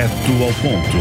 Direto 0.00 0.44
ao 0.44 0.54
ponto. 0.62 0.96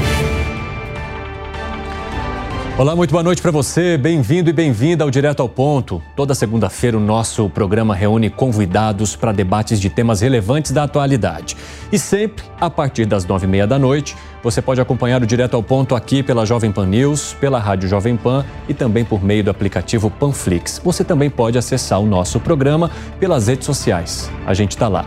Olá, 2.78 2.98
muito 2.98 3.12
boa 3.12 3.24
noite 3.24 3.42
para 3.42 3.50
você. 3.50 3.98
Bem-vindo 3.98 4.50
e 4.50 4.54
bem-vinda 4.54 5.06
ao 5.06 5.10
Direto 5.10 5.42
ao 5.42 5.48
Ponto. 5.48 6.02
Toda 6.18 6.36
segunda-feira 6.36 6.98
o 6.98 7.00
nosso 7.00 7.50
programa 7.50 7.96
reúne 7.96 8.30
convidados 8.30 9.16
para 9.16 9.32
debates 9.32 9.80
de 9.80 9.90
temas 9.90 10.20
relevantes 10.20 10.74
da 10.74 10.84
atualidade. 10.84 11.56
E 11.94 11.98
sempre, 11.98 12.44
a 12.60 12.70
partir 12.70 13.06
das 13.06 13.26
nove 13.26 13.46
e 13.46 13.50
meia 13.50 13.66
da 13.66 13.80
noite, 13.80 14.18
você 14.44 14.62
pode 14.62 14.82
acompanhar 14.82 15.24
o 15.24 15.26
Direto 15.26 15.56
ao 15.56 15.64
Ponto 15.64 15.96
aqui 15.96 16.22
pela 16.22 16.46
Jovem 16.46 16.70
Pan 16.70 16.88
News, 16.88 17.38
pela 17.40 17.58
Rádio 17.58 17.88
Jovem 17.88 18.18
Pan 18.18 18.46
e 18.68 18.74
também 18.74 19.06
por 19.06 19.24
meio 19.24 19.46
do 19.46 19.50
aplicativo 19.50 20.12
Panflix. 20.12 20.82
Você 20.84 21.06
também 21.06 21.30
pode 21.30 21.58
acessar 21.58 22.02
o 22.02 22.06
nosso 22.06 22.38
programa 22.38 22.92
pelas 23.18 23.48
redes 23.48 23.66
sociais. 23.66 24.30
A 24.46 24.54
gente 24.54 24.72
está 24.72 24.90
lá. 24.90 25.06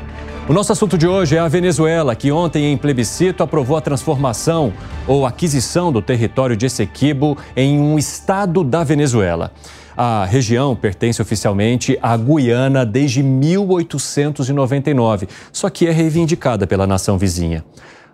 O 0.49 0.53
nosso 0.53 0.73
assunto 0.73 0.99
de 0.99 1.07
hoje 1.07 1.37
é 1.37 1.39
a 1.39 1.47
Venezuela, 1.47 2.17
que 2.17 2.33
ontem, 2.33 2.73
em 2.73 2.77
plebiscito, 2.77 3.45
aprovou 3.45 3.77
a 3.77 3.81
transformação 3.81 4.73
ou 5.07 5.25
aquisição 5.25 5.93
do 5.93 6.03
território 6.03 6.57
de 6.57 6.67
Essequibo 6.67 7.39
em 7.55 7.79
um 7.79 7.97
estado 7.97 8.65
da 8.65 8.83
Venezuela. 8.83 9.53
A 9.97 10.25
região 10.25 10.75
pertence 10.75 11.23
oficialmente 11.23 11.97
à 12.03 12.17
Guiana 12.17 12.85
desde 12.85 13.23
1899, 13.23 15.29
só 15.53 15.71
que 15.71 15.87
é 15.87 15.93
reivindicada 15.93 16.67
pela 16.67 16.89
nação 16.89 17.17
vizinha. 17.17 17.65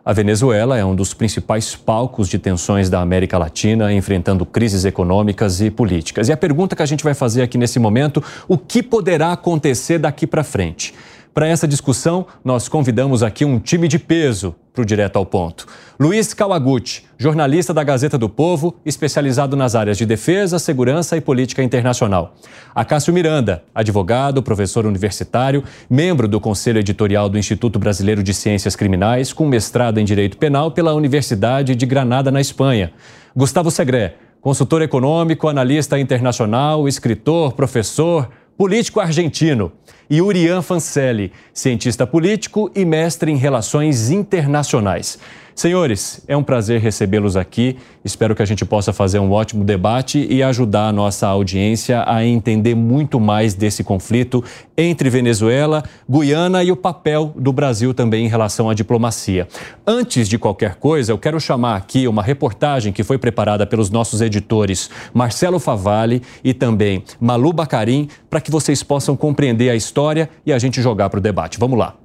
A 0.05 0.13
Venezuela 0.13 0.77
é 0.77 0.85
um 0.85 0.95
dos 0.95 1.15
principais 1.15 1.75
palcos 1.75 2.29
de 2.29 2.39
tensões 2.39 2.91
da 2.91 3.01
América 3.01 3.39
Latina, 3.39 3.91
enfrentando 3.93 4.45
crises 4.45 4.85
econômicas 4.85 5.63
e 5.63 5.71
políticas. 5.71 6.29
E 6.29 6.33
a 6.33 6.37
pergunta 6.37 6.77
que 6.77 6.83
a 6.83 6.87
gente 6.87 7.05
vai 7.05 7.15
fazer 7.15 7.41
aqui 7.41 7.57
nesse 7.57 7.79
momento: 7.79 8.23
o 8.47 8.59
que 8.59 8.83
poderá 8.83 9.33
acontecer 9.33 9.99
daqui 9.99 10.27
para 10.27 10.45
frente? 10.45 10.93
Para 11.39 11.47
essa 11.47 11.69
discussão, 11.69 12.27
nós 12.45 12.69
convidamos 12.69 13.23
aqui 13.23 13.45
um 13.45 13.61
time 13.61 13.87
de 13.87 13.97
peso 13.97 14.57
para 14.75 14.83
o 14.83 14.85
Direto 14.85 15.19
ao 15.19 15.25
Ponto. 15.25 15.69
Luiz 15.97 16.35
Kawaguchi, 16.35 17.05
jornalista 17.17 17.73
da 17.73 17.85
Gazeta 17.85 18.19
do 18.19 18.29
Povo, 18.29 18.75
especializado 18.85 19.55
nas 19.55 19.77
áreas 19.77 19.97
de 19.97 20.05
defesa, 20.05 20.59
segurança 20.59 21.17
e 21.17 21.21
política 21.21 21.63
internacional. 21.63 22.35
Acácio 22.75 23.15
Miranda, 23.15 23.63
advogado, 23.73 24.43
professor 24.43 24.85
universitário, 24.85 25.63
membro 25.89 26.27
do 26.27 26.41
Conselho 26.41 26.81
Editorial 26.81 27.29
do 27.29 27.39
Instituto 27.39 27.79
Brasileiro 27.79 28.21
de 28.21 28.35
Ciências 28.35 28.75
Criminais, 28.75 29.33
com 29.33 29.47
mestrado 29.47 29.99
em 29.99 30.05
Direito 30.05 30.39
Penal 30.39 30.73
pela 30.73 30.93
Universidade 30.93 31.77
de 31.77 31.87
Granada, 31.87 32.33
na 32.33 32.41
Espanha. 32.41 32.91
Gustavo 33.37 33.71
Segré, 33.71 34.17
consultor 34.41 34.83
econômico, 34.83 35.47
analista 35.47 36.01
internacional, 36.01 36.89
escritor, 36.89 37.53
professor, 37.53 38.29
político 38.59 38.99
argentino, 38.99 39.71
e 40.11 40.21
Urian 40.21 40.63
Fancelli, 40.63 41.31
cientista 41.55 42.05
político 42.05 42.69
e 42.75 42.85
mestre 42.85 43.31
em 43.31 43.37
relações 43.37 44.11
internacionais. 44.11 45.17
Senhores, 45.59 46.23
é 46.29 46.37
um 46.37 46.43
prazer 46.45 46.81
recebê-los 46.81 47.37
aqui. 47.37 47.77
Espero 48.05 48.33
que 48.33 48.41
a 48.41 48.47
gente 48.47 48.65
possa 48.65 48.93
fazer 48.93 49.19
um 49.19 49.33
ótimo 49.33 49.65
debate 49.65 50.25
e 50.31 50.41
ajudar 50.41 50.87
a 50.87 50.93
nossa 50.93 51.27
audiência 51.27 52.05
a 52.07 52.25
entender 52.25 52.77
muito 52.77 53.19
mais 53.19 53.55
desse 53.55 53.83
conflito 53.83 54.45
entre 54.77 55.11
Venezuela, 55.11 55.83
Guiana 56.09 56.63
e 56.63 56.71
o 56.71 56.77
papel 56.77 57.35
do 57.37 57.53
Brasil 57.53 57.93
também 57.93 58.25
em 58.25 58.29
relação 58.29 58.71
à 58.71 58.75
diplomacia. 58.75 59.49
Antes 59.85 60.29
de 60.29 60.39
qualquer 60.39 60.77
coisa, 60.77 61.11
eu 61.11 61.19
quero 61.19 61.41
chamar 61.41 61.75
aqui 61.75 62.07
uma 62.07 62.23
reportagem 62.23 62.93
que 62.93 63.03
foi 63.03 63.19
preparada 63.19 63.67
pelos 63.67 63.91
nossos 63.91 64.21
editores 64.21 64.89
Marcelo 65.13 65.59
Favalli 65.59 66.23
e 66.45 66.55
também 66.55 67.03
Malu 67.19 67.53
Bacarim, 67.53 68.07
para 68.31 68.41
que 68.41 68.53
vocês 68.53 68.85
possam 68.85 69.17
compreender 69.17 69.71
a 69.71 69.75
história 69.75 70.31
e 70.47 70.53
a 70.53 70.59
gente 70.61 70.81
jogar 70.81 71.11
para 71.11 71.19
o 71.19 71.21
debate. 71.21 71.59
Vamos 71.59 71.77
lá. 71.77 71.97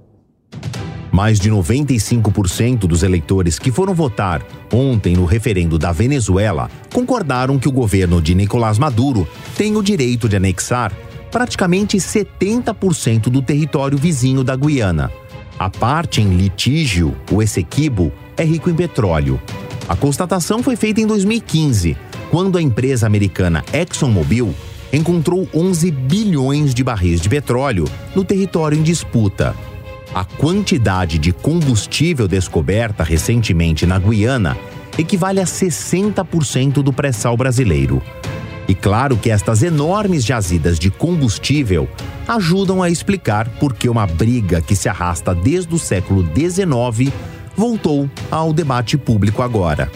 Mais 1.14 1.40
de 1.40 1.52
95% 1.52 2.80
dos 2.88 3.04
eleitores 3.04 3.60
que 3.60 3.72
foram 3.72 3.94
votar 3.94 4.42
ontem 4.74 5.16
no 5.16 5.26
referendo 5.26 5.78
da 5.78 5.92
Venezuela 5.92 6.72
concordaram 6.92 7.60
que 7.60 7.68
o 7.68 7.72
governo 7.72 8.20
de 8.20 8.34
Nicolás 8.34 8.80
Maduro 8.80 9.28
tem 9.56 9.76
o 9.76 9.84
direito 9.84 10.28
de 10.28 10.36
anexar 10.36 10.92
praticamente 11.32 11.98
70% 11.98 13.30
do 13.30 13.44
território 13.44 13.96
vizinho 13.96 14.44
da 14.44 14.56
Guiana. 14.56 15.12
A 15.60 15.70
parte 15.70 16.20
em 16.20 16.36
litígio, 16.36 17.16
o 17.32 17.44
Essequibo, 17.44 18.12
é 18.36 18.44
rico 18.44 18.72
em 18.72 18.74
petróleo. 18.74 19.40
A 19.88 19.96
constatação 19.96 20.64
foi 20.64 20.76
feita 20.76 21.00
em 21.00 21.06
2015, 21.06 21.96
quando 22.32 22.58
a 22.58 22.62
empresa 22.62 23.06
americana 23.06 23.64
ExxonMobil 23.72 24.52
encontrou 24.92 25.48
11 25.54 25.92
bilhões 25.92 26.74
de 26.74 26.84
barris 26.84 27.22
de 27.22 27.30
petróleo 27.30 27.86
no 28.16 28.24
território 28.24 28.78
em 28.78 28.82
disputa. 28.82 29.56
A 30.14 30.24
quantidade 30.24 31.18
de 31.18 31.32
combustível 31.32 32.28
descoberta 32.28 33.04
recentemente 33.04 33.88
na 33.88 33.98
Guiana 33.98 34.56
equivale 34.96 35.40
a 35.40 35.44
60% 35.44 36.84
do 36.84 36.94
pré-sal 36.94 37.36
brasileiro. 37.36 38.00
E 38.68 38.76
claro 38.76 39.18
que 39.18 39.32
estas 39.32 39.64
enormes 39.64 40.24
jazidas 40.24 40.78
de 40.78 40.92
combustível 40.92 41.90
ajudam 42.28 42.84
a 42.84 42.92
explicar 42.92 43.50
por 43.60 43.74
que 43.74 43.90
uma 43.90 44.06
briga 44.06 44.62
que 44.62 44.76
se 44.76 44.88
arrasta 44.88 45.34
desde 45.34 45.74
o 45.74 45.80
século 45.80 46.24
XIX 46.24 47.12
voltou 47.58 48.08
ao 48.30 48.54
debate 48.54 49.00
público 49.00 49.42
agora. 49.42 49.92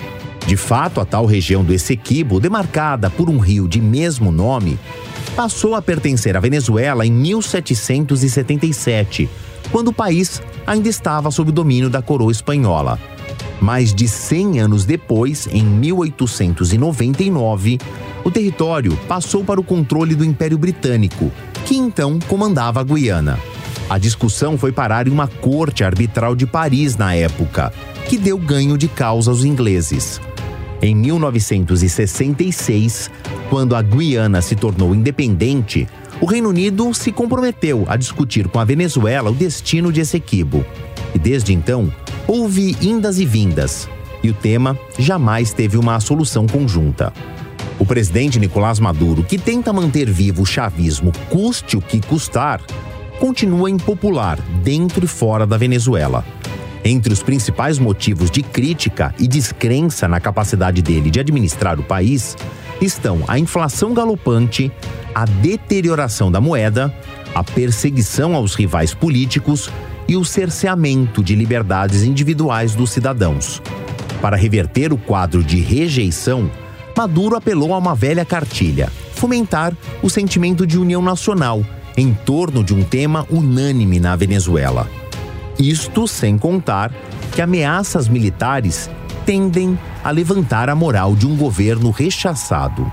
De 0.48 0.58
fato, 0.58 1.00
a 1.00 1.06
tal 1.06 1.28
região 1.28 1.64
do 1.64 1.72
Essequibo, 1.72 2.40
demarcada 2.40 3.08
por 3.08 3.30
um 3.30 3.38
rio 3.38 3.68
de 3.68 3.80
mesmo 3.80 4.32
nome, 4.32 4.80
passou 5.36 5.76
a 5.76 5.82
pertencer 5.82 6.36
à 6.36 6.40
Venezuela 6.40 7.06
em 7.06 7.12
1777 7.12 9.30
quando 9.72 9.90
o 9.90 9.94
país 9.94 10.42
ainda 10.66 10.90
estava 10.90 11.30
sob 11.32 11.50
o 11.50 11.54
domínio 11.54 11.90
da 11.90 12.02
coroa 12.02 12.32
espanhola. 12.32 13.00
Mais 13.60 13.94
de 13.94 14.08
100 14.08 14.60
anos 14.60 14.86
depois, 14.86 15.48
em 15.52 15.64
1899, 15.64 17.78
o 18.24 18.32
território 18.32 18.98
passou 19.08 19.44
para 19.44 19.60
o 19.60 19.64
controle 19.64 20.16
do 20.16 20.24
Império 20.24 20.58
Britânico, 20.58 21.32
que 21.66 21.76
então 21.76 22.18
comandava 22.28 22.80
a 22.82 22.84
Guiana. 22.84 23.40
A 23.90 23.98
discussão 23.98 24.56
foi 24.58 24.72
parar 24.72 25.08
em 25.08 25.12
uma 25.12 25.28
corte 25.28 25.84
arbitral 25.84 26.36
de 26.36 26.46
Paris 26.46 26.96
na 26.98 27.16
época, 27.16 27.74
que 28.08 28.16
deu 28.18 28.38
ganho 28.38 28.78
de 28.78 28.88
causa 28.88 29.32
aos 29.32 29.44
ingleses. 29.46 30.22
Em 30.82 30.94
1966, 30.94 33.10
quando 33.50 33.76
a 33.76 33.82
Guiana 33.82 34.42
se 34.42 34.56
tornou 34.56 34.94
independente, 34.94 35.88
o 36.20 36.26
Reino 36.26 36.50
Unido 36.50 36.94
se 36.94 37.12
comprometeu 37.12 37.86
a 37.88 37.96
discutir 37.96 38.48
com 38.48 38.60
a 38.60 38.66
Venezuela 38.66 39.30
o 39.30 39.36
destino 39.36 39.92
de 39.92 40.02
Essequibo. 40.02 40.66
E 41.14 41.20
desde 41.20 41.54
então, 41.54 41.94
houve 42.28 42.76
indas 42.82 43.20
e 43.20 43.26
vindas, 43.26 43.88
e 44.24 44.30
o 44.30 44.34
tema 44.34 44.78
jamais 44.98 45.54
teve 45.54 45.78
uma 45.78 46.00
solução 46.00 46.48
conjunta. 46.48 47.14
O 47.80 47.86
presidente 47.86 48.40
Nicolás 48.40 48.80
Maduro, 48.80 49.24
que 49.24 49.38
tenta 49.38 49.72
manter 49.72 50.10
vivo 50.10 50.42
o 50.42 50.46
chavismo 50.46 51.12
custe 51.30 51.78
o 51.78 51.82
que 51.82 52.02
custar, 52.02 52.62
continua 53.20 53.70
impopular 53.70 54.40
dentro 54.64 55.06
e 55.06 55.08
fora 55.08 55.46
da 55.46 55.58
Venezuela. 55.58 56.26
Entre 56.84 57.14
os 57.14 57.22
principais 57.22 57.78
motivos 57.78 58.32
de 58.32 58.42
crítica 58.42 59.14
e 59.20 59.28
descrença 59.28 60.08
na 60.08 60.20
capacidade 60.20 60.82
dele 60.82 61.12
de 61.12 61.20
administrar 61.20 61.80
o 61.80 61.84
país 61.84 62.36
estão 62.82 63.24
a 63.28 63.40
inflação 63.40 63.94
galopante, 63.94 64.72
a 65.14 65.26
deterioração 65.26 66.32
da 66.32 66.40
moeda, 66.40 66.94
a 67.34 67.44
perseguição 67.44 68.36
aos 68.36 68.56
rivais 68.56 68.94
políticos 68.94 69.70
e 70.08 70.16
o 70.16 70.24
cerceamento 70.24 71.24
de 71.24 71.36
liberdades 71.36 72.04
individuais 72.04 72.74
dos 72.76 72.92
cidadãos. 72.92 73.62
Para 74.22 74.38
reverter 74.38 74.94
o 74.94 74.98
quadro 74.98 75.44
de 75.44 75.60
rejeição, 75.60 76.50
Maduro 76.96 77.36
apelou 77.36 77.74
a 77.74 77.78
uma 77.78 77.94
velha 77.94 78.26
cartilha: 78.26 78.92
fomentar 79.14 79.76
o 80.02 80.10
sentimento 80.10 80.66
de 80.66 80.78
união 80.78 81.02
nacional 81.02 81.64
em 81.96 82.14
torno 82.14 82.64
de 82.64 82.74
um 82.74 82.84
tema 82.84 83.26
unânime 83.30 84.00
na 84.00 84.16
Venezuela. 84.16 84.88
Isto 85.60 86.08
sem 86.08 86.38
contar 86.38 86.94
que 87.32 87.42
ameaças 87.42 88.08
militares 88.08 88.90
tendem 89.28 89.78
a 90.06 90.10
levantar 90.10 90.70
a 90.70 90.76
moral 90.76 91.14
de 91.14 91.28
um 91.28 91.36
governo 91.36 91.92
rechaçado. 91.92 92.90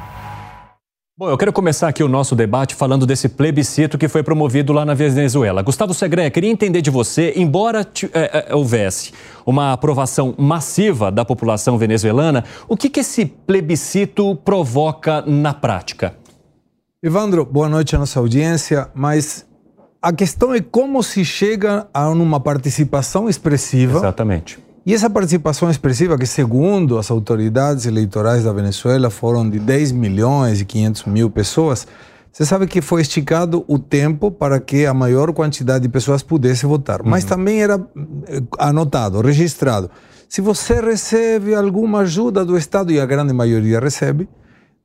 Bom, 1.17 1.31
eu 1.31 1.39
quero 1.39 1.53
começar 1.53 1.87
aqui 1.87 2.03
o 2.03 2.09
nosso 2.09 2.35
debate 2.35 2.75
falando 2.75 3.07
desse 3.07 3.29
plebiscito 3.29 3.97
que 3.97 4.09
foi 4.09 4.21
promovido 4.21 4.73
lá 4.73 4.85
na 4.85 4.95
Venezuela. 4.95 5.63
Gustavo 5.63 5.95
Segré, 5.95 6.29
queria 6.31 6.51
entender 6.51 6.83
de 6.83 6.91
você, 6.91 7.33
embora 7.37 7.87
é, 8.13 8.49
é, 8.51 8.53
houvesse 8.53 9.13
uma 9.47 9.73
aprovação 9.73 10.35
massiva 10.37 11.13
da 11.13 11.25
população 11.25 11.79
venezuelana, 11.79 12.43
o 12.67 12.77
que, 12.77 12.91
que 12.91 12.99
esse 12.99 13.27
plebiscito 13.27 14.35
provoca 14.45 15.23
na 15.25 15.55
prática? 15.55 16.17
Evandro, 17.01 17.45
boa 17.45 17.69
noite 17.69 17.95
à 17.95 17.99
nossa 18.01 18.19
audiência, 18.19 18.89
mas 18.93 19.47
a 20.03 20.13
questão 20.13 20.53
é 20.53 20.61
como 20.61 21.01
se 21.01 21.25
chega 21.25 21.87
a 21.95 22.09
uma 22.09 22.41
participação 22.41 23.29
expressiva. 23.29 23.99
Exatamente 23.99 24.64
e 24.87 24.93
essa 24.93 25.09
participação 25.09 25.71
expressiva, 25.71 26.19
que 26.19 26.27
segundo 26.27 26.99
as 26.99 27.11
autoridades 27.11 27.87
eleitorais 27.87 28.45
da 28.45 28.53
Venezuela 28.53 29.09
foram 29.09 29.49
de 29.49 29.59
10 29.59 29.93
milhões 29.93 30.61
e 30.61 30.65
500 30.65 31.05
mil 31.07 31.31
pessoas, 31.31 31.87
você 32.31 32.45
sabe 32.45 32.67
que 32.67 32.83
foi 32.83 33.01
esticado 33.01 33.65
o 33.67 33.79
tempo 33.79 34.31
para 34.31 34.61
que 34.61 34.85
a 34.85 34.93
maior 34.93 35.33
quantidade 35.33 35.85
de 35.85 35.89
pessoas 35.89 36.23
pudesse 36.23 36.67
votar. 36.67 37.01
Uhum. 37.01 37.09
Mas 37.09 37.25
também 37.25 37.63
era 37.63 37.81
eh, 38.27 38.43
anotado, 38.59 39.21
registrado. 39.21 39.89
se 40.29 40.41
você 40.41 40.81
recebe 40.81 41.55
alguma 41.55 42.01
ajuda 42.01 42.45
do 42.45 42.59
Estado, 42.59 42.93
e 42.93 43.01
a 43.01 43.07
grande 43.07 43.33
maioria 43.33 43.79
recebe, 43.79 44.29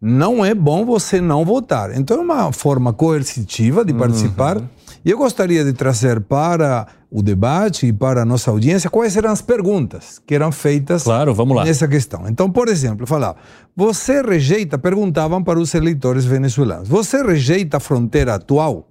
não 0.02 0.46
é 0.46 0.54
bom 0.54 0.86
você 0.86 1.20
não 1.20 1.44
votar. 1.44 1.98
Então 1.98 2.18
é 2.18 2.22
uma 2.22 2.54
forma 2.54 2.94
coercitiva 2.94 3.84
de 3.84 3.94
participar. 3.94 4.58
Uhum. 4.58 4.70
E 5.04 5.12
eu 5.12 5.18
gostaria 5.18 5.66
de 5.66 5.74
trazer 5.74 6.22
para 6.22 6.88
o 7.12 7.24
debate 7.24 7.88
e 7.88 7.94
para 7.94 8.22
a 8.22 8.26
nossa 8.26 8.52
audiência 8.52 8.90
quais 8.90 9.18
eram 9.18 9.32
as 9.32 9.42
perguntas 9.42 10.22
que 10.26 10.36
eram 10.36 10.52
feitas 10.52 11.04
claro, 11.04 11.34
vamos 11.34 11.58
lá. 11.58 11.66
nessa 11.66 11.88
questão. 11.88 12.28
Então, 12.28 12.52
por 12.52 12.68
exemplo, 12.68 13.08
falar, 13.08 13.36
você 13.76 14.22
rejeita, 14.22 14.78
perguntavam 14.78 15.44
para 15.44 15.60
os 15.60 15.74
eleitores 15.74 16.26
venezuelanos, 16.26 16.88
você 16.88 17.24
rejeita 17.24 17.78
a 17.78 17.80
fronteira 17.80 18.36
atual? 18.36 18.88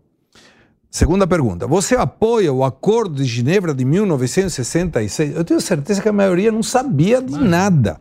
Segunda 0.91 1.27
pergunta, 1.27 1.67
você 1.67 1.95
apoia 1.95 2.53
o 2.53 2.65
Acordo 2.65 3.17
de 3.17 3.25
Genebra 3.25 3.75
de 3.75 3.85
1966? 3.85 5.37
Eu 5.37 5.45
tenho 5.45 5.61
certeza 5.61 6.01
que 6.01 6.09
a 6.09 6.13
maioria 6.13 6.51
não 6.51 6.63
sabia 6.63 7.21
de 7.21 7.39
nada. 7.39 8.01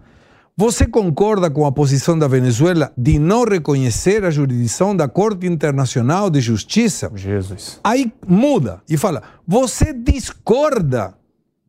Você 0.59 0.87
concorda 0.87 1.51
com 1.51 1.67
a 1.67 1.71
posição 1.71 2.17
da 2.17 2.27
Venezuela 2.27 2.91
de 2.97 3.19
não 3.19 3.43
reconhecer 3.43 4.25
a 4.25 4.31
jurisdição 4.31 4.95
da 4.95 5.07
Corte 5.07 5.45
Internacional 5.45 6.31
de 6.31 6.41
Justiça? 6.41 7.11
Jesus. 7.13 7.79
Aí 7.83 8.11
muda 8.27 8.81
e 8.89 8.97
fala: 8.97 9.21
você 9.47 9.93
discorda 9.93 11.13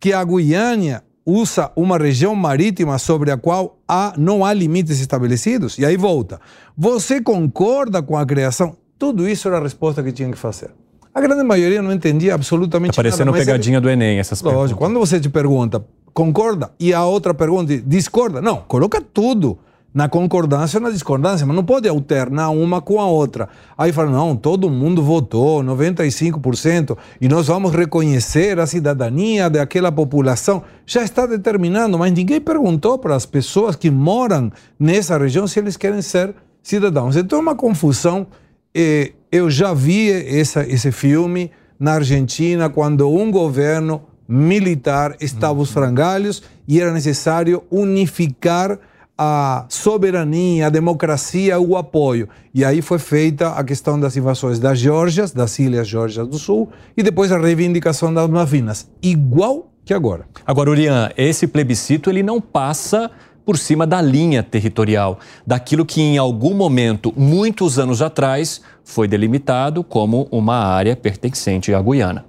que 0.00 0.10
a 0.10 0.24
Guiana 0.24 1.04
usa 1.26 1.70
uma 1.76 1.98
região 1.98 2.34
marítima 2.34 2.98
sobre 2.98 3.30
a 3.30 3.36
qual 3.36 3.78
há, 3.86 4.14
não 4.16 4.42
há 4.42 4.54
limites 4.54 5.00
estabelecidos? 5.00 5.78
E 5.78 5.84
aí 5.84 5.98
volta. 5.98 6.40
Você 6.74 7.20
concorda 7.20 8.02
com 8.02 8.16
a 8.16 8.24
criação? 8.24 8.74
Tudo 8.98 9.28
isso 9.28 9.48
era 9.48 9.58
a 9.58 9.62
resposta 9.62 10.02
que 10.02 10.12
tinha 10.12 10.30
que 10.30 10.38
fazer. 10.38 10.70
A 11.14 11.20
grande 11.20 11.42
maioria 11.42 11.82
não 11.82 11.92
entendia 11.92 12.34
absolutamente 12.34 12.92
tá 12.92 12.96
parecendo 12.96 13.26
nada. 13.26 13.32
Parecendo 13.32 13.52
pegadinha 13.52 13.80
do 13.80 13.88
Enem, 13.90 14.18
essas 14.18 14.40
Lógico, 14.40 14.58
perguntas. 14.58 14.78
quando 14.78 14.98
você 14.98 15.20
te 15.20 15.28
pergunta, 15.28 15.84
concorda, 16.12 16.70
e 16.78 16.92
a 16.92 17.04
outra 17.04 17.32
pergunta, 17.34 17.76
discorda. 17.78 18.40
Não, 18.40 18.58
coloca 18.58 19.00
tudo 19.00 19.58
na 19.92 20.08
concordância 20.08 20.78
ou 20.78 20.82
na 20.82 20.90
discordância, 20.90 21.46
mas 21.46 21.56
não 21.56 21.64
pode 21.64 21.88
alternar 21.88 22.50
uma 22.50 22.80
com 22.80 23.00
a 23.00 23.06
outra. 23.06 23.48
Aí 23.76 23.92
fala, 23.92 24.10
não, 24.10 24.36
todo 24.36 24.70
mundo 24.70 25.02
votou, 25.02 25.62
95%, 25.62 26.96
e 27.20 27.28
nós 27.28 27.46
vamos 27.46 27.72
reconhecer 27.72 28.60
a 28.60 28.66
cidadania 28.66 29.48
daquela 29.48 29.90
população. 29.90 30.62
Já 30.86 31.02
está 31.02 31.26
determinado, 31.26 31.98
mas 31.98 32.12
ninguém 32.12 32.40
perguntou 32.40 32.98
para 32.98 33.16
as 33.16 33.24
pessoas 33.24 33.74
que 33.74 33.90
moram 33.90 34.52
nessa 34.78 35.16
região 35.16 35.46
se 35.46 35.58
eles 35.58 35.76
querem 35.76 36.02
ser 36.02 36.34
cidadãos. 36.62 37.16
Então 37.16 37.38
é 37.38 37.42
uma 37.42 37.56
confusão 37.56 38.26
eh, 38.74 39.12
eu 39.30 39.50
já 39.50 39.74
vi 39.74 40.10
essa, 40.10 40.66
esse 40.66 40.90
filme 40.90 41.50
na 41.78 41.94
Argentina 41.94 42.68
quando 42.68 43.08
um 43.10 43.30
governo 43.30 44.02
militar 44.26 45.16
estava 45.20 45.58
aos 45.58 45.70
frangalhos 45.70 46.42
e 46.66 46.80
era 46.80 46.92
necessário 46.92 47.62
unificar 47.70 48.78
a 49.16 49.66
soberania, 49.68 50.68
a 50.68 50.70
democracia, 50.70 51.58
o 51.58 51.76
apoio. 51.76 52.28
E 52.54 52.64
aí 52.64 52.80
foi 52.80 52.98
feita 52.98 53.50
a 53.50 53.64
questão 53.64 53.98
das 53.98 54.16
invasões 54.16 54.60
das 54.60 54.78
Geórgias, 54.78 55.32
das 55.32 55.58
Ilhas 55.58 55.88
Geórgias 55.88 56.26
do 56.28 56.38
Sul, 56.38 56.68
e 56.96 57.02
depois 57.02 57.32
a 57.32 57.38
reivindicação 57.38 58.14
das 58.14 58.30
Malvinas. 58.30 58.88
Igual 59.02 59.72
que 59.84 59.92
agora. 59.92 60.26
Agora, 60.46 60.70
Urian, 60.70 61.10
esse 61.16 61.46
plebiscito 61.46 62.10
ele 62.10 62.22
não 62.22 62.40
passa 62.40 63.10
por 63.48 63.56
cima 63.56 63.86
da 63.86 64.02
linha 64.02 64.42
territorial, 64.42 65.20
daquilo 65.46 65.86
que 65.86 66.02
em 66.02 66.18
algum 66.18 66.52
momento, 66.52 67.14
muitos 67.16 67.78
anos 67.78 68.02
atrás, 68.02 68.60
foi 68.84 69.08
delimitado 69.08 69.82
como 69.82 70.28
uma 70.30 70.56
área 70.56 70.94
pertencente 70.94 71.72
à 71.72 71.80
Guiana. 71.80 72.26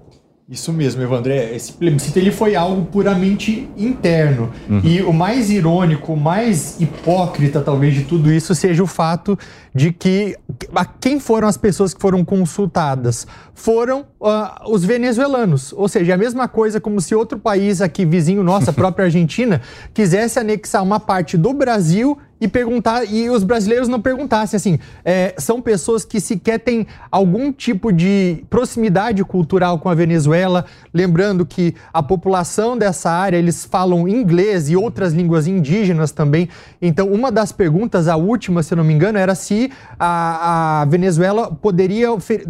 Isso 0.49 0.73
mesmo, 0.73 0.99
Evandré. 1.03 1.55
Esse 1.55 1.71
plebiscito 1.71 2.17
ele 2.17 2.31
foi 2.31 2.55
algo 2.55 2.83
puramente 2.85 3.69
interno. 3.77 4.51
Uhum. 4.67 4.81
E 4.83 4.99
o 5.03 5.13
mais 5.13 5.51
irônico, 5.51 6.13
o 6.13 6.17
mais 6.17 6.81
hipócrita, 6.81 7.61
talvez, 7.61 7.93
de 7.93 8.03
tudo 8.03 8.31
isso 8.33 8.55
seja 8.55 8.81
o 8.81 8.87
fato 8.87 9.37
de 9.75 9.93
que 9.93 10.35
a 10.73 10.83
quem 10.85 11.19
foram 11.19 11.47
as 11.47 11.55
pessoas 11.55 11.93
que 11.93 12.01
foram 12.01 12.25
consultadas? 12.25 13.27
Foram 13.53 14.07
uh, 14.19 14.71
os 14.71 14.83
venezuelanos. 14.83 15.71
Ou 15.71 15.87
seja, 15.87 16.15
a 16.15 16.17
mesma 16.17 16.47
coisa 16.47 16.81
como 16.81 16.99
se 16.99 17.13
outro 17.13 17.37
país 17.37 17.79
aqui 17.79 18.03
vizinho 18.03 18.41
nosso, 18.43 18.71
a 18.71 18.73
própria 18.73 19.05
Argentina, 19.05 19.61
quisesse 19.93 20.39
anexar 20.39 20.81
uma 20.81 20.99
parte 20.99 21.37
do 21.37 21.53
Brasil 21.53 22.17
e 22.41 22.47
perguntar 22.47 23.05
e 23.05 23.29
os 23.29 23.43
brasileiros 23.43 23.87
não 23.87 24.01
perguntassem 24.01 24.57
assim 24.57 24.79
é, 25.03 25.35
são 25.37 25.61
pessoas 25.61 26.05
que 26.05 26.19
sequer 26.19 26.59
têm 26.59 26.87
algum 27.11 27.51
tipo 27.51 27.91
de 27.91 28.43
proximidade 28.49 29.23
cultural 29.23 29.79
com 29.79 29.89
a 29.89 29.93
Venezuela. 29.93 30.65
Lembrando 30.93 31.45
que 31.45 31.75
a 31.93 32.01
população 32.01 32.77
dessa 32.77 33.09
área 33.09 33.37
eles 33.37 33.65
falam 33.65 34.07
inglês 34.07 34.69
e 34.69 34.75
outras 34.75 35.13
línguas 35.13 35.47
indígenas 35.47 36.11
também. 36.11 36.49
Então 36.81 37.11
uma 37.11 37.31
das 37.31 37.51
perguntas 37.51 38.07
a 38.07 38.15
última 38.15 38.63
se 38.63 38.73
eu 38.73 38.77
não 38.77 38.83
me 38.83 38.93
engano 38.93 39.17
era 39.17 39.35
se 39.35 39.71
a, 39.99 40.81
a 40.81 40.85
Venezuela 40.85 41.51
poderia 41.51 42.09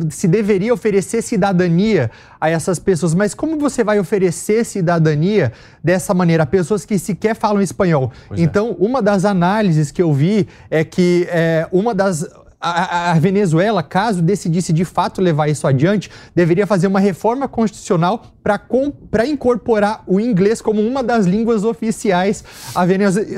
se 0.10 0.28
deveria 0.28 0.74
oferecer 0.74 1.22
cidadania 1.22 2.12
a 2.40 2.50
essas 2.50 2.80
pessoas. 2.80 3.14
Mas 3.14 3.34
como 3.34 3.58
você 3.58 3.84
vai 3.84 4.00
oferecer 4.00 4.66
cidadania 4.66 5.52
dessa 5.84 6.14
maneira 6.14 6.44
a 6.44 6.46
pessoas 6.46 6.86
que 6.86 6.98
sequer 6.98 7.36
falam 7.36 7.62
espanhol? 7.62 8.12
Pois 8.28 8.40
é. 8.40 8.44
então, 8.44 8.70
é. 8.70 8.86
uma 8.86 9.02
das 9.02 9.26
análises 9.26 9.92
que 9.92 10.02
eu 10.02 10.14
vi 10.14 10.48
é 10.70 10.84
que 10.84 11.28
é, 11.30 11.68
uma 11.72 11.94
das 11.94 12.28
a, 12.62 13.12
a, 13.12 13.14
Venezuela, 13.14 13.82
caso 13.82 14.22
decidisse 14.22 14.74
de 14.74 14.84
fato 14.84 15.22
levar 15.22 15.48
isso 15.48 15.66
adiante, 15.66 16.12
deveria 16.36 16.68
fazer 16.68 16.88
uma 16.88 17.00
reforma 17.00 17.48
constitucional 17.48 18.26
para 18.44 19.26
incorporar 19.26 20.04
o 20.06 20.20
inglês 20.20 20.62
como 20.62 20.82
uma 20.82 21.02
das 21.02 21.26
línguas 21.26 21.64
oficiais 21.64 22.44
à 22.76 22.86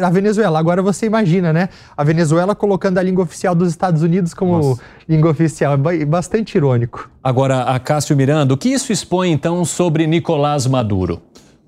Venezuela. 0.09 0.57
Agora 0.57 0.81
você 0.81 1.05
imagina, 1.05 1.53
né? 1.53 1.69
A 1.95 2.03
Venezuela 2.03 2.55
colocando 2.55 2.97
a 2.97 3.03
língua 3.03 3.23
oficial 3.23 3.53
dos 3.53 3.69
Estados 3.69 4.01
Unidos 4.01 4.33
como 4.33 4.57
Nossa. 4.57 4.81
língua 5.07 5.29
oficial. 5.29 5.73
É 5.73 6.05
bastante 6.05 6.55
irônico. 6.55 7.09
Agora, 7.23 7.63
a 7.63 7.79
Cássio 7.79 8.15
Miranda, 8.15 8.53
o 8.53 8.57
que 8.57 8.69
isso 8.69 8.91
expõe 8.91 9.31
então 9.31 9.63
sobre 9.65 10.07
Nicolás 10.07 10.65
Maduro? 10.65 11.21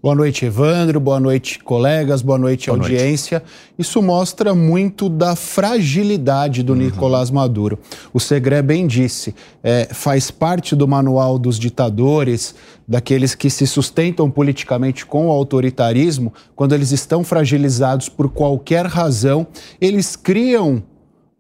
Boa 0.04 0.16
noite, 0.16 0.46
Evandro. 0.46 1.00
Boa 1.00 1.18
noite, 1.18 1.60
colegas. 1.60 2.22
Boa 2.22 2.38
noite, 2.38 2.70
Boa 2.70 2.78
audiência. 2.78 3.40
Noite. 3.40 3.54
Isso 3.80 4.02
mostra 4.02 4.54
muito 4.54 5.08
da 5.08 5.34
fragilidade 5.34 6.62
do 6.62 6.74
uhum. 6.74 6.80
Nicolás 6.80 7.32
Maduro. 7.32 7.80
O 8.14 8.20
Segré 8.20 8.62
bem 8.62 8.86
disse, 8.86 9.34
é, 9.64 9.88
faz 9.94 10.30
parte 10.30 10.76
do 10.76 10.86
manual 10.86 11.40
dos 11.40 11.58
ditadores, 11.58 12.54
daqueles 12.86 13.34
que 13.34 13.50
se 13.50 13.66
sustentam 13.66 14.30
politicamente 14.30 15.06
com 15.06 15.28
o 15.28 15.32
autoritarismo, 15.32 16.34
quando 16.54 16.76
eles 16.76 16.92
estão 16.92 17.24
fragilizados 17.24 18.10
por 18.10 18.28
qualquer 18.28 18.86
razão, 18.86 19.48
eles 19.80 20.18
criam 20.18 20.84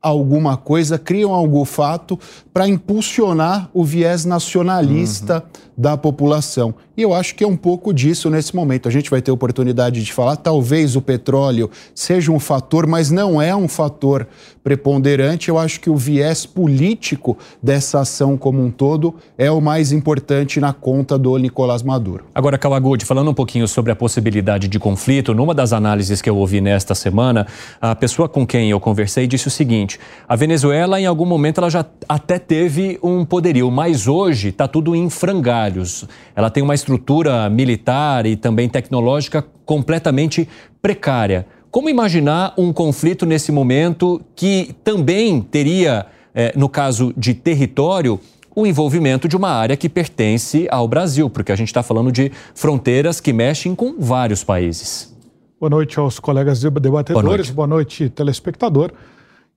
alguma 0.03 0.57
coisa, 0.57 0.99
criam 0.99 1.33
algum 1.33 1.63
fato 1.63 2.19
para 2.53 2.67
impulsionar 2.67 3.69
o 3.73 3.85
viés 3.85 4.25
nacionalista 4.25 5.35
uhum. 5.35 5.61
da 5.77 5.95
população. 5.95 6.75
E 6.95 7.01
eu 7.01 7.13
acho 7.13 7.33
que 7.33 7.43
é 7.43 7.47
um 7.47 7.55
pouco 7.55 7.91
disso 7.91 8.29
nesse 8.29 8.55
momento. 8.55 8.87
A 8.87 8.91
gente 8.91 9.09
vai 9.09 9.19
ter 9.19 9.31
oportunidade 9.31 10.03
de 10.03 10.13
falar, 10.13 10.35
talvez 10.35 10.95
o 10.95 11.01
petróleo 11.01 11.71
seja 11.95 12.31
um 12.31 12.39
fator, 12.39 12.85
mas 12.85 13.09
não 13.09 13.41
é 13.41 13.55
um 13.55 13.67
fator 13.67 14.27
preponderante. 14.63 15.49
Eu 15.49 15.57
acho 15.57 15.79
que 15.79 15.89
o 15.89 15.95
viés 15.95 16.45
político 16.45 17.35
dessa 17.61 18.01
ação 18.01 18.37
como 18.37 18.63
um 18.63 18.69
todo 18.69 19.15
é 19.37 19.49
o 19.49 19.59
mais 19.59 19.91
importante 19.91 20.59
na 20.59 20.71
conta 20.71 21.17
do 21.17 21.35
Nicolás 21.37 21.81
Maduro. 21.81 22.25
Agora, 22.35 22.59
Kawagudi, 22.59 23.05
falando 23.05 23.31
um 23.31 23.33
pouquinho 23.33 23.67
sobre 23.67 23.91
a 23.91 23.95
possibilidade 23.95 24.67
de 24.67 24.77
conflito, 24.77 25.33
numa 25.33 25.55
das 25.55 25.73
análises 25.73 26.21
que 26.21 26.29
eu 26.29 26.37
ouvi 26.37 26.61
nesta 26.61 26.93
semana, 26.93 27.47
a 27.81 27.95
pessoa 27.95 28.29
com 28.29 28.45
quem 28.45 28.69
eu 28.69 28.79
conversei 28.79 29.25
disse 29.25 29.47
o 29.47 29.51
seguinte: 29.51 29.92
a 30.27 30.35
Venezuela, 30.35 30.99
em 30.99 31.05
algum 31.05 31.25
momento, 31.25 31.59
ela 31.59 31.69
já 31.69 31.85
até 32.07 32.39
teve 32.39 32.99
um 33.01 33.25
poderio, 33.25 33.69
mas 33.71 34.07
hoje 34.07 34.49
está 34.49 34.67
tudo 34.67 34.95
em 34.95 35.09
frangalhos. 35.09 36.05
Ela 36.35 36.49
tem 36.49 36.61
uma 36.63 36.75
estrutura 36.75 37.49
militar 37.49 38.25
e 38.25 38.35
também 38.35 38.69
tecnológica 38.69 39.45
completamente 39.65 40.47
precária. 40.81 41.45
Como 41.71 41.89
imaginar 41.89 42.53
um 42.57 42.71
conflito 42.71 43.25
nesse 43.25 43.51
momento 43.51 44.21
que 44.35 44.75
também 44.83 45.41
teria, 45.41 46.05
eh, 46.35 46.53
no 46.55 46.69
caso 46.69 47.13
de 47.17 47.33
território, 47.33 48.19
o 48.55 48.67
envolvimento 48.67 49.27
de 49.27 49.35
uma 49.35 49.49
área 49.49 49.75
que 49.75 49.89
pertence 49.89 50.67
ao 50.69 50.87
Brasil, 50.87 51.29
porque 51.29 51.51
a 51.51 51.55
gente 51.55 51.69
está 51.69 51.81
falando 51.81 52.11
de 52.11 52.31
fronteiras 52.53 53.19
que 53.19 53.33
mexem 53.33 53.73
com 53.73 53.95
vários 53.97 54.43
países. 54.43 55.13
Boa 55.59 55.69
noite 55.69 55.97
aos 55.97 56.19
colegas 56.19 56.61
debatedores, 56.61 57.13
boa 57.13 57.23
noite, 57.23 57.51
boa 57.53 57.67
noite 57.67 58.09
telespectador. 58.09 58.91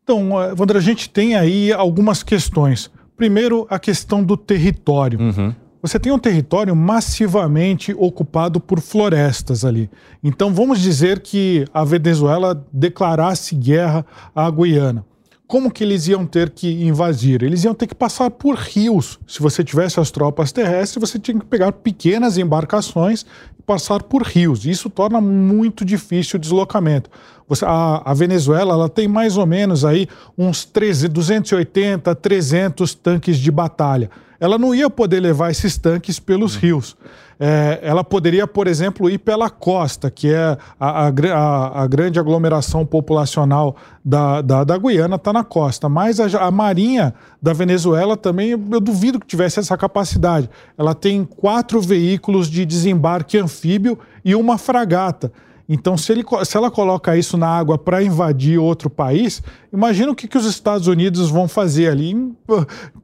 Então, 0.07 0.31
Wander, 0.57 0.77
a 0.77 0.81
gente 0.81 1.11
tem 1.11 1.35
aí 1.35 1.73
algumas 1.73 2.23
questões. 2.23 2.89
Primeiro, 3.17 3.67
a 3.69 3.77
questão 3.77 4.23
do 4.23 4.37
território. 4.37 5.19
Uhum. 5.21 5.53
Você 5.83 5.99
tem 5.99 6.13
um 6.13 6.19
território 6.19 6.77
massivamente 6.77 7.93
ocupado 7.99 8.61
por 8.61 8.81
florestas 8.81 9.65
ali. 9.65 9.91
Então, 10.23 10.55
vamos 10.55 10.79
dizer 10.79 11.19
que 11.19 11.65
a 11.75 11.83
Venezuela 11.83 12.65
declarasse 12.73 13.57
guerra 13.57 14.07
à 14.33 14.49
Guiana. 14.49 15.05
como 15.49 15.71
que 15.71 15.83
eles 15.83 16.07
iam 16.09 16.27
ter 16.27 16.51
que 16.51 16.85
invadir? 16.85 17.43
Eles 17.43 17.65
iam 17.65 17.75
ter 17.75 17.87
que 17.87 17.95
passar 17.95 18.31
por 18.31 18.57
rios. 18.57 19.19
Se 19.27 19.41
você 19.41 19.63
tivesse 19.63 19.99
as 19.99 20.11
tropas 20.11 20.53
terrestres, 20.53 21.01
você 21.01 21.19
tinha 21.19 21.39
que 21.39 21.47
pegar 21.47 21.73
pequenas 21.73 22.37
embarcações 22.37 23.25
e 23.59 23.63
passar 23.63 24.03
por 24.03 24.23
rios. 24.23 24.67
Isso 24.67 24.91
torna 24.91 25.21
muito 25.21 25.85
difícil 25.85 26.37
o 26.37 26.41
deslocamento. 26.41 27.11
Você, 27.49 27.65
a, 27.65 28.03
a, 28.05 28.15
Venezuela 28.15 28.75
ela 28.75 28.89
tem 28.89 29.07
mais 29.07 29.37
ou 29.37 29.47
menos 29.47 29.85
aí 29.85 30.09
uns 30.37 30.65
13, 30.65 31.09
280, 31.09 32.15
300 32.15 32.95
tanques 32.95 33.39
de 33.39 33.51
batalha. 33.51 34.11
Ela 34.39 34.59
não 34.59 34.75
ia 34.75 34.91
poder 34.91 35.21
levar 35.21 35.51
esses 35.51 35.79
tanques 35.79 36.19
pelos 36.19 36.55
uhum. 36.55 36.61
rios 36.61 36.97
é, 37.39 37.81
ela 37.83 38.03
poderia, 38.03 38.47
por 38.47 38.67
exemplo, 38.67 39.11
ir 39.11 39.19
pela 39.19 39.51
costa, 39.51 40.11
que 40.11 40.33
é 40.33 40.57
a, 40.81 41.09
a, 41.09 41.83
a 41.83 41.87
grande 41.87 42.19
aglomeração 42.19 42.85
populacional 42.87 43.77
da, 44.05 44.41
da, 44.41 44.65
da 44.65 44.79
Guiana, 44.79 45.17
está 45.17 45.33
na 45.33 45.45
costa. 45.45 45.89
Mas 45.89 46.19
a, 46.19 46.47
a, 46.47 46.51
Marinha 46.51 47.15
da 47.41 47.53
Venezuela 47.53 48.17
também, 48.17 48.51
eu 48.51 48.81
duvido 48.81 49.21
que 49.21 49.27
tivesse 49.27 49.59
essa 49.59 49.77
capacidade. 49.77 50.49
Ela 50.79 50.95
tem 50.95 51.25
quatro 51.25 51.81
veículos 51.81 52.49
de 52.49 52.65
desembarque 52.65 53.39
anfíbio 53.39 53.99
e 54.25 54.35
uma 54.35 54.57
fragata. 54.57 55.31
Então, 55.69 55.97
se, 55.97 56.13
ele, 56.13 56.25
se 56.45 56.57
ela 56.57 56.71
coloca 56.71 57.17
isso 57.17 57.37
na 57.37 57.49
água 57.49 57.77
para 57.77 58.03
invadir 58.03 58.59
outro 58.59 58.89
país, 58.89 59.43
imagina 59.77 60.11
o 60.11 60.15
que, 60.15 60.27
que 60.27 60.39
os 60.39 60.47
Estados 60.47 60.87
Unidos 60.87 61.29
vão 61.29 61.47
fazer 61.47 61.89
ali. 61.91 62.13
Em 62.13 62.35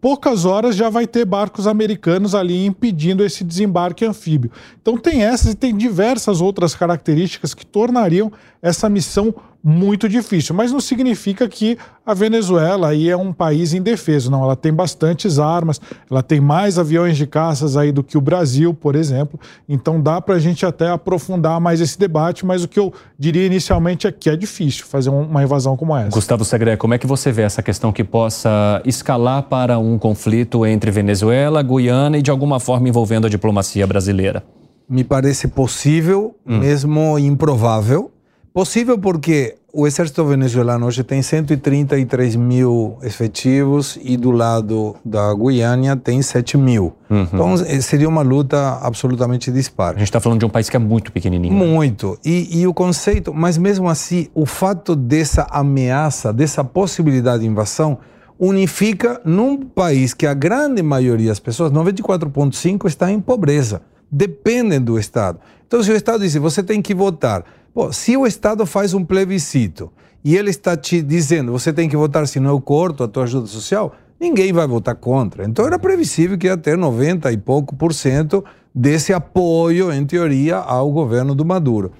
poucas 0.00 0.45
horas 0.45 0.75
já 0.75 0.88
vai 0.88 1.07
ter 1.07 1.25
barcos 1.25 1.67
americanos 1.67 2.35
ali 2.35 2.64
impedindo 2.64 3.23
esse 3.23 3.45
desembarque 3.45 4.05
anfíbio. 4.05 4.50
Então, 4.81 4.97
tem 4.97 5.23
essas 5.23 5.52
e 5.52 5.57
tem 5.57 5.76
diversas 5.76 6.41
outras 6.41 6.75
características 6.75 7.55
que 7.55 7.67
tornariam 7.67 8.33
essa 8.62 8.88
missão 8.88 9.35
muito 9.62 10.09
difícil, 10.09 10.57
mas 10.57 10.73
não 10.73 10.81
significa 10.81 11.49
que 11.49 11.79
a 12.05 12.12
Venezuela 12.14 12.88
aí 12.88 13.09
é 13.09 13.17
um 13.17 13.33
país 13.33 13.73
indefeso, 13.73 14.29
não. 14.29 14.43
Ela 14.43 14.57
tem 14.57 14.73
bastantes 14.73 15.38
armas, 15.38 15.81
ela 16.11 16.21
tem 16.21 16.41
mais 16.41 16.81
aviões 16.81 17.17
de 17.17 17.29
caças 17.29 17.76
aí 17.76 17.93
do 17.93 18.02
que 18.02 18.19
o 18.19 18.21
Brasil, 18.21 18.75
por 18.75 18.97
exemplo. 18.97 19.38
Então 19.69 20.00
dá 20.00 20.21
para 20.21 20.35
a 20.35 20.38
gente 20.41 20.67
até 20.67 20.91
aprofundar 20.91 21.61
mais 21.61 21.81
esse 21.81 21.97
debate, 21.97 22.45
mas 22.45 22.64
o 22.64 22.69
que 22.69 22.81
eu 22.81 22.93
diria 23.17 23.47
inicialmente 23.47 24.07
é 24.09 24.11
que 24.11 24.29
é 24.29 24.37
difícil 24.37 24.85
fazer 24.85 25.11
uma 25.11 25.45
invasão 25.45 25.76
como 25.76 25.97
essa. 25.97 26.11
Gustavo 26.11 26.45
Segre, 26.62 26.76
como 26.76 26.95
é 26.95 26.99
que 26.99 27.09
você 27.09 27.33
vê 27.33 27.42
essa 27.42 27.61
questão 27.61 27.90
que 27.92 28.04
possa 28.04 28.81
escalar 28.85 29.42
para 29.42 29.81
um 29.81 29.99
conflito 29.99 30.64
entre 30.64 30.92
Venezuela, 30.92 31.61
Guiana 31.61 32.19
e 32.19 32.23
de 32.23 32.31
alguma 32.31 32.61
forma 32.61 32.88
envolvendo 32.88 33.26
a 33.26 33.28
diplomacia 33.28 33.85
brasileira? 33.85 34.45
Me 34.88 35.02
parece 35.02 35.49
possível, 35.49 36.37
hum. 36.47 36.59
mesmo 36.59 37.19
improvável 37.19 38.12
Possível 38.52 38.99
porque 38.99 39.54
o 39.73 39.87
exército 39.87 40.23
venezuelano 40.25 40.87
hoje 40.87 41.02
tem 41.02 41.23
133 41.23 42.37
mil 42.37 42.99
efetivos 43.02 43.99
e 44.02 44.19
do 44.19 44.31
lado 44.31 44.95
da 45.02 45.33
Guiana 45.35 45.97
tem 45.97 46.21
7 46.21 46.59
mil. 46.59 46.93
Uhum. 47.09 47.23
Então 47.23 47.55
eh, 47.55 47.81
seria 47.81 48.07
uma 48.09 48.21
luta 48.21 48.79
absolutamente 48.83 49.50
dispara. 49.50 49.97
A 49.97 49.99
gente 49.99 50.09
está 50.09 50.21
falando 50.21 50.41
de 50.41 50.45
um 50.45 50.50
país 50.50 50.69
que 50.69 50.76
é 50.76 50.79
muito 50.79 51.11
pequenininho. 51.11 51.55
Muito. 51.55 52.19
E, 52.23 52.61
e, 52.61 52.67
o 52.67 52.75
conceito, 52.75 53.33
mas 53.33 53.57
mesmo 53.57 53.88
assim, 53.88 54.29
o 54.35 54.45
fato 54.45 54.95
dessa 54.95 55.47
ameaça, 55.50 56.33
dessa 56.35 56.62
possibilidade 56.62 57.43
de 57.43 57.49
invasão, 57.49 57.99
unifica 58.38 59.23
num 59.25 59.57
país 59.57 60.12
que 60.12 60.26
a 60.26 60.35
grande 60.35 60.83
maioria 60.83 61.29
das 61.29 61.41
pessoas, 61.41 61.73
94,5%, 61.73 62.87
está 62.87 63.11
em 63.11 63.21
pobreza. 63.21 63.81
Dependem 64.11 64.81
do 64.81 64.99
Estado. 64.99 65.38
Então, 65.67 65.83
se 65.83 65.91
o 65.91 65.97
Estado 65.97 66.21
diz, 66.21 66.35
você 66.35 66.62
tem 66.62 66.83
que 66.83 66.95
votar 66.95 67.45
Pô, 67.75 67.93
se 67.93 68.17
o 68.17 68.26
Estado 68.26 68.67
faz 68.67 68.93
um 68.93 69.05
plebiscito 69.05 69.91
e 70.23 70.37
ele 70.37 70.50
está 70.50 70.76
te 70.76 71.00
dizendo 71.00 71.52
você 71.52 71.73
tem 71.73 71.88
que 71.88 71.97
votar, 71.97 72.26
senão 72.29 72.50
eu 72.50 72.61
corto 72.61 73.02
a 73.02 73.09
tua 73.09 73.25
ajuda 73.25 73.47
social, 73.47 73.95
ninguém 74.21 74.52
vai 74.52 74.67
votar 74.67 74.95
contra. 74.95 75.45
Então 75.45 75.67
era 75.67 75.79
previsível 75.79 76.37
que 76.37 76.47
ia 76.47 76.57
ter 76.57 76.76
90 76.76 77.33
e 77.33 77.37
pouco 77.37 77.75
por 77.75 77.95
cento 77.95 78.45
desse 78.75 79.12
apoio, 79.12 79.93
em 79.93 80.05
teoria, 80.05 80.57
ao 80.57 80.91
governo 80.91 81.35
do 81.35 81.45
Maduro. 81.45 81.93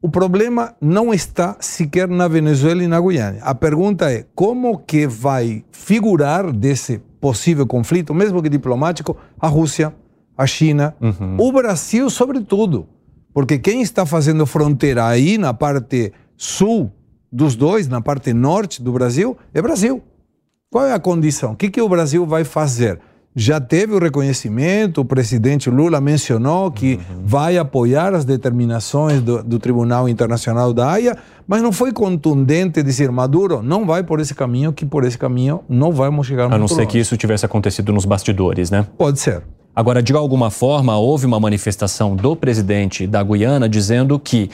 O 0.00 0.08
problema 0.08 0.74
não 0.80 1.12
está 1.12 1.56
sequer 1.58 2.06
na 2.06 2.28
Venezuela 2.28 2.82
e 2.82 2.86
na 2.86 3.00
Guiana. 3.00 3.38
A 3.40 3.54
pergunta 3.54 4.12
é 4.12 4.24
como 4.34 4.78
que 4.78 5.06
vai 5.06 5.64
figurar 5.72 6.52
desse 6.52 7.00
possível 7.20 7.66
conflito, 7.66 8.14
mesmo 8.14 8.42
que 8.42 8.48
diplomático, 8.48 9.16
a 9.40 9.48
Rússia, 9.48 9.92
a 10.36 10.46
China, 10.46 10.94
uhum. 11.00 11.36
o 11.40 11.50
Brasil, 11.50 12.08
sobretudo. 12.10 12.86
Porque 13.36 13.58
quem 13.58 13.82
está 13.82 14.06
fazendo 14.06 14.46
fronteira 14.46 15.06
aí 15.06 15.36
na 15.36 15.52
parte 15.52 16.10
sul 16.38 16.90
dos 17.30 17.54
dois, 17.54 17.86
na 17.86 18.00
parte 18.00 18.32
norte 18.32 18.82
do 18.82 18.90
Brasil, 18.90 19.36
é 19.52 19.60
Brasil. 19.60 20.02
Qual 20.70 20.86
é 20.86 20.94
a 20.94 20.98
condição? 20.98 21.52
O 21.52 21.54
que, 21.54 21.68
que 21.68 21.82
o 21.82 21.86
Brasil 21.86 22.24
vai 22.24 22.44
fazer? 22.44 22.98
Já 23.38 23.60
teve 23.60 23.92
o 23.92 23.98
reconhecimento, 23.98 25.02
o 25.02 25.04
presidente 25.04 25.68
Lula 25.68 26.00
mencionou 26.00 26.70
que 26.70 26.94
uhum. 26.94 27.22
vai 27.22 27.58
apoiar 27.58 28.14
as 28.14 28.24
determinações 28.24 29.20
do, 29.20 29.42
do, 29.42 29.58
Tribunal 29.58 30.08
Internacional 30.08 30.72
da 30.72 30.90
Haia, 30.90 31.18
mas 31.46 31.60
não 31.60 31.70
foi 31.70 31.92
contundente 31.92 32.82
dizer 32.82 33.12
Maduro 33.12 33.62
não 33.62 33.84
vai 33.84 34.02
por 34.02 34.20
esse 34.20 34.34
caminho, 34.34 34.72
que 34.72 34.86
por 34.86 35.04
esse 35.04 35.18
caminho 35.18 35.60
não 35.68 35.92
vamos 35.92 36.26
chegar 36.26 36.50
A 36.50 36.56
não 36.56 36.66
ser 36.66 36.76
longe. 36.76 36.86
que 36.86 36.98
isso 36.98 37.14
tivesse 37.18 37.44
acontecido 37.44 37.92
nos 37.92 38.06
bastidores, 38.06 38.70
né? 38.70 38.86
Pode 38.96 39.20
ser. 39.20 39.42
Agora, 39.74 40.02
de 40.02 40.14
alguma 40.14 40.50
forma, 40.50 40.96
houve 40.96 41.26
uma 41.26 41.38
manifestação 41.38 42.16
do 42.16 42.34
presidente 42.34 43.06
da 43.06 43.22
Guiana 43.22 43.68
dizendo 43.68 44.18
que 44.18 44.48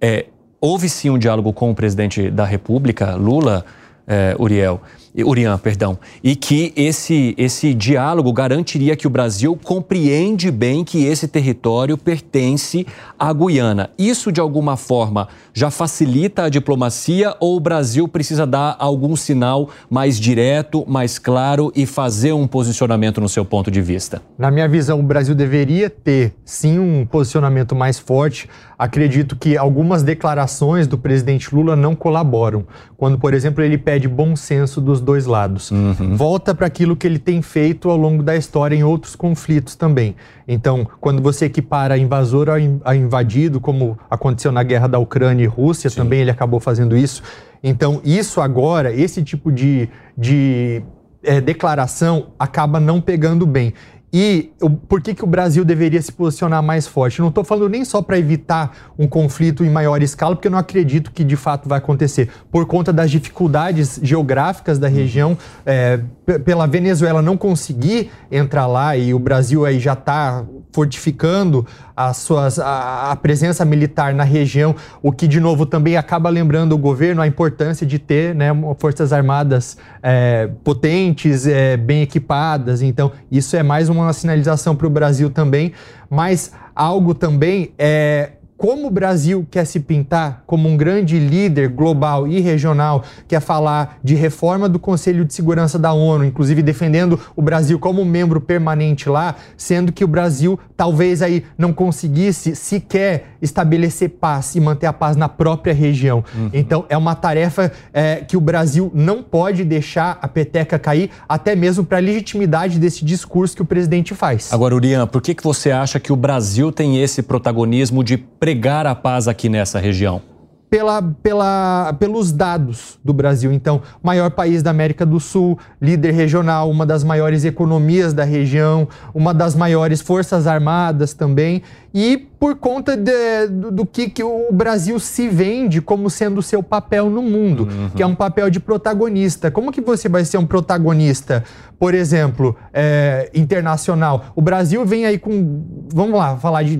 é, 0.00 0.26
houve 0.60 0.88
sim 0.88 1.10
um 1.10 1.18
diálogo 1.18 1.52
com 1.52 1.72
o 1.72 1.74
presidente 1.74 2.30
da 2.30 2.44
República, 2.44 3.16
Lula, 3.16 3.64
é, 4.06 4.36
Uriel, 4.38 4.80
Urian, 5.24 5.58
perdão, 5.58 5.98
e 6.22 6.36
que 6.36 6.72
esse, 6.76 7.34
esse 7.36 7.74
diálogo 7.74 8.32
garantiria 8.32 8.96
que 8.96 9.06
o 9.06 9.10
Brasil 9.10 9.58
compreende 9.62 10.50
bem 10.50 10.84
que 10.84 11.04
esse 11.04 11.26
território 11.26 11.96
pertence 11.96 12.86
à 13.18 13.32
Guiana. 13.32 13.90
Isso, 13.98 14.30
de 14.30 14.40
alguma 14.40 14.76
forma, 14.76 15.28
já 15.52 15.70
facilita 15.70 16.44
a 16.44 16.48
diplomacia 16.48 17.34
ou 17.40 17.56
o 17.56 17.60
Brasil 17.60 18.06
precisa 18.06 18.46
dar 18.46 18.76
algum 18.78 19.16
sinal 19.16 19.70
mais 19.90 20.18
direto, 20.18 20.84
mais 20.86 21.18
claro 21.18 21.72
e 21.74 21.84
fazer 21.84 22.32
um 22.32 22.46
posicionamento 22.46 23.20
no 23.20 23.28
seu 23.28 23.44
ponto 23.44 23.70
de 23.70 23.80
vista? 23.80 24.22
Na 24.38 24.50
minha 24.50 24.68
visão, 24.68 25.00
o 25.00 25.02
Brasil 25.02 25.34
deveria 25.34 25.90
ter, 25.90 26.34
sim, 26.44 26.78
um 26.78 27.04
posicionamento 27.04 27.74
mais 27.74 27.98
forte. 27.98 28.48
Acredito 28.78 29.34
que 29.34 29.56
algumas 29.56 30.02
declarações 30.02 30.86
do 30.86 30.96
presidente 30.96 31.52
Lula 31.52 31.74
não 31.74 31.96
colaboram. 31.96 32.64
Quando, 32.96 33.18
por 33.18 33.34
exemplo, 33.34 33.62
ele 33.62 33.76
pede 33.76 34.06
bom 34.06 34.36
senso 34.36 34.80
dos 34.80 35.00
dois 35.08 35.24
lados. 35.24 35.70
Uhum. 35.70 36.14
Volta 36.14 36.54
para 36.54 36.66
aquilo 36.66 36.94
que 36.94 37.06
ele 37.06 37.18
tem 37.18 37.40
feito 37.40 37.88
ao 37.88 37.96
longo 37.96 38.22
da 38.22 38.36
história 38.36 38.76
em 38.76 38.84
outros 38.84 39.16
conflitos 39.16 39.74
também. 39.74 40.14
Então, 40.46 40.86
quando 41.00 41.22
você 41.22 41.46
equipara 41.46 41.96
invasor 41.96 42.48
a 42.84 42.94
invadido, 42.94 43.58
como 43.58 43.98
aconteceu 44.10 44.52
na 44.52 44.62
guerra 44.62 44.86
da 44.86 44.98
Ucrânia 44.98 45.44
e 45.44 45.46
Rússia, 45.46 45.88
Sim. 45.88 45.96
também 45.96 46.20
ele 46.20 46.30
acabou 46.30 46.60
fazendo 46.60 46.94
isso. 46.94 47.22
Então, 47.64 48.02
isso 48.04 48.38
agora, 48.42 48.92
esse 48.92 49.22
tipo 49.22 49.50
de, 49.50 49.88
de 50.16 50.82
é, 51.22 51.40
declaração 51.40 52.26
acaba 52.38 52.78
não 52.78 53.00
pegando 53.00 53.46
bem. 53.46 53.72
E 54.12 54.50
por 54.88 55.02
que, 55.02 55.14
que 55.14 55.22
o 55.22 55.26
Brasil 55.26 55.64
deveria 55.64 56.00
se 56.00 56.10
posicionar 56.10 56.62
mais 56.62 56.86
forte? 56.86 57.20
Não 57.20 57.28
estou 57.28 57.44
falando 57.44 57.68
nem 57.68 57.84
só 57.84 58.00
para 58.00 58.18
evitar 58.18 58.92
um 58.98 59.06
conflito 59.06 59.64
em 59.64 59.70
maior 59.70 60.02
escala, 60.02 60.34
porque 60.34 60.48
eu 60.48 60.52
não 60.52 60.58
acredito 60.58 61.10
que 61.12 61.22
de 61.22 61.36
fato 61.36 61.68
vai 61.68 61.78
acontecer. 61.78 62.30
Por 62.50 62.64
conta 62.66 62.92
das 62.92 63.10
dificuldades 63.10 64.00
geográficas 64.02 64.78
da 64.78 64.88
região, 64.88 65.36
é, 65.66 66.00
pela 66.44 66.66
Venezuela 66.66 67.22
não 67.22 67.36
conseguir 67.36 68.10
entrar 68.30 68.66
lá 68.66 68.96
e 68.96 69.14
o 69.14 69.18
Brasil 69.18 69.64
aí 69.64 69.78
já 69.78 69.94
está 69.94 70.44
fortificando 70.72 71.66
as 71.96 72.18
suas, 72.18 72.58
a, 72.58 73.10
a, 73.10 73.16
presença 73.16 73.64
militar 73.64 74.12
na 74.12 74.24
região, 74.24 74.74
o 75.02 75.10
que 75.10 75.26
de 75.26 75.40
novo 75.40 75.64
também 75.64 75.96
acaba 75.96 76.28
lembrando 76.28 76.72
o 76.72 76.78
governo 76.78 77.22
a 77.22 77.26
importância 77.26 77.86
de 77.86 77.98
ter 77.98 78.34
né, 78.34 78.48
forças 78.78 79.12
armadas 79.12 79.78
é, 80.02 80.50
potentes, 80.62 81.46
é, 81.46 81.76
bem 81.76 82.02
equipadas. 82.02 82.82
Então 82.82 83.10
isso 83.30 83.56
é 83.56 83.62
mais 83.62 83.88
uma 83.88 84.12
sinalização 84.12 84.76
para 84.76 84.86
o 84.86 84.90
Brasil 84.90 85.30
também, 85.30 85.72
mas 86.10 86.52
algo 86.74 87.14
também 87.14 87.72
é 87.78 88.32
como 88.58 88.88
o 88.88 88.90
Brasil 88.90 89.46
quer 89.48 89.64
se 89.64 89.78
pintar 89.78 90.42
como 90.44 90.68
um 90.68 90.76
grande 90.76 91.16
líder 91.16 91.68
global 91.68 92.26
e 92.26 92.40
regional, 92.40 93.04
quer 93.28 93.40
falar 93.40 94.00
de 94.02 94.16
reforma 94.16 94.68
do 94.68 94.80
Conselho 94.80 95.24
de 95.24 95.32
Segurança 95.32 95.78
da 95.78 95.92
ONU, 95.92 96.24
inclusive 96.24 96.60
defendendo 96.60 97.20
o 97.36 97.40
Brasil 97.40 97.78
como 97.78 98.04
membro 98.04 98.40
permanente 98.40 99.08
lá, 99.08 99.36
sendo 99.56 99.92
que 99.92 100.04
o 100.04 100.08
Brasil 100.08 100.58
talvez 100.76 101.22
aí 101.22 101.44
não 101.56 101.72
conseguisse 101.72 102.56
sequer 102.56 103.36
estabelecer 103.40 104.10
paz 104.10 104.56
e 104.56 104.60
manter 104.60 104.86
a 104.86 104.92
paz 104.92 105.16
na 105.16 105.28
própria 105.28 105.72
região. 105.72 106.24
Uhum. 106.34 106.50
Então 106.52 106.84
é 106.88 106.96
uma 106.96 107.14
tarefa 107.14 107.70
é, 107.92 108.16
que 108.16 108.36
o 108.36 108.40
Brasil 108.40 108.90
não 108.92 109.22
pode 109.22 109.62
deixar 109.62 110.18
a 110.20 110.26
peteca 110.26 110.80
cair, 110.80 111.10
até 111.28 111.54
mesmo 111.54 111.84
para 111.84 111.98
a 111.98 112.00
legitimidade 112.00 112.80
desse 112.80 113.04
discurso 113.04 113.54
que 113.54 113.62
o 113.62 113.64
presidente 113.64 114.16
faz. 114.16 114.52
Agora, 114.52 114.74
Urian, 114.74 115.06
por 115.06 115.22
que, 115.22 115.32
que 115.32 115.44
você 115.44 115.70
acha 115.70 116.00
que 116.00 116.12
o 116.12 116.16
Brasil 116.16 116.72
tem 116.72 117.00
esse 117.00 117.22
protagonismo 117.22 118.02
de 118.02 118.16
pregar 118.48 118.86
a 118.86 118.94
paz 118.94 119.28
aqui 119.28 119.46
nessa 119.46 119.78
região? 119.78 120.22
pela, 120.70 121.02
pela, 121.02 121.96
pelos 121.98 122.30
dados 122.30 122.98
do 123.02 123.12
Brasil. 123.12 123.52
Então, 123.52 123.80
maior 124.02 124.30
país 124.30 124.62
da 124.62 124.70
América 124.70 125.06
do 125.06 125.18
Sul, 125.18 125.58
líder 125.80 126.12
regional, 126.12 126.70
uma 126.70 126.84
das 126.84 127.02
maiores 127.02 127.44
economias 127.44 128.12
da 128.12 128.24
região, 128.24 128.86
uma 129.14 129.32
das 129.32 129.54
maiores 129.54 130.00
forças 130.00 130.46
armadas 130.46 131.14
também, 131.14 131.62
e 131.94 132.18
por 132.18 132.56
conta 132.56 132.96
de, 132.96 133.48
do, 133.48 133.70
do, 133.70 133.86
que, 133.86 134.10
que 134.10 134.22
o 134.22 134.52
Brasil 134.52 135.00
se 135.00 135.26
vende 135.26 135.80
como 135.80 136.10
sendo 136.10 136.38
o 136.38 136.42
seu 136.42 136.62
papel 136.62 137.08
no 137.08 137.22
mundo, 137.22 137.62
uhum. 137.62 137.90
que 137.90 138.02
é 138.02 138.06
um 138.06 138.14
papel 138.14 138.50
de 138.50 138.60
protagonista. 138.60 139.50
Como 139.50 139.72
que 139.72 139.80
você 139.80 140.08
vai 140.08 140.24
ser 140.24 140.36
um 140.36 140.46
protagonista, 140.46 141.42
por 141.78 141.94
exemplo, 141.94 142.54
é, 142.74 143.30
internacional? 143.34 144.26
O 144.36 144.42
Brasil 144.42 144.84
vem 144.84 145.06
aí 145.06 145.18
com, 145.18 145.64
vamos 145.90 146.18
lá, 146.18 146.36
falar 146.36 146.62
de 146.62 146.78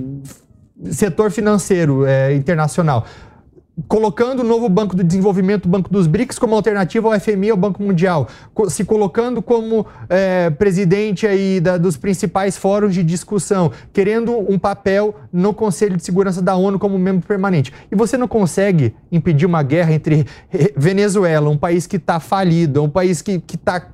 setor 0.91 1.31
financeiro 1.31 2.05
é, 2.05 2.33
internacional 2.33 3.05
colocando 3.87 4.41
o 4.41 4.43
novo 4.43 4.67
Banco 4.67 4.95
do 4.95 5.03
Desenvolvimento, 5.03 5.65
o 5.65 5.69
Banco 5.69 5.89
dos 5.89 6.07
BRICS, 6.07 6.37
como 6.37 6.55
alternativa 6.55 7.07
ao 7.07 7.19
FMI, 7.19 7.51
ao 7.51 7.57
Banco 7.57 7.81
Mundial, 7.81 8.27
se 8.67 8.83
colocando 8.83 9.41
como 9.41 9.85
é, 10.09 10.49
presidente 10.49 11.25
aí 11.25 11.59
da, 11.59 11.77
dos 11.77 11.95
principais 11.95 12.57
fóruns 12.57 12.93
de 12.93 13.03
discussão, 13.03 13.71
querendo 13.93 14.37
um 14.51 14.57
papel 14.57 15.15
no 15.31 15.53
Conselho 15.53 15.95
de 15.95 16.03
Segurança 16.03 16.41
da 16.41 16.55
ONU 16.55 16.79
como 16.79 16.97
membro 16.97 17.27
permanente. 17.27 17.71
E 17.91 17.95
você 17.95 18.17
não 18.17 18.27
consegue 18.27 18.95
impedir 19.11 19.45
uma 19.45 19.63
guerra 19.63 19.93
entre 19.93 20.25
Venezuela, 20.75 21.49
um 21.49 21.57
país 21.57 21.87
que 21.87 21.95
está 21.97 22.19
falido, 22.19 22.83
um 22.83 22.89
país 22.89 23.21
que 23.21 23.41
está 23.53 23.87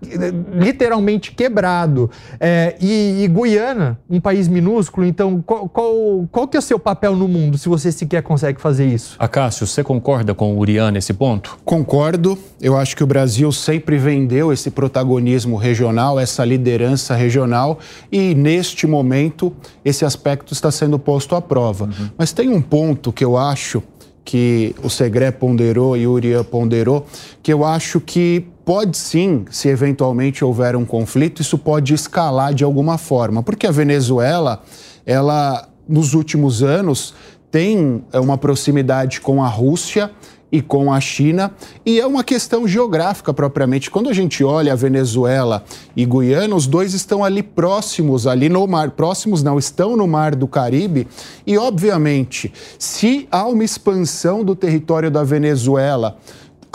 literalmente 0.54 1.32
quebrado, 1.32 2.10
é, 2.40 2.76
e, 2.80 3.24
e, 3.24 3.28
Guiana, 3.28 4.00
um 4.10 4.20
país 4.20 4.48
minúsculo. 4.48 5.06
Então, 5.06 5.42
qual, 5.42 5.70
qual, 5.70 6.28
qual 6.32 6.48
que 6.48 6.58
é 6.58 6.60
o 6.60 6.64
seu 6.64 6.80
papel 6.80 7.16
no 7.16 7.28
mundo 7.28 7.58
se 7.58 7.70
você 7.70 7.92
sequer 7.92 8.24
consegue 8.24 8.60
fazer 8.60 8.86
isso? 8.86 9.16
Acácio, 9.20 9.68
você 9.76 9.84
concorda 9.84 10.34
com 10.34 10.56
o 10.56 10.60
Urian 10.60 10.90
nesse 10.90 11.14
ponto? 11.14 11.58
Concordo. 11.66 12.38
Eu 12.62 12.78
acho 12.78 12.96
que 12.96 13.04
o 13.04 13.08
Brasil 13.08 13.52
sempre 13.52 13.98
vendeu 13.98 14.54
esse 14.54 14.72
protagonismo 14.72 15.58
regional, 15.58 16.18
essa 16.18 16.46
liderança 16.46 17.14
regional, 17.14 17.80
e 18.10 18.34
neste 18.34 18.88
momento 18.88 19.52
esse 19.84 20.06
aspecto 20.06 20.54
está 20.54 20.72
sendo 20.72 20.98
posto 20.98 21.36
à 21.36 21.42
prova. 21.42 21.86
Uhum. 21.86 22.10
Mas 22.18 22.32
tem 22.32 22.48
um 22.50 22.62
ponto 22.62 23.12
que 23.12 23.26
eu 23.26 23.36
acho 23.36 23.84
que 24.24 24.74
o 24.82 24.90
Segré 24.90 25.30
ponderou 25.30 25.98
e 25.98 26.08
o 26.08 26.14
Urian 26.14 26.44
ponderou, 26.46 27.06
que 27.44 27.52
eu 27.52 27.66
acho 27.66 28.00
que 28.00 28.48
pode 28.64 28.98
sim, 28.98 29.46
se 29.52 29.68
eventualmente 29.68 30.44
houver 30.44 30.76
um 30.76 30.86
conflito, 30.86 31.42
isso 31.42 31.58
pode 31.58 31.94
escalar 31.94 32.54
de 32.54 32.64
alguma 32.64 32.98
forma, 32.98 33.44
porque 33.44 33.68
a 33.68 33.72
Venezuela, 33.72 34.64
ela 35.06 35.68
nos 35.88 36.14
últimos 36.14 36.64
anos 36.64 37.14
tem 37.56 38.04
é, 38.12 38.20
uma 38.20 38.38
proximidade 38.38 39.22
com 39.22 39.42
a 39.42 39.48
Rússia 39.48 40.12
e 40.52 40.62
com 40.62 40.92
a 40.92 41.00
China, 41.00 41.54
e 41.86 42.02
é 42.02 42.06
uma 42.06 42.22
questão 42.22 42.68
geográfica 42.68 43.34
propriamente. 43.34 43.90
Quando 43.90 44.10
a 44.10 44.14
gente 44.14 44.44
olha 44.44 44.74
a 44.74 44.76
Venezuela 44.76 45.64
e 45.96 46.06
Guiana, 46.06 46.54
os 46.54 46.68
dois 46.68 46.94
estão 46.94 47.24
ali 47.24 47.42
próximos, 47.42 48.28
ali 48.28 48.50
no 48.50 48.68
mar, 48.68 48.92
próximos 48.92 49.42
não, 49.42 49.58
estão 49.58 49.96
no 49.96 50.06
mar 50.06 50.36
do 50.36 50.50
Caribe, 50.50 51.08
e 51.48 51.58
obviamente, 51.58 52.52
se 52.78 53.26
há 53.32 53.46
uma 53.48 53.64
expansão 53.64 54.44
do 54.44 54.54
território 54.54 55.10
da 55.10 55.24
Venezuela, 55.24 56.18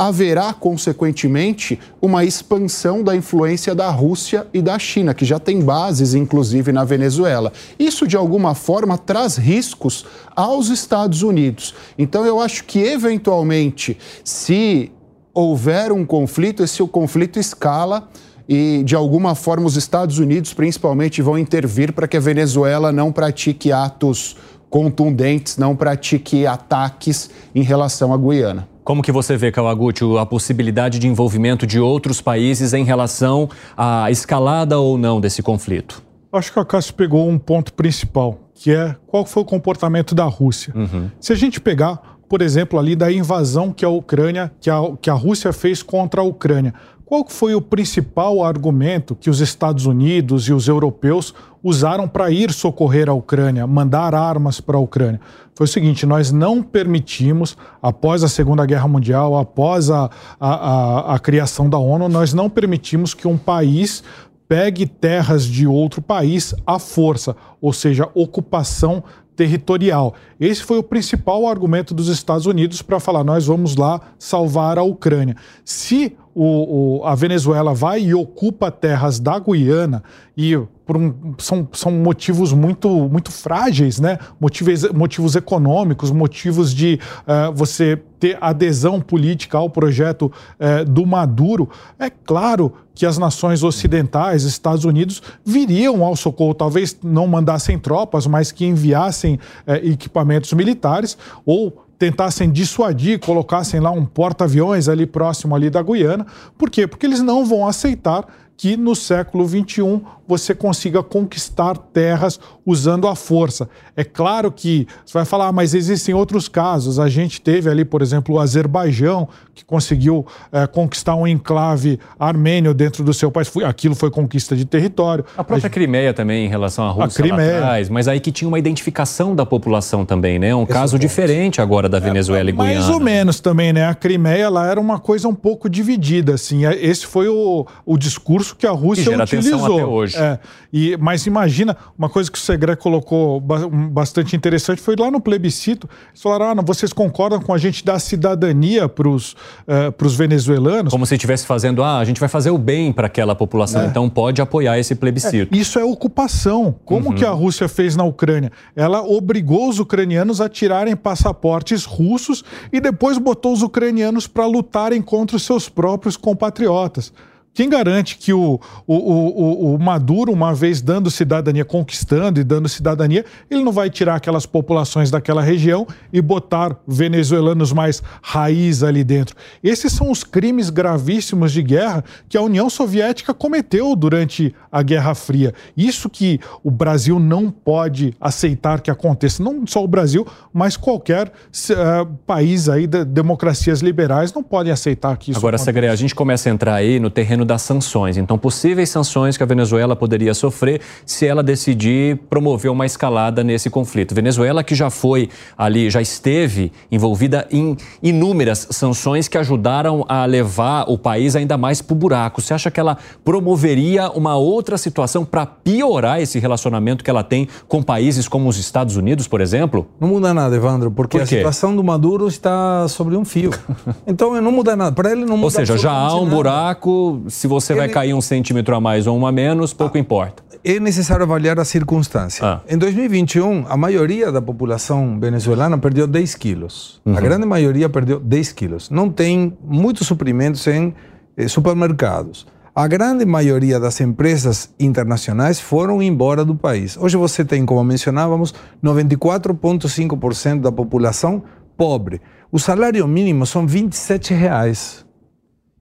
haverá, 0.00 0.54
consequentemente, 0.54 1.78
uma 2.00 2.24
expansão 2.24 3.04
da 3.04 3.14
influência 3.14 3.74
da 3.74 3.90
Rússia 3.90 4.46
e 4.54 4.62
da 4.62 4.78
China, 4.78 5.12
que 5.12 5.26
já 5.26 5.38
tem 5.38 5.60
bases, 5.60 6.14
inclusive, 6.14 6.72
na 6.72 6.84
Venezuela. 6.84 7.52
Isso, 7.78 8.08
de 8.08 8.16
alguma 8.16 8.54
forma, 8.54 8.96
traz 8.96 9.36
riscos 9.36 10.06
aos 10.34 10.70
Estados 10.70 11.22
Unidos. 11.22 11.74
Então, 11.98 12.24
eu 12.24 12.40
acho 12.40 12.64
que, 12.64 12.78
eventualmente, 12.78 13.98
se 14.24 14.90
houver 15.34 15.92
um 15.92 16.06
conflito, 16.06 16.62
esse 16.62 16.82
conflito 16.88 17.38
escala 17.38 18.08
e, 18.48 18.82
de 18.82 18.96
alguma 18.96 19.34
forma, 19.34 19.66
os 19.66 19.76
Estados 19.76 20.18
Unidos, 20.18 20.54
principalmente, 20.54 21.20
vão 21.20 21.36
intervir 21.36 21.92
para 21.92 22.08
que 22.08 22.16
a 22.16 22.20
Venezuela 22.20 22.90
não 22.90 23.12
pratique 23.12 23.70
atos 23.70 24.34
contundentes, 24.70 25.58
não 25.58 25.76
pratique 25.76 26.46
ataques 26.46 27.28
em 27.54 27.62
relação 27.62 28.14
à 28.14 28.16
Guiana. 28.16 28.69
Como 28.84 29.02
que 29.02 29.12
você 29.12 29.36
vê, 29.36 29.52
Kawaguchi, 29.52 30.04
a 30.18 30.26
possibilidade 30.26 30.98
de 30.98 31.06
envolvimento 31.06 31.66
de 31.66 31.78
outros 31.78 32.20
países 32.20 32.72
em 32.72 32.84
relação 32.84 33.48
à 33.76 34.10
escalada 34.10 34.78
ou 34.78 34.96
não 34.96 35.20
desse 35.20 35.42
conflito? 35.42 36.02
Acho 36.32 36.52
que 36.52 36.58
a 36.58 36.64
Cássio 36.64 36.94
pegou 36.94 37.28
um 37.28 37.38
ponto 37.38 37.72
principal, 37.72 38.38
que 38.54 38.72
é 38.72 38.94
qual 39.06 39.26
foi 39.26 39.42
o 39.42 39.46
comportamento 39.46 40.14
da 40.14 40.24
Rússia. 40.24 40.72
Uhum. 40.76 41.10
Se 41.18 41.32
a 41.32 41.36
gente 41.36 41.60
pegar, 41.60 42.18
por 42.28 42.40
exemplo, 42.40 42.78
ali 42.78 42.94
da 42.94 43.10
invasão 43.10 43.72
que 43.72 43.84
a 43.84 43.88
Ucrânia, 43.88 44.52
que 44.60 44.70
a, 44.70 44.78
que 45.00 45.10
a 45.10 45.14
Rússia 45.14 45.52
fez 45.52 45.82
contra 45.82 46.20
a 46.20 46.24
Ucrânia, 46.24 46.72
qual 47.10 47.26
foi 47.28 47.56
o 47.56 47.60
principal 47.60 48.40
argumento 48.44 49.16
que 49.16 49.28
os 49.28 49.40
Estados 49.40 49.84
Unidos 49.84 50.44
e 50.44 50.52
os 50.52 50.68
europeus 50.68 51.34
usaram 51.60 52.06
para 52.06 52.30
ir 52.30 52.52
socorrer 52.52 53.08
a 53.08 53.12
Ucrânia, 53.12 53.66
mandar 53.66 54.14
armas 54.14 54.60
para 54.60 54.76
a 54.76 54.80
Ucrânia? 54.80 55.20
Foi 55.56 55.64
o 55.64 55.68
seguinte: 55.68 56.06
nós 56.06 56.30
não 56.30 56.62
permitimos, 56.62 57.58
após 57.82 58.22
a 58.22 58.28
Segunda 58.28 58.64
Guerra 58.64 58.86
Mundial, 58.86 59.36
após 59.36 59.90
a, 59.90 60.08
a, 60.38 60.54
a, 60.54 61.14
a 61.16 61.18
criação 61.18 61.68
da 61.68 61.78
ONU, 61.78 62.08
nós 62.08 62.32
não 62.32 62.48
permitimos 62.48 63.12
que 63.12 63.26
um 63.26 63.36
país 63.36 64.04
pegue 64.46 64.86
terras 64.86 65.44
de 65.44 65.66
outro 65.66 66.00
país 66.00 66.54
à 66.64 66.78
força, 66.78 67.34
ou 67.60 67.72
seja, 67.72 68.08
ocupação 68.14 69.02
territorial. 69.34 70.14
Esse 70.38 70.62
foi 70.62 70.78
o 70.78 70.82
principal 70.82 71.48
argumento 71.48 71.94
dos 71.94 72.06
Estados 72.06 72.46
Unidos 72.46 72.82
para 72.82 73.00
falar: 73.00 73.24
nós 73.24 73.46
vamos 73.46 73.74
lá 73.74 74.00
salvar 74.16 74.78
a 74.78 74.84
Ucrânia. 74.84 75.34
Se 75.64 76.16
o, 76.42 77.00
o, 77.00 77.06
a 77.06 77.14
Venezuela 77.14 77.74
vai 77.74 78.00
e 78.00 78.14
ocupa 78.14 78.70
terras 78.70 79.20
da 79.20 79.38
Guiana 79.38 80.02
e 80.34 80.56
um, 80.56 81.34
são, 81.36 81.68
são 81.70 81.92
motivos 81.92 82.54
muito, 82.54 82.88
muito 83.10 83.30
frágeis, 83.30 84.00
né? 84.00 84.18
Motivos, 84.40 84.90
motivos 84.90 85.36
econômicos, 85.36 86.10
motivos 86.10 86.74
de 86.74 86.98
uh, 87.26 87.52
você 87.54 88.00
ter 88.18 88.38
adesão 88.40 89.02
política 89.02 89.58
ao 89.58 89.68
projeto 89.68 90.32
uh, 90.58 90.82
do 90.86 91.04
Maduro. 91.04 91.68
É 91.98 92.08
claro 92.08 92.72
que 92.94 93.04
as 93.04 93.18
nações 93.18 93.62
ocidentais, 93.62 94.44
Estados 94.44 94.86
Unidos, 94.86 95.22
viriam 95.44 96.02
ao 96.02 96.16
socorro, 96.16 96.54
talvez 96.54 96.96
não 97.02 97.26
mandassem 97.26 97.78
tropas, 97.78 98.26
mas 98.26 98.50
que 98.50 98.64
enviassem 98.64 99.34
uh, 99.34 99.72
equipamentos 99.74 100.54
militares 100.54 101.18
ou 101.44 101.84
tentassem 102.00 102.50
dissuadir, 102.50 103.20
colocassem 103.20 103.78
lá 103.78 103.90
um 103.90 104.06
porta-aviões 104.06 104.88
ali 104.88 105.04
próximo 105.04 105.54
ali 105.54 105.68
da 105.68 105.82
Guiana. 105.82 106.26
Por 106.56 106.70
quê? 106.70 106.86
Porque 106.86 107.04
eles 107.04 107.20
não 107.20 107.44
vão 107.44 107.68
aceitar 107.68 108.24
que 108.60 108.76
no 108.76 108.94
século 108.94 109.48
XXI 109.48 110.02
você 110.28 110.54
consiga 110.54 111.02
conquistar 111.02 111.76
terras 111.76 112.38
usando 112.64 113.08
a 113.08 113.16
força. 113.16 113.68
É 113.96 114.04
claro 114.04 114.52
que 114.52 114.86
você 115.04 115.14
vai 115.14 115.24
falar, 115.24 115.48
ah, 115.48 115.52
mas 115.52 115.72
existem 115.72 116.14
outros 116.14 116.46
casos. 116.46 117.00
A 117.00 117.08
gente 117.08 117.40
teve 117.40 117.70
ali, 117.70 117.86
por 117.86 118.02
exemplo, 118.02 118.34
o 118.34 118.38
Azerbaijão, 118.38 119.26
que 119.54 119.64
conseguiu 119.64 120.26
é, 120.52 120.66
conquistar 120.66 121.16
um 121.16 121.26
enclave 121.26 121.98
armênio 122.18 122.74
dentro 122.74 123.02
do 123.02 123.14
seu 123.14 123.30
país. 123.32 123.50
Aquilo 123.64 123.94
foi 123.96 124.10
conquista 124.10 124.54
de 124.54 124.66
território. 124.66 125.24
A 125.38 125.42
própria 125.42 125.66
a... 125.66 125.70
Crimeia 125.70 126.12
também, 126.12 126.44
em 126.44 126.48
relação 126.48 126.84
à 126.84 126.90
Rússia 126.90 127.24
a 127.24 127.26
Crimeia. 127.26 127.56
atrás, 127.56 127.88
mas 127.88 128.06
aí 128.06 128.20
que 128.20 128.30
tinha 128.30 128.46
uma 128.46 128.58
identificação 128.58 129.34
da 129.34 129.46
população 129.46 130.04
também, 130.04 130.38
né? 130.38 130.54
Um 130.54 130.66
caso 130.66 130.98
diferente 130.98 131.62
agora 131.62 131.88
da 131.88 131.98
Venezuela 131.98 132.50
é, 132.50 132.52
e 132.52 132.54
Guiana. 132.54 132.74
Mais 132.74 132.88
ou 132.90 133.00
menos 133.00 133.40
também, 133.40 133.72
né? 133.72 133.86
A 133.86 133.94
Crimeia 133.94 134.44
ela 134.44 134.70
era 134.70 134.78
uma 134.78 135.00
coisa 135.00 135.26
um 135.26 135.34
pouco 135.34 135.68
dividida, 135.68 136.34
assim. 136.34 136.66
É, 136.66 136.76
esse 136.76 137.06
foi 137.06 137.26
o, 137.26 137.66
o 137.86 137.96
discurso 137.96 138.49
que 138.56 138.66
a 138.66 138.70
Rússia 138.70 139.04
que 139.04 139.10
gera 139.10 139.24
utilizou. 139.24 139.74
Até 139.74 139.84
hoje. 139.86 140.16
É, 140.16 140.38
e, 140.72 140.96
mas 140.98 141.26
imagina, 141.26 141.76
uma 141.98 142.08
coisa 142.08 142.30
que 142.30 142.38
o 142.38 142.40
Segre 142.40 142.76
colocou 142.76 143.40
bastante 143.40 144.36
interessante 144.36 144.80
foi 144.80 144.94
lá 144.96 145.10
no 145.10 145.20
plebiscito. 145.20 145.88
Eles 146.10 146.22
falaram: 146.22 146.46
ah, 146.46 146.54
não, 146.54 146.64
vocês 146.64 146.92
concordam 146.92 147.40
com 147.40 147.52
a 147.52 147.58
gente 147.58 147.84
dar 147.84 147.98
cidadania 147.98 148.88
para 148.88 149.08
os 149.08 149.32
uh, 149.32 150.08
venezuelanos? 150.16 150.90
Como 150.90 151.06
se 151.06 151.14
estivesse 151.14 151.46
fazendo, 151.46 151.82
ah, 151.82 151.98
a 151.98 152.04
gente 152.04 152.20
vai 152.20 152.28
fazer 152.28 152.50
o 152.50 152.58
bem 152.58 152.92
para 152.92 153.06
aquela 153.06 153.34
população, 153.34 153.82
é. 153.82 153.86
então 153.86 154.08
pode 154.08 154.40
apoiar 154.40 154.78
esse 154.78 154.94
plebiscito. 154.94 155.54
É, 155.54 155.58
isso 155.58 155.78
é 155.78 155.84
ocupação. 155.84 156.74
Como 156.84 157.10
uhum. 157.10 157.14
que 157.14 157.24
a 157.24 157.30
Rússia 157.30 157.68
fez 157.68 157.96
na 157.96 158.04
Ucrânia? 158.04 158.52
Ela 158.76 159.02
obrigou 159.02 159.68
os 159.68 159.78
ucranianos 159.78 160.40
a 160.40 160.48
tirarem 160.48 160.94
passaportes 160.94 161.84
russos 161.84 162.44
e 162.72 162.80
depois 162.80 163.18
botou 163.18 163.52
os 163.52 163.62
ucranianos 163.62 164.26
para 164.26 164.46
lutarem 164.46 165.02
contra 165.02 165.36
os 165.36 165.42
seus 165.42 165.68
próprios 165.68 166.16
compatriotas. 166.16 167.12
Quem 167.52 167.68
garante 167.68 168.16
que 168.16 168.32
o, 168.32 168.60
o, 168.86 168.94
o, 168.94 169.74
o, 169.74 169.78
Maduro, 169.78 170.32
uma 170.32 170.54
vez 170.54 170.80
dando 170.80 171.10
cidadania, 171.10 171.64
conquistando 171.64 172.40
e 172.40 172.44
dando 172.44 172.68
cidadania, 172.68 173.24
ele 173.50 173.64
não 173.64 173.72
vai 173.72 173.90
tirar 173.90 174.14
aquelas 174.14 174.46
populações 174.46 175.10
daquela 175.10 175.42
região 175.42 175.86
e 176.12 176.20
botar 176.22 176.76
venezuelanos 176.86 177.72
mais 177.72 178.02
raiz 178.22 178.82
ali 178.84 179.02
dentro? 179.02 179.34
Esses 179.64 179.92
são 179.92 180.10
os 180.10 180.22
crimes 180.22 180.70
gravíssimos 180.70 181.50
de 181.52 181.62
guerra 181.62 182.04
que 182.28 182.38
a 182.38 182.42
União 182.42 182.70
Soviética 182.70 183.34
cometeu 183.34 183.96
durante 183.96 184.54
a 184.70 184.82
Guerra 184.82 185.14
Fria. 185.14 185.52
Isso 185.76 186.08
que 186.08 186.38
o 186.62 186.70
Brasil 186.70 187.18
não 187.18 187.50
pode 187.50 188.14
aceitar 188.20 188.80
que 188.80 188.90
aconteça. 188.90 189.42
Não 189.42 189.66
só 189.66 189.82
o 189.82 189.88
Brasil, 189.88 190.26
mas 190.52 190.76
qualquer 190.76 191.28
uh, 191.28 192.06
país 192.26 192.68
aí 192.68 192.86
de 192.86 193.04
democracias 193.04 193.80
liberais 193.80 194.32
não 194.32 194.42
podem 194.42 194.72
aceitar 194.72 195.16
que 195.16 195.32
isso 195.32 195.40
Agora, 195.40 195.58
Segre, 195.58 195.88
a 195.88 195.96
gente 195.96 196.14
começa 196.14 196.48
a 196.48 196.52
entrar 196.52 196.74
aí 196.74 197.00
no 197.00 197.10
terreno 197.10 197.39
das 197.44 197.62
sanções. 197.62 198.16
Então, 198.16 198.38
possíveis 198.38 198.88
sanções 198.90 199.36
que 199.36 199.42
a 199.42 199.46
Venezuela 199.46 199.94
poderia 199.96 200.34
sofrer 200.34 200.80
se 201.04 201.26
ela 201.26 201.42
decidir 201.42 202.18
promover 202.28 202.70
uma 202.70 202.86
escalada 202.86 203.42
nesse 203.42 203.70
conflito. 203.70 204.14
Venezuela 204.14 204.62
que 204.62 204.74
já 204.74 204.90
foi 204.90 205.28
ali, 205.56 205.90
já 205.90 206.00
esteve 206.00 206.72
envolvida 206.90 207.46
em 207.50 207.76
inúmeras 208.02 208.68
sanções 208.70 209.28
que 209.28 209.38
ajudaram 209.38 210.04
a 210.08 210.24
levar 210.24 210.84
o 210.88 210.98
país 210.98 211.36
ainda 211.36 211.56
mais 211.56 211.82
para 211.82 211.94
o 211.94 211.96
buraco. 211.96 212.40
Você 212.40 212.54
acha 212.54 212.70
que 212.70 212.80
ela 212.80 212.96
promoveria 213.24 214.10
uma 214.10 214.36
outra 214.36 214.76
situação 214.76 215.24
para 215.24 215.46
piorar 215.46 216.20
esse 216.20 216.38
relacionamento 216.38 217.04
que 217.04 217.10
ela 217.10 217.22
tem 217.22 217.48
com 217.68 217.82
países 217.82 218.28
como 218.28 218.48
os 218.48 218.58
Estados 218.58 218.96
Unidos, 218.96 219.26
por 219.26 219.40
exemplo? 219.40 219.86
Não 219.98 220.08
muda 220.08 220.34
nada, 220.34 220.54
Evandro, 220.54 220.90
porque 220.90 221.18
Por 221.18 221.24
a 221.24 221.26
situação 221.26 221.74
do 221.74 221.82
Maduro 221.84 222.28
está 222.28 222.86
sobre 222.88 223.16
um 223.16 223.24
fio. 223.24 223.50
Então, 224.06 224.40
não 224.40 224.50
muda 224.50 224.74
nada. 224.74 224.92
Para 224.92 225.12
ele 225.12 225.24
não 225.24 225.36
muda 225.36 225.44
Ou 225.44 225.50
seja, 225.50 225.76
já 225.76 225.92
há 225.92 226.16
um 226.16 226.24
nada. 226.24 226.34
buraco 226.34 227.22
se 227.30 227.46
você 227.46 227.72
Ele... 227.72 227.80
vai 227.80 227.88
cair 227.88 228.14
um 228.14 228.20
centímetro 228.20 228.74
a 228.74 228.80
mais 228.80 229.06
ou 229.06 229.16
um 229.16 229.26
a 229.26 229.32
menos, 229.32 229.72
pouco 229.72 229.96
ah, 229.96 230.00
importa. 230.00 230.42
É 230.62 230.78
necessário 230.78 231.22
avaliar 231.22 231.58
a 231.58 231.64
circunstância. 231.64 232.44
Ah. 232.44 232.60
Em 232.68 232.76
2021, 232.76 233.66
a 233.68 233.76
maioria 233.76 234.30
da 234.30 234.42
população 234.42 235.18
venezuelana 235.18 235.78
perdeu 235.78 236.06
10 236.06 236.34
quilos. 236.34 237.00
Uhum. 237.04 237.16
A 237.16 237.20
grande 237.20 237.46
maioria 237.46 237.88
perdeu 237.88 238.20
10 238.20 238.52
quilos. 238.52 238.90
Não 238.90 239.08
tem 239.08 239.56
muitos 239.64 240.06
suprimentos 240.06 240.66
em 240.66 240.94
eh, 241.36 241.48
supermercados. 241.48 242.46
A 242.74 242.86
grande 242.86 243.26
maioria 243.26 243.80
das 243.80 244.00
empresas 244.00 244.70
internacionais 244.78 245.58
foram 245.58 246.02
embora 246.02 246.44
do 246.44 246.54
país. 246.54 246.96
Hoje 246.96 247.16
você 247.16 247.44
tem, 247.44 247.66
como 247.66 247.82
mencionávamos, 247.82 248.54
94,5% 248.82 250.60
da 250.60 250.70
população 250.70 251.42
pobre. 251.76 252.20
O 252.52 252.58
salário 252.58 253.06
mínimo 253.08 253.44
são 253.44 253.66
27 253.66 254.34
reais. 254.34 255.04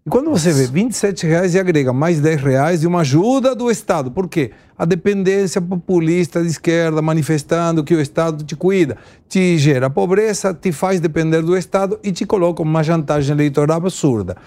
E 0.06 0.10
quando 0.10 0.30
você 0.30 0.54
vê 0.54 0.66
27 0.66 1.28
reais 1.28 1.54
e 1.54 1.60
agrega 1.60 1.92
mais 1.92 2.22
10 2.22 2.42
reais 2.42 2.80
de 2.80 2.88
uma 2.88 3.02
ajuda 3.02 3.54
do 3.54 3.70
Estado, 3.70 4.10
por 4.10 4.30
quê? 4.30 4.52
A 4.78 4.86
dependência 4.86 5.62
populista 5.62 6.42
de 6.42 6.48
esquerda 6.48 7.02
manifestando 7.02 7.84
que 7.84 7.94
o 7.94 8.00
Estado 8.00 8.46
te 8.46 8.56
cuida, 8.56 8.96
te 9.28 9.58
gera 9.58 9.90
pobreza, 9.90 10.54
te 10.54 10.72
faz 10.72 11.02
depender 11.02 11.42
do 11.42 11.56
Estado 11.58 12.00
e 12.02 12.14
te 12.14 12.26
coloca 12.26 12.62
uma 12.62 12.82
chantagem 12.82 13.34
eleitoral 13.34 13.76
absurda. 13.76 14.38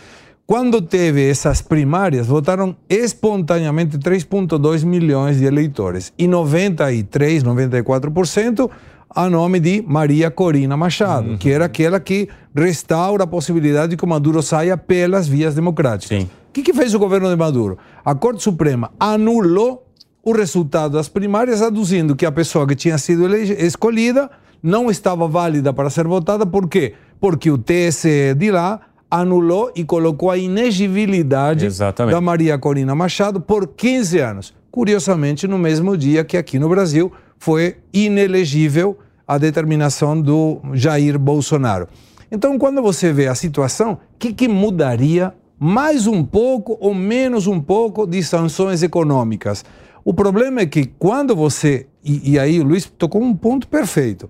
Quando 0.46 0.80
teve 0.80 1.28
essas 1.28 1.60
primárias, 1.60 2.26
votaram 2.26 2.74
espontaneamente 2.88 3.98
3,2 3.98 4.84
milhões 4.84 5.36
de 5.36 5.44
eleitores 5.44 6.14
e 6.18 6.26
93, 6.26 7.44
94% 7.44 8.70
a 9.14 9.28
nome 9.28 9.60
de 9.60 9.84
Maria 9.86 10.30
Corina 10.30 10.76
Machado, 10.76 11.30
uhum. 11.30 11.38
que 11.38 11.50
era 11.50 11.66
aquela 11.66 12.00
que 12.00 12.28
restaura 12.54 13.24
a 13.24 13.26
possibilidade 13.26 13.90
de 13.90 13.96
que 13.96 14.04
o 14.04 14.08
Maduro 14.08 14.42
saia 14.42 14.76
pelas 14.76 15.28
vias 15.28 15.54
democráticas. 15.54 16.24
O 16.24 16.52
que, 16.52 16.62
que 16.62 16.74
fez 16.74 16.94
o 16.94 16.98
governo 16.98 17.28
de 17.28 17.36
Maduro? 17.36 17.78
A 18.04 18.14
Corte 18.14 18.42
Suprema 18.42 18.90
anulou 18.98 19.86
o 20.22 20.32
resultado 20.32 20.92
das 20.92 21.08
primárias, 21.08 21.62
aduzindo 21.62 22.14
que 22.14 22.24
a 22.24 22.32
pessoa 22.32 22.66
que 22.66 22.74
tinha 22.74 22.96
sido 22.98 23.34
escolhida 23.34 24.30
não 24.62 24.90
estava 24.90 25.26
válida 25.26 25.72
para 25.72 25.90
ser 25.90 26.06
votada. 26.06 26.46
Por 26.46 26.68
quê? 26.68 26.94
Porque 27.20 27.50
o 27.50 27.58
TSE 27.58 28.34
de 28.34 28.50
lá 28.50 28.80
anulou 29.10 29.72
e 29.74 29.84
colocou 29.84 30.30
a 30.30 30.38
inegibilidade 30.38 31.66
Exatamente. 31.66 32.14
da 32.14 32.20
Maria 32.20 32.56
Corina 32.58 32.94
Machado 32.94 33.40
por 33.40 33.66
15 33.66 34.18
anos. 34.20 34.54
Curiosamente, 34.70 35.46
no 35.46 35.58
mesmo 35.58 35.96
dia 35.96 36.24
que 36.24 36.36
aqui 36.36 36.58
no 36.58 36.68
Brasil 36.68 37.12
foi 37.38 37.76
inelegível 37.92 38.96
a 39.26 39.38
determinação 39.38 40.20
do 40.20 40.60
Jair 40.74 41.18
Bolsonaro. 41.18 41.88
Então, 42.30 42.58
quando 42.58 42.82
você 42.82 43.12
vê 43.12 43.26
a 43.26 43.34
situação, 43.34 43.92
o 43.92 43.98
que, 44.18 44.32
que 44.32 44.48
mudaria 44.48 45.34
mais 45.58 46.06
um 46.06 46.24
pouco 46.24 46.76
ou 46.80 46.94
menos 46.94 47.46
um 47.46 47.60
pouco 47.60 48.06
de 48.06 48.22
sanções 48.22 48.82
econômicas? 48.82 49.64
O 50.04 50.12
problema 50.12 50.62
é 50.62 50.66
que 50.66 50.86
quando 50.86 51.36
você. 51.36 51.86
E, 52.04 52.32
e 52.32 52.38
aí 52.38 52.58
o 52.58 52.64
Luiz 52.64 52.86
tocou 52.98 53.22
um 53.22 53.34
ponto 53.34 53.68
perfeito. 53.68 54.28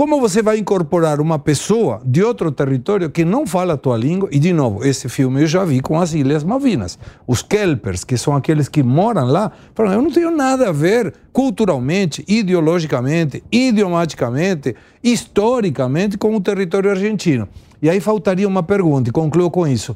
Como 0.00 0.18
você 0.18 0.40
vai 0.40 0.56
incorporar 0.56 1.20
uma 1.20 1.38
pessoa 1.38 2.00
de 2.02 2.22
outro 2.22 2.50
território 2.50 3.10
que 3.10 3.22
não 3.22 3.46
fala 3.46 3.74
a 3.74 3.76
tua 3.76 3.98
língua? 3.98 4.30
E, 4.32 4.38
de 4.38 4.50
novo, 4.50 4.82
esse 4.82 5.10
filme 5.10 5.42
eu 5.42 5.46
já 5.46 5.62
vi 5.62 5.80
com 5.80 6.00
as 6.00 6.14
Ilhas 6.14 6.42
Malvinas. 6.42 6.98
Os 7.26 7.42
Kelpers, 7.42 8.02
que 8.02 8.16
são 8.16 8.34
aqueles 8.34 8.66
que 8.66 8.82
moram 8.82 9.26
lá, 9.26 9.52
falam: 9.74 9.92
eu 9.92 10.00
não 10.00 10.10
tenho 10.10 10.34
nada 10.34 10.70
a 10.70 10.72
ver 10.72 11.12
culturalmente, 11.34 12.24
ideologicamente, 12.26 13.44
idiomaticamente, 13.52 14.74
historicamente 15.04 16.16
com 16.16 16.34
o 16.34 16.40
território 16.40 16.90
argentino. 16.90 17.46
E 17.82 17.90
aí 17.90 18.00
faltaria 18.00 18.48
uma 18.48 18.62
pergunta, 18.62 19.10
e 19.10 19.12
concluo 19.12 19.50
com 19.50 19.68
isso. 19.68 19.94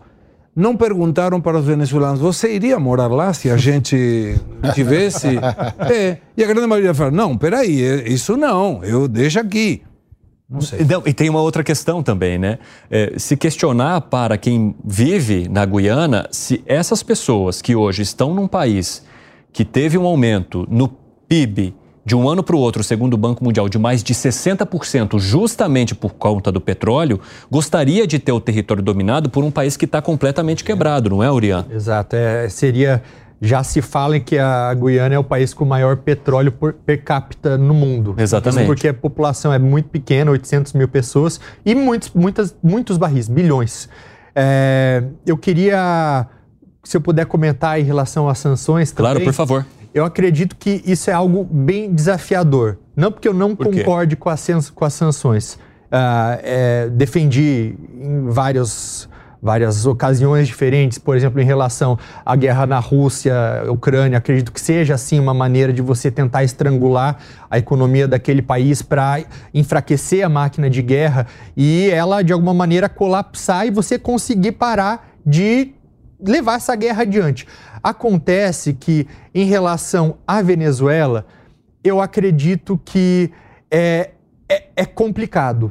Não 0.55 0.77
perguntaram 0.77 1.41
para 1.41 1.59
os 1.59 1.65
venezuelanos, 1.65 2.21
você 2.21 2.55
iria 2.55 2.79
morar 2.79 3.07
lá 3.07 3.33
se 3.33 3.49
a 3.49 3.57
gente 3.57 4.39
tivesse? 4.75 5.29
é. 5.91 6.19
E 6.37 6.45
a 6.45 6.47
grande 6.47 6.67
maioria 6.67 6.93
fala, 6.93 7.11
não, 7.11 7.39
peraí, 7.39 7.81
isso 8.13 8.37
não, 8.37 8.85
eu 8.85 9.09
deixo 9.09 9.41
aqui. 9.41 9.81
Não 10.55 10.61
sei. 10.61 10.85
Não, 10.85 11.03
e 11.05 11.13
tem 11.13 11.29
uma 11.29 11.41
outra 11.41 11.63
questão 11.63 12.03
também, 12.03 12.39
né? 12.39 12.59
É, 12.91 13.15
se 13.19 13.37
questionar 13.37 14.01
para 14.03 14.39
quem 14.39 14.75
vive 14.85 15.49
na 15.49 15.65
Guiana 15.65 16.29
se 16.31 16.63
essas 16.67 17.03
pessoas 17.03 17.61
que 17.61 17.75
hoje 17.75 18.03
estão 18.03 18.33
num 18.33 18.47
país 18.47 19.05
que 19.53 19.65
teve 19.65 19.99
um 19.99 20.07
aumento 20.07 20.67
no 20.71 20.89
PIB 21.29 21.75
de 22.05 22.15
um 22.15 22.29
ano 22.29 22.43
para 22.43 22.55
o 22.55 22.59
outro, 22.59 22.85
segundo 22.85 23.15
o 23.15 23.17
Banco 23.17 23.43
Mundial, 23.43 23.69
de 23.69 23.79
mais 23.79 24.03
de 24.03 24.13
60%, 24.13 25.19
justamente 25.19 25.95
por 25.95 26.13
conta 26.13 26.53
do 26.53 26.61
petróleo, 26.61 27.19
gostaria 27.51 28.07
de 28.07 28.19
ter 28.19 28.33
o 28.33 28.41
território 28.41 28.83
dominado 28.83 29.31
por 29.31 29.43
um 29.43 29.51
país 29.51 29.77
que 29.77 29.87
está 29.87 30.03
completamente 30.03 30.63
quebrado, 30.63 31.09
não 31.09 31.23
é, 31.23 31.31
Urian? 31.31 31.65
Exato. 31.71 32.15
É, 32.15 32.49
seria 32.49 33.03
já 33.45 33.63
se 33.63 33.83
fala 33.83 34.17
em 34.17 34.21
que 34.21 34.39
a 34.39 34.73
Guiana 34.73 35.15
é 35.15 35.19
o 35.19 35.25
país 35.25 35.53
com 35.53 35.65
maior 35.65 35.99
petróleo 35.99 36.51
por, 36.51 36.73
per 36.73 37.03
capita 37.05 37.59
no 37.59 37.75
mundo. 37.75 38.15
Exatamente. 38.17 38.67
porque 38.67 38.89
a 38.89 38.95
população 38.95 39.53
é 39.53 39.59
muito 39.59 39.91
pequena, 39.91 40.31
800 40.31 40.73
mil 40.73 40.89
pessoas, 40.89 41.39
e 41.65 41.75
muitos, 41.75 42.11
muitas, 42.15 42.57
muitos 42.63 42.97
barris, 42.97 43.29
bilhões. 43.29 43.89
É, 44.35 45.05
eu 45.27 45.37
queria, 45.37 46.27
se 46.83 46.97
eu 46.97 47.01
puder 47.01 47.27
comentar 47.27 47.79
em 47.79 47.85
relação 47.85 48.29
às 48.29 48.39
sanções 48.39 48.91
também. 48.91 49.13
Claro, 49.13 49.25
por 49.25 49.35
favor. 49.35 49.67
Eu 49.93 50.05
acredito 50.05 50.57
que 50.57 50.83
isso 50.87 51.11
é 51.11 51.13
algo 51.13 51.45
bem 51.45 51.95
desafiador. 51.95 52.79
Não 52.97 53.13
porque 53.13 53.29
eu 53.29 53.35
não 53.35 53.55
concorde 53.55 54.17
com 54.17 54.29
as, 54.29 54.71
com 54.71 54.85
as 54.85 54.95
sanções. 54.95 55.55
Uh, 55.55 56.41
é, 56.43 56.89
defendi 56.91 57.77
em 58.01 58.29
vários 58.29 59.09
várias 59.45 59.85
ocasiões 59.85 60.49
diferentes, 60.49 60.97
por 60.97 61.15
exemplo, 61.15 61.39
em 61.39 61.45
relação 61.45 61.99
à 62.25 62.35
guerra 62.35 62.67
na 62.67 62.79
Rússia, 62.79 63.35
Ucrânia, 63.69 64.17
acredito 64.17 64.51
que 64.51 64.59
seja 64.59 64.95
assim 64.95 65.21
uma 65.21 65.35
maneira 65.35 65.71
de 65.71 65.83
você 65.83 66.11
tentar 66.11 66.45
estrangular 66.45 67.19
a 67.51 67.59
economia 67.59 68.09
daquele 68.09 68.41
país 68.41 68.81
para 68.81 69.23
enfraquecer 69.53 70.25
a 70.25 70.31
máquina 70.31 70.71
de 70.71 70.81
guerra 70.81 71.27
e 71.55 71.91
ela 71.91 72.23
de 72.23 72.33
alguma 72.33 72.55
maneira 72.55 72.89
colapsar 72.89 73.67
e 73.67 73.71
você 73.71 73.99
conseguir 73.99 74.53
parar 74.53 75.15
de 75.27 75.75
levar 76.19 76.55
essa 76.55 76.75
guerra 76.75 77.03
adiante. 77.03 77.47
Acontece 77.83 78.73
que 78.73 79.07
em 79.35 79.45
relação 79.45 80.17
à 80.27 80.41
Venezuela, 80.41 81.27
eu 81.85 82.01
acredito 82.01 82.81
que 82.83 83.31
é, 83.71 84.13
é, 84.49 84.69
é 84.75 84.87
complicado. 84.87 85.71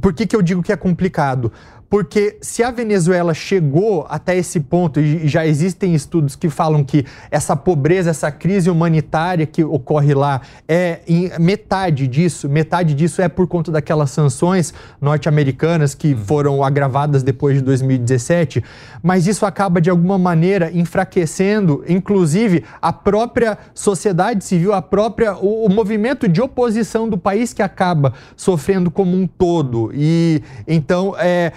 Por 0.00 0.14
que, 0.14 0.26
que 0.26 0.34
eu 0.34 0.40
digo 0.40 0.62
que 0.62 0.72
é 0.72 0.76
complicado? 0.76 1.52
Porque 1.90 2.38
se 2.40 2.62
a 2.62 2.70
Venezuela 2.70 3.34
chegou 3.34 4.06
até 4.08 4.36
esse 4.36 4.60
ponto, 4.60 5.00
e 5.00 5.26
já 5.26 5.44
existem 5.44 5.92
estudos 5.92 6.36
que 6.36 6.48
falam 6.48 6.84
que 6.84 7.04
essa 7.32 7.56
pobreza, 7.56 8.10
essa 8.10 8.30
crise 8.30 8.70
humanitária 8.70 9.44
que 9.44 9.64
ocorre 9.64 10.14
lá 10.14 10.40
é 10.68 11.00
metade 11.40 12.06
disso, 12.06 12.48
metade 12.48 12.94
disso 12.94 13.20
é 13.20 13.28
por 13.28 13.48
conta 13.48 13.72
daquelas 13.72 14.12
sanções 14.12 14.72
norte-americanas 15.00 15.92
que 15.92 16.14
uhum. 16.14 16.24
foram 16.24 16.62
agravadas 16.62 17.24
depois 17.24 17.56
de 17.56 17.62
2017, 17.62 18.62
mas 19.02 19.26
isso 19.26 19.44
acaba 19.44 19.80
de 19.80 19.90
alguma 19.90 20.16
maneira 20.16 20.70
enfraquecendo, 20.72 21.82
inclusive, 21.88 22.62
a 22.80 22.92
própria 22.92 23.58
sociedade 23.74 24.44
civil, 24.44 24.72
a 24.72 24.80
própria 24.80 25.34
o, 25.36 25.66
o 25.66 25.68
movimento 25.68 26.28
de 26.28 26.40
oposição 26.40 27.08
do 27.08 27.18
país 27.18 27.52
que 27.52 27.62
acaba 27.62 28.14
sofrendo 28.36 28.92
como 28.92 29.16
um 29.16 29.26
todo. 29.26 29.90
E 29.92 30.40
então 30.68 31.16
é 31.18 31.50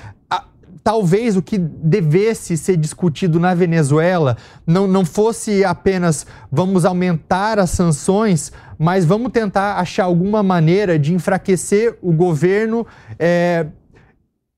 talvez 0.83 1.37
o 1.37 1.41
que 1.41 1.57
devesse 1.57 2.57
ser 2.57 2.75
discutido 2.75 3.39
na 3.39 3.53
Venezuela 3.53 4.37
não, 4.67 4.85
não 4.87 5.05
fosse 5.05 5.63
apenas 5.63 6.27
vamos 6.51 6.83
aumentar 6.83 7.57
as 7.57 7.69
sanções, 7.69 8.51
mas 8.77 9.05
vamos 9.05 9.31
tentar 9.31 9.79
achar 9.79 10.03
alguma 10.03 10.43
maneira 10.43 10.99
de 10.99 11.13
enfraquecer 11.13 11.97
o 12.01 12.11
governo, 12.11 12.85
é, 13.17 13.67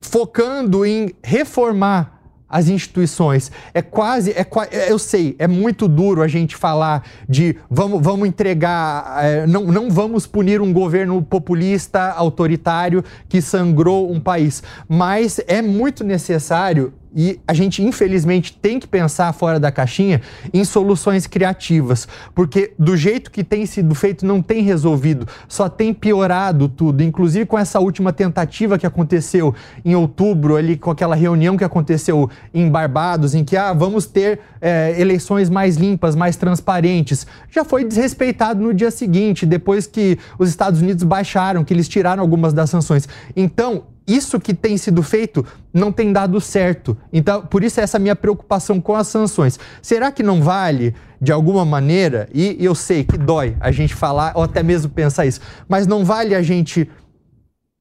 focando 0.01 0.85
em 0.85 1.13
reformar 1.23 2.14
as 2.49 2.69
instituições. 2.69 3.51
É 3.73 3.81
quase, 3.81 4.31
é, 4.31 4.45
é, 4.71 4.91
eu 4.91 4.99
sei, 4.99 5.35
é 5.39 5.47
muito 5.47 5.87
duro 5.87 6.21
a 6.21 6.27
gente 6.27 6.55
falar 6.55 7.03
de 7.27 7.55
vamos, 7.69 8.01
vamos 8.01 8.27
entregar, 8.27 9.23
é, 9.23 9.47
não, 9.47 9.65
não 9.65 9.89
vamos 9.89 10.27
punir 10.27 10.61
um 10.61 10.71
governo 10.71 11.21
populista, 11.21 12.11
autoritário 12.11 13.03
que 13.27 13.41
sangrou 13.41 14.11
um 14.11 14.19
país, 14.19 14.63
mas 14.87 15.39
é 15.47 15.61
muito 15.61 16.03
necessário 16.03 16.93
e 17.15 17.39
a 17.47 17.53
gente, 17.53 17.81
infelizmente, 17.81 18.51
tem 18.51 18.77
que 18.77 18.87
pensar 18.87 19.31
fora 19.31 19.57
da 19.57 19.71
caixinha 19.71 20.21
em 20.53 20.65
soluções 20.65 21.25
criativas, 21.25 22.07
porque 22.33 22.73
do 22.77 22.97
jeito 22.97 23.31
que 23.31 23.43
tem 23.43 23.65
sido 23.65 23.95
feito, 23.95 24.25
não 24.25 24.41
tem 24.41 24.61
resolvido, 24.61 25.25
só 25.47 25.69
tem 25.69 25.93
piorado 25.93 26.67
tudo. 26.67 27.01
Inclusive 27.01 27.45
com 27.45 27.57
essa 27.57 27.79
última 27.79 28.11
tentativa 28.11 28.77
que 28.77 28.85
aconteceu 28.85 29.55
em 29.85 29.95
outubro, 29.95 30.57
ali 30.57 30.75
com 30.75 30.91
aquela 30.91 31.15
reunião 31.15 31.55
que 31.55 31.63
aconteceu 31.63 32.29
em 32.53 32.69
Barbados, 32.69 33.33
em 33.33 33.45
que 33.45 33.55
ah, 33.55 33.71
vamos 33.71 34.05
ter 34.05 34.41
é, 34.59 34.99
eleições 34.99 35.49
mais 35.49 35.77
limpas, 35.77 36.15
mais 36.15 36.35
transparentes. 36.35 37.25
Já 37.49 37.63
foi 37.63 37.85
desrespeitado 37.85 38.61
no 38.61 38.73
dia 38.73 38.91
seguinte, 38.91 39.45
depois 39.45 39.87
que 39.87 40.19
os 40.37 40.49
Estados 40.49 40.81
Unidos 40.81 41.03
baixaram, 41.03 41.63
que 41.63 41.73
eles 41.73 41.87
tiraram 41.87 42.21
algumas 42.21 42.51
das 42.53 42.69
sanções. 42.69 43.07
Então, 43.35 43.83
isso 44.07 44.39
que 44.39 44.53
tem 44.53 44.77
sido 44.77 45.01
feito 45.01 45.45
não 45.73 45.91
tem 45.91 46.13
dado 46.13 46.39
certo. 46.39 46.97
Então, 47.11 47.41
por 47.41 47.63
isso 47.63 47.79
essa 47.79 47.97
minha 47.97 48.15
preocupação 48.15 48.79
com 48.79 48.95
as 48.95 49.07
sanções. 49.07 49.59
Será 49.81 50.11
que 50.11 50.21
não 50.21 50.41
vale, 50.41 50.93
de 51.19 51.31
alguma 51.31 51.65
maneira, 51.65 52.29
e 52.33 52.57
eu 52.59 52.75
sei 52.75 53.03
que 53.03 53.17
dói 53.17 53.55
a 53.59 53.71
gente 53.71 53.95
falar 53.95 54.33
ou 54.35 54.43
até 54.43 54.61
mesmo 54.61 54.91
pensar 54.91 55.25
isso, 55.25 55.41
mas 55.67 55.87
não 55.87 56.05
vale 56.05 56.35
a 56.35 56.41
gente 56.41 56.89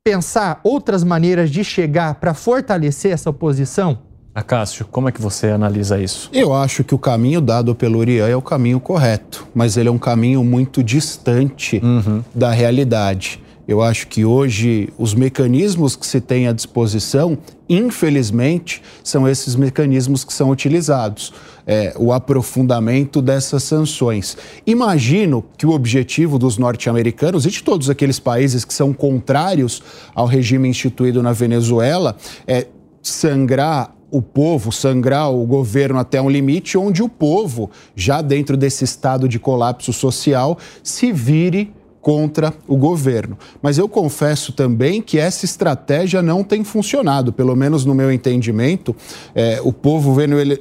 pensar 0.03 0.61
outras 0.63 1.05
maneiras 1.05 1.51
de 1.51 1.63
chegar 1.63 2.15
para 2.17 2.35
fortalecer 2.35 3.13
essa 3.13 3.31
oposição? 3.31 3.99
Acácio, 4.35 4.85
como 4.91 5.09
é 5.09 5.13
que 5.13 5.23
você 5.23 5.51
analisa 5.51 5.99
isso? 6.01 6.29
Eu 6.33 6.53
acho 6.53 6.83
que 6.83 6.93
o 6.93 6.99
caminho 6.99 7.41
dado 7.41 7.73
pelo 7.73 8.01
Urian 8.01 8.27
é 8.27 8.35
o 8.35 8.43
caminho 8.43 8.81
correto, 8.81 9.47
mas 9.55 9.77
ele 9.77 9.89
é 9.89 9.93
um 9.93 9.99
caminho 9.99 10.43
muito 10.43 10.83
distante 10.83 11.81
uhum. 11.85 12.25
da 12.35 12.51
realidade. 12.51 13.41
Eu 13.67 13.81
acho 13.81 14.09
que 14.09 14.25
hoje 14.25 14.91
os 14.99 15.15
mecanismos 15.15 15.97
que 15.97 16.07
se 16.07 16.21
tem 16.21 16.47
à 16.47 16.53
disposição, 16.53 17.39
infelizmente, 17.69 18.83
são 19.03 19.27
esses 19.27 19.57
mecanismos 19.57 20.23
que 20.23 20.33
são 20.33 20.51
utilizados. 20.51 21.33
É, 21.67 21.95
o 21.99 22.13
aprofundamento 22.13 23.23
dessas 23.23 23.63
sanções. 23.63 24.37
Imagino 24.67 25.43
que 25.57 25.65
o 25.65 25.71
objetivo 25.71 26.39
dos 26.39 26.59
norte-americanos 26.59 27.47
e 27.47 27.51
de 27.51 27.63
todos 27.63 27.89
aqueles 27.89 28.21
países 28.21 28.67
que 28.67 28.75
são 28.75 28.93
contrários 28.93 29.83
ao 30.15 30.27
regime 30.27 30.69
instituído 30.69 31.23
na 31.23 31.33
Venezuela 31.33 32.17
é 32.47 32.67
sangrar 33.03 33.95
o 34.11 34.21
povo, 34.21 34.71
sangrar 34.71 35.33
o 35.33 35.45
governo 35.47 35.99
até 35.99 36.21
um 36.21 36.29
limite 36.29 36.77
onde 36.77 37.03
o 37.03 37.09
povo, 37.09 37.71
já 37.97 38.21
dentro 38.21 38.57
desse 38.57 38.85
estado 38.85 39.27
de 39.27 39.39
colapso 39.39 39.93
social, 39.93 40.59
se 40.83 41.11
vire 41.11 41.73
contra 42.05 42.53
o 42.69 42.77
governo. 42.77 43.39
Mas 43.63 43.79
eu 43.79 43.89
confesso 43.89 44.53
também 44.53 45.01
que 45.01 45.19
essa 45.19 45.47
estratégia 45.47 46.21
não 46.21 46.45
tem 46.45 46.63
funcionado, 46.63 47.33
pelo 47.33 47.57
menos 47.57 47.87
no 47.87 47.95
meu 47.95 48.13
entendimento. 48.13 48.95
É, 49.35 49.59
o 49.65 49.73
povo 49.73 50.15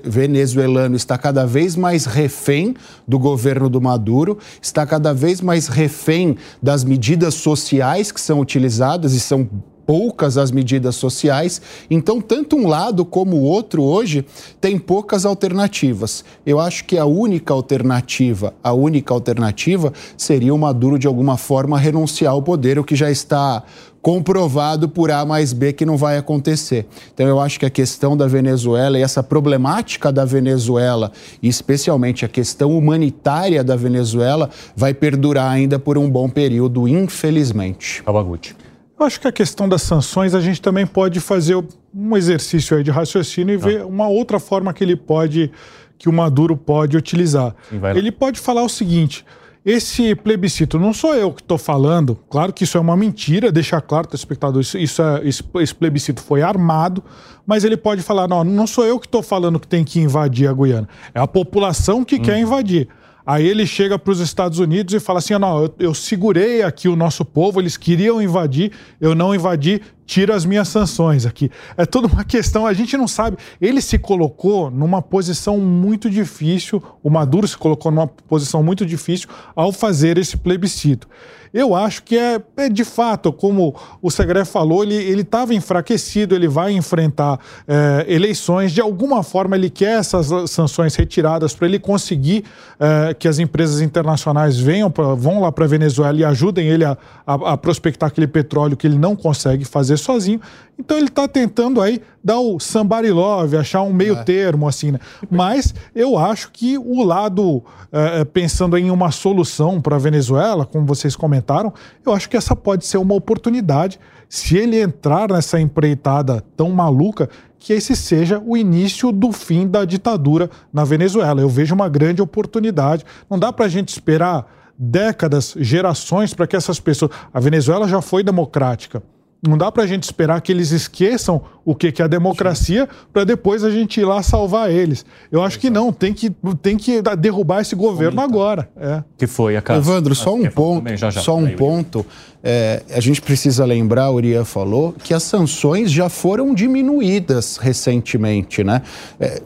venezuelano 0.06 0.96
está 0.96 1.18
cada 1.18 1.46
vez 1.46 1.76
mais 1.76 2.06
refém 2.06 2.74
do 3.06 3.20
governo 3.20 3.68
do 3.68 3.82
Maduro, 3.82 4.38
está 4.62 4.86
cada 4.86 5.14
vez 5.14 5.42
mais 5.42 5.68
refém 5.68 6.38
das 6.62 6.86
medidas 6.86 7.34
sociais 7.34 8.10
que 8.10 8.22
são 8.22 8.40
utilizadas 8.40 9.12
e 9.14 9.20
são 9.20 9.50
poucas 9.86 10.38
as 10.38 10.52
medidas 10.52 10.96
sociais. 10.96 11.62
Então, 11.90 12.22
tanto 12.22 12.56
um 12.56 12.68
lado 12.68 13.06
como 13.06 13.38
o 13.38 13.44
outro 13.44 13.84
hoje 13.84 14.26
tem 14.60 14.78
poucas 14.78 15.26
alternativas. 15.26 16.24
Eu 16.46 16.60
acho 16.60 16.86
que 16.86 16.98
a 16.98 17.06
única 17.06 17.54
alternativa, 17.54 18.54
a 18.64 18.74
única 18.74 19.14
alternativa 19.14 19.94
seria 20.18 20.54
o 20.54 20.58
Maduro 20.58 20.98
de 20.98 21.08
alguma 21.08 21.38
forma 21.38 21.78
renunciar 21.78 22.34
ao 22.34 22.42
poder, 22.42 22.80
o 22.80 22.84
que 22.84 22.96
já 22.96 23.12
está 23.12 23.64
comprovado 24.04 24.90
por 24.90 25.10
A 25.10 25.26
mais 25.26 25.54
B 25.54 25.72
que 25.72 25.86
não 25.86 25.96
vai 25.96 26.18
acontecer. 26.18 26.86
Então 27.14 27.26
eu 27.26 27.40
acho 27.40 27.58
que 27.58 27.66
a 27.66 27.70
questão 27.70 28.18
da 28.18 28.28
Venezuela 28.28 29.00
e 29.00 29.02
essa 29.02 29.24
problemática 29.24 30.12
da 30.12 30.26
Venezuela, 30.26 31.10
e 31.42 31.48
especialmente 31.48 32.26
a 32.26 32.28
questão 32.28 32.78
humanitária 32.78 33.64
da 33.64 33.78
Venezuela, 33.78 34.50
vai 34.76 34.94
perdurar 34.94 35.50
ainda 35.50 35.80
por 35.80 35.98
um 35.98 36.10
bom 36.10 36.28
período, 36.28 36.86
infelizmente. 36.86 38.04
Abaguti. 38.06 38.63
Eu 39.04 39.08
acho 39.08 39.20
que 39.20 39.28
a 39.28 39.34
questão 39.34 39.68
das 39.68 39.82
sanções 39.82 40.34
a 40.34 40.40
gente 40.40 40.62
também 40.62 40.88
pode 40.88 41.20
fazer 41.20 41.62
um 41.94 42.16
exercício 42.16 42.78
aí 42.78 42.84
de 42.84 42.90
raciocínio 42.90 43.54
e 43.54 43.58
ver 43.58 43.82
ah. 43.82 43.86
uma 43.86 44.08
outra 44.08 44.40
forma 44.40 44.74
que 44.74 44.82
ele 44.82 44.96
pode, 44.96 45.52
que 45.98 46.08
o 46.08 46.14
Maduro 46.14 46.56
pode 46.56 46.96
utilizar. 46.96 47.54
Ele 47.98 48.14
pode 48.14 48.40
falar 48.40 48.64
o 48.64 48.70
seguinte: 48.70 49.26
esse 49.66 50.16
plebiscito 50.16 50.80
não 50.80 50.94
sou 50.94 51.14
eu 51.14 51.34
que 51.34 51.42
estou 51.42 51.58
falando, 51.58 52.18
claro 52.30 52.54
que 52.54 52.64
isso 52.64 52.78
é 52.78 52.80
uma 52.80 52.96
mentira, 52.96 53.52
deixar 53.52 53.82
claro, 53.82 54.08
telespectador, 54.08 54.62
isso, 54.62 54.78
isso 54.78 55.02
é, 55.02 55.28
esse, 55.28 55.44
esse, 55.56 55.76
plebiscito 55.76 56.22
foi 56.22 56.42
armado, 56.42 57.04
mas 57.46 57.66
ele 57.66 57.76
pode 57.76 58.02
falar: 58.02 58.26
não, 58.26 58.42
não 58.46 58.66
sou 58.66 58.86
eu 58.86 58.98
que 58.98 59.06
estou 59.06 59.22
falando 59.22 59.60
que 59.60 59.68
tem 59.68 59.84
que 59.84 60.00
invadir 60.00 60.48
a 60.48 60.54
Guiana, 60.54 60.88
é 61.14 61.20
a 61.20 61.28
população 61.28 62.06
que 62.06 62.16
hum. 62.16 62.22
quer 62.22 62.40
invadir. 62.40 62.88
Aí 63.26 63.48
ele 63.48 63.66
chega 63.66 63.98
para 63.98 64.12
os 64.12 64.20
Estados 64.20 64.60
Unidos 64.60 64.94
e 64.94 65.00
fala 65.00 65.20
assim: 65.20 65.34
não, 65.38 65.64
eu, 65.64 65.76
eu, 65.80 65.94
segurei 65.94 66.62
aqui 66.62 66.90
o 66.90 66.96
nosso 66.96 67.24
povo, 67.24 67.62
eles 67.62 67.78
queriam 67.78 68.22
invadir, 68.22 68.72
eu 69.00 69.16
não 69.16 69.34
invadi, 69.34 69.82
tira 70.06 70.36
as 70.36 70.46
minhas 70.46 70.68
sanções 70.68 71.26
aqui. 71.26 71.50
É 71.78 71.86
toda 71.86 72.08
uma 72.08 72.24
questão, 72.26 72.68
a 72.68 72.74
gente 72.74 72.98
não 72.98 73.08
sabe. 73.08 73.38
Ele 73.62 73.82
se 73.82 73.98
colocou 73.98 74.70
numa 74.70 75.02
posição 75.02 75.58
muito 75.58 76.10
difícil, 76.10 76.84
o 77.02 77.10
Maduro 77.10 77.48
se 77.48 77.58
colocou 77.58 77.92
numa 77.92 78.08
posição 78.08 78.62
muito 78.62 78.86
difícil 78.86 79.30
ao 79.56 79.72
fazer 79.72 80.18
esse 80.18 80.36
plebiscito. 80.36 81.08
Eu 81.54 81.76
acho 81.76 82.02
que 82.02 82.18
é, 82.18 82.42
é 82.58 82.68
de 82.68 82.84
fato, 82.84 83.32
como 83.32 83.76
o 84.02 84.10
Segre 84.10 84.44
falou, 84.44 84.84
ele 84.84 85.22
estava 85.22 85.54
enfraquecido, 85.54 86.34
ele 86.34 86.48
vai 86.48 86.72
enfrentar 86.74 87.40
é, 87.68 88.06
eleições, 88.08 88.72
de 88.72 88.82
alguma 88.82 89.22
forma 89.22 89.56
ele 89.56 89.70
quer 89.70 90.00
essas 90.00 90.50
sanções 90.50 90.96
retiradas 90.96 91.54
para 91.54 91.68
ele 91.68 91.78
conseguir 91.78 92.44
é, 92.80 93.14
que 93.14 93.28
as 93.28 93.38
empresas 93.38 93.82
internacionais 93.82 94.58
venham 94.58 94.90
pra, 94.90 95.14
vão 95.14 95.42
lá 95.42 95.52
para 95.52 95.66
a 95.66 95.68
Venezuela 95.68 96.20
e 96.20 96.26
ajudem 96.26 96.68
ele 96.68 96.86
a, 96.86 96.98
a, 97.26 97.54
a 97.54 97.58
prospectar 97.58 98.10
aquele 98.10 98.28
petróleo 98.28 98.76
que 98.76 98.88
ele 98.88 98.98
não 98.98 99.16
consegue 99.16 99.64
fazer 99.64 99.98
sozinho. 99.98 100.42
Então 100.78 100.98
ele 100.98 101.08
está 101.08 101.28
tentando 101.28 101.80
aí 101.80 102.02
dar 102.24 102.40
o 102.40 102.60
somebody 102.60 103.12
love, 103.12 103.58
achar 103.58 103.82
um 103.82 103.92
meio 103.92 104.16
é. 104.16 104.24
termo, 104.24 104.68
assim, 104.68 104.92
né? 104.92 105.00
Mas 105.30 105.76
eu 105.94 106.18
acho 106.18 106.52
que 106.52 106.78
o 106.78 107.04
lado, 107.04 107.64
é, 107.92 108.22
é 108.22 108.26
pensando 108.26 108.78
em 108.78 108.90
uma 108.90 109.12
solução 109.12 109.82
para 109.82 109.98
a 109.98 110.00
Venezuela, 110.00 110.66
como 110.66 110.86
vocês 110.86 111.16
comentaram, 111.16 111.74
eu 112.06 112.14
acho 112.14 112.30
que 112.30 112.38
essa 112.38 112.56
pode 112.56 112.86
ser 112.86 112.98
uma 112.98 113.14
oportunidade, 113.14 114.00
se 114.30 114.58
ele 114.58 114.82
entrar 114.82 115.30
nessa 115.30 115.60
empreitada 115.60 116.44
tão 116.56 116.70
maluca, 116.72 117.30
que 117.60 117.72
esse 117.72 117.96
seja 117.96 118.42
o 118.46 118.58
início 118.58 119.12
do 119.12 119.32
fim 119.32 119.68
da 119.68 119.86
ditadura 119.86 120.50
na 120.72 120.84
Venezuela. 120.84 121.40
Eu 121.40 121.48
vejo 121.48 121.74
uma 121.74 121.88
grande 121.88 122.22
oportunidade. 122.22 123.06
Não 123.30 123.40
dá 123.40 123.54
para 123.54 123.66
a 123.66 123.70
gente 123.70 123.88
esperar 123.88 124.46
décadas, 124.78 125.56
gerações 125.58 126.34
para 126.34 126.46
que 126.46 126.58
essas 126.58 126.80
pessoas. 126.80 127.12
A 127.34 127.40
Venezuela 127.40 127.88
já 127.88 128.02
foi 128.02 128.22
democrática. 128.22 129.02
Não 129.46 129.58
dá 129.58 129.72
para 129.72 129.84
a 129.84 129.88
gente 129.88 130.04
esperar 130.04 130.40
que 130.42 130.52
eles 130.52 130.72
esqueçam 130.72 131.42
o 131.66 131.76
que, 131.76 131.92
que 131.92 132.02
é 132.02 132.06
a 132.06 132.08
democracia 132.08 132.88
para 133.12 133.24
depois 133.24 133.64
a 133.64 133.70
gente 133.70 134.00
ir 134.00 134.06
lá 134.06 134.24
salvar 134.24 134.72
eles. 134.72 135.06
Eu 135.32 135.44
acho 135.44 135.60
que 135.60 135.70
não, 135.70 135.92
tem 135.92 136.14
que, 136.14 136.30
tem 136.62 136.78
que 136.78 137.02
derrubar 137.18 137.62
esse 137.62 137.76
governo 137.76 138.22
agora. 138.22 138.70
É. 138.78 139.04
Que 139.18 139.28
foi 139.28 139.58
a 139.58 139.62
casa. 139.62 139.80
Evandro, 139.80 140.16
só 140.16 140.34
um 140.34 140.50
ponto, 140.50 140.96
já, 140.96 141.10
já. 141.10 141.22
só 141.22 141.36
um 141.36 141.50
ponto. 141.56 142.06
É, 142.42 142.84
a 142.90 143.00
gente 143.00 143.22
precisa 143.22 143.66
lembrar, 143.66 144.10
o 144.12 144.16
Uriah 144.16 144.46
falou, 144.46 144.94
que 144.94 145.14
as 145.14 145.24
sanções 145.24 145.92
já 145.92 146.10
foram 146.10 146.54
diminuídas 146.54 147.58
recentemente, 147.58 148.64
né? 148.64 148.82
É, 149.20 149.42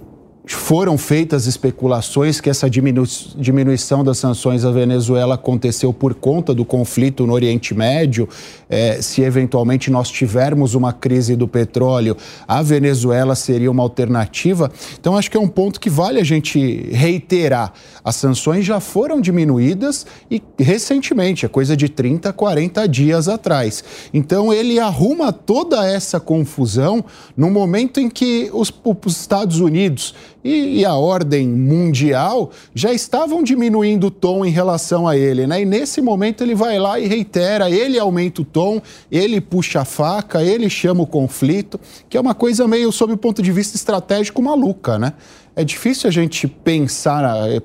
foram 0.55 0.97
feitas 0.97 1.45
especulações 1.45 2.39
que 2.39 2.49
essa 2.49 2.69
diminu 2.69 3.03
diminuição 3.35 4.03
das 4.03 4.17
sanções 4.17 4.63
à 4.63 4.71
Venezuela 4.71 5.35
aconteceu 5.35 5.91
por 5.91 6.13
conta 6.13 6.53
do 6.53 6.63
conflito 6.63 7.27
no 7.27 7.33
Oriente 7.33 7.73
Médio. 7.73 8.29
É, 8.69 9.01
se 9.01 9.21
eventualmente 9.21 9.89
nós 9.89 10.09
tivermos 10.09 10.73
uma 10.73 10.93
crise 10.93 11.35
do 11.35 11.47
petróleo, 11.47 12.15
a 12.47 12.61
Venezuela 12.61 13.35
seria 13.35 13.69
uma 13.69 13.83
alternativa. 13.83 14.71
Então, 14.99 15.17
acho 15.17 15.29
que 15.29 15.37
é 15.37 15.39
um 15.39 15.47
ponto 15.47 15.79
que 15.79 15.89
vale 15.89 16.19
a 16.19 16.23
gente 16.23 16.89
reiterar. 16.91 17.73
As 18.03 18.15
sanções 18.15 18.65
já 18.65 18.79
foram 18.79 19.19
diminuídas 19.19 20.05
e 20.29 20.41
recentemente, 20.57 21.45
é 21.45 21.49
coisa 21.49 21.75
de 21.75 21.89
30, 21.89 22.31
40 22.31 22.87
dias 22.87 23.27
atrás. 23.27 23.83
Então, 24.13 24.53
ele 24.53 24.79
arruma 24.79 25.33
toda 25.33 25.85
essa 25.85 26.19
confusão 26.19 27.03
no 27.35 27.49
momento 27.49 27.99
em 27.99 28.09
que 28.09 28.49
os, 28.53 28.73
os 29.05 29.19
Estados 29.19 29.59
Unidos 29.59 30.13
e, 30.47 30.79
e, 30.79 30.85
a 30.85 30.93
ordem 30.93 31.47
mundial 31.47 32.51
já 32.73 32.93
estavam 32.93 33.43
diminuindo 33.43 34.07
o 34.07 34.11
tom 34.11 34.45
em 34.45 34.49
relação 34.49 35.05
a 35.05 35.17
ele, 35.17 35.45
né? 35.45 35.61
E 35.61 35.65
nesse 35.65 36.01
momento 36.01 36.41
ele 36.41 36.55
vai 36.55 36.79
lá 36.79 36.97
e 36.97 37.05
reitera, 37.05 37.69
ele 37.69 37.99
aumenta 37.99 38.41
o 38.41 38.45
tom, 38.45 38.81
ele 39.11 39.41
puxa 39.41 39.81
a 39.81 39.85
faca, 39.85 40.41
ele 40.41 40.69
chama 40.69 41.03
o 41.03 41.07
conflito, 41.07 41.77
que 42.07 42.15
é 42.15 42.21
uma 42.21 42.33
coisa 42.33 42.67
meio, 42.67 42.91
sob 42.93 43.11
o 43.11 43.17
ponto 43.17 43.41
de 43.41 43.51
vista 43.51 43.75
estratégico, 43.75 44.41
maluca, 44.41 44.97
né? 44.97 45.13
É 45.53 45.63
difícil 45.63 46.07
a 46.07 46.11
gente 46.11 46.47
pensar 46.47 47.49
eh, 47.49 47.61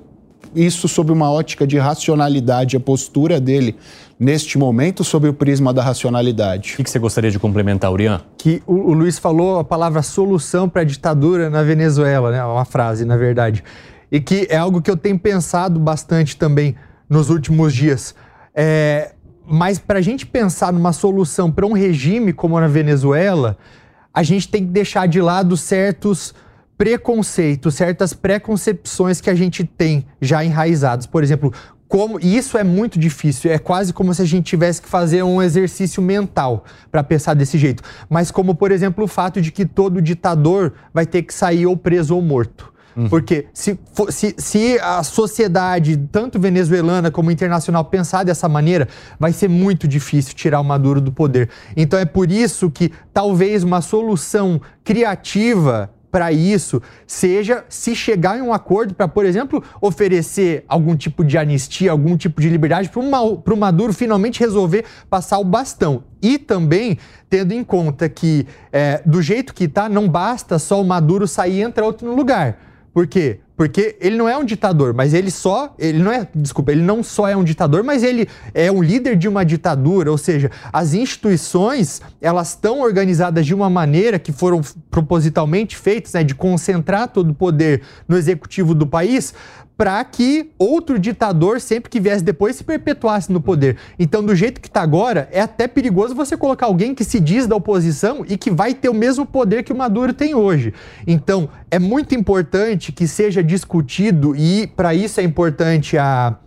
isso 0.53 0.87
sob 0.87 1.11
uma 1.11 1.31
ótica 1.31 1.65
de 1.65 1.77
racionalidade, 1.77 2.75
a 2.75 2.79
postura 2.79 3.39
dele 3.39 3.75
neste 4.19 4.57
momento 4.57 5.03
sob 5.03 5.27
o 5.27 5.33
prisma 5.33 5.73
da 5.73 5.83
racionalidade. 5.83 6.75
O 6.79 6.83
que 6.83 6.89
você 6.89 6.99
gostaria 6.99 7.31
de 7.31 7.39
complementar, 7.39 7.91
Urian? 7.91 8.21
Que 8.37 8.61
o, 8.65 8.73
o 8.73 8.93
Luiz 8.93 9.17
falou 9.19 9.59
a 9.59 9.63
palavra 9.63 10.01
solução 10.01 10.69
para 10.69 10.81
a 10.81 10.85
ditadura 10.85 11.49
na 11.49 11.63
Venezuela, 11.63 12.31
né? 12.31 12.43
Uma 12.43 12.65
frase, 12.65 13.05
na 13.05 13.17
verdade. 13.17 13.63
E 14.11 14.19
que 14.19 14.47
é 14.49 14.57
algo 14.57 14.81
que 14.81 14.91
eu 14.91 14.97
tenho 14.97 15.17
pensado 15.17 15.79
bastante 15.79 16.37
também 16.37 16.75
nos 17.09 17.29
últimos 17.29 17.73
dias. 17.73 18.15
É, 18.55 19.13
mas 19.45 19.79
para 19.79 19.99
a 19.99 20.01
gente 20.01 20.25
pensar 20.25 20.71
numa 20.71 20.93
solução 20.93 21.51
para 21.51 21.65
um 21.65 21.73
regime 21.73 22.31
como 22.31 22.59
na 22.59 22.67
Venezuela, 22.67 23.57
a 24.13 24.23
gente 24.23 24.47
tem 24.47 24.65
que 24.65 24.71
deixar 24.71 25.07
de 25.07 25.19
lado 25.19 25.57
certos 25.57 26.33
preconceitos, 26.77 27.75
certas 27.75 28.13
preconcepções 28.13 29.21
que 29.21 29.29
a 29.29 29.35
gente 29.35 29.63
tem 29.63 30.05
já 30.21 30.43
enraizados. 30.43 31.05
Por 31.05 31.23
exemplo, 31.23 31.53
como 31.93 32.19
e 32.19 32.35
isso 32.35 32.57
é 32.57 32.63
muito 32.63 32.97
difícil, 32.97 33.51
é 33.51 33.59
quase 33.59 33.93
como 33.93 34.11
se 34.15 34.19
a 34.23 34.25
gente 34.25 34.45
tivesse 34.45 34.81
que 34.81 34.89
fazer 34.89 35.21
um 35.21 35.39
exercício 35.39 36.01
mental 36.01 36.65
para 36.91 37.03
pensar 37.03 37.35
desse 37.35 37.55
jeito. 37.55 37.83
Mas 38.09 38.31
como, 38.31 38.55
por 38.55 38.71
exemplo, 38.71 39.03
o 39.03 39.07
fato 39.07 39.39
de 39.39 39.51
que 39.51 39.63
todo 39.63 40.01
ditador 40.01 40.73
vai 40.91 41.05
ter 41.05 41.21
que 41.21 41.31
sair 41.31 41.67
ou 41.67 41.77
preso 41.77 42.15
ou 42.15 42.21
morto. 42.23 42.73
Uhum. 42.97 43.07
Porque 43.09 43.45
se, 43.53 43.79
se, 44.09 44.33
se, 44.39 44.79
a 44.79 45.03
sociedade, 45.03 45.95
tanto 46.11 46.39
venezuelana 46.39 47.11
como 47.11 47.29
internacional, 47.29 47.85
pensar 47.85 48.23
dessa 48.23 48.49
maneira, 48.49 48.87
vai 49.19 49.31
ser 49.31 49.47
muito 49.47 49.87
difícil 49.87 50.33
tirar 50.33 50.61
o 50.61 50.63
Maduro 50.63 50.99
do 50.99 51.11
poder. 51.11 51.47
Então 51.77 51.99
é 51.99 52.05
por 52.05 52.31
isso 52.31 52.71
que 52.71 52.91
talvez 53.13 53.63
uma 53.63 53.81
solução 53.81 54.59
criativa 54.83 55.92
para 56.13 56.31
isso 56.31 56.79
seja 57.07 57.65
se 57.67 57.95
chegar 57.95 58.37
em 58.37 58.41
um 58.43 58.53
acordo 58.53 58.93
para, 58.93 59.07
por 59.07 59.25
exemplo, 59.25 59.63
oferecer 59.81 60.63
algum 60.67 60.95
tipo 60.95 61.25
de 61.25 61.39
anistia, 61.39 61.89
algum 61.89 62.15
tipo 62.15 62.39
de 62.39 62.49
liberdade 62.49 62.87
para 62.87 63.53
o 63.53 63.57
Maduro 63.57 63.91
finalmente 63.91 64.39
resolver 64.39 64.85
passar 65.09 65.39
o 65.39 65.43
bastão. 65.43 66.03
E 66.21 66.37
também 66.37 66.99
tendo 67.27 67.51
em 67.51 67.63
conta 67.63 68.07
que, 68.07 68.45
é, 68.71 69.01
do 69.03 69.23
jeito 69.23 69.55
que 69.55 69.63
está, 69.63 69.89
não 69.89 70.07
basta 70.07 70.59
só 70.59 70.79
o 70.79 70.85
Maduro 70.85 71.27
sair 71.27 71.57
e 71.57 71.61
entrar 71.63 71.83
outro 71.83 72.07
no 72.07 72.15
lugar. 72.15 72.59
Por 72.93 73.07
quê? 73.07 73.39
Porque 73.55 73.95
ele 74.01 74.17
não 74.17 74.27
é 74.27 74.35
um 74.35 74.43
ditador, 74.43 74.93
mas 74.93 75.13
ele 75.13 75.29
só. 75.29 75.73
Ele 75.77 76.01
não 76.01 76.11
é. 76.11 76.27
Desculpa, 76.33 76.71
ele 76.71 76.81
não 76.81 77.03
só 77.03 77.27
é 77.27 77.35
um 77.35 77.43
ditador, 77.43 77.83
mas 77.83 78.03
ele 78.03 78.27
é 78.53 78.71
um 78.71 78.81
líder 78.81 79.15
de 79.15 79.27
uma 79.27 79.45
ditadura. 79.45 80.09
Ou 80.09 80.17
seja, 80.17 80.49
as 80.71 80.93
instituições 80.93 82.01
elas 82.19 82.49
estão 82.49 82.81
organizadas 82.81 83.45
de 83.45 83.53
uma 83.53 83.69
maneira 83.69 84.17
que 84.17 84.31
foram 84.31 84.61
propositalmente 84.89 85.77
feitas, 85.77 86.13
né, 86.13 86.23
de 86.23 86.33
concentrar 86.33 87.07
todo 87.09 87.29
o 87.29 87.33
poder 87.33 87.81
no 88.07 88.17
executivo 88.17 88.73
do 88.73 88.87
país, 88.87 89.33
para 89.77 90.03
que 90.03 90.51
outro 90.57 90.99
ditador, 90.99 91.59
sempre 91.59 91.89
que 91.89 91.99
viesse 91.99 92.23
depois, 92.23 92.55
se 92.55 92.63
perpetuasse 92.63 93.31
no 93.31 93.41
poder. 93.41 93.77
Então, 93.97 94.23
do 94.23 94.35
jeito 94.35 94.61
que 94.61 94.67
está 94.67 94.81
agora, 94.81 95.27
é 95.31 95.41
até 95.41 95.67
perigoso 95.67 96.13
você 96.13 96.37
colocar 96.37 96.67
alguém 96.67 96.93
que 96.93 97.03
se 97.03 97.19
diz 97.19 97.47
da 97.47 97.55
oposição 97.55 98.23
e 98.27 98.37
que 98.37 98.51
vai 98.51 98.73
ter 98.73 98.89
o 98.89 98.93
mesmo 98.93 99.25
poder 99.25 99.63
que 99.63 99.73
o 99.73 99.75
Maduro 99.75 100.13
tem 100.13 100.35
hoje. 100.35 100.73
Então, 101.07 101.49
é 101.71 101.79
muito 101.79 102.13
importante 102.13 102.91
que 102.91 103.07
seja 103.07 103.43
discutido, 103.43 104.35
e 104.35 104.67
para 104.67 104.93
isso 104.93 105.19
é 105.19 105.23
importante 105.23 105.97
a. 105.97 106.37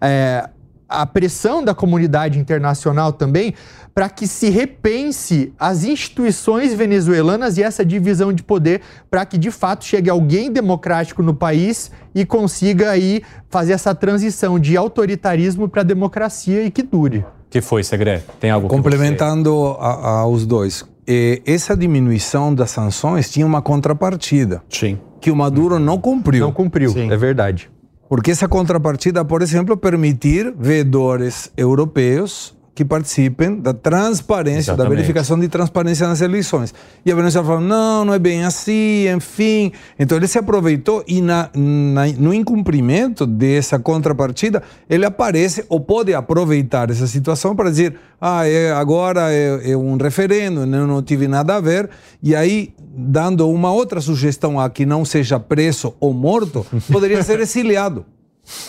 É, 0.00 0.50
a 0.86 1.06
pressão 1.06 1.64
da 1.64 1.74
comunidade 1.74 2.38
internacional 2.38 3.12
também 3.12 3.54
para 3.94 4.08
que 4.08 4.26
se 4.26 4.50
repense 4.50 5.52
as 5.58 5.84
instituições 5.84 6.74
venezuelanas 6.74 7.56
e 7.56 7.62
essa 7.62 7.84
divisão 7.84 8.32
de 8.32 8.42
poder 8.42 8.80
para 9.08 9.24
que 9.24 9.38
de 9.38 9.50
fato 9.50 9.84
chegue 9.84 10.10
alguém 10.10 10.50
democrático 10.50 11.22
no 11.22 11.32
país 11.32 11.92
e 12.14 12.26
consiga 12.26 12.90
aí 12.90 13.22
fazer 13.48 13.72
essa 13.72 13.94
transição 13.94 14.58
de 14.58 14.76
autoritarismo 14.76 15.68
para 15.68 15.84
democracia 15.84 16.64
e 16.64 16.70
que 16.70 16.82
dure. 16.82 17.24
Que 17.48 17.60
foi, 17.60 17.84
Segre? 17.84 18.20
Tem 18.40 18.50
algo 18.50 18.66
Complementando 18.66 19.54
você... 19.54 19.78
a, 19.80 20.08
a, 20.08 20.26
os 20.26 20.44
dois. 20.44 20.84
E 21.06 21.40
essa 21.46 21.76
diminuição 21.76 22.52
das 22.52 22.70
sanções 22.70 23.30
tinha 23.30 23.46
uma 23.46 23.62
contrapartida. 23.62 24.60
Sim. 24.68 24.98
Que 25.20 25.30
o 25.30 25.36
Maduro 25.36 25.78
não 25.78 25.98
cumpriu. 25.98 26.46
Não 26.46 26.52
cumpriu, 26.52 26.90
Sim. 26.90 27.12
é 27.12 27.16
verdade. 27.16 27.70
Porque 28.08 28.32
essa 28.32 28.48
contrapartida, 28.48 29.24
por 29.24 29.40
exemplo, 29.40 29.76
permitir 29.76 30.52
vedores 30.58 31.50
europeus 31.56 32.54
que 32.74 32.84
participem 32.84 33.60
da 33.60 33.72
transparência, 33.72 34.72
Exatamente. 34.72 34.88
da 34.88 34.94
verificação 34.96 35.38
de 35.38 35.46
transparência 35.48 36.08
nas 36.08 36.20
eleições. 36.20 36.74
E 37.06 37.12
a 37.12 37.14
Venezuela 37.14 37.46
falou, 37.46 37.62
não, 37.62 38.04
não 38.04 38.14
é 38.14 38.18
bem 38.18 38.44
assim, 38.44 39.08
enfim. 39.08 39.70
Então 39.98 40.18
ele 40.18 40.26
se 40.26 40.38
aproveitou 40.38 41.04
e 41.06 41.22
na, 41.22 41.50
na, 41.54 42.06
no 42.18 42.34
incumprimento 42.34 43.26
dessa 43.26 43.78
contrapartida, 43.78 44.62
ele 44.90 45.04
aparece 45.04 45.64
ou 45.68 45.78
pode 45.78 46.12
aproveitar 46.12 46.90
essa 46.90 47.06
situação 47.06 47.54
para 47.54 47.70
dizer, 47.70 47.94
ah, 48.20 48.46
é, 48.46 48.72
agora 48.72 49.32
é, 49.32 49.70
é 49.72 49.76
um 49.76 49.96
referendo, 49.96 50.62
eu 50.62 50.86
não 50.86 51.02
tive 51.02 51.28
nada 51.28 51.56
a 51.56 51.60
ver, 51.60 51.88
e 52.22 52.34
aí, 52.34 52.74
dando 52.96 53.48
uma 53.48 53.70
outra 53.70 54.00
sugestão 54.00 54.58
a 54.58 54.68
que 54.68 54.84
não 54.84 55.04
seja 55.04 55.38
preso 55.38 55.94
ou 56.00 56.12
morto, 56.12 56.66
poderia 56.90 57.22
ser 57.22 57.38
exiliado. 57.38 58.04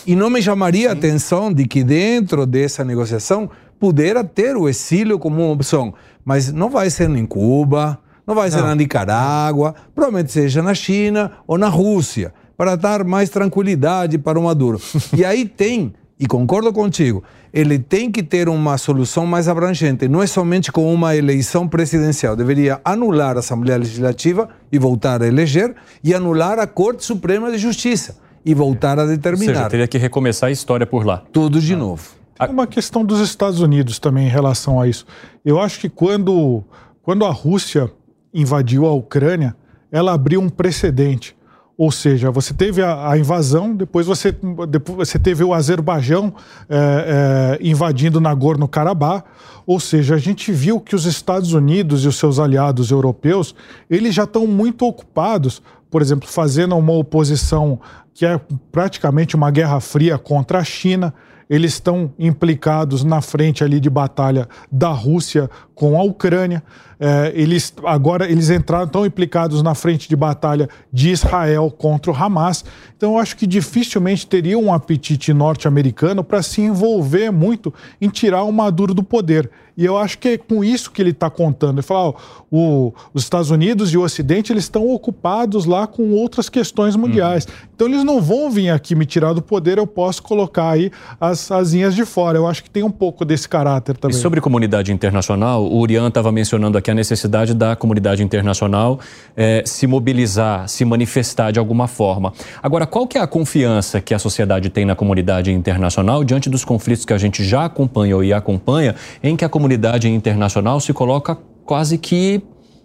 E 0.06 0.16
não 0.16 0.30
me 0.30 0.40
chamaria 0.40 0.90
a 0.90 0.92
atenção 0.92 1.52
de 1.52 1.66
que 1.66 1.84
dentro 1.84 2.46
dessa 2.46 2.84
negociação 2.84 3.50
pudera 3.78 4.24
ter 4.24 4.56
o 4.56 4.68
exílio 4.68 5.18
como 5.18 5.42
uma 5.42 5.52
opção, 5.52 5.94
mas 6.24 6.52
não 6.52 6.70
vai 6.70 6.90
ser 6.90 7.08
em 7.10 7.26
Cuba, 7.26 7.98
não 8.26 8.34
vai 8.34 8.50
ser 8.50 8.58
não. 8.58 8.68
na 8.68 8.74
Nicarágua, 8.74 9.74
provavelmente 9.94 10.32
seja 10.32 10.62
na 10.62 10.74
China 10.74 11.32
ou 11.46 11.56
na 11.56 11.68
Rússia, 11.68 12.34
para 12.56 12.74
dar 12.74 13.04
mais 13.04 13.30
tranquilidade 13.30 14.18
para 14.18 14.38
o 14.38 14.44
Maduro. 14.44 14.80
e 15.16 15.24
aí 15.24 15.44
tem, 15.44 15.94
e 16.18 16.26
concordo 16.26 16.72
contigo, 16.72 17.22
ele 17.52 17.78
tem 17.78 18.10
que 18.10 18.22
ter 18.22 18.48
uma 18.48 18.76
solução 18.78 19.26
mais 19.26 19.48
abrangente, 19.48 20.08
não 20.08 20.22
é 20.22 20.26
somente 20.26 20.72
com 20.72 20.92
uma 20.92 21.14
eleição 21.14 21.68
presidencial, 21.68 22.34
deveria 22.34 22.80
anular 22.84 23.36
a 23.36 23.40
Assembleia 23.40 23.78
Legislativa 23.78 24.48
e 24.72 24.78
voltar 24.78 25.22
a 25.22 25.26
eleger, 25.26 25.74
e 26.02 26.12
anular 26.12 26.58
a 26.58 26.66
Corte 26.66 27.04
Suprema 27.04 27.50
de 27.50 27.58
Justiça 27.58 28.16
e 28.44 28.54
voltar 28.54 28.98
a 28.98 29.06
determinar. 29.06 29.50
Ou 29.50 29.56
seja, 29.56 29.68
teria 29.68 29.88
que 29.88 29.98
recomeçar 29.98 30.48
a 30.48 30.52
história 30.52 30.86
por 30.86 31.04
lá. 31.04 31.24
Tudo 31.32 31.60
de 31.60 31.74
ah. 31.74 31.76
novo. 31.76 32.10
Tem 32.38 32.50
uma 32.50 32.66
questão 32.66 33.04
dos 33.04 33.20
Estados 33.20 33.60
Unidos 33.60 33.98
também 33.98 34.26
em 34.26 34.30
relação 34.30 34.80
a 34.80 34.86
isso. 34.86 35.06
Eu 35.44 35.60
acho 35.60 35.80
que 35.80 35.88
quando, 35.88 36.62
quando 37.02 37.24
a 37.24 37.30
Rússia 37.30 37.90
invadiu 38.32 38.86
a 38.86 38.92
Ucrânia, 38.92 39.56
ela 39.90 40.12
abriu 40.12 40.40
um 40.40 40.48
precedente. 40.48 41.34
Ou 41.78 41.90
seja, 41.90 42.30
você 42.30 42.54
teve 42.54 42.82
a, 42.82 43.10
a 43.10 43.18
invasão, 43.18 43.74
depois 43.74 44.06
você, 44.06 44.34
depois 44.68 45.08
você 45.08 45.18
teve 45.18 45.44
o 45.44 45.52
Azerbaijão 45.52 46.34
é, 46.68 47.58
é, 47.60 47.66
invadindo 47.66 48.20
Nagorno-Karabakh. 48.20 49.24
Ou 49.66 49.78
seja, 49.78 50.14
a 50.14 50.18
gente 50.18 50.52
viu 50.52 50.80
que 50.80 50.94
os 50.94 51.04
Estados 51.04 51.52
Unidos 51.52 52.04
e 52.04 52.08
os 52.08 52.16
seus 52.16 52.38
aliados 52.38 52.90
europeus, 52.90 53.54
eles 53.90 54.14
já 54.14 54.24
estão 54.24 54.46
muito 54.46 54.86
ocupados, 54.86 55.62
por 55.90 56.00
exemplo, 56.00 56.28
fazendo 56.28 56.76
uma 56.76 56.92
oposição 56.92 57.78
que 58.14 58.24
é 58.24 58.40
praticamente 58.72 59.36
uma 59.36 59.50
guerra 59.50 59.78
fria 59.78 60.16
contra 60.16 60.60
a 60.60 60.64
China 60.64 61.12
eles 61.48 61.74
estão 61.74 62.12
implicados 62.18 63.04
na 63.04 63.20
frente 63.20 63.62
ali 63.62 63.78
de 63.78 63.88
batalha 63.88 64.48
da 64.70 64.88
Rússia 64.88 65.48
com 65.76 66.00
a 66.00 66.02
Ucrânia. 66.02 66.64
É, 66.98 67.30
eles 67.34 67.74
agora 67.84 68.28
eles 68.28 68.48
entraram 68.48 68.88
tão 68.88 69.04
implicados 69.04 69.62
na 69.62 69.74
frente 69.74 70.08
de 70.08 70.16
batalha 70.16 70.66
de 70.90 71.10
Israel 71.10 71.70
contra 71.70 72.10
o 72.10 72.16
Hamas. 72.16 72.64
Então 72.96 73.12
eu 73.12 73.18
acho 73.18 73.36
que 73.36 73.46
dificilmente 73.46 74.26
teria 74.26 74.58
um 74.58 74.72
apetite 74.72 75.34
norte-americano 75.34 76.24
para 76.24 76.42
se 76.42 76.62
envolver 76.62 77.30
muito 77.30 77.72
em 78.00 78.08
tirar 78.08 78.44
o 78.44 78.52
Maduro 78.52 78.94
do 78.94 79.02
poder. 79.02 79.50
E 79.76 79.84
eu 79.84 79.98
acho 79.98 80.16
que 80.16 80.28
é 80.28 80.38
com 80.38 80.64
isso 80.64 80.90
que 80.90 81.02
ele 81.02 81.10
está 81.10 81.28
contando. 81.28 81.74
Ele 81.74 81.82
fala, 81.82 82.08
ó, 82.08 82.14
o, 82.50 82.94
os 83.12 83.22
Estados 83.24 83.50
Unidos 83.50 83.92
e 83.92 83.98
o 83.98 84.02
Ocidente 84.02 84.50
eles 84.50 84.64
estão 84.64 84.88
ocupados 84.88 85.66
lá 85.66 85.86
com 85.86 86.12
outras 86.12 86.48
questões 86.48 86.96
mundiais. 86.96 87.44
Uhum. 87.44 87.68
Então 87.74 87.86
eles 87.86 88.02
não 88.02 88.22
vão 88.22 88.50
vir 88.50 88.70
aqui 88.70 88.94
me 88.94 89.04
tirar 89.04 89.34
do 89.34 89.42
poder, 89.42 89.76
eu 89.76 89.86
posso 89.86 90.22
colocar 90.22 90.70
aí 90.70 90.90
as 91.20 91.50
asinhas 91.50 91.94
de 91.94 92.06
fora. 92.06 92.38
Eu 92.38 92.46
acho 92.46 92.64
que 92.64 92.70
tem 92.70 92.82
um 92.82 92.90
pouco 92.90 93.22
desse 93.22 93.46
caráter 93.46 93.98
também. 93.98 94.16
E 94.16 94.20
sobre 94.20 94.40
comunidade 94.40 94.90
internacional, 94.90 95.65
o 95.66 95.78
Urian 95.78 96.08
estava 96.08 96.30
mencionando 96.32 96.78
aqui 96.78 96.90
a 96.90 96.94
necessidade 96.94 97.54
da 97.54 97.76
comunidade 97.76 98.22
internacional 98.22 99.00
é, 99.36 99.62
se 99.66 99.86
mobilizar, 99.86 100.68
se 100.68 100.84
manifestar 100.84 101.50
de 101.50 101.58
alguma 101.58 101.86
forma. 101.86 102.32
Agora, 102.62 102.86
qual 102.86 103.06
que 103.06 103.18
é 103.18 103.20
a 103.20 103.26
confiança 103.26 104.00
que 104.00 104.14
a 104.14 104.18
sociedade 104.18 104.70
tem 104.70 104.84
na 104.84 104.94
comunidade 104.94 105.52
internacional 105.52 106.24
diante 106.24 106.48
dos 106.48 106.64
conflitos 106.64 107.04
que 107.04 107.12
a 107.12 107.18
gente 107.18 107.44
já 107.44 107.64
acompanhou 107.64 108.22
e 108.24 108.32
acompanha, 108.32 108.94
em 109.22 109.36
que 109.36 109.44
a 109.44 109.48
comunidade 109.48 110.08
internacional 110.08 110.80
se 110.80 110.92
coloca 110.92 111.36
quase 111.64 111.98
que 111.98 112.42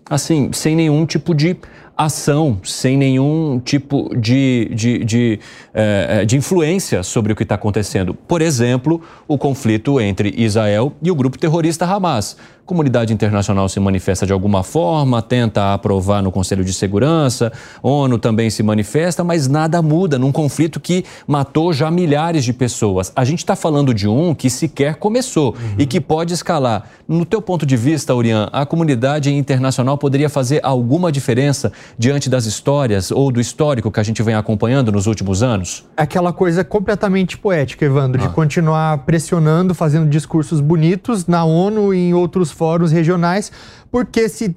assim, 0.09 0.51
sem 0.51 0.75
nenhum 0.75 1.05
tipo 1.05 1.33
de 1.33 1.55
ação, 1.95 2.59
sem 2.63 2.97
nenhum 2.97 3.61
tipo 3.63 4.09
de, 4.17 4.71
de, 4.73 5.03
de, 5.05 5.39
é, 5.73 6.25
de 6.25 6.35
influência 6.35 7.03
sobre 7.03 7.31
o 7.31 7.35
que 7.35 7.43
está 7.43 7.55
acontecendo. 7.55 8.13
Por 8.13 8.41
exemplo, 8.41 9.01
o 9.27 9.37
conflito 9.37 10.01
entre 10.01 10.33
Israel 10.35 10.93
e 11.01 11.11
o 11.11 11.15
grupo 11.15 11.37
terrorista 11.37 11.85
Hamas 11.85 12.35
comunidade 12.65 13.13
internacional 13.13 13.67
se 13.67 13.79
manifesta 13.79 14.25
de 14.25 14.33
alguma 14.33 14.63
forma, 14.63 15.21
tenta 15.21 15.73
aprovar 15.73 16.21
no 16.21 16.31
Conselho 16.31 16.63
de 16.63 16.73
Segurança, 16.73 17.51
ONU 17.81 18.17
também 18.17 18.49
se 18.49 18.63
manifesta, 18.63 19.23
mas 19.23 19.47
nada 19.47 19.81
muda 19.81 20.17
num 20.17 20.31
conflito 20.31 20.79
que 20.79 21.03
matou 21.27 21.73
já 21.73 21.91
milhares 21.91 22.43
de 22.43 22.53
pessoas. 22.53 23.11
A 23.15 23.25
gente 23.25 23.39
está 23.39 23.55
falando 23.55 23.93
de 23.93 24.07
um 24.07 24.33
que 24.33 24.49
sequer 24.49 24.95
começou 24.95 25.49
uhum. 25.49 25.75
e 25.77 25.85
que 25.85 25.99
pode 25.99 26.33
escalar. 26.33 26.89
No 27.07 27.25
teu 27.25 27.41
ponto 27.41 27.65
de 27.65 27.75
vista, 27.75 28.15
Urian, 28.15 28.49
a 28.53 28.65
comunidade 28.65 29.33
internacional 29.33 29.97
poderia 29.97 30.29
fazer 30.29 30.61
alguma 30.63 31.11
diferença 31.11 31.71
diante 31.97 32.29
das 32.29 32.45
histórias 32.45 33.11
ou 33.11 33.31
do 33.31 33.41
histórico 33.41 33.91
que 33.91 33.99
a 33.99 34.03
gente 34.03 34.23
vem 34.23 34.35
acompanhando 34.35 34.91
nos 34.91 35.07
últimos 35.07 35.43
anos? 35.43 35.85
Aquela 35.97 36.31
coisa 36.31 36.63
completamente 36.63 37.37
poética, 37.37 37.85
Evandro, 37.85 38.23
ah. 38.23 38.27
de 38.27 38.33
continuar 38.33 38.99
pressionando, 38.99 39.73
fazendo 39.73 40.09
discursos 40.09 40.61
bonitos 40.61 41.27
na 41.27 41.43
ONU 41.43 41.93
e 41.93 42.09
em 42.09 42.13
outros 42.13 42.51
fóruns 42.61 42.91
regionais, 42.91 43.51
porque 43.89 44.29
se 44.29 44.55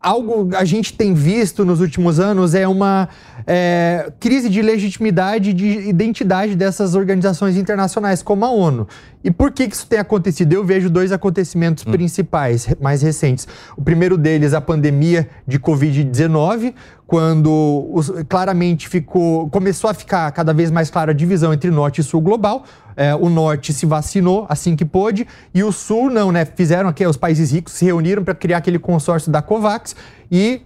algo 0.00 0.50
a 0.56 0.64
gente 0.64 0.92
tem 0.92 1.14
visto 1.14 1.64
nos 1.64 1.80
últimos 1.80 2.18
anos 2.18 2.52
é 2.52 2.66
uma 2.66 3.08
é, 3.46 4.10
crise 4.18 4.48
de 4.50 4.60
legitimidade 4.60 5.52
de 5.52 5.88
identidade 5.88 6.56
dessas 6.56 6.96
organizações 6.96 7.56
internacionais, 7.56 8.24
como 8.24 8.44
a 8.44 8.50
ONU. 8.50 8.88
E 9.22 9.30
por 9.30 9.52
que, 9.52 9.68
que 9.68 9.76
isso 9.76 9.86
tem 9.86 10.00
acontecido? 10.00 10.52
Eu 10.52 10.64
vejo 10.64 10.90
dois 10.90 11.12
acontecimentos 11.12 11.86
hum. 11.86 11.92
principais, 11.92 12.66
mais 12.80 13.02
recentes. 13.02 13.46
O 13.76 13.82
primeiro 13.82 14.18
deles, 14.18 14.52
a 14.52 14.60
pandemia 14.60 15.28
de 15.46 15.60
Covid-19, 15.60 16.74
quando 17.14 17.88
os, 17.92 18.12
claramente 18.28 18.88
ficou, 18.88 19.48
começou 19.48 19.88
a 19.88 19.94
ficar 19.94 20.28
cada 20.32 20.52
vez 20.52 20.68
mais 20.68 20.90
clara 20.90 21.12
a 21.12 21.14
divisão 21.14 21.54
entre 21.54 21.70
norte 21.70 22.00
e 22.00 22.02
sul 22.02 22.20
global. 22.20 22.64
É, 22.96 23.14
o 23.14 23.28
norte 23.28 23.72
se 23.72 23.86
vacinou 23.86 24.46
assim 24.48 24.74
que 24.74 24.84
pôde 24.84 25.24
e 25.54 25.62
o 25.62 25.70
sul 25.70 26.10
não, 26.10 26.32
né? 26.32 26.44
Fizeram 26.44 26.88
aqui, 26.88 27.06
os 27.06 27.16
países 27.16 27.52
ricos 27.52 27.74
se 27.74 27.84
reuniram 27.84 28.24
para 28.24 28.34
criar 28.34 28.56
aquele 28.56 28.80
consórcio 28.80 29.30
da 29.30 29.40
COVAX 29.40 29.94
e 30.28 30.62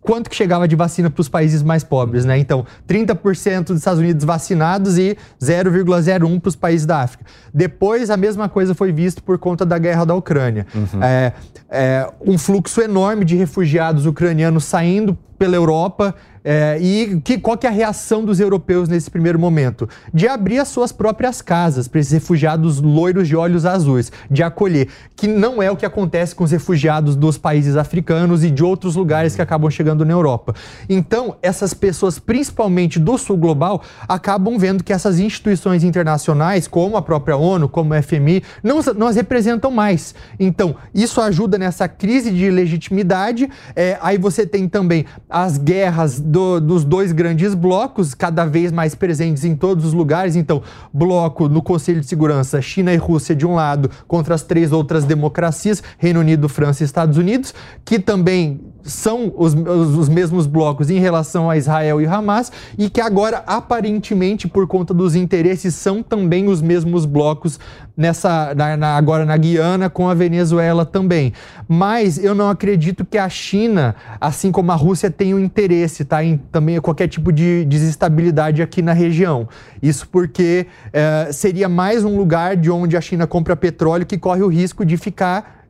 quanto 0.00 0.28
que 0.28 0.34
chegava 0.34 0.66
de 0.66 0.74
vacina 0.74 1.08
para 1.08 1.20
os 1.20 1.28
países 1.28 1.62
mais 1.62 1.84
pobres, 1.84 2.24
né? 2.24 2.38
Então, 2.38 2.66
30% 2.88 3.66
dos 3.66 3.78
Estados 3.78 4.00
Unidos 4.00 4.24
vacinados 4.24 4.98
e 4.98 5.16
0,01 5.40 6.40
para 6.40 6.48
os 6.48 6.56
países 6.56 6.86
da 6.86 7.02
África. 7.02 7.24
Depois, 7.52 8.10
a 8.10 8.16
mesma 8.16 8.48
coisa 8.48 8.74
foi 8.74 8.90
vista 8.90 9.22
por 9.22 9.38
conta 9.38 9.64
da 9.64 9.78
guerra 9.78 10.04
da 10.04 10.14
Ucrânia. 10.16 10.66
Uhum. 10.74 11.02
É, 11.02 11.32
é, 11.70 12.10
um 12.20 12.36
fluxo 12.36 12.80
enorme 12.80 13.24
de 13.24 13.36
refugiados 13.36 14.06
ucranianos 14.06 14.64
saindo 14.64 15.16
pela 15.44 15.56
Europa 15.56 16.14
é, 16.44 16.78
e 16.78 17.22
que, 17.22 17.38
qual 17.38 17.56
que 17.56 17.66
é 17.66 17.70
a 17.70 17.72
reação 17.72 18.22
dos 18.22 18.38
europeus 18.38 18.86
nesse 18.86 19.10
primeiro 19.10 19.38
momento? 19.38 19.88
De 20.12 20.28
abrir 20.28 20.58
as 20.58 20.68
suas 20.68 20.92
próprias 20.92 21.40
casas 21.40 21.88
para 21.88 22.00
esses 22.00 22.12
refugiados 22.12 22.82
loiros 22.82 23.26
de 23.26 23.34
olhos 23.34 23.64
azuis, 23.64 24.12
de 24.30 24.42
acolher, 24.42 24.88
que 25.16 25.26
não 25.26 25.62
é 25.62 25.70
o 25.70 25.76
que 25.76 25.86
acontece 25.86 26.34
com 26.34 26.44
os 26.44 26.50
refugiados 26.50 27.16
dos 27.16 27.38
países 27.38 27.76
africanos 27.76 28.44
e 28.44 28.50
de 28.50 28.62
outros 28.62 28.94
lugares 28.94 29.34
que 29.34 29.40
acabam 29.40 29.70
chegando 29.70 30.04
na 30.04 30.12
Europa. 30.12 30.54
Então, 30.86 31.34
essas 31.40 31.72
pessoas, 31.72 32.18
principalmente 32.18 32.98
do 32.98 33.16
sul 33.16 33.38
global, 33.38 33.82
acabam 34.06 34.58
vendo 34.58 34.84
que 34.84 34.92
essas 34.92 35.18
instituições 35.18 35.82
internacionais, 35.82 36.68
como 36.68 36.98
a 36.98 37.02
própria 37.02 37.38
ONU, 37.38 37.70
como 37.70 37.94
a 37.94 38.02
FMI, 38.02 38.42
não, 38.62 38.80
não 38.94 39.06
as 39.06 39.16
representam 39.16 39.70
mais. 39.70 40.14
Então, 40.38 40.76
isso 40.94 41.22
ajuda 41.22 41.56
nessa 41.56 41.88
crise 41.88 42.30
de 42.30 42.50
legitimidade. 42.50 43.48
É, 43.74 43.96
aí 44.02 44.18
você 44.18 44.46
tem 44.46 44.68
também 44.68 45.06
as 45.34 45.58
guerras 45.58 46.20
do, 46.20 46.60
dos 46.60 46.84
dois 46.84 47.10
grandes 47.10 47.56
blocos, 47.56 48.14
cada 48.14 48.44
vez 48.44 48.70
mais 48.70 48.94
presentes 48.94 49.44
em 49.44 49.56
todos 49.56 49.84
os 49.84 49.92
lugares. 49.92 50.36
Então, 50.36 50.62
bloco 50.92 51.48
no 51.48 51.60
Conselho 51.60 52.00
de 52.00 52.06
Segurança, 52.06 52.62
China 52.62 52.94
e 52.94 52.96
Rússia 52.96 53.34
de 53.34 53.44
um 53.44 53.52
lado, 53.52 53.90
contra 54.06 54.36
as 54.36 54.44
três 54.44 54.70
outras 54.70 55.04
democracias, 55.04 55.82
Reino 55.98 56.20
Unido, 56.20 56.48
França 56.48 56.84
e 56.84 56.86
Estados 56.86 57.18
Unidos, 57.18 57.52
que 57.84 57.98
também 57.98 58.60
são 58.84 59.32
os, 59.36 59.54
os, 59.54 59.96
os, 59.96 60.08
mesmos 60.08 60.46
blocos 60.46 60.90
em 60.90 60.98
relação 60.98 61.48
a 61.48 61.56
Israel 61.56 62.00
e 62.00 62.06
Hamas 62.06 62.52
e 62.76 62.90
que 62.90 63.00
agora, 63.00 63.42
aparentemente, 63.46 64.46
por 64.46 64.66
conta 64.66 64.92
dos 64.92 65.14
interesses, 65.14 65.74
são 65.74 66.02
também 66.02 66.48
os 66.48 66.60
mesmos 66.60 67.06
blocos 67.06 67.58
nessa 67.96 68.54
na, 68.54 68.76
na, 68.76 68.96
agora 68.96 69.24
na 69.24 69.36
Guiana 69.36 69.88
com 69.88 70.08
a 70.08 70.14
Venezuela 70.14 70.84
também. 70.84 71.32
Mas 71.66 72.22
eu 72.22 72.34
não 72.34 72.50
acredito 72.50 73.04
que 73.04 73.16
a 73.16 73.28
China, 73.28 73.96
assim 74.20 74.52
como 74.52 74.70
a 74.70 74.74
Rússia, 74.74 75.10
tenha 75.10 75.34
um 75.34 75.40
interesse 75.40 76.04
tá, 76.04 76.22
em 76.22 76.36
também 76.36 76.78
qualquer 76.80 77.08
tipo 77.08 77.32
de 77.32 77.64
desestabilidade 77.64 78.60
aqui 78.60 78.82
na 78.82 78.92
região. 78.92 79.48
Isso 79.82 80.06
porque 80.08 80.66
é, 80.92 81.30
seria 81.32 81.68
mais 81.68 82.04
um 82.04 82.16
lugar 82.16 82.56
de 82.56 82.70
onde 82.70 82.96
a 82.96 83.00
China 83.00 83.26
compra 83.26 83.56
petróleo 83.56 84.04
que 84.04 84.18
corre 84.18 84.42
o 84.42 84.48
risco 84.48 84.84
de 84.84 84.96
ficar 84.96 85.63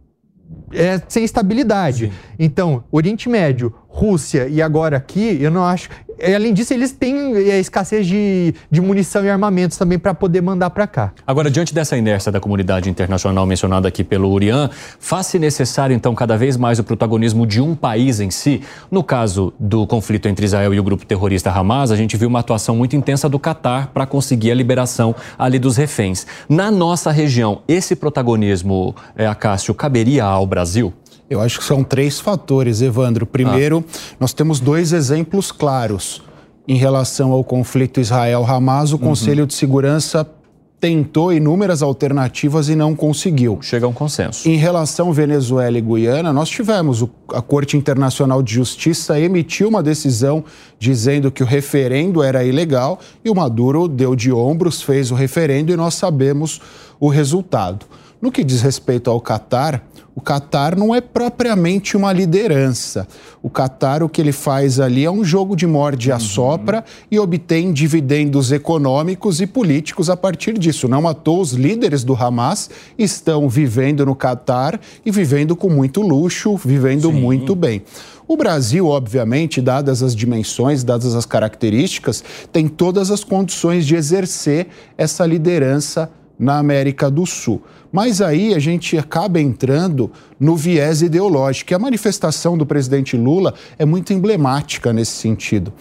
é, 0.72 1.00
sem 1.08 1.24
estabilidade. 1.24 2.06
Sim. 2.06 2.12
Então, 2.38 2.84
Oriente 2.90 3.28
Médio, 3.28 3.74
Rússia 3.88 4.48
e 4.48 4.60
agora 4.60 4.96
aqui, 4.96 5.38
eu 5.40 5.50
não 5.50 5.64
acho. 5.64 5.88
Além 6.34 6.52
disso, 6.52 6.72
eles 6.72 6.92
têm 6.92 7.36
a 7.36 7.58
escassez 7.58 8.06
de, 8.06 8.54
de 8.70 8.80
munição 8.80 9.24
e 9.24 9.30
armamentos 9.30 9.76
também 9.76 9.98
para 9.98 10.14
poder 10.14 10.40
mandar 10.40 10.70
para 10.70 10.86
cá. 10.86 11.12
Agora, 11.26 11.50
diante 11.50 11.74
dessa 11.74 11.96
inércia 11.96 12.30
da 12.30 12.40
comunidade 12.40 12.88
internacional 12.90 13.46
mencionada 13.46 13.88
aqui 13.88 14.04
pelo 14.04 14.30
Urian, 14.30 14.70
faz-se 14.98 15.38
necessário, 15.38 15.94
então, 15.94 16.14
cada 16.14 16.36
vez 16.36 16.56
mais 16.56 16.78
o 16.78 16.84
protagonismo 16.84 17.46
de 17.46 17.60
um 17.60 17.74
país 17.74 18.20
em 18.20 18.30
si? 18.30 18.62
No 18.90 19.02
caso 19.02 19.52
do 19.58 19.86
conflito 19.86 20.28
entre 20.28 20.44
Israel 20.44 20.72
e 20.74 20.80
o 20.80 20.82
grupo 20.82 21.04
terrorista 21.04 21.50
Hamas, 21.50 21.90
a 21.90 21.96
gente 21.96 22.16
viu 22.16 22.28
uma 22.28 22.40
atuação 22.40 22.76
muito 22.76 22.96
intensa 22.96 23.28
do 23.28 23.38
Catar 23.38 23.88
para 23.88 24.06
conseguir 24.06 24.50
a 24.50 24.54
liberação 24.54 25.14
ali 25.38 25.58
dos 25.58 25.76
reféns. 25.76 26.26
Na 26.48 26.70
nossa 26.70 27.10
região, 27.10 27.62
esse 27.66 27.96
protagonismo, 27.96 28.94
é, 29.16 29.26
Acácio, 29.26 29.74
caberia 29.74 30.24
ao 30.24 30.46
Brasil? 30.46 30.92
Eu 31.28 31.40
acho 31.40 31.58
que 31.58 31.64
são 31.64 31.82
três 31.82 32.20
fatores, 32.20 32.82
Evandro. 32.82 33.26
Primeiro, 33.26 33.84
ah. 33.86 34.14
nós 34.20 34.32
temos 34.32 34.60
dois 34.60 34.92
exemplos 34.92 35.50
claros. 35.50 36.22
Em 36.66 36.76
relação 36.76 37.32
ao 37.32 37.44
conflito 37.44 38.00
Israel-Hamas, 38.00 38.92
o 38.92 38.96
uhum. 38.96 39.00
Conselho 39.00 39.46
de 39.46 39.54
Segurança 39.54 40.26
tentou 40.84 41.32
inúmeras 41.32 41.82
alternativas 41.82 42.68
e 42.68 42.76
não 42.76 42.94
conseguiu. 42.94 43.58
Chega 43.62 43.86
a 43.86 43.88
um 43.88 43.92
consenso. 43.92 44.46
Em 44.46 44.56
relação 44.56 45.14
Venezuela 45.14 45.78
e 45.78 45.80
Guiana, 45.80 46.30
nós 46.30 46.50
tivemos 46.50 47.00
o, 47.00 47.08
a 47.32 47.40
Corte 47.40 47.74
Internacional 47.74 48.42
de 48.42 48.52
Justiça 48.52 49.18
emitiu 49.18 49.68
uma 49.68 49.82
decisão 49.82 50.44
dizendo 50.78 51.30
que 51.30 51.42
o 51.42 51.46
referendo 51.46 52.22
era 52.22 52.44
ilegal 52.44 52.98
e 53.24 53.30
o 53.30 53.34
Maduro 53.34 53.88
deu 53.88 54.14
de 54.14 54.30
ombros, 54.30 54.82
fez 54.82 55.10
o 55.10 55.14
referendo 55.14 55.72
e 55.72 55.76
nós 55.76 55.94
sabemos 55.94 56.60
o 57.00 57.08
resultado. 57.08 57.86
No 58.20 58.30
que 58.30 58.44
diz 58.44 58.60
respeito 58.60 59.10
ao 59.10 59.22
Catar, 59.22 59.82
o 60.16 60.20
Catar 60.20 60.76
não 60.76 60.94
é 60.94 61.00
propriamente 61.00 61.96
uma 61.96 62.12
liderança. 62.12 63.06
O 63.42 63.50
Catar, 63.50 64.02
o 64.02 64.08
que 64.08 64.20
ele 64.20 64.30
faz 64.30 64.78
ali 64.78 65.04
é 65.04 65.10
um 65.10 65.24
jogo 65.24 65.56
de 65.56 65.66
morde 65.66 66.12
a 66.12 66.20
sopra 66.20 66.78
uhum. 66.78 66.84
e 67.10 67.18
obtém 67.18 67.72
dividendos 67.72 68.52
econômicos 68.52 69.40
e 69.40 69.46
políticos 69.46 70.08
a 70.08 70.16
partir 70.16 70.56
disso. 70.56 70.86
Não 70.86 71.08
à 71.08 71.14
toa, 71.14 71.40
os 71.40 71.52
líderes 71.52 72.04
do 72.04 72.14
Hamas 72.14 72.70
estão 72.96 73.48
vivendo 73.48 74.06
no 74.06 74.14
Catar 74.14 74.80
e 75.04 75.10
vivendo 75.10 75.56
com 75.56 75.68
muito 75.68 76.00
luxo, 76.00 76.56
vivendo 76.56 77.10
Sim. 77.10 77.20
muito 77.20 77.56
bem. 77.56 77.82
O 78.26 78.36
Brasil, 78.36 78.86
obviamente, 78.86 79.60
dadas 79.60 80.02
as 80.02 80.14
dimensões, 80.14 80.82
dadas 80.84 81.14
as 81.14 81.26
características, 81.26 82.24
tem 82.52 82.68
todas 82.68 83.10
as 83.10 83.22
condições 83.22 83.84
de 83.84 83.96
exercer 83.96 84.68
essa 84.96 85.26
liderança 85.26 86.08
na 86.38 86.58
América 86.58 87.10
do 87.10 87.26
Sul. 87.26 87.62
Mas 87.92 88.20
aí 88.20 88.54
a 88.54 88.58
gente 88.58 88.98
acaba 88.98 89.40
entrando 89.40 90.10
no 90.38 90.56
viés 90.56 91.02
ideológico. 91.02 91.72
E 91.72 91.74
a 91.74 91.78
manifestação 91.78 92.58
do 92.58 92.66
presidente 92.66 93.16
Lula 93.16 93.54
é 93.78 93.84
muito 93.84 94.12
emblemática 94.12 94.92
nesse 94.92 95.12
sentido. 95.12 95.72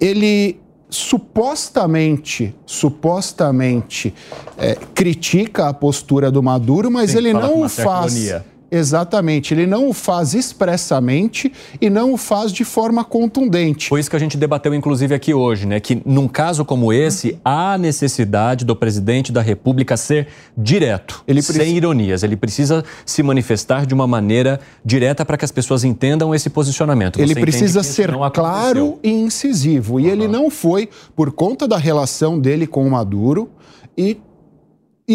Ele 0.00 0.60
supostamente, 0.90 2.54
supostamente 2.66 4.12
é, 4.58 4.76
critica 4.94 5.68
a 5.68 5.72
postura 5.74 6.30
do 6.30 6.42
Maduro, 6.42 6.90
mas 6.90 7.12
Sim, 7.12 7.18
ele 7.18 7.32
não 7.32 7.66
faz. 7.68 8.14
Ironia 8.14 8.51
Exatamente, 8.74 9.52
ele 9.52 9.66
não 9.66 9.90
o 9.90 9.92
faz 9.92 10.32
expressamente 10.32 11.52
e 11.78 11.90
não 11.90 12.14
o 12.14 12.16
faz 12.16 12.50
de 12.50 12.64
forma 12.64 13.04
contundente. 13.04 13.90
Foi 13.90 14.00
isso 14.00 14.08
que 14.08 14.16
a 14.16 14.18
gente 14.18 14.38
debateu, 14.38 14.72
inclusive, 14.72 15.14
aqui 15.14 15.34
hoje, 15.34 15.66
né? 15.66 15.78
Que 15.78 16.00
num 16.06 16.26
caso 16.26 16.64
como 16.64 16.90
esse, 16.90 17.38
há 17.44 17.76
necessidade 17.76 18.64
do 18.64 18.74
presidente 18.74 19.30
da 19.30 19.42
República 19.42 19.94
ser 19.94 20.28
direto, 20.56 21.22
ele 21.28 21.42
sem 21.42 21.76
ironias. 21.76 22.22
Ele 22.22 22.34
precisa 22.34 22.82
se 23.04 23.22
manifestar 23.22 23.84
de 23.84 23.92
uma 23.92 24.06
maneira 24.06 24.58
direta 24.82 25.22
para 25.22 25.36
que 25.36 25.44
as 25.44 25.52
pessoas 25.52 25.84
entendam 25.84 26.34
esse 26.34 26.48
posicionamento. 26.48 27.16
Você 27.16 27.24
ele 27.24 27.34
precisa 27.34 27.82
ser 27.82 28.10
claro 28.32 28.98
e 29.02 29.10
incisivo. 29.10 30.00
E 30.00 30.04
uhum. 30.04 30.10
ele 30.10 30.26
não 30.26 30.48
foi 30.48 30.88
por 31.14 31.30
conta 31.30 31.68
da 31.68 31.76
relação 31.76 32.40
dele 32.40 32.66
com 32.66 32.86
o 32.86 32.90
Maduro 32.90 33.50
e 33.98 34.16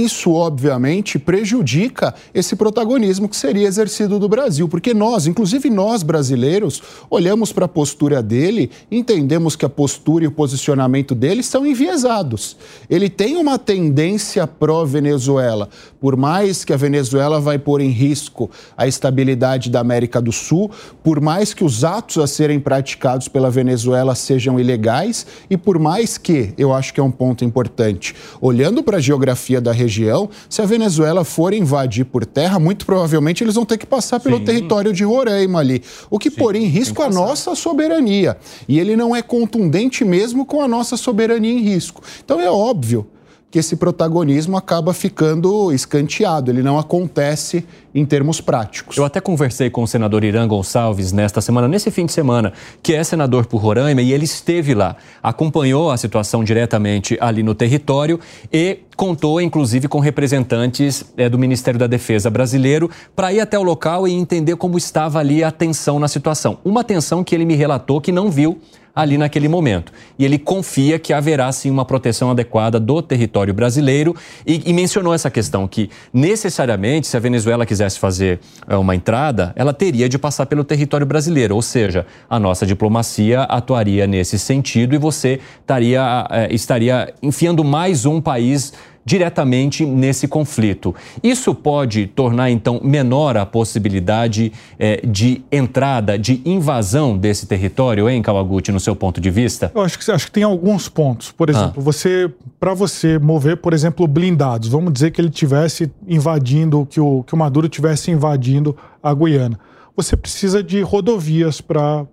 isso, 0.04 0.32
obviamente, 0.32 1.18
prejudica 1.20 2.14
esse 2.34 2.56
protagonismo 2.56 3.28
que 3.28 3.36
seria 3.36 3.68
exercido 3.68 4.20
do 4.20 4.30
Brasil, 4.30 4.68
porque 4.68 4.94
nós, 4.94 5.28
inclusive 5.28 5.70
nós 5.70 6.04
brasileiros, 6.04 6.82
olhamos 7.10 7.52
para 7.52 7.66
a 7.66 7.70
postura 7.70 8.22
dele, 8.22 8.70
entendemos 8.92 9.56
que 9.56 9.66
a 9.66 9.70
postura 9.70 10.26
e 10.26 10.28
o 10.28 10.32
posicionamento 10.32 11.14
dele 11.16 11.44
são 11.44 11.66
enviesados. 11.66 12.58
Ele 12.90 13.10
tem 13.10 13.38
uma 13.38 13.58
tendência 13.58 14.46
pró-Venezuela, 14.46 15.70
por 16.00 16.16
mais 16.16 16.64
que 16.64 16.74
a 16.74 16.78
Venezuela 16.78 17.40
vai 17.40 17.58
pôr 17.58 17.82
em 17.82 17.90
risco 17.90 18.50
a 18.78 18.88
estabilidade 18.88 19.70
da 19.70 19.80
América 19.80 20.22
do 20.22 20.32
Sul, 20.32 20.72
por 21.04 21.20
mais 21.20 21.54
que 21.54 21.64
os 21.64 21.84
atos 21.84 22.18
a 22.18 22.28
serem 22.28 22.60
praticados 22.60 23.28
pela 23.28 23.50
Venezuela 23.50 24.16
sejam 24.16 24.60
ilegais 24.60 25.26
e 25.50 25.58
por 25.58 25.80
mais 25.80 26.18
que, 26.18 26.54
eu 26.58 26.74
acho 26.74 26.94
que 26.94 27.00
é 27.00 27.04
um 27.04 27.12
ponto 27.12 27.44
importante, 27.44 28.16
olhando 28.40 28.84
para 28.84 28.98
a 28.98 29.02
geografia 29.02 29.60
da 29.60 29.72
região, 29.72 29.87
região, 29.88 30.30
se 30.50 30.62
a 30.62 30.66
Venezuela 30.66 31.24
for 31.24 31.54
invadir 31.54 32.06
por 32.06 32.26
terra, 32.26 32.60
muito 32.60 32.86
provavelmente 32.86 33.44
eles 33.44 33.56
vão 33.56 33.66
ter 33.66 33.78
que 33.78 33.86
passar 33.86 34.20
pelo 34.20 34.38
Sim. 34.38 34.44
território 34.44 34.94
de 34.94 35.04
Roraima 35.04 35.60
ali, 35.60 35.82
o 36.10 36.20
que 36.20 36.30
Sim, 36.30 36.38
em 36.56 36.66
risco 36.66 37.02
a 37.02 37.10
nossa 37.10 37.56
soberania. 37.56 38.38
E 38.68 38.80
ele 38.80 38.96
não 38.96 39.16
é 39.16 39.22
contundente 39.22 40.04
mesmo 40.04 40.46
com 40.46 40.62
a 40.62 40.68
nossa 40.68 40.98
soberania 40.98 41.52
em 41.52 41.60
risco. 41.60 42.04
Então 42.24 42.40
é 42.40 42.52
óbvio 42.52 43.08
que 43.50 43.60
esse 43.60 43.78
protagonismo 43.78 44.58
acaba 44.58 44.94
ficando 44.94 45.72
escanteado, 45.72 46.52
ele 46.52 46.62
não 46.62 46.78
acontece 46.78 47.66
em 47.96 48.06
termos 48.06 48.42
práticos. 48.42 48.98
Eu 48.98 49.06
até 49.06 49.22
conversei 49.22 49.70
com 49.70 49.84
o 49.84 49.88
senador 49.88 50.24
Irã 50.24 50.46
Gonçalves 50.46 51.14
nesta 51.14 51.40
semana, 51.40 51.68
nesse 51.68 51.90
fim 51.90 52.06
de 52.06 52.12
semana, 52.12 52.52
que 52.84 52.94
é 52.94 53.04
senador 53.04 53.46
por 53.46 53.60
Roraima 53.60 54.02
e 54.02 54.12
ele 54.12 54.26
esteve 54.26 54.74
lá, 54.74 54.98
acompanhou 55.24 55.90
a 55.90 55.98
situação 55.98 56.44
diretamente 56.44 57.18
ali 57.22 57.42
no 57.42 57.56
território 57.56 58.20
e 58.52 58.80
contou, 58.98 59.40
inclusive, 59.40 59.88
com 59.88 60.00
representantes 60.00 61.06
é, 61.16 61.30
do 61.30 61.40
Ministério 61.40 61.80
da 61.80 61.88
Defesa 61.88 62.30
brasileiro 62.30 62.90
para 63.16 63.32
ir 63.32 63.40
até 63.40 63.58
o 63.58 63.64
local 63.64 64.08
e 64.08 64.12
entender 64.12 64.58
como 64.58 64.78
estava 64.78 65.20
ali 65.20 65.44
a 65.44 65.52
tensão 65.52 66.00
na 66.00 66.10
situação. 66.10 66.58
Uma 66.66 66.84
tensão 66.84 67.24
que 67.24 67.34
ele 67.34 67.46
me 67.46 67.56
relatou 67.56 68.02
que 68.02 68.12
não 68.12 68.30
viu 68.30 68.60
ali 68.98 69.16
naquele 69.16 69.48
momento. 69.48 69.94
E 70.18 70.26
ele 70.26 70.40
confia 70.40 70.98
que 70.98 71.14
haverá 71.14 71.52
sim 71.52 71.70
uma 71.70 71.86
proteção 71.86 72.32
adequada 72.32 72.80
do 72.80 73.00
território 73.00 73.54
brasileiro 73.54 74.16
e, 74.44 74.64
e 74.66 74.74
mencionou 74.74 75.14
essa 75.14 75.30
questão 75.30 75.68
que 75.68 75.92
necessariamente 76.12 77.06
se 77.06 77.16
a 77.16 77.20
Venezuela 77.20 77.64
quisesse 77.64 78.00
fazer 78.00 78.40
é, 78.68 78.76
uma 78.76 78.96
entrada, 78.96 79.54
ela 79.56 79.72
teria 79.72 80.10
de 80.10 80.18
passar 80.18 80.48
pelo 80.48 80.64
território 80.64 81.06
brasileiro, 81.06 81.54
ou 81.54 81.62
seja, 81.62 82.08
a 82.28 82.40
nossa 82.40 82.66
diplomacia 82.66 83.44
atuaria 83.44 84.08
nesse 84.08 84.40
sentido 84.40 84.96
e 84.96 84.98
você 84.98 85.40
estaria, 85.62 86.28
estaria 86.50 87.14
enfiando 87.22 87.64
mais 87.64 88.04
um 88.04 88.20
país 88.20 88.74
diretamente 89.08 89.86
nesse 89.86 90.28
conflito. 90.28 90.94
Isso 91.24 91.56
pode 91.56 92.08
tornar, 92.08 92.52
então, 92.52 92.82
menor 92.84 93.38
a 93.38 93.46
possibilidade 93.46 94.52
é, 94.78 95.00
de 95.08 95.42
entrada, 95.50 96.20
de 96.20 96.42
invasão 96.44 97.18
desse 97.18 97.48
território, 97.48 98.10
hein, 98.10 98.22
Kawaguchi, 98.22 98.70
no 98.70 98.82
seu 98.82 98.98
ponto 98.98 99.22
de 99.22 99.30
vista? 99.30 99.72
Eu 99.74 99.82
acho 99.82 99.98
que, 99.98 100.12
acho 100.12 100.26
que 100.26 100.32
tem 100.34 100.44
alguns 100.44 100.90
pontos. 100.90 101.32
Por 101.32 101.50
exemplo, 101.50 101.76
ah. 101.78 101.82
você 101.82 102.30
para 102.60 102.74
você 102.74 103.18
mover, 103.18 103.58
por 103.58 103.74
exemplo, 103.74 104.06
blindados, 104.08 104.68
vamos 104.68 104.92
dizer 104.92 105.12
que 105.12 105.22
ele 105.22 105.30
tivesse 105.30 105.90
invadindo, 106.06 106.86
que 106.90 107.00
o, 107.00 107.24
que 107.24 107.34
o 107.34 107.38
Maduro 107.38 107.70
tivesse 107.70 108.12
invadindo 108.12 108.76
a 109.02 109.14
Guiana 109.14 109.58
você 109.98 110.16
precisa 110.16 110.62
de 110.62 110.80
rodovias 110.82 111.60
para 111.60 112.06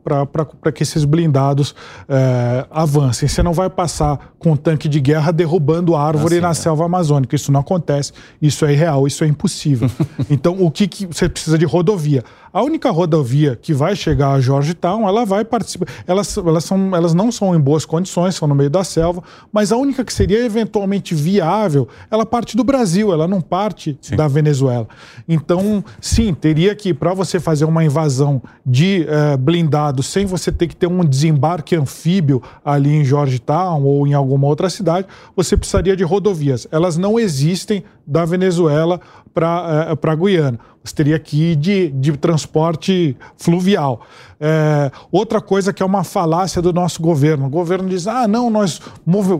que 0.74 0.82
esses 0.82 1.04
blindados 1.04 1.74
é, 2.08 2.66
avancem. 2.70 3.28
Você 3.28 3.42
não 3.42 3.52
vai 3.52 3.68
passar 3.68 4.34
com 4.38 4.52
um 4.52 4.56
tanque 4.56 4.88
de 4.88 4.98
guerra 5.00 5.30
derrubando 5.30 5.94
árvore 5.94 6.36
assim, 6.36 6.42
na 6.42 6.50
é. 6.50 6.54
selva 6.54 6.86
amazônica. 6.86 7.36
Isso 7.36 7.52
não 7.52 7.60
acontece, 7.60 8.12
isso 8.40 8.64
é 8.64 8.72
irreal, 8.72 9.06
isso 9.06 9.22
é 9.22 9.26
impossível. 9.26 9.90
então, 10.30 10.56
o 10.62 10.70
que, 10.70 10.88
que 10.88 11.04
você 11.04 11.28
precisa 11.28 11.58
de 11.58 11.66
rodovia? 11.66 12.24
A 12.54 12.62
única 12.62 12.88
rodovia 12.88 13.58
que 13.60 13.74
vai 13.74 13.96
chegar 13.96 14.30
a 14.30 14.40
Georgetown, 14.40 15.08
ela 15.08 15.26
vai 15.26 15.44
participar. 15.44 15.88
Elas, 16.06 16.36
elas, 16.36 16.64
são, 16.64 16.94
elas 16.94 17.12
não 17.12 17.32
são 17.32 17.52
em 17.52 17.58
boas 17.58 17.84
condições, 17.84 18.36
são 18.36 18.46
no 18.46 18.54
meio 18.54 18.70
da 18.70 18.84
selva, 18.84 19.24
mas 19.52 19.72
a 19.72 19.76
única 19.76 20.04
que 20.04 20.12
seria 20.12 20.38
eventualmente 20.44 21.16
viável, 21.16 21.88
ela 22.08 22.24
parte 22.24 22.56
do 22.56 22.62
Brasil, 22.62 23.12
ela 23.12 23.26
não 23.26 23.40
parte 23.40 23.98
sim. 24.00 24.14
da 24.14 24.28
Venezuela. 24.28 24.86
Então, 25.28 25.84
sim, 26.00 26.32
teria 26.32 26.76
que, 26.76 26.94
para 26.94 27.12
você 27.12 27.40
fazer 27.40 27.64
uma 27.64 27.73
invasão 27.82 28.42
de 28.64 29.06
eh, 29.08 29.36
blindado 29.38 30.02
sem 30.02 30.26
você 30.26 30.52
ter 30.52 30.66
que 30.66 30.76
ter 30.76 30.86
um 30.86 31.02
desembarque 31.02 31.74
anfíbio 31.74 32.42
ali 32.62 32.94
em 32.94 33.04
Georgetown 33.04 33.82
ou 33.82 34.06
em 34.06 34.12
alguma 34.12 34.46
outra 34.46 34.68
cidade, 34.68 35.06
você 35.34 35.56
precisaria 35.56 35.96
de 35.96 36.04
rodovias. 36.04 36.68
Elas 36.70 36.98
não 36.98 37.18
existem 37.18 37.82
da 38.06 38.26
Venezuela 38.26 39.00
para 39.32 39.88
eh, 39.90 40.10
a 40.10 40.14
Guiana. 40.14 40.60
Você 40.84 40.94
teria 40.94 41.18
que 41.18 41.52
ir 41.52 41.56
de, 41.56 41.88
de 41.88 42.12
transporte 42.12 43.16
fluvial. 43.38 44.02
É, 44.38 44.90
outra 45.10 45.40
coisa 45.40 45.72
que 45.72 45.82
é 45.82 45.86
uma 45.86 46.04
falácia 46.04 46.60
do 46.60 46.70
nosso 46.70 47.00
governo. 47.00 47.46
O 47.46 47.48
governo 47.48 47.88
diz: 47.88 48.06
ah, 48.06 48.28
não, 48.28 48.50
nós. 48.50 48.78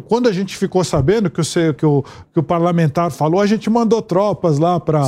Quando 0.08 0.26
a 0.26 0.32
gente 0.32 0.56
ficou 0.56 0.82
sabendo 0.82 1.28
que 1.28 1.42
o, 1.42 1.44
que 1.74 1.84
o, 1.84 2.02
que 2.32 2.40
o 2.40 2.42
parlamentar 2.42 3.10
falou, 3.10 3.40
a 3.40 3.46
gente 3.46 3.68
mandou 3.68 4.00
tropas 4.00 4.58
lá 4.58 4.80
para. 4.80 5.04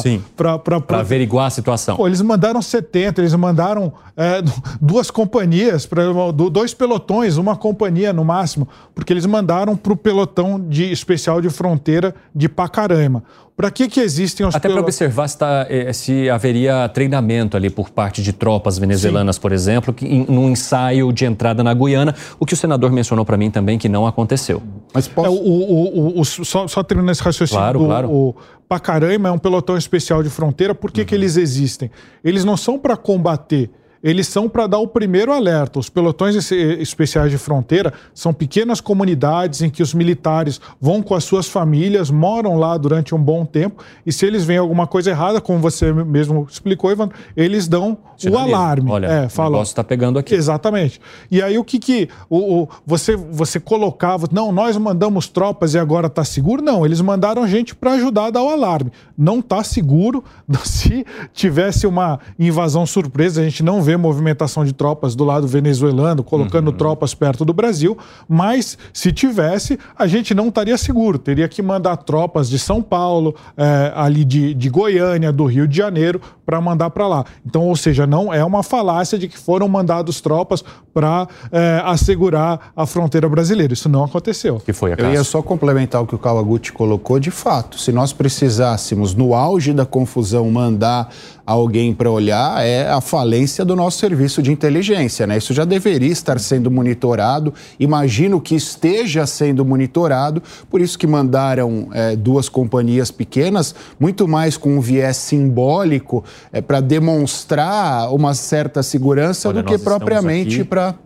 Para 0.87 1.01
averiguar 1.01 1.47
a 1.47 1.51
situação. 1.51 1.97
Pô, 1.97 2.07
eles 2.07 2.20
mandaram 2.20 2.61
70, 2.61 3.22
eles 3.22 3.34
mandaram 3.34 3.91
é, 4.14 4.43
duas 4.78 5.11
companhias, 5.11 5.87
pra, 5.87 6.03
dois 6.32 6.74
pelotões, 6.74 7.39
uma 7.39 7.57
companhia 7.57 8.12
no 8.12 8.24
máximo, 8.24 8.68
porque 8.95 9.12
eles 9.12 9.24
mandaram 9.24 9.74
para 9.74 9.95
o 9.95 9.97
pelotão 9.97 10.61
de 10.61 10.93
especial 10.93 11.41
de 11.41 11.49
fronteira 11.49 12.14
de 12.34 12.51
Pacaraima. 12.51 13.22
Para 13.57 13.70
que, 13.70 13.88
que 13.88 14.00
existem 14.00 14.44
os 14.44 14.54
Até 14.54 14.68
para 14.68 14.80
observar 14.80 15.26
se, 15.28 15.38
tá, 15.38 15.66
eh, 15.70 15.90
se, 15.90 16.28
haveria 16.28 16.86
treinamento 16.90 17.57
ali 17.57 17.70
por 17.70 17.88
parte 17.88 18.22
de 18.22 18.30
tropas 18.30 18.78
venezuelanas, 18.78 19.36
Sim. 19.36 19.42
por 19.42 19.50
exemplo, 19.50 19.94
que, 19.94 20.04
em, 20.04 20.26
num 20.26 20.50
ensaio 20.50 21.11
de 21.11 21.24
entrada 21.24 21.64
na 21.64 21.72
Guiana, 21.72 22.14
o 22.38 22.44
que 22.44 22.52
o 22.52 22.57
senador 22.57 22.92
mencionou 22.92 23.24
para 23.24 23.38
mim 23.38 23.50
também 23.50 23.78
que 23.78 23.88
não 23.88 24.07
aconteceu. 24.07 24.62
Mas 24.92 25.09
posso... 25.09 25.28
É, 25.28 25.30
o, 25.30 25.34
o, 25.34 26.20
o, 26.20 26.24
só, 26.24 26.68
só 26.68 26.82
terminando 26.82 27.12
esse 27.12 27.22
raciocínio. 27.22 27.59
Claro, 27.59 27.82
o, 27.82 27.86
claro. 27.86 28.11
O 28.11 28.36
Pacaraima 28.68 29.30
é 29.30 29.32
um 29.32 29.38
pelotão 29.38 29.78
especial 29.78 30.22
de 30.22 30.28
fronteira. 30.28 30.74
Por 30.74 30.92
que, 30.92 31.00
uhum. 31.00 31.07
que 31.07 31.14
eles 31.14 31.38
existem? 31.38 31.90
Eles 32.22 32.44
não 32.44 32.59
são 32.59 32.78
para 32.78 32.94
combater 32.94 33.70
eles 34.07 34.28
são 34.28 34.48
para 34.48 34.68
dar 34.68 34.78
o 34.78 34.86
primeiro 34.86 35.32
alerta. 35.32 35.80
Os 35.80 35.88
pelotões 35.88 36.36
especiais 36.52 37.28
de 37.28 37.36
fronteira 37.36 37.92
são 38.14 38.32
pequenas 38.32 38.80
comunidades 38.80 39.62
em 39.62 39.68
que 39.68 39.82
os 39.82 39.92
militares 39.92 40.61
vão 40.80 41.02
com 41.02 41.12
as 41.12 41.24
suas 41.24 41.48
famílias, 41.48 42.09
moram 42.09 42.57
lá 42.57 42.78
durante 42.78 43.16
um 43.16 43.18
bom 43.18 43.44
tempo, 43.44 43.82
e 44.07 44.12
se 44.12 44.24
eles 44.24 44.44
veem 44.44 44.61
alguma 44.61 44.86
coisa 44.86 45.11
errada, 45.11 45.40
como 45.40 45.59
você 45.59 45.92
mesmo 45.92 46.46
explicou, 46.48 46.92
Ivan, 46.92 47.09
eles 47.36 47.66
dão 47.66 47.98
o 48.30 48.38
alarme. 48.38 48.92
Olha, 48.92 49.07
é, 49.07 49.28
falam, 49.28 49.50
o 49.50 49.54
negócio 49.54 49.72
está 49.72 49.82
pegando 49.82 50.20
aqui. 50.20 50.36
Exatamente. 50.36 51.00
E 51.28 51.42
aí 51.42 51.59
o 51.59 51.64
que 51.64 51.80
que 51.80 52.09
o, 52.30 52.62
o, 52.62 52.68
você, 52.86 53.16
você 53.16 53.59
colocava, 53.59 54.28
não, 54.30 54.52
nós 54.52 54.76
mandamos 54.76 55.26
tropas 55.26 55.74
e 55.74 55.80
agora 55.80 56.07
está 56.07 56.22
seguro? 56.22 56.62
Não, 56.62 56.86
eles 56.86 57.00
mandaram 57.00 57.46
gente 57.48 57.74
para 57.74 57.94
ajudar 57.94 58.26
a 58.26 58.30
dar 58.30 58.42
o 58.44 58.50
alarme. 58.50 58.92
Não 59.18 59.40
está 59.40 59.64
seguro. 59.64 60.22
Se 60.64 61.04
tivesse 61.32 61.88
uma 61.88 62.20
invasão 62.38 62.86
surpresa, 62.86 63.40
a 63.40 63.44
gente 63.44 63.64
não 63.64 63.82
vê 63.82 63.95
movimentação 63.97 64.64
de 64.64 64.72
tropas 64.72 65.14
do 65.14 65.24
lado 65.24 65.47
venezuelano, 65.47 66.22
colocando 66.22 66.68
uhum. 66.68 66.76
tropas 66.76 67.14
perto 67.14 67.44
do 67.44 67.53
Brasil, 67.53 67.97
mas 68.28 68.76
se 68.92 69.12
tivesse, 69.12 69.78
a 69.99 70.07
gente 70.07 70.34
não 70.34 70.49
estaria 70.49 70.76
seguro. 70.76 71.18
Teria 71.18 71.49
que 71.49 71.62
mandar 71.62 71.97
tropas 71.99 72.49
de 72.49 72.59
São 72.59 72.82
Paulo, 72.82 73.34
é, 73.57 73.92
ali 73.94 74.24
de, 74.24 74.55
de 74.55 74.68
Goiânia, 74.68 75.32
do 75.32 75.44
Rio 75.47 75.66
de 75.66 75.76
Janeiro, 75.76 76.20
para 76.44 76.61
mandar 76.61 76.90
para 76.90 77.09
lá. 77.09 77.24
Então, 77.44 77.62
ou 77.62 77.76
seja, 77.76 78.07
não 78.07 78.32
é 78.32 78.44
uma 78.44 78.62
falácia 78.62 79.18
de 79.18 79.28
que 79.28 79.38
foram 79.38 79.68
mandados 79.68 80.20
tropas 80.20 80.64
para 80.94 81.28
é, 81.51 81.82
assegurar 81.84 82.72
a 82.74 82.86
fronteira 82.86 83.28
brasileira. 83.28 83.72
Isso 83.72 83.88
não 83.88 84.05
aconteceu. 84.05 84.61
Que 84.61 84.72
foi 84.72 84.92
a 84.92 84.97
Eu 84.97 85.12
ia 85.12 85.24
só 85.24 85.42
complementar 85.42 86.03
o 86.03 86.07
que 86.07 86.14
o 86.14 86.18
Kawaguchi 86.18 86.72
colocou. 86.72 87.18
De 87.18 87.30
fato, 87.30 87.78
se 87.78 87.92
nós 87.92 88.12
precisássemos, 88.12 89.14
no 89.14 89.34
auge 89.34 89.72
da 89.72 89.84
confusão, 89.84 90.51
mandar 90.51 91.11
alguém 91.47 91.94
para 91.94 92.11
olhar, 92.11 92.66
é 92.66 92.88
a 92.90 93.01
falência 93.01 93.64
do 93.64 93.76
nosso 93.76 93.99
serviço 93.99 94.42
de 94.42 94.51
inteligência. 94.51 95.26
Né? 95.26 95.38
Isso 95.38 95.55
já 95.55 95.64
deveria 95.64 96.11
estar 96.11 96.40
sendo 96.40 96.70
monitorado. 96.70 97.55
Imagino 97.78 98.40
que 98.40 98.57
esteja 98.57 99.24
sendo 99.26 99.64
monitorado. 99.64 100.42
Por 100.68 100.80
isso 100.80 100.99
que 100.99 101.07
mandaram 101.07 101.88
é, 101.92 102.16
duas 102.16 102.49
companhias 102.49 103.12
pequenas, 103.12 103.74
muito 103.99 104.26
mais 104.26 104.57
com 104.57 104.76
um 104.76 104.80
viés 104.80 105.16
simbólico 105.16 106.24
é, 106.53 106.61
para 106.61 106.80
demonstrar 106.80 108.12
uma 108.12 108.34
certa 108.34 108.82
segurança 108.82 109.49
olha, 109.49 109.62
do 109.62 109.68
que 109.68 109.78
propriamente 109.78 110.64
para 110.64 110.97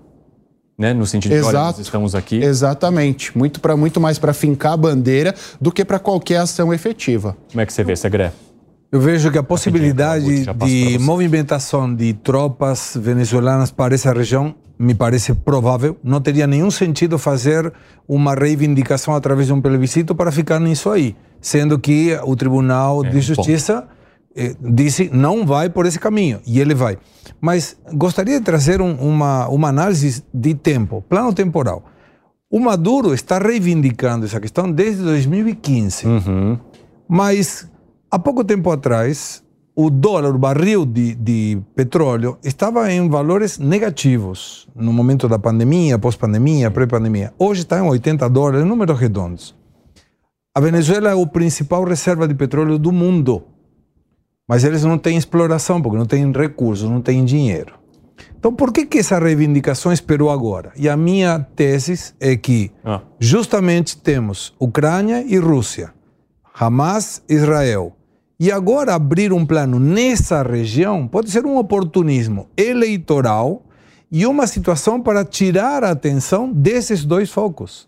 né? 0.78 0.94
No 0.94 1.04
sentido 1.04 1.32
Exato, 1.32 1.50
de, 1.50 1.56
olha, 1.56 1.66
nós 1.66 1.78
estamos 1.78 2.14
aqui. 2.14 2.42
Exatamente. 2.42 3.36
Muito, 3.36 3.60
pra, 3.60 3.76
muito 3.76 4.00
mais 4.00 4.18
para 4.18 4.32
fincar 4.32 4.72
a 4.72 4.76
bandeira 4.78 5.34
do 5.60 5.70
que 5.70 5.84
para 5.84 5.98
qualquer 5.98 6.38
ação 6.38 6.72
efetiva. 6.72 7.36
Como 7.50 7.60
é 7.60 7.66
que 7.66 7.72
você 7.74 7.84
vê, 7.84 7.94
Segré? 7.94 8.32
Eu 8.92 9.00
vejo 9.00 9.30
que 9.30 9.38
a 9.38 9.42
possibilidade 9.42 10.44
de 10.44 10.98
movimentação 10.98 11.94
de 11.94 12.12
tropas 12.12 12.96
venezuelanas 13.00 13.70
para 13.70 13.94
essa 13.94 14.12
região 14.12 14.54
me 14.76 14.94
parece 14.94 15.32
provável. 15.32 15.96
Não 16.02 16.20
teria 16.20 16.44
nenhum 16.46 16.72
sentido 16.72 17.16
fazer 17.16 17.72
uma 18.08 18.34
reivindicação 18.34 19.14
através 19.14 19.46
de 19.46 19.52
um 19.52 19.60
plebiscito 19.60 20.12
para 20.12 20.32
ficar 20.32 20.58
nisso 20.58 20.90
aí, 20.90 21.14
sendo 21.40 21.78
que 21.78 22.18
o 22.24 22.34
Tribunal 22.34 23.04
é, 23.04 23.10
de 23.10 23.20
Justiça 23.20 23.86
eh, 24.34 24.56
disse 24.60 25.08
não 25.12 25.46
vai 25.46 25.70
por 25.70 25.86
esse 25.86 25.98
caminho 26.00 26.40
e 26.44 26.58
ele 26.58 26.74
vai. 26.74 26.98
Mas 27.40 27.76
gostaria 27.92 28.40
de 28.40 28.44
trazer 28.44 28.80
um, 28.80 28.94
uma, 28.94 29.46
uma 29.48 29.68
análise 29.68 30.24
de 30.34 30.52
tempo, 30.52 31.04
plano 31.08 31.32
temporal. 31.32 31.84
O 32.50 32.58
Maduro 32.58 33.14
está 33.14 33.38
reivindicando 33.38 34.26
essa 34.26 34.40
questão 34.40 34.68
desde 34.68 35.04
2015. 35.04 36.08
Uhum. 36.08 36.58
Mas 37.08 37.69
há 38.10 38.18
pouco 38.18 38.44
tempo 38.44 38.70
atrás, 38.70 39.42
o 39.74 39.88
dólar, 39.88 40.34
o 40.34 40.38
barril 40.38 40.84
de, 40.84 41.14
de 41.14 41.58
petróleo, 41.74 42.38
estava 42.42 42.92
em 42.92 43.08
valores 43.08 43.58
negativos 43.58 44.68
no 44.74 44.92
momento 44.92 45.28
da 45.28 45.38
pandemia, 45.38 45.98
pós-pandemia, 45.98 46.70
pré-pandemia. 46.70 47.32
Hoje 47.38 47.62
está 47.62 47.78
em 47.78 47.82
80 47.82 48.28
dólares, 48.28 48.66
números 48.66 48.98
redondos. 48.98 49.54
A 50.54 50.60
Venezuela 50.60 51.10
é 51.10 51.14
o 51.14 51.26
principal 51.26 51.84
reserva 51.84 52.26
de 52.26 52.34
petróleo 52.34 52.78
do 52.78 52.90
mundo. 52.90 53.44
Mas 54.48 54.64
eles 54.64 54.82
não 54.82 54.98
têm 54.98 55.16
exploração, 55.16 55.80
porque 55.80 55.96
não 55.96 56.06
têm 56.06 56.30
recursos, 56.32 56.90
não 56.90 57.00
têm 57.00 57.24
dinheiro. 57.24 57.74
Então, 58.36 58.52
por 58.52 58.72
que, 58.72 58.84
que 58.84 58.98
essa 58.98 59.18
reivindicação 59.18 59.92
esperou 59.92 60.28
agora? 60.28 60.72
E 60.76 60.88
a 60.88 60.96
minha 60.96 61.38
tese 61.38 62.12
é 62.18 62.36
que 62.36 62.72
ah. 62.84 63.00
justamente 63.18 63.96
temos 63.96 64.52
Ucrânia 64.58 65.22
e 65.22 65.38
Rússia, 65.38 65.94
Hamas, 66.52 67.22
Israel. 67.28 67.96
E 68.42 68.50
agora 68.50 68.94
abrir 68.94 69.34
um 69.34 69.44
plano 69.44 69.78
nessa 69.78 70.42
região 70.42 71.06
pode 71.06 71.30
ser 71.30 71.44
um 71.44 71.58
oportunismo 71.58 72.48
eleitoral 72.56 73.66
e 74.10 74.24
uma 74.24 74.46
situação 74.46 74.98
para 74.98 75.26
tirar 75.26 75.84
a 75.84 75.90
atenção 75.90 76.50
desses 76.50 77.04
dois 77.04 77.30
focos. 77.30 77.86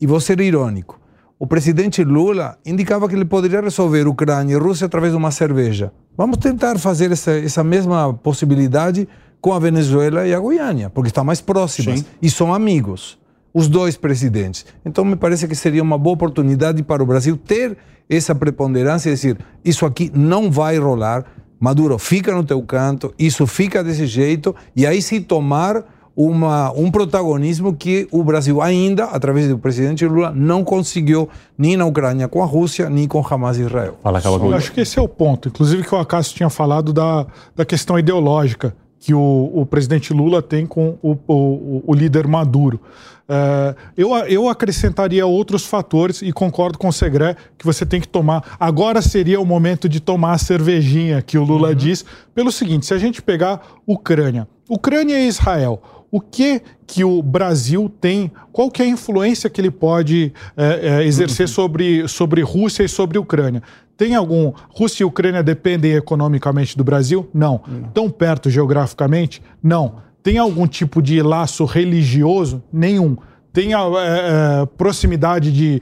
E 0.00 0.06
vou 0.06 0.18
ser 0.18 0.40
irônico. 0.40 0.98
O 1.38 1.46
presidente 1.46 2.02
Lula 2.02 2.58
indicava 2.66 3.08
que 3.08 3.14
ele 3.14 3.24
poderia 3.24 3.60
resolver 3.60 4.08
Ucrânia 4.08 4.54
e 4.54 4.58
Rússia 4.58 4.86
através 4.86 5.12
de 5.12 5.16
uma 5.16 5.30
cerveja. 5.30 5.92
Vamos 6.16 6.38
tentar 6.38 6.80
fazer 6.80 7.12
essa, 7.12 7.38
essa 7.38 7.62
mesma 7.62 8.12
possibilidade 8.12 9.08
com 9.40 9.52
a 9.52 9.60
Venezuela 9.60 10.26
e 10.26 10.34
a 10.34 10.40
Guiânia, 10.40 10.90
porque 10.90 11.10
estão 11.10 11.22
mais 11.22 11.40
próximas 11.40 12.00
Sim. 12.00 12.06
e 12.20 12.28
são 12.28 12.52
amigos, 12.52 13.20
os 13.52 13.68
dois 13.68 13.96
presidentes. 13.96 14.64
Então, 14.84 15.04
me 15.04 15.16
parece 15.16 15.46
que 15.46 15.54
seria 15.54 15.82
uma 15.82 15.98
boa 15.98 16.14
oportunidade 16.14 16.82
para 16.82 17.02
o 17.02 17.06
Brasil 17.06 17.36
ter 17.36 17.76
essa 18.08 18.34
preponderância 18.34 19.10
e 19.10 19.14
dizer: 19.14 19.38
isso 19.64 19.86
aqui 19.86 20.10
não 20.14 20.50
vai 20.50 20.78
rolar, 20.78 21.24
Maduro, 21.58 21.98
fica 21.98 22.34
no 22.34 22.44
teu 22.44 22.62
canto, 22.62 23.14
isso 23.18 23.46
fica 23.46 23.82
desse 23.84 24.06
jeito, 24.06 24.54
e 24.74 24.86
aí 24.86 25.00
se 25.00 25.20
tomar 25.20 25.84
uma, 26.14 26.70
um 26.72 26.90
protagonismo 26.90 27.74
que 27.74 28.06
o 28.10 28.22
Brasil 28.22 28.60
ainda, 28.60 29.04
através 29.04 29.48
do 29.48 29.58
presidente 29.58 30.06
Lula, 30.06 30.32
não 30.34 30.62
conseguiu 30.62 31.28
nem 31.56 31.76
na 31.76 31.86
Ucrânia 31.86 32.28
com 32.28 32.42
a 32.42 32.46
Rússia, 32.46 32.90
nem 32.90 33.08
com 33.08 33.24
Hamas 33.26 33.58
e 33.58 33.62
Israel. 33.62 33.96
Fala, 34.02 34.20
Eu 34.50 34.54
acho 34.54 34.72
que 34.72 34.80
esse 34.80 34.98
é 34.98 35.02
o 35.02 35.08
ponto. 35.08 35.48
Inclusive 35.48 35.82
que 35.82 35.94
o 35.94 35.98
Acácio 35.98 36.34
tinha 36.34 36.50
falado 36.50 36.92
da, 36.92 37.26
da 37.56 37.64
questão 37.64 37.98
ideológica 37.98 38.74
que 38.98 39.12
o, 39.12 39.50
o 39.52 39.66
presidente 39.66 40.12
Lula 40.12 40.40
tem 40.40 40.64
com 40.64 40.96
o, 41.02 41.16
o, 41.26 41.82
o 41.86 41.94
líder 41.94 42.28
Maduro. 42.28 42.80
Uh, 43.28 43.74
eu, 43.96 44.14
eu 44.26 44.48
acrescentaria 44.48 45.24
outros 45.26 45.64
fatores 45.64 46.22
e 46.22 46.32
concordo 46.32 46.78
com 46.78 46.88
o 46.88 46.92
Segré 46.92 47.36
que 47.56 47.64
você 47.64 47.86
tem 47.86 48.00
que 48.00 48.08
tomar. 48.08 48.56
Agora 48.58 49.00
seria 49.00 49.40
o 49.40 49.46
momento 49.46 49.88
de 49.88 50.00
tomar 50.00 50.32
a 50.32 50.38
cervejinha 50.38 51.22
que 51.22 51.38
o 51.38 51.44
Lula 51.44 51.68
uhum. 51.68 51.74
diz. 51.74 52.04
Pelo 52.34 52.52
seguinte: 52.52 52.86
se 52.86 52.94
a 52.94 52.98
gente 52.98 53.22
pegar 53.22 53.62
Ucrânia, 53.86 54.46
Ucrânia 54.68 55.18
e 55.18 55.26
Israel, 55.26 55.82
o 56.10 56.20
que 56.20 56.62
que 56.86 57.02
o 57.02 57.22
Brasil 57.22 57.90
tem, 58.00 58.30
qual 58.52 58.70
que 58.70 58.82
é 58.82 58.84
a 58.84 58.88
influência 58.88 59.48
que 59.48 59.58
ele 59.58 59.70
pode 59.70 60.30
é, 60.54 60.98
é, 60.98 61.04
exercer 61.04 61.46
uhum. 61.46 61.52
sobre, 61.52 62.08
sobre 62.08 62.42
Rússia 62.42 62.82
e 62.82 62.88
sobre 62.88 63.16
Ucrânia. 63.16 63.62
Tem 63.96 64.14
algum. 64.14 64.52
Rússia 64.68 65.04
e 65.04 65.06
Ucrânia 65.06 65.42
dependem 65.42 65.92
economicamente 65.92 66.76
do 66.76 66.84
Brasil? 66.84 67.28
Não. 67.32 67.62
Não. 67.66 67.88
Tão 67.94 68.10
perto 68.10 68.50
geograficamente? 68.50 69.40
Não. 69.62 70.02
Tem 70.22 70.38
algum 70.38 70.66
tipo 70.66 71.02
de 71.02 71.20
laço 71.22 71.64
religioso? 71.64 72.62
Nenhum. 72.72 73.16
Tem 73.52 73.74
a, 73.74 73.80
é, 73.80 74.66
proximidade 74.78 75.52
de 75.52 75.80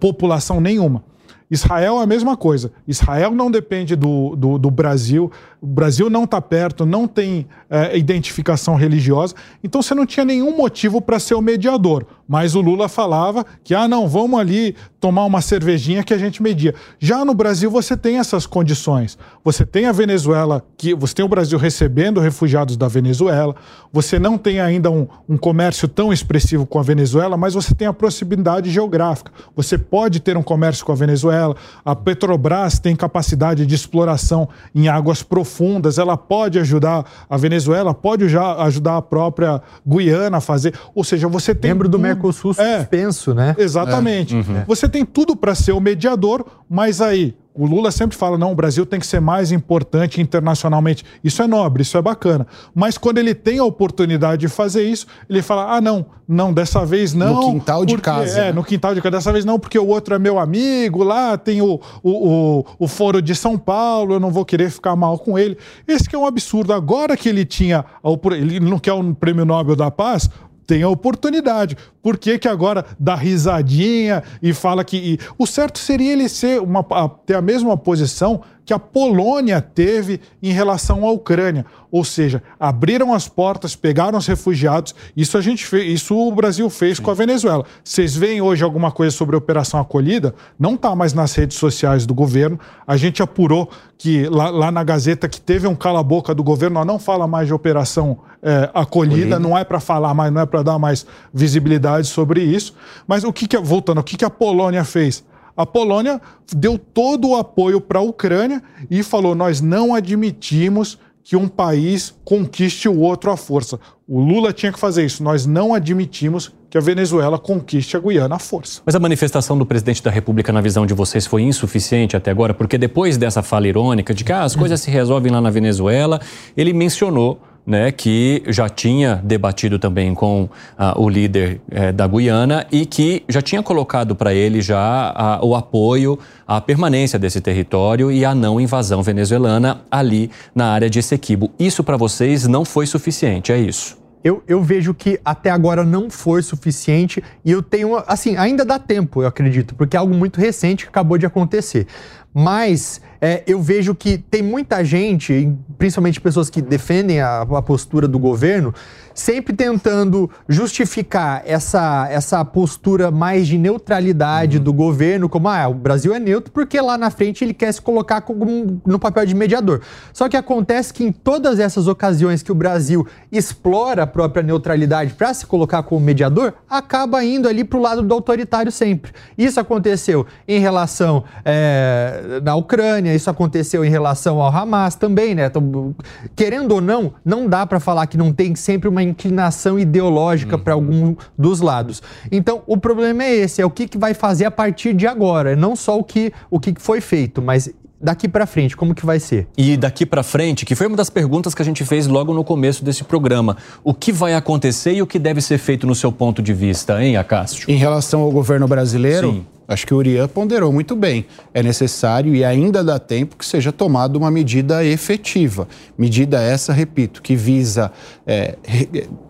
população? 0.00 0.60
Nenhuma. 0.60 1.02
Israel 1.50 2.00
é 2.00 2.02
a 2.02 2.06
mesma 2.06 2.36
coisa. 2.36 2.72
Israel 2.86 3.30
não 3.30 3.50
depende 3.50 3.94
do, 3.94 4.34
do, 4.34 4.58
do 4.58 4.70
Brasil, 4.70 5.30
o 5.60 5.66
Brasil 5.66 6.10
não 6.10 6.24
está 6.24 6.40
perto, 6.40 6.84
não 6.84 7.08
tem 7.08 7.46
é, 7.68 7.96
identificação 7.96 8.74
religiosa, 8.74 9.34
então 9.62 9.82
você 9.82 9.94
não 9.94 10.06
tinha 10.06 10.24
nenhum 10.24 10.56
motivo 10.56 11.00
para 11.00 11.18
ser 11.18 11.34
o 11.34 11.42
mediador. 11.42 12.06
Mas 12.28 12.54
o 12.54 12.60
Lula 12.60 12.88
falava 12.88 13.46
que, 13.62 13.74
ah, 13.74 13.86
não, 13.86 14.08
vamos 14.08 14.38
ali 14.38 14.74
tomar 15.00 15.24
uma 15.24 15.40
cervejinha 15.40 16.02
que 16.02 16.12
a 16.12 16.18
gente 16.18 16.42
media. 16.42 16.74
Já 16.98 17.24
no 17.24 17.32
Brasil 17.32 17.70
você 17.70 17.96
tem 17.96 18.18
essas 18.18 18.46
condições. 18.46 19.16
Você 19.44 19.64
tem 19.64 19.86
a 19.86 19.92
Venezuela, 19.92 20.64
que 20.76 20.92
você 20.94 21.14
tem 21.14 21.24
o 21.24 21.28
Brasil 21.28 21.58
recebendo 21.58 22.20
refugiados 22.20 22.76
da 22.76 22.88
Venezuela, 22.88 23.54
você 23.92 24.18
não 24.18 24.36
tem 24.36 24.60
ainda 24.60 24.90
um, 24.90 25.06
um 25.28 25.36
comércio 25.36 25.86
tão 25.86 26.12
expressivo 26.12 26.66
com 26.66 26.80
a 26.80 26.82
Venezuela, 26.82 27.36
mas 27.36 27.54
você 27.54 27.74
tem 27.74 27.86
a 27.86 27.92
proximidade 27.92 28.70
geográfica. 28.70 29.30
Você 29.54 29.78
pode 29.78 30.18
ter 30.18 30.36
um 30.36 30.42
comércio 30.42 30.84
com 30.84 30.92
a 30.92 30.96
Venezuela. 30.96 31.54
A 31.84 31.94
Petrobras 31.94 32.80
tem 32.80 32.96
capacidade 32.96 33.64
de 33.64 33.74
exploração 33.74 34.48
em 34.74 34.88
águas 34.88 35.22
profundas, 35.46 35.96
ela 35.96 36.16
pode 36.16 36.58
ajudar 36.58 37.04
a 37.30 37.36
Venezuela, 37.36 37.94
pode 37.94 38.28
já 38.28 38.62
ajudar 38.64 38.96
a 38.96 39.02
própria 39.02 39.62
Guiana 39.86 40.38
a 40.38 40.40
fazer. 40.40 40.74
Ou 40.94 41.04
seja, 41.04 41.28
você 41.28 41.54
tem. 41.54 41.70
Membro 41.70 41.88
do 41.88 41.98
Mercosul 41.98 42.50
é, 42.58 42.80
suspenso, 42.80 43.32
né? 43.32 43.54
Exatamente. 43.56 44.34
É. 44.34 44.38
Uhum. 44.38 44.64
Você 44.66 44.88
tem 44.88 45.04
tudo 45.04 45.36
para 45.36 45.54
ser 45.54 45.72
o 45.72 45.80
mediador, 45.80 46.44
mas 46.68 47.00
aí 47.00 47.34
o 47.56 47.66
Lula 47.66 47.90
sempre 47.90 48.16
fala: 48.16 48.36
não, 48.36 48.52
o 48.52 48.54
Brasil 48.54 48.84
tem 48.84 49.00
que 49.00 49.06
ser 49.06 49.20
mais 49.20 49.50
importante 49.50 50.20
internacionalmente. 50.20 51.04
Isso 51.24 51.42
é 51.42 51.46
nobre, 51.46 51.82
isso 51.82 51.96
é 51.96 52.02
bacana. 52.02 52.46
Mas 52.74 52.98
quando 52.98 53.18
ele 53.18 53.34
tem 53.34 53.58
a 53.58 53.64
oportunidade 53.64 54.42
de 54.42 54.48
fazer 54.48 54.84
isso, 54.84 55.06
ele 55.28 55.42
fala: 55.42 55.74
ah, 55.74 55.80
não, 55.80 56.06
não, 56.28 56.52
dessa 56.52 56.84
vez 56.84 57.14
não. 57.14 57.34
No 57.34 57.52
quintal 57.52 57.80
porque, 57.80 57.96
de 57.96 58.02
casa. 58.02 58.38
É, 58.38 58.44
né? 58.46 58.52
no 58.52 58.64
quintal 58.64 58.94
de 58.94 59.00
casa. 59.00 59.16
Dessa 59.16 59.32
vez 59.32 59.44
não, 59.44 59.58
porque 59.58 59.78
o 59.78 59.86
outro 59.86 60.14
é 60.14 60.18
meu 60.18 60.38
amigo, 60.38 61.02
lá 61.02 61.38
tem 61.38 61.62
o, 61.62 61.80
o, 62.02 62.10
o, 62.10 62.64
o 62.80 62.88
Foro 62.88 63.22
de 63.22 63.34
São 63.34 63.56
Paulo, 63.56 64.14
eu 64.14 64.20
não 64.20 64.30
vou 64.30 64.44
querer 64.44 64.70
ficar 64.70 64.96
mal 64.96 65.18
com 65.18 65.38
ele. 65.38 65.56
Esse 65.86 66.08
que 66.08 66.16
é 66.16 66.18
um 66.18 66.26
absurdo. 66.26 66.72
Agora 66.72 67.16
que 67.16 67.28
ele 67.28 67.44
tinha. 67.44 67.84
Ele 68.32 68.60
não 68.60 68.78
quer 68.78 68.92
um 68.92 69.14
prêmio 69.14 69.44
Nobel 69.44 69.76
da 69.76 69.90
Paz, 69.90 70.28
tem 70.66 70.82
a 70.82 70.88
oportunidade. 70.88 71.76
por 72.02 72.18
que, 72.18 72.38
que 72.38 72.48
agora 72.48 72.84
dá 72.98 73.14
risadinha 73.14 74.22
e 74.42 74.52
fala 74.52 74.84
que. 74.84 74.96
E, 74.96 75.18
o 75.38 75.46
certo 75.46 75.78
seria 75.78 76.12
ele 76.12 76.28
ser 76.28 76.60
uma, 76.60 76.84
ter 77.24 77.34
a 77.34 77.42
mesma 77.42 77.76
posição 77.76 78.42
que 78.66 78.74
a 78.74 78.80
Polônia 78.80 79.60
teve 79.60 80.20
em 80.42 80.50
relação 80.50 81.06
à 81.06 81.10
Ucrânia. 81.12 81.64
Ou 81.88 82.04
seja, 82.04 82.42
abriram 82.58 83.14
as 83.14 83.28
portas, 83.28 83.76
pegaram 83.76 84.18
os 84.18 84.26
refugiados. 84.26 84.92
Isso 85.16 85.38
a 85.38 85.40
gente 85.40 85.64
fez, 85.64 86.00
isso 86.00 86.16
o 86.16 86.34
Brasil 86.34 86.68
fez 86.68 86.96
Sim. 86.96 87.04
com 87.04 87.10
a 87.12 87.14
Venezuela. 87.14 87.64
Vocês 87.84 88.16
veem 88.16 88.42
hoje 88.42 88.64
alguma 88.64 88.90
coisa 88.90 89.16
sobre 89.16 89.36
a 89.36 89.38
Operação 89.38 89.78
Acolhida? 89.78 90.34
Não 90.58 90.74
está 90.74 90.96
mais 90.96 91.12
nas 91.12 91.32
redes 91.32 91.56
sociais 91.56 92.04
do 92.04 92.12
governo. 92.12 92.58
A 92.84 92.96
gente 92.96 93.22
apurou 93.22 93.70
que 93.96 94.28
lá, 94.28 94.50
lá 94.50 94.70
na 94.72 94.82
Gazeta 94.82 95.28
que 95.28 95.40
teve 95.40 95.68
um 95.68 95.76
cala-boca 95.76 96.34
do 96.34 96.42
governo, 96.42 96.84
não 96.84 96.98
fala 96.98 97.28
mais 97.28 97.46
de 97.46 97.54
Operação 97.54 98.18
é, 98.42 98.68
acolhida, 98.74 98.80
acolhida, 98.80 99.38
não 99.38 99.56
é 99.56 99.62
para 99.62 99.78
falar 99.78 100.12
mais, 100.12 100.32
não 100.32 100.40
é 100.40 100.46
para 100.46 100.64
dar 100.64 100.78
mais 100.78 101.06
visibilidade 101.32 102.08
sobre 102.08 102.42
isso. 102.42 102.74
Mas 103.06 103.22
o 103.22 103.32
que, 103.32 103.46
que 103.46 103.56
voltando, 103.58 103.98
o 103.98 104.04
que, 104.04 104.16
que 104.16 104.24
a 104.24 104.30
Polônia 104.30 104.82
fez? 104.82 105.24
A 105.56 105.64
Polônia 105.64 106.20
deu 106.54 106.78
todo 106.78 107.28
o 107.28 107.36
apoio 107.36 107.80
para 107.80 107.98
a 107.98 108.02
Ucrânia 108.02 108.62
e 108.90 109.02
falou: 109.02 109.34
nós 109.34 109.60
não 109.60 109.94
admitimos 109.94 110.98
que 111.24 111.34
um 111.34 111.48
país 111.48 112.14
conquiste 112.24 112.88
o 112.88 113.00
outro 113.00 113.32
à 113.32 113.36
força. 113.36 113.80
O 114.06 114.20
Lula 114.20 114.52
tinha 114.52 114.70
que 114.70 114.78
fazer 114.78 115.04
isso. 115.04 115.24
Nós 115.24 115.44
não 115.44 115.74
admitimos 115.74 116.52
que 116.70 116.78
a 116.78 116.80
Venezuela 116.80 117.36
conquiste 117.36 117.96
a 117.96 118.00
Guiana 118.00 118.36
à 118.36 118.38
força. 118.38 118.80
Mas 118.86 118.94
a 118.94 119.00
manifestação 119.00 119.58
do 119.58 119.66
presidente 119.66 120.00
da 120.00 120.10
República, 120.10 120.52
na 120.52 120.60
visão 120.60 120.86
de 120.86 120.94
vocês, 120.94 121.26
foi 121.26 121.42
insuficiente 121.42 122.16
até 122.16 122.30
agora? 122.30 122.54
Porque 122.54 122.78
depois 122.78 123.16
dessa 123.16 123.42
fala 123.42 123.66
irônica 123.66 124.14
de 124.14 124.22
que 124.22 124.32
ah, 124.32 124.44
as 124.44 124.54
coisas 124.54 124.80
se 124.80 124.88
resolvem 124.88 125.32
lá 125.32 125.40
na 125.40 125.50
Venezuela, 125.50 126.20
ele 126.56 126.72
mencionou 126.72 127.40
né, 127.66 127.90
que 127.90 128.42
já 128.46 128.68
tinha 128.68 129.20
debatido 129.24 129.78
também 129.78 130.14
com 130.14 130.48
ah, 130.78 130.94
o 130.96 131.08
líder 131.08 131.60
eh, 131.70 131.90
da 131.90 132.06
Guiana 132.06 132.64
e 132.70 132.86
que 132.86 133.24
já 133.28 133.42
tinha 133.42 133.62
colocado 133.62 134.14
para 134.14 134.32
ele 134.32 134.60
já 134.60 135.12
ah, 135.14 135.40
o 135.42 135.56
apoio 135.56 136.18
à 136.46 136.60
permanência 136.60 137.18
desse 137.18 137.40
território 137.40 138.12
e 138.12 138.24
à 138.24 138.34
não 138.34 138.60
invasão 138.60 139.02
venezuelana 139.02 139.82
ali 139.90 140.30
na 140.54 140.72
área 140.72 140.88
de 140.88 141.00
Essequibo. 141.00 141.50
Isso 141.58 141.82
para 141.82 141.96
vocês 141.96 142.46
não 142.46 142.64
foi 142.64 142.86
suficiente, 142.86 143.50
é 143.50 143.58
isso? 143.58 143.98
Eu, 144.22 144.42
eu, 144.48 144.60
vejo 144.60 144.92
que 144.92 145.20
até 145.24 145.50
agora 145.50 145.84
não 145.84 146.10
foi 146.10 146.42
suficiente 146.42 147.22
e 147.44 147.52
eu 147.52 147.62
tenho, 147.62 147.96
assim, 148.08 148.36
ainda 148.36 148.64
dá 148.64 148.76
tempo, 148.76 149.22
eu 149.22 149.28
acredito, 149.28 149.74
porque 149.76 149.96
é 149.96 150.00
algo 150.00 150.12
muito 150.12 150.40
recente 150.40 150.84
que 150.84 150.88
acabou 150.88 151.16
de 151.16 151.26
acontecer. 151.26 151.86
Mas 152.34 153.00
é, 153.26 153.42
eu 153.44 153.60
vejo 153.60 153.92
que 153.92 154.18
tem 154.18 154.40
muita 154.40 154.84
gente, 154.84 155.52
principalmente 155.76 156.20
pessoas 156.20 156.48
que 156.48 156.62
defendem 156.62 157.20
a, 157.20 157.40
a 157.40 157.60
postura 157.60 158.06
do 158.06 158.20
governo, 158.20 158.72
sempre 159.16 159.56
tentando 159.56 160.30
justificar 160.48 161.42
essa, 161.44 162.06
essa 162.08 162.44
postura 162.44 163.10
mais 163.10 163.48
de 163.48 163.58
neutralidade 163.58 164.58
uhum. 164.58 164.62
do 164.62 164.72
governo, 164.72 165.28
como 165.28 165.48
ah, 165.48 165.66
o 165.66 165.74
Brasil 165.74 166.14
é 166.14 166.20
neutro 166.20 166.52
porque 166.52 166.80
lá 166.80 166.96
na 166.96 167.10
frente 167.10 167.42
ele 167.42 167.54
quer 167.54 167.72
se 167.72 167.80
colocar 167.80 168.20
como, 168.20 168.80
no 168.86 168.98
papel 168.98 169.26
de 169.26 169.34
mediador. 169.34 169.80
Só 170.12 170.28
que 170.28 170.36
acontece 170.36 170.92
que 170.92 171.02
em 171.02 171.10
todas 171.10 171.58
essas 171.58 171.88
ocasiões 171.88 172.42
que 172.42 172.52
o 172.52 172.54
Brasil 172.54 173.06
explora 173.32 174.04
a 174.04 174.06
própria 174.06 174.42
neutralidade 174.42 175.14
para 175.14 175.32
se 175.34 175.46
colocar 175.46 175.82
como 175.82 176.00
mediador, 176.00 176.52
acaba 176.68 177.24
indo 177.24 177.48
ali 177.48 177.64
para 177.64 177.78
o 177.78 177.82
lado 177.82 178.02
do 178.02 178.14
autoritário 178.14 178.70
sempre. 178.70 179.12
Isso 179.36 179.58
aconteceu 179.58 180.26
em 180.46 180.60
relação 180.60 181.24
é, 181.44 182.40
na 182.44 182.54
Ucrânia, 182.54 183.15
isso 183.16 183.28
aconteceu 183.28 183.84
em 183.84 183.90
relação 183.90 184.40
ao 184.40 184.54
Hamas 184.54 184.94
também, 184.94 185.34
né? 185.34 185.46
Então, 185.46 185.94
querendo 186.34 186.72
ou 186.72 186.80
não, 186.80 187.14
não 187.24 187.48
dá 187.48 187.66
para 187.66 187.80
falar 187.80 188.06
que 188.06 188.16
não 188.16 188.32
tem 188.32 188.54
sempre 188.54 188.88
uma 188.88 189.02
inclinação 189.02 189.78
ideológica 189.78 190.56
uhum. 190.56 190.62
para 190.62 190.74
algum 190.74 191.16
dos 191.36 191.60
lados. 191.60 192.02
Então, 192.30 192.62
o 192.66 192.76
problema 192.76 193.24
é 193.24 193.34
esse, 193.34 193.60
é 193.60 193.66
o 193.66 193.70
que, 193.70 193.88
que 193.88 193.98
vai 193.98 194.14
fazer 194.14 194.44
a 194.44 194.50
partir 194.50 194.94
de 194.94 195.06
agora, 195.06 195.56
não 195.56 195.74
só 195.74 195.98
o 195.98 196.04
que, 196.04 196.32
o 196.50 196.60
que 196.60 196.74
foi 196.78 197.00
feito, 197.00 197.42
mas 197.42 197.70
daqui 198.06 198.28
para 198.28 198.46
frente, 198.46 198.76
como 198.76 198.94
que 198.94 199.04
vai 199.04 199.18
ser? 199.18 199.48
E 199.58 199.76
daqui 199.76 200.06
para 200.06 200.22
frente, 200.22 200.64
que 200.64 200.76
foi 200.76 200.86
uma 200.86 200.96
das 200.96 201.10
perguntas 201.10 201.56
que 201.56 201.60
a 201.60 201.64
gente 201.64 201.84
fez 201.84 202.06
logo 202.06 202.32
no 202.32 202.44
começo 202.44 202.84
desse 202.84 203.02
programa, 203.02 203.56
o 203.82 203.92
que 203.92 204.12
vai 204.12 204.32
acontecer 204.32 204.92
e 204.92 205.02
o 205.02 205.06
que 205.08 205.18
deve 205.18 205.40
ser 205.40 205.58
feito 205.58 205.88
no 205.88 205.94
seu 205.94 206.12
ponto 206.12 206.40
de 206.40 206.54
vista, 206.54 207.02
hein, 207.02 207.16
Acácio? 207.16 207.68
Em 207.68 207.74
relação 207.74 208.20
ao 208.20 208.30
governo 208.30 208.68
brasileiro, 208.68 209.32
Sim. 209.32 209.46
Acho 209.68 209.84
que 209.84 209.92
o 209.92 209.96
Urian 209.96 210.28
ponderou 210.28 210.72
muito 210.72 210.94
bem. 210.94 211.26
É 211.52 211.60
necessário 211.60 212.32
e 212.32 212.44
ainda 212.44 212.84
dá 212.84 213.00
tempo 213.00 213.34
que 213.36 213.44
seja 213.44 213.72
tomada 213.72 214.16
uma 214.16 214.30
medida 214.30 214.84
efetiva. 214.84 215.66
Medida 215.98 216.40
essa, 216.40 216.72
repito, 216.72 217.20
que 217.20 217.34
visa 217.34 217.90
é, 218.24 218.54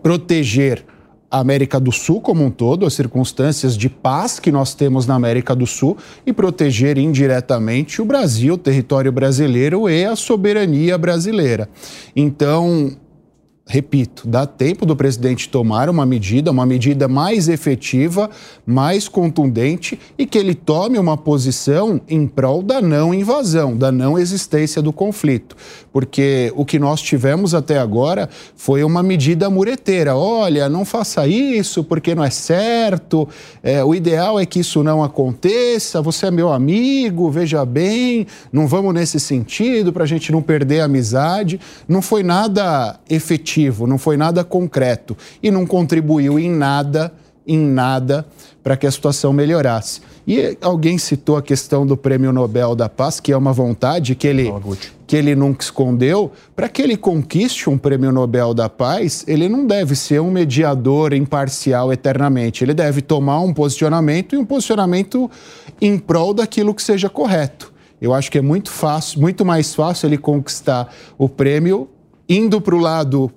proteger 0.03 0.85
a 1.29 1.39
América 1.39 1.79
do 1.79 1.91
Sul 1.91 2.21
como 2.21 2.43
um 2.43 2.49
todo, 2.49 2.85
as 2.85 2.93
circunstâncias 2.93 3.77
de 3.77 3.89
paz 3.89 4.39
que 4.39 4.51
nós 4.51 4.73
temos 4.73 5.05
na 5.05 5.15
América 5.15 5.55
do 5.55 5.67
Sul 5.67 5.97
e 6.25 6.31
proteger 6.31 6.97
indiretamente 6.97 8.01
o 8.01 8.05
Brasil, 8.05 8.53
o 8.53 8.57
território 8.57 9.11
brasileiro 9.11 9.89
e 9.89 10.05
a 10.05 10.15
soberania 10.15 10.97
brasileira. 10.97 11.69
Então, 12.15 12.97
repito, 13.67 14.25
dá 14.25 14.45
tempo 14.45 14.85
do 14.85 14.95
presidente 14.95 15.49
tomar 15.49 15.89
uma 15.89 16.05
medida, 16.05 16.49
uma 16.49 16.65
medida 16.65 17.07
mais 17.07 17.49
efetiva, 17.49 18.29
mais 18.65 19.09
contundente 19.09 19.99
e 20.17 20.25
que 20.25 20.37
ele 20.37 20.55
tome 20.55 20.97
uma 20.97 21.17
posição 21.17 21.99
em 22.07 22.25
prol 22.25 22.63
da 22.63 22.81
não 22.81 23.13
invasão, 23.13 23.75
da 23.75 23.91
não 23.91 24.17
existência 24.17 24.81
do 24.81 24.93
conflito. 24.93 25.55
Porque 25.91 26.51
o 26.55 26.63
que 26.63 26.79
nós 26.79 27.01
tivemos 27.01 27.53
até 27.53 27.77
agora 27.77 28.29
foi 28.55 28.83
uma 28.83 29.03
medida 29.03 29.49
mureteira. 29.49 30.15
Olha, 30.15 30.69
não 30.69 30.85
faça 30.85 31.27
isso 31.27 31.83
porque 31.83 32.15
não 32.15 32.23
é 32.23 32.29
certo, 32.29 33.27
é, 33.61 33.83
o 33.83 33.93
ideal 33.93 34.39
é 34.39 34.45
que 34.45 34.59
isso 34.59 34.81
não 34.81 35.03
aconteça, 35.03 36.01
você 36.01 36.27
é 36.27 36.31
meu 36.31 36.53
amigo, 36.53 37.29
veja 37.29 37.65
bem, 37.65 38.25
não 38.51 38.65
vamos 38.65 38.93
nesse 38.93 39.19
sentido 39.19 39.91
para 39.91 40.05
a 40.05 40.07
gente 40.07 40.31
não 40.31 40.41
perder 40.41 40.81
a 40.81 40.85
amizade. 40.85 41.59
Não 41.87 42.01
foi 42.01 42.23
nada 42.23 42.97
efetivo 43.09 43.56
não 43.87 43.97
foi 43.97 44.17
nada 44.17 44.43
concreto 44.43 45.17
e 45.41 45.49
não 45.49 45.65
contribuiu 45.65 46.39
em 46.39 46.49
nada, 46.49 47.13
em 47.45 47.57
nada, 47.59 48.25
para 48.61 48.75
que 48.75 48.85
a 48.85 48.91
situação 48.91 49.31
melhorasse. 49.31 50.01
E 50.27 50.57
alguém 50.61 50.97
citou 50.97 51.37
a 51.37 51.41
questão 51.41 51.87
do 51.87 51.95
Prêmio 51.95 52.33
Nobel 52.33 52.75
da 52.75 52.89
Paz, 52.89 53.21
que 53.21 53.31
é 53.31 53.37
uma 53.37 53.53
vontade 53.53 54.13
que 54.13 54.27
ele, 54.27 54.53
que 55.07 55.15
ele 55.15 55.33
nunca 55.33 55.63
escondeu. 55.63 56.33
Para 56.53 56.67
que 56.67 56.81
ele 56.81 56.97
conquiste 56.97 57.69
um 57.69 57.77
Prêmio 57.77 58.11
Nobel 58.11 58.53
da 58.53 58.67
Paz, 58.67 59.23
ele 59.25 59.47
não 59.47 59.65
deve 59.65 59.95
ser 59.95 60.19
um 60.19 60.29
mediador 60.29 61.13
imparcial 61.13 61.93
eternamente. 61.93 62.61
Ele 62.61 62.73
deve 62.73 63.01
tomar 63.01 63.39
um 63.39 63.53
posicionamento 63.53 64.35
e 64.35 64.37
um 64.37 64.43
posicionamento 64.43 65.31
em 65.79 65.97
prol 65.97 66.33
daquilo 66.33 66.73
que 66.73 66.83
seja 66.83 67.09
correto. 67.09 67.71
Eu 68.01 68.13
acho 68.13 68.29
que 68.29 68.37
é 68.37 68.41
muito 68.41 68.69
fácil, 68.69 69.21
muito 69.21 69.45
mais 69.45 69.73
fácil 69.73 70.07
ele 70.07 70.17
conquistar 70.17 70.93
o 71.17 71.29
prêmio 71.29 71.89
indo 72.27 72.59
para 72.59 72.75
o 72.75 72.79
lado 72.79 73.31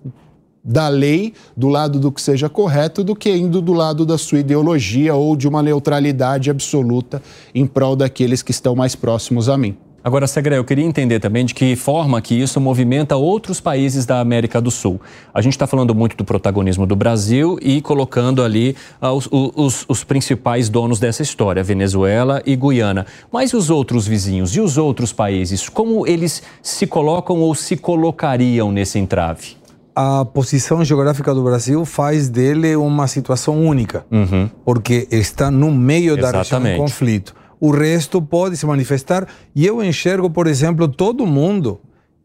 da 0.62 0.88
lei, 0.88 1.32
do 1.56 1.68
lado 1.68 1.98
do 1.98 2.12
que 2.12 2.20
seja 2.20 2.48
correto, 2.48 3.02
do 3.02 3.16
que 3.16 3.34
indo 3.34 3.62
do 3.62 3.72
lado 3.72 4.04
da 4.04 4.18
sua 4.18 4.40
ideologia 4.40 5.14
ou 5.14 5.34
de 5.34 5.48
uma 5.48 5.62
neutralidade 5.62 6.50
absoluta 6.50 7.22
em 7.54 7.66
prol 7.66 7.96
daqueles 7.96 8.42
que 8.42 8.50
estão 8.50 8.76
mais 8.76 8.94
próximos 8.94 9.48
a 9.48 9.56
mim. 9.56 9.76
Agora, 10.02 10.26
Segre, 10.26 10.56
eu 10.56 10.64
queria 10.64 10.84
entender 10.84 11.20
também 11.20 11.44
de 11.44 11.54
que 11.54 11.76
forma 11.76 12.22
que 12.22 12.34
isso 12.34 12.58
movimenta 12.58 13.16
outros 13.16 13.60
países 13.60 14.06
da 14.06 14.18
América 14.18 14.58
do 14.58 14.70
Sul. 14.70 14.98
A 15.32 15.42
gente 15.42 15.52
está 15.52 15.66
falando 15.66 15.94
muito 15.94 16.16
do 16.16 16.24
protagonismo 16.24 16.86
do 16.86 16.96
Brasil 16.96 17.58
e 17.60 17.82
colocando 17.82 18.42
ali 18.42 18.74
uh, 19.02 19.08
os, 19.08 19.28
os, 19.30 19.84
os, 19.86 20.02
principais 20.02 20.70
donos 20.70 20.98
dessa 20.98 21.22
história, 21.22 21.62
Venezuela 21.62 22.42
e 22.46 22.56
Guiana. 22.56 23.04
Mas 23.30 23.50
e 23.50 23.56
os 23.56 23.68
outros 23.68 24.06
vizinhos 24.06 24.56
e 24.56 24.60
os 24.60 24.78
outros 24.78 25.12
países? 25.12 25.68
Como 25.68 26.06
eles 26.06 26.42
se 26.62 26.86
colocam 26.86 27.38
ou 27.40 27.54
se 27.54 27.76
colocariam 27.76 28.72
nesse 28.72 28.98
entrave? 28.98 29.60
a 29.92 30.24
posição 30.24 30.82
geográfica 30.84 31.34
do 31.34 31.42
Brasil 31.42 31.84
faz 31.84 32.28
dele 32.28 32.74
uma 32.76 33.06
situação 33.06 33.60
única, 33.60 34.06
uhum. 34.10 34.48
porque 34.64 35.06
está 35.10 35.50
no 35.50 35.70
meio 35.70 36.16
Exatamente. 36.16 36.50
da 36.50 36.58
região 36.58 36.62
de 36.62 36.78
conflito 36.78 37.34
o 37.60 37.70
resto 37.70 38.22
pode 38.22 38.56
se 38.56 38.64
manifestar. 38.64 39.26
E 39.54 39.66
eu 39.66 39.82
enxergo, 39.84 40.30
por 40.30 40.46
exemplo, 40.46 40.88
todo 40.88 41.26
mundo, 41.26 41.80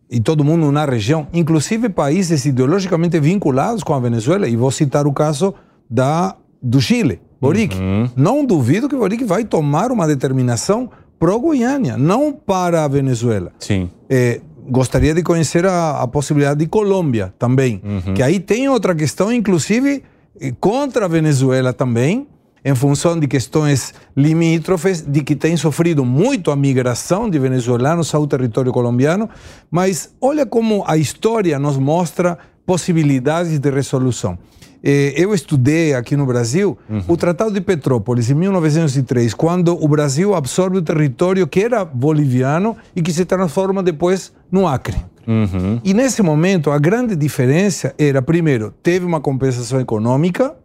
e 0.09 0.19
todo 0.19 0.43
mundo 0.43 0.71
na 0.71 0.85
região, 0.85 1.27
inclusive 1.33 1.89
países 1.89 2.45
ideologicamente 2.45 3.19
vinculados 3.19 3.83
com 3.83 3.93
a 3.93 3.99
Venezuela, 3.99 4.47
e 4.47 4.55
vou 4.55 4.71
citar 4.71 5.05
o 5.05 5.13
caso 5.13 5.53
da, 5.89 6.35
do 6.61 6.79
Chile, 6.79 7.19
Boric. 7.41 7.75
Uhum. 7.75 8.09
Não 8.15 8.45
duvido 8.45 8.87
que 8.87 8.95
Boric 8.95 9.23
vai 9.25 9.43
tomar 9.43 9.91
uma 9.91 10.07
determinação 10.07 10.89
pró-Guiânia, 11.19 11.97
não 11.97 12.31
para 12.31 12.83
a 12.83 12.87
Venezuela. 12.87 13.51
Sim. 13.59 13.89
É, 14.09 14.41
gostaria 14.69 15.13
de 15.13 15.23
conhecer 15.23 15.65
a, 15.65 16.01
a, 16.01 16.07
possibilidade 16.07 16.59
de 16.59 16.67
Colômbia 16.67 17.33
também, 17.37 17.81
uhum. 17.83 18.13
que 18.13 18.23
aí 18.23 18.39
tem 18.39 18.67
outra 18.69 18.95
questão, 18.95 19.31
inclusive 19.31 20.03
eh, 20.39 20.53
contra 20.59 21.05
a 21.05 21.07
Venezuela 21.07 21.71
também, 21.73 22.27
em 22.65 22.73
função 22.73 23.19
de 23.19 23.27
questões 23.27 23.93
limítrofes, 24.17 25.01
de 25.01 25.21
que 25.21 25.35
tem 25.35 25.55
sofrido 25.55 26.03
muito 26.03 26.49
a 26.49 26.55
migração 26.55 27.29
de 27.29 27.37
venezuelanos 27.37 28.13
ao 28.15 28.25
território 28.25 28.73
colombiano, 28.73 29.29
mas 29.69 30.11
olha 30.19 30.47
como 30.47 30.83
a 30.87 30.97
história 30.97 31.59
nos 31.59 31.77
mostra 31.77 32.39
possibilidades 32.65 33.59
de 33.59 33.69
resolução. 33.69 34.35
Eh, 34.83 35.13
eu 35.15 35.31
estudei 35.31 35.93
aqui 35.93 36.15
no 36.15 36.25
Brasil 36.25 36.75
uhum. 36.89 37.03
o 37.07 37.15
Tratado 37.15 37.51
de 37.51 37.61
Petrópolis, 37.61 38.31
em 38.31 38.33
1903, 38.33 39.35
quando 39.35 39.77
o 39.79 39.87
Brasil 39.87 40.33
absorve 40.33 40.77
o 40.77 40.81
território 40.81 41.45
que 41.45 41.61
era 41.61 41.85
boliviano 41.85 42.75
e 42.95 43.01
que 43.03 43.13
se 43.13 43.25
transforma 43.25 43.83
depois 43.83 44.33
no 44.51 44.67
Acre. 44.67 44.97
Uhum. 45.27 45.79
E 45.83 45.93
nesse 45.93 46.21
momento, 46.23 46.71
a 46.71 46.79
grande 46.79 47.15
diferença 47.15 47.93
era, 47.97 48.21
primeiro, 48.21 48.73
teve 48.81 49.05
uma 49.05 49.19
compensação 49.19 49.79
econômica, 49.79 50.55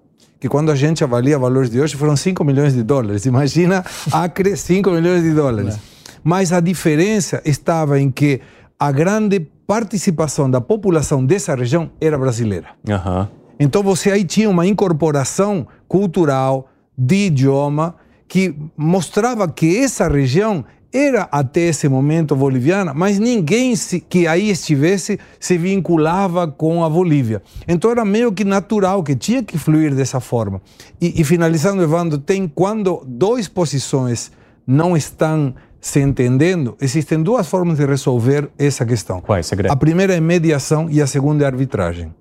que 0.41 0.49
quando 0.49 0.73
a 0.73 0.75
gente 0.75 1.05
avalia 1.05 1.39
valores 1.39 1.69
de 1.69 1.79
hoje 1.79 1.95
foram 1.97 2.17
5 2.17 2.43
milhões 2.43 2.73
de 2.73 2.83
dólares. 2.83 3.27
Imagina 3.27 3.85
Acre, 4.11 4.57
5 4.57 4.91
milhões 4.91 5.23
de 5.23 5.33
dólares. 5.33 5.75
É. 5.75 5.79
Mas 6.25 6.53
a 6.53 6.61
diferença 6.61 7.43
estava 7.45 8.01
em 8.01 8.11
que 8.11 8.41
a 8.79 8.91
grande 8.91 9.41
participação 9.67 10.51
da 10.51 10.61
população 10.61 11.25
dessa 11.25 11.55
região 11.55 11.91
era 12.01 12.19
brasileira. 12.19 12.69
Uhum. 12.89 13.29
Então 13.61 13.83
você 13.83 14.11
aí 14.11 14.25
tinha 14.25 14.49
uma 14.49 14.67
incorporação 14.67 15.69
cultural, 15.87 16.71
de 16.97 17.27
idioma, 17.27 17.95
que 18.27 18.55
mostrava 18.77 19.47
que 19.49 19.79
essa 19.79 20.09
região 20.09 20.65
era 20.93 21.29
até 21.31 21.61
esse 21.61 21.89
momento 21.89 22.35
boliviana, 22.35 22.93
mas 22.93 23.19
ninguém 23.19 23.77
se, 23.77 24.01
que 24.01 24.27
aí 24.27 24.51
estivesse 24.51 25.19
se 25.39 25.57
vinculava 25.57 26.49
com 26.49 26.85
a 26.85 26.91
Bolívia. 26.91 27.43
Então 27.67 27.91
era 27.91 28.05
meio 28.05 28.33
que 28.33 28.45
natural 28.45 29.03
que 29.03 29.15
tinha 29.15 29.43
que 29.43 29.57
fluir 29.57 29.95
dessa 29.95 30.21
forma. 30.21 30.61
E, 31.01 31.21
e 31.21 31.25
finalizando, 31.25 31.83
Evandro, 31.83 32.19
tem 32.19 32.49
quando 32.49 33.03
duas 33.07 33.47
posições 33.47 34.33
não 34.67 34.97
estão 34.97 35.55
se 35.81 36.01
entendendo, 36.01 36.77
existem 36.81 37.23
duas 37.23 37.49
formas 37.49 37.79
de 37.79 37.87
resolver 37.87 38.51
essa 38.59 38.85
questão. 38.85 39.21
Qual 39.21 39.39
é, 39.39 39.43
segredo? 39.43 39.73
A 39.73 39.77
primeira 39.77 40.15
é 40.15 40.21
mediação 40.21 40.91
e 40.91 41.01
a 41.01 41.07
segunda 41.07 41.45
é 41.45 41.47
arbitragem. 41.47 42.15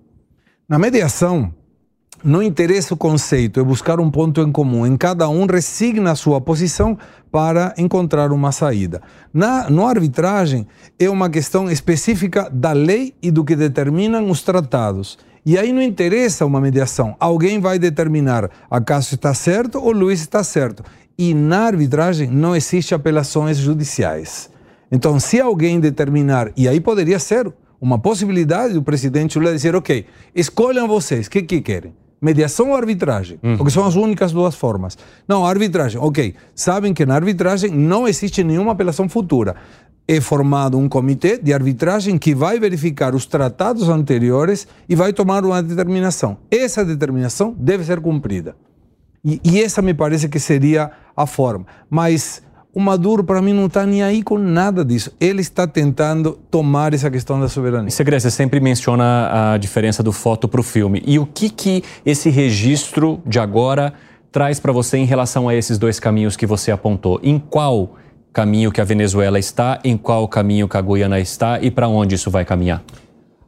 Na 0.68 0.80
mediação, 0.80 1.54
não 2.24 2.42
interessa 2.44 2.94
o 2.94 2.98
conceito, 2.98 3.60
é 3.60 3.64
buscar 3.64 4.00
um 4.00 4.12
ponto 4.12 4.42
em 4.42 4.52
comum. 4.52 4.86
Em 4.86 4.98
cada 4.98 5.28
um 5.30 5.46
resigna 5.46 6.12
a 6.12 6.16
sua 6.16 6.42
posição 6.42 6.98
para 7.32 7.74
encontrar 7.78 8.32
uma 8.32 8.52
saída. 8.52 9.02
Na 9.34 9.70
no 9.70 9.86
arbitragem, 9.86 10.68
é 10.98 11.10
uma 11.10 11.30
questão 11.30 11.70
específica 11.70 12.50
da 12.52 12.72
lei 12.72 13.14
e 13.22 13.32
do 13.32 13.44
que 13.44 13.56
determinam 13.56 14.30
os 14.30 14.42
tratados. 14.42 15.18
E 15.46 15.58
aí 15.58 15.72
não 15.72 15.82
interessa 15.82 16.46
uma 16.46 16.60
mediação. 16.60 17.16
Alguém 17.20 17.60
vai 17.60 17.80
determinar 17.80 18.50
acaso 18.70 19.16
está 19.16 19.34
certo 19.34 19.80
ou 19.80 19.92
Luiz 19.92 20.22
está 20.22 20.44
certo. 20.44 20.84
E 21.18 21.34
na 21.34 21.62
arbitragem 21.66 22.30
não 22.30 22.56
existe 22.56 22.94
apelações 22.94 23.58
judiciais. 23.58 24.50
Então, 24.92 25.20
se 25.20 25.40
alguém 25.40 25.80
determinar, 25.80 26.52
e 26.58 26.68
aí 26.68 26.80
poderia 26.80 27.20
ser 27.20 27.52
uma 27.80 27.98
possibilidade 27.98 28.74
do 28.74 28.84
presidente 28.84 29.38
Lula 29.38 29.54
dizer, 29.54 29.76
ok, 29.76 30.06
escolham 30.36 30.88
vocês, 30.88 31.28
o 31.28 31.30
que, 31.30 31.44
que 31.44 31.62
querem? 31.62 31.94
Mediação 32.22 32.70
ou 32.70 32.76
arbitragem? 32.76 33.40
Uhum. 33.42 33.58
Porque 33.58 33.72
são 33.72 33.86
as 33.86 33.96
únicas 33.96 34.32
duas 34.32 34.56
formas. 34.56 34.98
Não, 35.28 35.46
arbitragem, 35.46 36.00
ok. 36.02 36.36
Sabem 36.54 36.94
que 36.94 37.06
na 37.06 37.16
arbitragem 37.16 37.72
não 37.72 38.08
existe 38.08 38.44
nenhuma 38.44 38.74
apelação 38.74 39.08
futura. 39.08 39.56
É 40.08 40.20
formado 40.20 40.78
um 40.78 40.90
comitê 40.90 41.38
de 41.38 41.54
arbitragem 41.54 42.18
que 42.18 42.36
vai 42.36 42.60
verificar 42.60 43.16
os 43.16 43.26
tratados 43.26 43.88
anteriores 43.88 44.68
e 44.88 44.96
vai 44.96 45.14
tomar 45.14 45.46
uma 45.46 45.64
determinação. 45.64 46.38
Essa 46.52 46.84
determinação 46.84 47.56
deve 47.58 47.84
ser 47.84 48.02
cumprida. 48.02 48.56
E, 49.24 49.40
e 49.44 49.62
essa 49.62 49.82
me 49.82 49.94
parece 49.94 50.28
que 50.28 50.40
seria 50.40 50.92
a 51.16 51.26
forma. 51.26 51.66
Mas 51.90 52.42
o 52.74 52.80
Maduro, 52.80 53.24
para 53.24 53.42
mim, 53.42 53.52
não 53.52 53.66
está 53.66 53.86
nem 53.86 54.04
aí 54.04 54.22
com 54.22 54.38
nada 54.38 54.86
disso. 54.86 55.12
Ele 55.20 55.42
está 55.42 55.66
tentando 55.66 56.40
tomar 56.52 56.94
essa 56.94 57.10
questão 57.10 57.40
da 57.40 57.50
soberania. 57.50 57.90
Segredo, 57.90 58.22
você 58.22 58.30
sempre 58.30 58.60
menciona 58.60 59.54
a 59.54 59.58
diferença 59.58 60.04
do 60.04 60.12
foto 60.12 60.48
para 60.48 60.60
o 60.60 60.64
filme. 60.64 61.02
E 61.06 61.18
o 61.18 61.26
que, 61.26 61.50
que 61.50 61.84
esse 62.06 62.30
registro 62.30 63.22
de 63.26 63.40
agora 63.40 63.94
traz 64.32 64.60
para 64.60 64.72
você 64.72 64.98
em 64.98 65.06
relação 65.06 65.50
a 65.50 65.56
esses 65.56 65.80
dois 65.80 66.00
caminhos 66.00 66.38
que 66.38 66.46
você 66.46 66.72
apontou? 66.72 67.20
Em 67.24 67.40
qual 67.40 67.98
caminho 68.32 68.72
que 68.72 68.80
a 68.80 68.86
Venezuela 68.86 69.40
está, 69.40 69.80
em 69.84 69.98
qual 69.98 70.28
caminho 70.28 70.68
que 70.68 70.78
a 70.78 70.82
Guiana 70.82 71.20
está 71.20 71.60
e 71.60 71.72
para 71.72 71.88
onde 71.88 72.14
isso 72.14 72.30
vai 72.30 72.46
caminhar? 72.46 72.84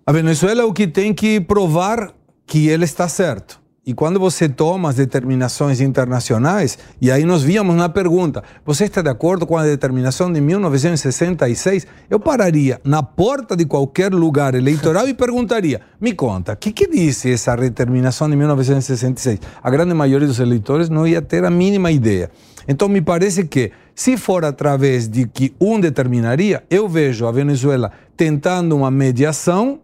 A 0.04 0.12
Venezuela 0.12 0.64
é 0.64 0.66
o 0.66 0.74
que 0.74 0.88
tem 0.88 1.14
que 1.14 1.40
provar 1.40 2.12
que 2.48 2.68
ele 2.68 2.86
está 2.86 3.08
certo. 3.08 3.61
E 3.84 3.96
quando 3.96 4.20
você 4.20 4.48
toma 4.48 4.90
as 4.90 4.96
determinações 4.96 5.82
internacionais, 5.82 6.78
e 7.02 7.10
aí 7.10 7.26
nós 7.26 7.42
víamos 7.42 7.76
na 7.76 7.90
pergunta: 7.90 8.44
você 8.64 8.86
está 8.86 9.02
de 9.02 9.10
acordo 9.10 9.48
com 9.48 9.58
a 9.58 9.64
determinação 9.64 10.32
de 10.32 10.40
1966? 10.40 11.88
Eu 12.08 12.20
pararia 12.20 12.80
na 12.84 13.02
porta 13.02 13.56
de 13.56 13.66
qualquer 13.66 14.14
lugar 14.14 14.54
eleitoral 14.54 15.08
e 15.08 15.16
perguntaria: 15.16 15.82
me 16.00 16.14
conta, 16.14 16.54
o 16.54 16.58
que, 16.58 16.72
que 16.72 16.88
disse 16.88 17.32
essa 17.32 17.56
determinação 17.56 18.30
de 18.30 18.36
1966? 18.36 19.40
A 19.64 19.72
grande 19.72 19.96
maioria 19.96 20.28
dos 20.28 20.40
eleitores 20.40 20.88
não 20.88 21.08
ia 21.08 21.20
ter 21.20 21.44
a 21.44 21.50
mínima 21.50 21.90
ideia. 21.90 22.30
Então, 22.68 22.88
me 22.88 23.02
parece 23.02 23.46
que, 23.46 23.72
se 23.96 24.16
for 24.16 24.46
através 24.46 25.08
de 25.08 25.28
que 25.28 25.56
um 25.60 25.80
determinaria, 25.80 26.64
eu 26.70 26.88
vejo 26.88 27.26
a 27.26 27.32
Venezuela 27.32 27.92
tentando 28.16 28.78
uma 28.78 28.92
mediação 28.92 29.80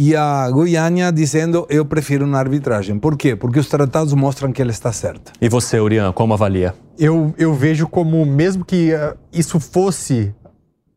e 0.00 0.14
a 0.14 0.48
Goiânia 0.48 1.10
dizendo 1.10 1.66
eu 1.68 1.84
prefiro 1.84 2.24
uma 2.24 2.38
arbitragem. 2.38 2.96
Por 2.96 3.16
quê? 3.16 3.34
Porque 3.34 3.58
os 3.58 3.68
tratados 3.68 4.14
mostram 4.14 4.52
que 4.52 4.62
ela 4.62 4.70
está 4.70 4.92
certa. 4.92 5.32
E 5.40 5.48
você, 5.48 5.80
Urian, 5.80 6.12
como 6.12 6.32
avalia? 6.32 6.72
Eu, 6.96 7.34
eu 7.36 7.52
vejo 7.52 7.88
como, 7.88 8.24
mesmo 8.24 8.64
que 8.64 8.92
uh, 8.94 9.18
isso 9.32 9.58
fosse 9.58 10.32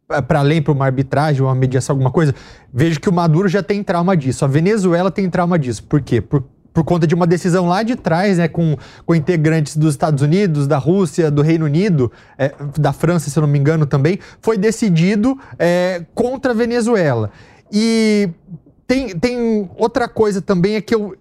uh, 0.08 0.22
para 0.22 0.38
além 0.38 0.62
para 0.62 0.72
uma 0.72 0.86
arbitragem, 0.86 1.42
uma 1.42 1.56
mediação, 1.56 1.96
alguma 1.96 2.12
coisa, 2.12 2.36
vejo 2.72 3.00
que 3.00 3.10
o 3.10 3.12
Maduro 3.12 3.48
já 3.48 3.64
tem 3.64 3.84
trauma 3.84 4.16
disso. 4.16 4.46
A 4.46 4.48
Venezuela 4.48 5.10
tem 5.10 5.28
trauma 5.32 5.58
disso. 5.58 5.84
Por 5.84 6.00
quê? 6.00 6.22
Por, 6.22 6.44
por 6.72 6.84
conta 6.84 7.08
de 7.08 7.16
uma 7.16 7.26
decisão 7.26 7.68
lá 7.68 7.82
de 7.82 7.96
trás, 7.96 8.38
né, 8.38 8.48
com, 8.48 8.78
com 9.04 9.16
integrantes 9.16 9.78
dos 9.78 9.96
Estados 9.96 10.22
Unidos, 10.22 10.68
da 10.68 10.78
Rússia, 10.78 11.32
do 11.32 11.42
Reino 11.42 11.66
Unido, 11.66 12.12
é, 12.38 12.54
da 12.78 12.94
França, 12.94 13.32
se 13.32 13.40
eu 13.40 13.42
não 13.42 13.50
me 13.50 13.58
engano 13.58 13.88
também, 13.88 14.20
foi 14.40 14.60
decidido 14.60 15.40
é, 15.58 16.06
contra 16.14 16.52
a 16.52 16.56
Venezuela. 16.56 17.32
E 17.72 18.30
tem, 18.92 19.08
tem 19.18 19.70
outra 19.78 20.06
coisa 20.06 20.42
também 20.42 20.76
é 20.76 20.82
que 20.82 20.94
eu, 20.94 21.16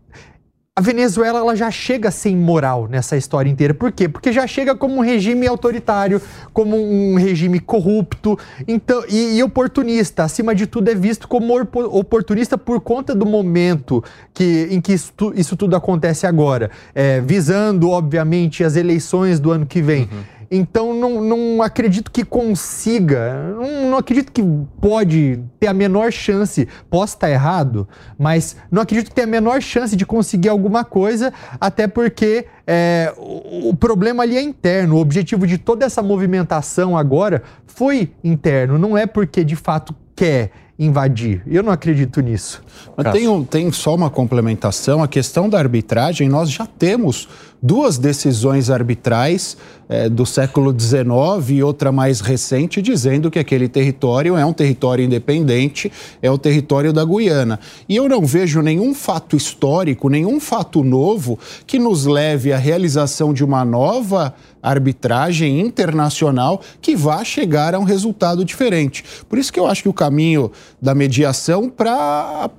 a 0.74 0.80
Venezuela 0.80 1.38
ela 1.38 1.54
já 1.54 1.70
chega 1.70 2.10
sem 2.10 2.36
moral 2.36 2.88
nessa 2.88 3.16
história 3.16 3.48
inteira. 3.48 3.72
Por 3.72 3.92
quê? 3.92 4.08
Porque 4.08 4.32
já 4.32 4.44
chega 4.44 4.74
como 4.74 4.96
um 4.96 5.00
regime 5.00 5.46
autoritário, 5.46 6.20
como 6.52 6.76
um 6.76 7.14
regime 7.14 7.60
corrupto 7.60 8.36
então, 8.66 9.04
e, 9.08 9.36
e 9.36 9.42
oportunista. 9.44 10.24
Acima 10.24 10.52
de 10.52 10.66
tudo, 10.66 10.90
é 10.90 10.96
visto 10.96 11.28
como 11.28 11.54
oportunista 11.60 12.58
por 12.58 12.80
conta 12.80 13.14
do 13.14 13.24
momento 13.24 14.02
que, 14.34 14.66
em 14.68 14.80
que 14.80 14.92
isso, 14.92 15.12
isso 15.36 15.56
tudo 15.56 15.76
acontece 15.76 16.26
agora. 16.26 16.72
É, 16.92 17.20
visando, 17.20 17.88
obviamente, 17.90 18.64
as 18.64 18.74
eleições 18.74 19.38
do 19.38 19.52
ano 19.52 19.64
que 19.64 19.80
vem. 19.80 20.08
Uhum. 20.10 20.39
Então 20.50 20.92
não, 20.92 21.20
não 21.20 21.62
acredito 21.62 22.10
que 22.10 22.24
consiga, 22.24 23.54
não, 23.54 23.90
não, 23.90 23.98
acredito 23.98 24.32
que 24.32 24.42
pode 24.80 25.38
ter 25.60 25.68
a 25.68 25.72
menor 25.72 26.10
chance, 26.10 26.66
posso 26.90 27.14
estar 27.14 27.30
errado, 27.30 27.86
mas 28.18 28.56
não 28.68 28.82
acredito 28.82 29.10
que 29.10 29.14
tenha 29.14 29.28
a 29.28 29.30
menor 29.30 29.62
chance 29.62 29.94
de 29.94 30.04
conseguir 30.04 30.48
alguma 30.48 30.84
coisa, 30.84 31.32
até 31.60 31.86
porque 31.86 32.46
é, 32.66 33.14
o, 33.16 33.68
o 33.68 33.76
problema 33.76 34.24
ali 34.24 34.36
é 34.36 34.42
interno. 34.42 34.96
O 34.96 35.00
objetivo 35.00 35.46
de 35.46 35.56
toda 35.56 35.86
essa 35.86 36.02
movimentação 36.02 36.96
agora 36.96 37.44
foi 37.64 38.12
interno, 38.24 38.76
não 38.76 38.98
é 38.98 39.06
porque 39.06 39.44
de 39.44 39.54
fato 39.54 39.94
quer 40.16 40.50
invadir. 40.80 41.42
Eu 41.46 41.62
não 41.62 41.70
acredito 41.70 42.22
nisso. 42.22 42.62
Mas 42.96 43.12
tem, 43.12 43.28
um, 43.28 43.44
tem 43.44 43.70
só 43.70 43.94
uma 43.94 44.08
complementação. 44.08 45.02
A 45.02 45.08
questão 45.08 45.46
da 45.46 45.58
arbitragem, 45.58 46.26
nós 46.26 46.50
já 46.50 46.64
temos 46.66 47.28
duas 47.62 47.98
decisões 47.98 48.70
arbitrais 48.70 49.56
é, 49.90 50.08
do 50.08 50.24
século 50.24 50.72
XIX 50.78 51.50
e 51.50 51.62
outra 51.62 51.90
mais 51.90 52.20
recente 52.20 52.80
dizendo 52.80 53.28
que 53.30 53.40
aquele 53.40 53.68
território 53.68 54.36
é 54.36 54.46
um 54.46 54.52
território 54.52 55.04
independente, 55.04 55.90
é 56.22 56.30
o 56.30 56.38
território 56.38 56.92
da 56.92 57.04
Guiana. 57.04 57.58
E 57.88 57.96
eu 57.96 58.08
não 58.08 58.24
vejo 58.24 58.62
nenhum 58.62 58.94
fato 58.94 59.36
histórico, 59.36 60.08
nenhum 60.08 60.38
fato 60.38 60.84
novo 60.84 61.38
que 61.66 61.78
nos 61.78 62.06
leve 62.06 62.52
à 62.52 62.56
realização 62.56 63.34
de 63.34 63.44
uma 63.44 63.64
nova 63.64 64.32
arbitragem 64.62 65.60
internacional 65.60 66.60
que 66.80 66.94
vá 66.94 67.24
chegar 67.24 67.74
a 67.74 67.78
um 67.78 67.84
resultado 67.84 68.44
diferente. 68.44 69.02
Por 69.28 69.38
isso 69.38 69.52
que 69.52 69.58
eu 69.58 69.66
acho 69.66 69.82
que 69.82 69.88
o 69.88 69.92
caminho 69.92 70.52
da 70.80 70.94
mediação 70.94 71.68
para 71.68 72.50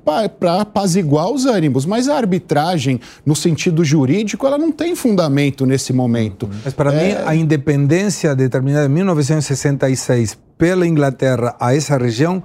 apaziguar 0.60 1.30
os 1.30 1.46
ânimos, 1.46 1.86
mas 1.86 2.10
a 2.10 2.18
arbitragem, 2.18 3.00
no 3.26 3.36
sentido 3.36 3.86
jurídico, 3.86 4.46
ela 4.48 4.58
não 4.58 4.72
tem 4.72 4.91
tem 4.92 4.96
fundamento 4.96 5.66
nesse 5.66 5.94
momento. 5.94 6.50
Mas 6.64 6.74
para 6.74 6.94
é... 6.94 7.08
mim, 7.08 7.24
a 7.26 7.36
independência 7.36 8.36
determinada 8.36 8.86
em 8.86 8.90
1966 8.90 10.38
pela 10.58 10.86
Inglaterra 10.86 11.56
a 11.60 11.76
essa 11.76 11.98
região 11.98 12.44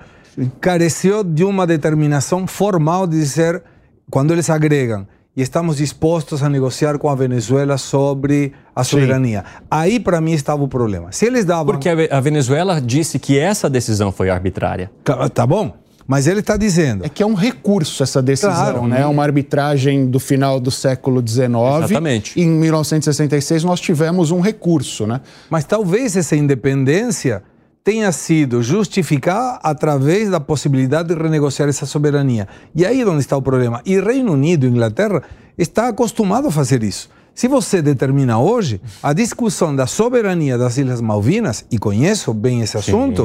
careceu 0.60 1.24
de 1.24 1.44
uma 1.44 1.66
determinação 1.66 2.46
formal 2.46 3.06
de 3.06 3.18
dizer, 3.18 3.62
quando 4.10 4.32
eles 4.32 4.48
agregam, 4.48 5.06
e 5.36 5.42
estamos 5.42 5.76
dispostos 5.76 6.42
a 6.42 6.48
negociar 6.48 6.98
com 6.98 7.10
a 7.10 7.14
Venezuela 7.14 7.76
sobre 7.76 8.52
a 8.74 8.82
soberania. 8.82 9.40
Sim. 9.40 9.64
Aí, 9.70 10.00
para 10.00 10.18
mim, 10.18 10.32
estava 10.32 10.62
o 10.62 10.68
problema. 10.68 11.12
Se 11.12 11.26
eles 11.26 11.44
davam. 11.44 11.66
Porque 11.66 11.88
a 11.88 12.20
Venezuela 12.20 12.80
disse 12.80 13.18
que 13.18 13.38
essa 13.38 13.68
decisão 13.68 14.10
foi 14.10 14.30
arbitrária. 14.30 14.90
Tá 15.34 15.46
bom. 15.46 15.76
Mas 16.06 16.26
ele 16.26 16.40
está 16.40 16.56
dizendo. 16.56 17.04
É 17.04 17.08
que 17.08 17.22
é 17.22 17.26
um 17.26 17.34
recurso 17.34 18.02
essa 18.02 18.22
decisão, 18.22 18.52
Claro, 18.52 18.86
né? 18.86 19.00
É 19.02 19.06
uma 19.06 19.22
arbitragem 19.22 20.06
do 20.06 20.20
final 20.20 20.60
do 20.60 20.70
século 20.70 21.26
XIX. 21.26 21.48
Exatamente. 21.84 22.40
Em 22.40 22.48
1966 22.48 23.64
nós 23.64 23.80
tivemos 23.80 24.30
um 24.30 24.40
recurso, 24.40 25.06
né? 25.06 25.20
Mas 25.50 25.64
talvez 25.64 26.16
essa 26.16 26.36
independência 26.36 27.42
tenha 27.82 28.10
sido 28.10 28.62
justificada 28.62 29.60
através 29.62 30.28
da 30.28 30.40
possibilidade 30.40 31.14
de 31.14 31.20
renegociar 31.20 31.68
essa 31.68 31.86
soberania. 31.86 32.48
E 32.74 32.84
aí 32.84 33.00
é 33.00 33.06
onde 33.06 33.20
está 33.20 33.36
o 33.36 33.42
problema. 33.42 33.80
E 33.86 34.00
Reino 34.00 34.32
Unido 34.32 34.66
e 34.66 34.68
Inglaterra 34.68 35.22
está 35.56 35.88
acostumado 35.88 36.48
a 36.48 36.50
fazer 36.50 36.82
isso. 36.82 37.08
Se 37.32 37.46
você 37.46 37.82
determina 37.82 38.38
hoje 38.38 38.80
a 39.02 39.12
discussão 39.12 39.76
da 39.76 39.86
soberania 39.86 40.56
das 40.56 40.78
Ilhas 40.78 41.00
Malvinas, 41.00 41.64
e 41.70 41.78
conheço 41.78 42.32
bem 42.32 42.62
esse 42.62 42.76
assunto, 42.76 43.24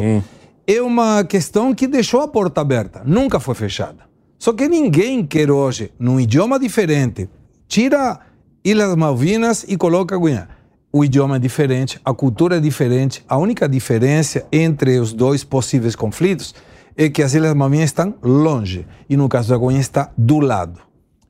é 0.67 0.81
uma 0.81 1.23
questão 1.23 1.73
que 1.73 1.87
deixou 1.87 2.21
a 2.21 2.27
porta 2.27 2.61
aberta, 2.61 3.01
nunca 3.05 3.39
foi 3.39 3.55
fechada. 3.55 4.09
Só 4.37 4.53
que 4.53 4.67
ninguém 4.67 5.25
quer 5.25 5.51
hoje, 5.51 5.91
num 5.99 6.19
idioma 6.19 6.59
diferente, 6.59 7.29
tira 7.67 8.19
Ilhas 8.63 8.95
Malvinas 8.95 9.65
e 9.67 9.77
coloca 9.77 10.17
Guiana. 10.17 10.49
O 10.91 11.05
idioma 11.05 11.35
é 11.37 11.39
diferente, 11.39 11.99
a 12.03 12.13
cultura 12.13 12.57
é 12.57 12.59
diferente. 12.59 13.23
A 13.29 13.37
única 13.37 13.69
diferença 13.69 14.45
entre 14.51 14.99
os 14.99 15.13
dois 15.13 15.43
possíveis 15.43 15.95
conflitos 15.95 16.53
é 16.97 17.09
que 17.09 17.23
as 17.23 17.33
Ilhas 17.33 17.53
Malvinas 17.53 17.85
estão 17.85 18.15
longe 18.21 18.85
e 19.09 19.15
no 19.15 19.29
caso 19.29 19.49
da 19.49 19.57
Guiana 19.57 19.79
está 19.79 20.11
do 20.17 20.39
lado. 20.39 20.81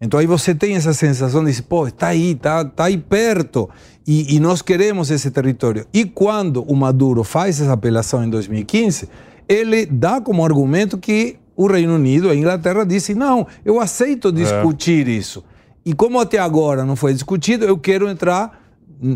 Então 0.01 0.19
aí 0.19 0.25
você 0.25 0.55
tem 0.55 0.75
essa 0.75 0.93
sensação 0.93 1.43
de, 1.43 1.61
pô, 1.61 1.87
está 1.87 2.07
aí, 2.07 2.31
está 2.31 2.65
tá 2.65 2.85
aí 2.85 2.97
perto 2.97 3.69
e, 4.05 4.35
e 4.35 4.39
nós 4.39 4.61
queremos 4.61 5.11
esse 5.11 5.29
território. 5.29 5.85
E 5.93 6.05
quando 6.05 6.63
o 6.63 6.75
Maduro 6.75 7.23
faz 7.23 7.61
essa 7.61 7.73
apelação 7.73 8.23
em 8.23 8.29
2015, 8.29 9.07
ele 9.47 9.85
dá 9.85 10.19
como 10.19 10.43
argumento 10.43 10.97
que 10.97 11.37
o 11.55 11.67
Reino 11.67 11.95
Unido, 11.95 12.29
a 12.29 12.35
Inglaterra, 12.35 12.83
disse: 12.85 13.13
não, 13.13 13.45
eu 13.63 13.79
aceito 13.79 14.31
discutir 14.31 15.07
isso. 15.07 15.43
E 15.85 15.93
como 15.93 16.19
até 16.19 16.37
agora 16.37 16.85
não 16.85 16.95
foi 16.95 17.13
discutido, 17.13 17.65
eu 17.65 17.77
quero 17.77 18.07
entrar 18.07 18.59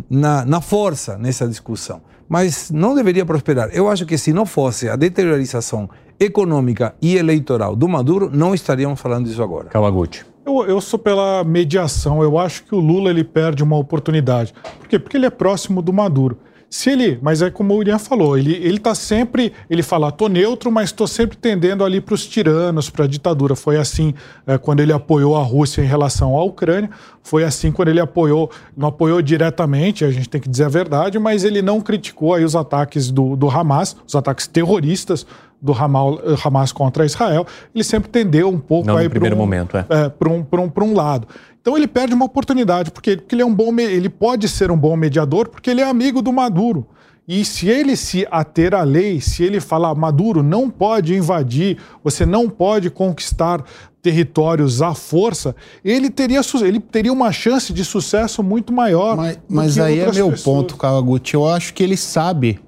na, 0.10 0.46
na 0.46 0.62
força 0.62 1.18
nessa 1.18 1.48
discussão. 1.48 2.02
Mas 2.28 2.72
não 2.72 2.96
deveria 2.96 3.26
prosperar. 3.26 3.70
Eu 3.72 3.88
acho 3.88 4.06
que 4.06 4.18
se 4.18 4.34
não 4.34 4.48
fosse 4.48 4.90
a 4.90 4.96
deteriorização 4.96 5.88
econômica 6.20 6.96
e 7.00 7.18
eleitoral 7.18 7.76
do 7.76 7.88
Maduro, 7.88 8.32
não 8.34 8.56
estaríamos 8.56 9.00
falando 9.00 9.28
disso 9.28 9.44
agora. 9.44 9.70
Kawaguchi. 9.70 10.26
Eu, 10.46 10.64
eu 10.66 10.80
sou 10.80 11.00
pela 11.00 11.44
mediação. 11.44 12.22
Eu 12.22 12.38
acho 12.38 12.64
que 12.64 12.76
o 12.76 12.80
Lula 12.80 13.10
ele 13.10 13.24
perde 13.24 13.64
uma 13.64 13.78
oportunidade. 13.78 14.54
Por 14.80 14.88
quê? 14.88 15.00
Porque 15.00 15.18
ele 15.18 15.26
é 15.26 15.32
próximo 15.32 15.82
do 15.82 15.92
Maduro. 15.92 16.38
Se 16.70 16.90
ele, 16.90 17.18
mas 17.22 17.42
é 17.42 17.50
como 17.50 17.74
o 17.74 17.82
Irian 17.82 17.98
falou, 17.98 18.38
ele 18.38 18.54
ele 18.54 18.78
está 18.78 18.94
sempre, 18.94 19.54
ele 19.70 19.82
fala, 19.82 20.12
tô 20.12 20.28
neutro, 20.28 20.72
mas 20.72 20.90
estou 20.90 21.08
sempre 21.08 21.38
tendendo 21.38 21.86
ali 21.86 22.02
para 22.02 22.16
os 22.16 22.26
tiranos, 22.26 22.90
para 22.90 23.06
a 23.06 23.08
ditadura. 23.08 23.56
Foi 23.56 23.78
assim 23.78 24.14
é, 24.46 24.58
quando 24.58 24.82
ele 24.82 24.92
apoiou 24.92 25.38
a 25.38 25.42
Rússia 25.42 25.82
em 25.82 25.86
relação 25.86 26.36
à 26.36 26.44
Ucrânia. 26.44 26.90
Foi 27.24 27.44
assim 27.44 27.72
quando 27.72 27.88
ele 27.90 28.00
apoiou, 28.00 28.52
não 28.76 28.90
apoiou 28.90 29.22
diretamente, 29.22 30.04
a 30.04 30.12
gente 30.12 30.28
tem 30.28 30.42
que 30.42 30.50
dizer 30.50 30.66
a 30.66 30.70
verdade, 30.70 31.18
mas 31.18 31.44
ele 31.44 31.62
não 31.62 31.80
criticou 31.82 32.34
aí 32.34 32.44
os 32.44 32.56
ataques 32.56 33.10
do, 33.10 33.36
do 33.36 33.50
Hamas, 33.50 33.96
os 34.06 34.16
ataques 34.16 34.46
terroristas 34.46 35.26
do 35.66 35.74
Hamal- 35.74 36.20
Hamas 36.44 36.72
contra 36.72 37.06
Israel. 37.06 37.46
Ele 37.74 37.84
sempre 37.84 38.10
tendeu 38.10 38.48
um 38.50 38.60
pouco 38.60 38.88
Não 38.88 38.94
no 38.94 39.00
aí 39.00 39.06
para 39.08 39.12
primeiro 39.12 39.36
um, 39.36 39.40
momento, 39.40 39.76
é. 39.76 39.86
é, 39.90 40.10
para 40.10 40.30
um, 40.30 40.44
pra 40.44 40.62
um, 40.62 40.70
pra 40.70 40.84
um 40.84 40.94
lado. 40.94 41.28
Então 41.60 41.76
ele 41.76 41.88
perde 41.88 42.14
uma 42.14 42.26
oportunidade, 42.26 42.92
porque, 42.92 43.18
porque 43.18 43.34
ele 43.34 43.42
é 43.42 43.46
um 43.46 43.54
bom, 43.54 43.74
ele 43.80 44.08
pode 44.08 44.48
ser 44.48 44.70
um 44.72 44.78
bom 44.78 44.96
mediador, 44.96 45.50
porque 45.50 45.70
ele 45.72 45.82
é 45.82 45.90
amigo 45.90 46.22
do 46.22 46.32
Maduro. 46.32 46.86
E 47.28 47.44
se 47.44 47.68
ele 47.68 47.96
se 47.96 48.28
ater 48.30 48.76
à 48.76 48.84
lei, 48.84 49.20
se 49.20 49.44
ele 49.44 49.60
falar 49.60 49.96
Maduro 49.96 50.44
não 50.44 50.70
pode 50.70 51.16
invadir, 51.16 51.80
você 52.04 52.24
não 52.24 52.48
pode 52.48 52.92
conquistar 52.92 53.64
territórios 54.00 54.84
à 54.84 54.94
força, 54.94 55.56
ele 55.84 56.12
teria, 56.12 56.40
ele 56.62 56.80
teria 56.80 57.12
uma 57.12 57.32
chance 57.32 57.74
de 57.74 57.84
sucesso 57.84 58.44
muito 58.44 58.72
maior. 58.72 59.18
Mas, 59.18 59.40
mas 59.50 59.80
aí 59.80 59.98
é 60.00 60.04
meu 60.12 60.30
pessoas. 60.30 60.44
ponto, 60.44 60.78
Kawaguchi. 60.78 61.34
Eu 61.34 61.48
acho 61.48 61.74
que 61.74 61.82
ele 61.82 61.98
sabe, 61.98 62.60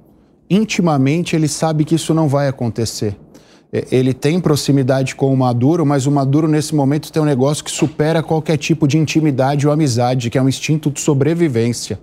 intimamente, 0.49 1.35
ele 1.35 1.47
sabe 1.47 1.83
que 1.83 1.95
isso 1.95 2.13
não 2.13 2.27
vai 2.27 2.47
acontecer. 2.47 3.17
É, 3.71 3.85
Ele 3.91 4.13
tem 4.13 4.39
proximidade 4.39 5.15
com 5.15 5.33
o 5.33 5.37
Maduro, 5.37 5.85
mas 5.85 6.05
o 6.05 6.11
Maduro, 6.11 6.47
nesse 6.47 6.73
momento, 6.73 7.11
tem 7.11 7.21
um 7.21 7.25
negócio 7.25 7.63
que 7.63 7.71
supera 7.71 8.23
qualquer 8.23 8.57
tipo 8.57 8.87
de 8.87 8.97
intimidade 8.97 9.67
ou 9.67 9.73
amizade, 9.73 10.29
que 10.29 10.37
é 10.37 10.41
um 10.41 10.47
instinto 10.47 10.89
de 10.89 11.01
sobrevivência. 11.01 11.99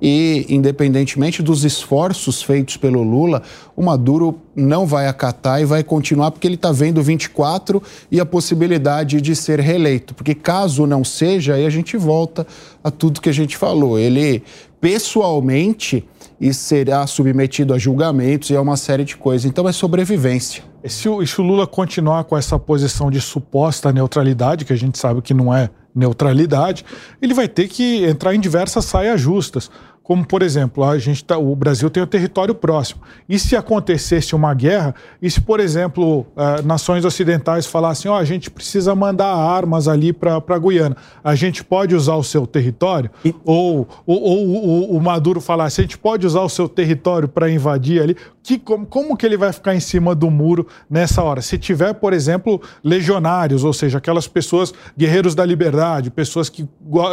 E, 0.00 0.44
independentemente 0.48 1.42
dos 1.42 1.64
esforços 1.64 2.42
feitos 2.42 2.76
pelo 2.76 3.02
Lula, 3.02 3.42
o 3.74 3.82
Maduro 3.82 4.38
não 4.54 4.86
vai 4.86 5.08
acatar 5.08 5.60
e 5.60 5.64
vai 5.64 5.82
continuar, 5.82 6.30
porque 6.30 6.46
ele 6.46 6.54
está 6.56 6.70
vendo 6.70 7.02
24 7.02 7.82
e 8.10 8.20
a 8.20 8.26
possibilidade 8.26 9.20
de 9.20 9.34
ser 9.34 9.58
reeleito. 9.58 10.14
Porque 10.14 10.34
caso 10.34 10.86
não 10.86 11.02
seja, 11.02 11.54
aí 11.54 11.64
a 11.64 11.70
gente 11.70 11.96
volta 11.96 12.46
a 12.84 12.90
tudo 12.90 13.22
que 13.22 13.30
a 13.30 13.34
gente 13.34 13.56
falou. 13.56 13.98
Ele, 13.98 14.42
pessoalmente, 14.80 16.04
e 16.40 16.52
será 16.52 17.06
submetido 17.06 17.72
a 17.72 17.78
julgamentos 17.78 18.50
e 18.50 18.56
a 18.56 18.60
uma 18.60 18.76
série 18.76 19.04
de 19.04 19.16
coisas. 19.16 19.44
Então 19.44 19.68
é 19.68 19.72
sobrevivência. 19.72 20.62
E 20.84 20.88
Se 20.88 21.08
o, 21.08 21.26
se 21.26 21.40
o 21.40 21.44
Lula 21.44 21.66
continuar 21.66 22.24
com 22.24 22.36
essa 22.36 22.58
posição 22.58 23.10
de 23.10 23.20
suposta 23.20 23.92
neutralidade, 23.92 24.64
que 24.64 24.72
a 24.72 24.76
gente 24.76 24.98
sabe 24.98 25.22
que 25.22 25.34
não 25.34 25.52
é 25.52 25.70
neutralidade, 25.94 26.84
ele 27.20 27.32
vai 27.32 27.48
ter 27.48 27.68
que 27.68 28.04
entrar 28.04 28.34
em 28.34 28.40
diversas 28.40 28.84
saias 28.84 29.20
justas. 29.20 29.70
Como, 30.06 30.24
por 30.24 30.40
exemplo, 30.40 30.84
a 30.84 30.96
gente 31.00 31.24
tá, 31.24 31.36
o 31.36 31.56
Brasil 31.56 31.90
tem 31.90 32.00
o 32.00 32.06
território 32.06 32.54
próximo. 32.54 33.00
E 33.28 33.40
se 33.40 33.56
acontecesse 33.56 34.36
uma 34.36 34.54
guerra, 34.54 34.94
e 35.20 35.28
se, 35.28 35.40
por 35.40 35.58
exemplo, 35.58 36.24
eh, 36.36 36.62
nações 36.62 37.04
ocidentais 37.04 37.66
falassem: 37.66 38.08
ó, 38.08 38.16
a 38.16 38.22
gente 38.24 38.48
precisa 38.48 38.94
mandar 38.94 39.34
armas 39.34 39.88
ali 39.88 40.12
para 40.12 40.36
a 40.36 40.58
Guiana, 40.60 40.96
a 41.24 41.34
gente 41.34 41.64
pode 41.64 41.92
usar 41.92 42.14
o 42.14 42.22
seu 42.22 42.46
território? 42.46 43.10
Ou, 43.44 43.88
ou, 44.06 44.22
ou 44.22 44.46
o- 44.46 44.96
o 44.96 45.00
Maduro 45.02 45.40
falasse: 45.40 45.80
a 45.80 45.82
gente 45.82 45.98
pode 45.98 46.24
usar 46.24 46.42
o 46.42 46.48
seu 46.48 46.68
território 46.68 47.26
para 47.26 47.50
invadir 47.50 48.00
ali? 48.00 48.16
Que, 48.44 48.60
como, 48.60 48.86
como 48.86 49.16
que 49.16 49.26
ele 49.26 49.36
vai 49.36 49.52
ficar 49.52 49.74
em 49.74 49.80
cima 49.80 50.14
do 50.14 50.30
muro 50.30 50.68
nessa 50.88 51.20
hora? 51.20 51.42
Se 51.42 51.58
tiver, 51.58 51.94
por 51.94 52.12
exemplo, 52.12 52.62
legionários, 52.84 53.64
ou 53.64 53.72
seja, 53.72 53.98
aquelas 53.98 54.28
pessoas, 54.28 54.72
guerreiros 54.96 55.34
da 55.34 55.44
liberdade, 55.44 56.12
pessoas 56.12 56.48
que, 56.48 56.64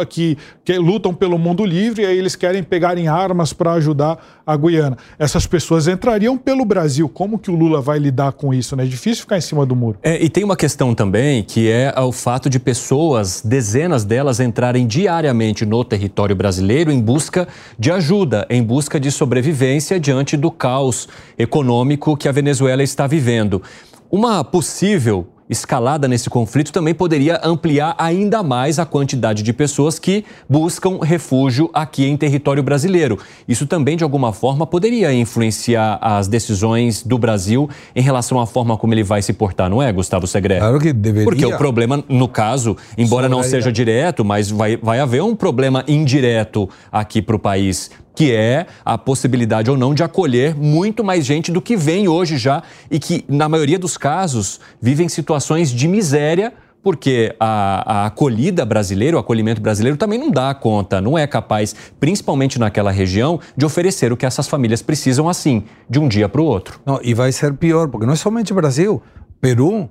que, 0.08 0.38
que 0.64 0.78
lutam 0.78 1.12
pelo 1.12 1.36
mundo 1.36 1.64
livre 1.64 2.04
e 2.04 2.06
aí 2.06 2.16
eles 2.16 2.36
querem 2.36 2.62
pegarem 2.84 3.08
armas 3.08 3.54
para 3.54 3.72
ajudar 3.72 4.18
a 4.46 4.54
Guiana. 4.56 4.98
Essas 5.18 5.46
pessoas 5.46 5.88
entrariam 5.88 6.36
pelo 6.36 6.66
Brasil. 6.66 7.08
Como 7.08 7.38
que 7.38 7.50
o 7.50 7.56
Lula 7.56 7.80
vai 7.80 7.98
lidar 7.98 8.32
com 8.32 8.52
isso? 8.52 8.76
Né? 8.76 8.84
É 8.84 8.86
difícil 8.86 9.22
ficar 9.22 9.38
em 9.38 9.40
cima 9.40 9.64
do 9.64 9.74
muro. 9.74 9.98
É, 10.02 10.22
e 10.22 10.28
tem 10.28 10.44
uma 10.44 10.56
questão 10.56 10.94
também 10.94 11.42
que 11.42 11.70
é 11.70 11.94
o 11.98 12.12
fato 12.12 12.50
de 12.50 12.58
pessoas, 12.58 13.40
dezenas 13.42 14.04
delas, 14.04 14.38
entrarem 14.38 14.86
diariamente 14.86 15.64
no 15.64 15.82
território 15.82 16.36
brasileiro 16.36 16.92
em 16.92 17.00
busca 17.00 17.48
de 17.78 17.90
ajuda, 17.90 18.46
em 18.50 18.62
busca 18.62 19.00
de 19.00 19.10
sobrevivência 19.10 19.98
diante 19.98 20.36
do 20.36 20.50
caos 20.50 21.08
econômico 21.38 22.16
que 22.18 22.28
a 22.28 22.32
Venezuela 22.32 22.82
está 22.82 23.06
vivendo. 23.06 23.62
Uma 24.10 24.44
possível 24.44 25.26
escalada 25.48 26.08
nesse 26.08 26.30
conflito 26.30 26.72
também 26.72 26.94
poderia 26.94 27.40
ampliar 27.44 27.94
ainda 27.98 28.42
mais 28.42 28.78
a 28.78 28.86
quantidade 28.86 29.42
de 29.42 29.52
pessoas 29.52 29.98
que 29.98 30.24
buscam 30.48 30.98
refúgio 31.02 31.70
aqui 31.72 32.06
em 32.06 32.16
território 32.16 32.62
brasileiro. 32.62 33.18
Isso 33.46 33.66
também, 33.66 33.96
de 33.96 34.04
alguma 34.04 34.32
forma, 34.32 34.66
poderia 34.66 35.12
influenciar 35.12 35.98
as 36.00 36.28
decisões 36.28 37.02
do 37.02 37.18
Brasil 37.18 37.68
em 37.94 38.02
relação 38.02 38.40
à 38.40 38.46
forma 38.46 38.76
como 38.76 38.94
ele 38.94 39.02
vai 39.02 39.22
se 39.22 39.32
portar, 39.32 39.68
não 39.68 39.82
é, 39.82 39.92
Gustavo 39.92 40.26
Segre? 40.26 40.58
Claro 40.58 40.80
que 40.80 40.92
deveria. 40.92 41.24
Porque 41.24 41.44
o 41.44 41.56
problema, 41.56 42.02
no 42.08 42.28
caso, 42.28 42.76
embora 42.96 43.28
não 43.28 43.42
seja 43.42 43.70
direto, 43.70 44.24
mas 44.24 44.50
vai, 44.50 44.76
vai 44.76 44.98
haver 44.98 45.22
um 45.22 45.36
problema 45.36 45.84
indireto 45.86 46.68
aqui 46.90 47.20
para 47.20 47.36
o 47.36 47.38
país, 47.38 47.90
que 48.14 48.32
é 48.32 48.66
a 48.84 48.96
possibilidade 48.96 49.70
ou 49.70 49.76
não 49.76 49.94
de 49.94 50.02
acolher 50.02 50.54
muito 50.54 51.02
mais 51.02 51.24
gente 51.26 51.50
do 51.50 51.60
que 51.60 51.76
vem 51.76 52.08
hoje 52.08 52.38
já 52.38 52.62
e 52.90 52.98
que, 52.98 53.24
na 53.28 53.48
maioria 53.48 53.78
dos 53.78 53.96
casos, 53.96 54.60
vivem 54.80 55.08
situações 55.08 55.70
de 55.70 55.88
miséria. 55.88 56.52
Porque 56.82 57.34
a, 57.40 58.02
a 58.02 58.06
acolhida 58.08 58.62
brasileira, 58.62 59.16
o 59.16 59.18
acolhimento 59.18 59.58
brasileiro 59.58 59.96
também 59.96 60.18
não 60.18 60.30
dá 60.30 60.52
conta, 60.52 61.00
não 61.00 61.16
é 61.16 61.26
capaz, 61.26 61.74
principalmente 61.98 62.58
naquela 62.58 62.90
região, 62.90 63.40
de 63.56 63.64
oferecer 63.64 64.12
o 64.12 64.18
que 64.18 64.26
essas 64.26 64.46
famílias 64.46 64.82
precisam 64.82 65.26
assim, 65.26 65.64
de 65.88 65.98
um 65.98 66.06
dia 66.06 66.28
para 66.28 66.42
o 66.42 66.44
outro. 66.44 66.78
Não, 66.84 67.00
e 67.02 67.14
vai 67.14 67.32
ser 67.32 67.54
pior, 67.54 67.88
porque 67.88 68.04
não 68.04 68.12
é 68.12 68.16
somente 68.16 68.52
Brasil. 68.52 69.02
Peru, 69.40 69.88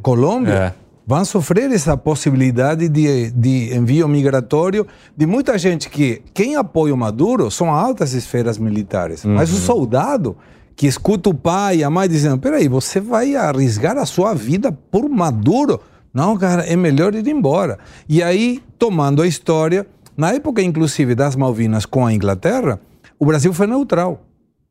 Colômbia, 0.00 0.54
É. 0.54 0.89
vão 1.10 1.24
sofrer 1.24 1.72
essa 1.72 1.96
possibilidade 1.96 2.88
de, 2.88 3.32
de 3.32 3.74
envio 3.74 4.06
migratório 4.06 4.86
de 5.16 5.26
muita 5.26 5.58
gente 5.58 5.90
que 5.90 6.22
quem 6.32 6.54
apoia 6.54 6.94
o 6.94 6.96
Maduro 6.96 7.50
são 7.50 7.68
altas 7.74 8.12
esferas 8.12 8.58
militares. 8.58 9.24
Mas 9.24 9.50
o 9.52 9.56
soldado 9.56 10.36
que 10.76 10.86
escuta 10.86 11.28
o 11.28 11.34
pai 11.34 11.78
e 11.78 11.84
a 11.84 11.90
mãe 11.90 12.08
dizendo: 12.08 12.38
peraí, 12.38 12.68
você 12.68 13.00
vai 13.00 13.34
arriscar 13.34 13.98
a 13.98 14.06
sua 14.06 14.34
vida 14.34 14.70
por 14.70 15.08
Maduro? 15.08 15.80
Não, 16.14 16.36
cara, 16.36 16.62
é 16.62 16.76
melhor 16.76 17.12
ir 17.12 17.26
embora. 17.26 17.80
E 18.08 18.22
aí, 18.22 18.62
tomando 18.78 19.20
a 19.20 19.26
história, 19.26 19.84
na 20.16 20.32
época 20.32 20.62
inclusive 20.62 21.16
das 21.16 21.34
Malvinas 21.34 21.84
com 21.84 22.06
a 22.06 22.14
Inglaterra, 22.14 22.80
o 23.18 23.26
Brasil 23.26 23.52
foi 23.52 23.66
neutral. 23.66 24.29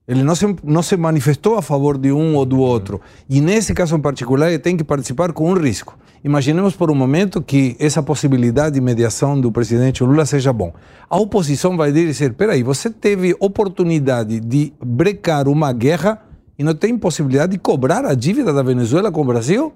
Ele 0.09 0.23
não 0.23 0.33
se, 0.33 0.55
não 0.63 0.81
se 0.81 0.97
manifestou 0.97 1.55
a 1.55 1.61
favor 1.61 1.95
de 1.95 2.11
um 2.11 2.35
ou 2.35 2.43
do 2.43 2.57
outro. 2.57 2.99
E 3.29 3.39
nesse 3.39 3.75
caso 3.75 3.95
em 3.95 4.01
particular, 4.01 4.49
ele 4.49 4.57
tem 4.57 4.75
que 4.75 4.83
participar 4.83 5.31
com 5.33 5.51
um 5.51 5.53
risco. 5.53 5.95
Imaginemos 6.23 6.75
por 6.75 6.89
um 6.89 6.95
momento 6.95 7.39
que 7.43 7.75
essa 7.79 8.01
possibilidade 8.01 8.73
de 8.73 8.81
mediação 8.81 9.39
do 9.39 9.51
presidente 9.51 10.03
Lula 10.03 10.25
seja 10.25 10.51
bom. 10.51 10.73
A 11.07 11.15
oposição 11.15 11.77
vai 11.77 11.91
dizer: 11.91 12.33
peraí, 12.33 12.63
você 12.63 12.89
teve 12.89 13.35
oportunidade 13.39 14.39
de 14.39 14.73
brecar 14.83 15.47
uma 15.47 15.71
guerra 15.71 16.19
e 16.57 16.63
não 16.63 16.73
tem 16.73 16.97
possibilidade 16.97 17.51
de 17.51 17.59
cobrar 17.59 18.03
a 18.03 18.15
dívida 18.15 18.51
da 18.51 18.63
Venezuela 18.63 19.11
com 19.11 19.21
o 19.21 19.25
Brasil? 19.25 19.71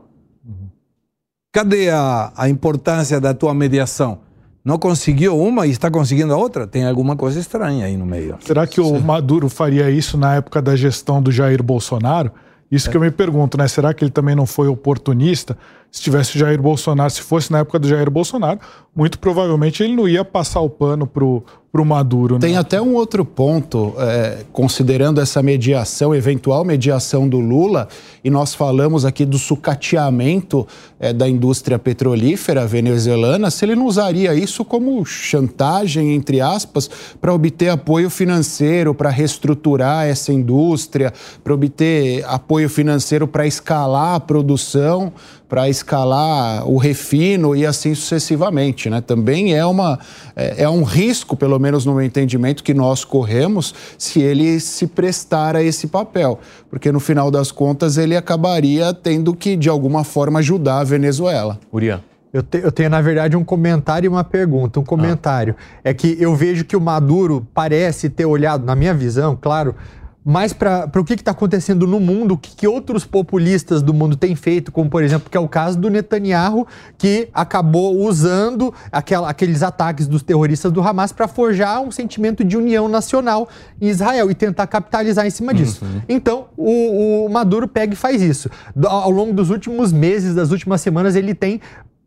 Cadê 1.51 1.91
a, 1.91 2.33
a 2.35 2.49
importância 2.49 3.21
da 3.21 3.35
tua 3.35 3.53
mediação? 3.53 4.21
Não 4.63 4.79
conseguiu 4.79 5.37
uma 5.37 5.67
e 5.67 5.71
está 5.71 5.91
conseguindo 5.91 6.33
a 6.33 6.37
outra? 6.37 6.65
Tem 6.65 6.85
alguma 6.85 7.17
coisa 7.17 7.37
estranha 7.37 7.85
aí 7.85 7.97
no 7.97 8.05
meio. 8.05 8.37
Será 8.39 8.65
que 8.65 8.79
o 8.79 8.97
Maduro 9.01 9.49
faria 9.49 9.89
isso 9.89 10.17
na 10.17 10.35
época 10.35 10.61
da 10.61 10.73
gestão 10.73 11.21
do 11.21 11.31
Jair 11.31 11.61
Bolsonaro? 11.61 12.31
Isso 12.71 12.87
é. 12.87 12.91
que 12.91 12.95
eu 12.95 13.01
me 13.01 13.11
pergunto, 13.11 13.57
né? 13.57 13.67
Será 13.67 13.93
que 13.93 14.05
ele 14.05 14.11
também 14.11 14.35
não 14.35 14.45
foi 14.45 14.67
oportunista? 14.69 15.57
Se 15.93 16.01
tivesse 16.01 16.35
o 16.35 16.39
Jair 16.39 16.59
Bolsonaro, 16.59 17.11
se 17.11 17.21
fosse 17.21 17.51
na 17.51 17.59
época 17.59 17.77
do 17.77 17.87
Jair 17.87 18.09
Bolsonaro, 18.09 18.59
muito 18.95 19.19
provavelmente 19.19 19.83
ele 19.83 19.95
não 19.95 20.07
ia 20.07 20.25
passar 20.25 20.59
o 20.59 20.67
pano 20.67 21.05
pro, 21.05 21.43
pro 21.71 21.85
Maduro. 21.85 22.35
Né? 22.35 22.41
Tem 22.41 22.57
até 22.57 22.81
um 22.81 22.95
outro 22.95 23.23
ponto, 23.23 23.93
é, 23.99 24.43
considerando 24.51 25.21
essa 25.21 25.41
mediação, 25.43 26.13
eventual 26.13 26.65
mediação 26.65 27.29
do 27.29 27.39
Lula, 27.39 27.87
e 28.23 28.29
nós 28.31 28.55
falamos 28.55 29.05
aqui 29.05 29.23
do 29.23 29.37
sucateamento 29.37 30.67
é, 30.99 31.13
da 31.13 31.29
indústria 31.29 31.77
petrolífera 31.77 32.65
venezuelana, 32.65 33.51
se 33.51 33.63
ele 33.63 33.75
não 33.75 33.85
usaria 33.85 34.33
isso 34.33 34.65
como 34.65 35.05
chantagem, 35.05 36.15
entre 36.15 36.41
aspas, 36.41 36.89
para 37.21 37.31
obter 37.31 37.69
apoio 37.69 38.09
financeiro, 38.09 38.95
para 38.95 39.11
reestruturar 39.11 40.07
essa 40.07 40.33
indústria, 40.33 41.13
para 41.43 41.53
obter 41.53 42.25
apoio 42.25 42.67
financeiro 42.67 43.27
para 43.27 43.45
escalar 43.45 44.15
a 44.15 44.19
produção 44.19 45.13
para 45.53 45.69
escalar 45.69 46.67
o 46.67 46.77
refino 46.77 47.55
e 47.55 47.63
assim 47.63 47.93
sucessivamente. 47.93 48.89
Né? 48.89 49.01
Também 49.01 49.53
é, 49.53 49.63
uma, 49.63 49.99
é, 50.35 50.63
é, 50.63 50.67
um 50.67 50.81
risco, 50.81 51.37
pelo 51.37 51.59
menos 51.59 51.85
no 51.85 51.93
meu 51.93 52.01
entendimento, 52.01 52.63
que 52.63 52.73
nós 52.73 53.05
corremos 53.05 53.71
se 53.95 54.19
ele 54.19 54.59
se 54.59 54.87
prestar 54.87 55.55
a 55.55 55.61
esse 55.61 55.85
papel, 55.85 56.39
porque 56.71 56.91
no 56.91 56.99
final 56.99 57.29
das 57.29 57.51
contas 57.51 57.99
ele 57.99 58.17
acabaria 58.17 58.95
tendo 58.95 59.35
que, 59.35 59.55
de 59.55 59.69
alguma 59.69 60.03
forma, 60.03 60.39
ajudar 60.39 60.79
a 60.79 60.83
Venezuela. 60.83 61.59
Uriah. 61.71 62.01
Eu, 62.33 62.41
te, 62.41 62.57
eu, 62.57 62.71
tenho, 62.71 62.89
na 62.89 62.99
verdade, 62.99 63.37
um 63.37 63.43
comentário 63.43 64.07
e 64.07 64.09
uma 64.09 64.23
pergunta. 64.23 64.79
Um 64.79 64.83
comentário 64.83 65.55
ah. 65.55 65.81
é 65.83 65.93
que 65.93 66.17
eu 66.19 66.35
vejo 66.35 66.65
que 66.65 66.75
o 66.75 66.81
Maduro 66.81 67.47
parece 67.53 68.09
ter 68.09 68.25
olhado, 68.25 68.65
na 68.65 68.75
minha 68.75 68.95
visão, 68.95 69.37
claro, 69.39 69.75
mais 70.23 70.53
para 70.53 70.89
o 70.95 71.03
que 71.03 71.13
está 71.13 71.31
acontecendo 71.31 71.85
no 71.85 71.99
mundo, 71.99 72.35
o 72.35 72.37
que, 72.37 72.55
que, 72.55 72.67
outros 72.67 73.05
populistas 73.05 73.81
do 73.81 73.93
mundo 73.93 74.15
têm 74.15 74.35
feito, 74.35 74.71
como 74.71 74.89
por 74.89 75.03
exemplo, 75.03 75.29
que 75.29 75.35
é 75.35 75.39
o 75.39 75.47
caso 75.47 75.77
do 75.77 75.89
Netanyahu, 75.89 76.65
que 76.97 77.27
acabou 77.33 77.99
usando 77.99 78.73
aquela, 78.91 79.29
aqueles 79.29 79.61
ataques 79.61 80.07
dos 80.07 80.23
terroristas 80.23 80.71
do 80.71 80.81
Hamas 80.81 81.11
para 81.11 81.27
forjar 81.27 81.81
um 81.81 81.91
sentimento 81.91 82.43
de 82.43 82.55
união 82.55 82.87
nacional 82.87 83.49
em 83.81 83.87
Israel 83.87 84.31
e 84.31 84.35
tentar 84.35 84.67
capitalizar 84.67 85.25
em 85.25 85.29
cima 85.29 85.53
disso. 85.53 85.83
Uhum. 85.83 86.01
Então, 86.07 86.45
o, 86.55 87.25
o 87.25 87.29
Maduro 87.29 87.67
pega 87.67 87.93
e 87.93 87.95
faz 87.95 88.21
isso. 88.21 88.49
Ao 88.85 89.11
longo 89.11 89.33
dos 89.33 89.49
últimos 89.49 89.91
meses, 89.91 90.33
das 90.33 90.51
últimas 90.51 90.81
semanas, 90.81 91.15
ele 91.15 91.33
tem 91.33 91.59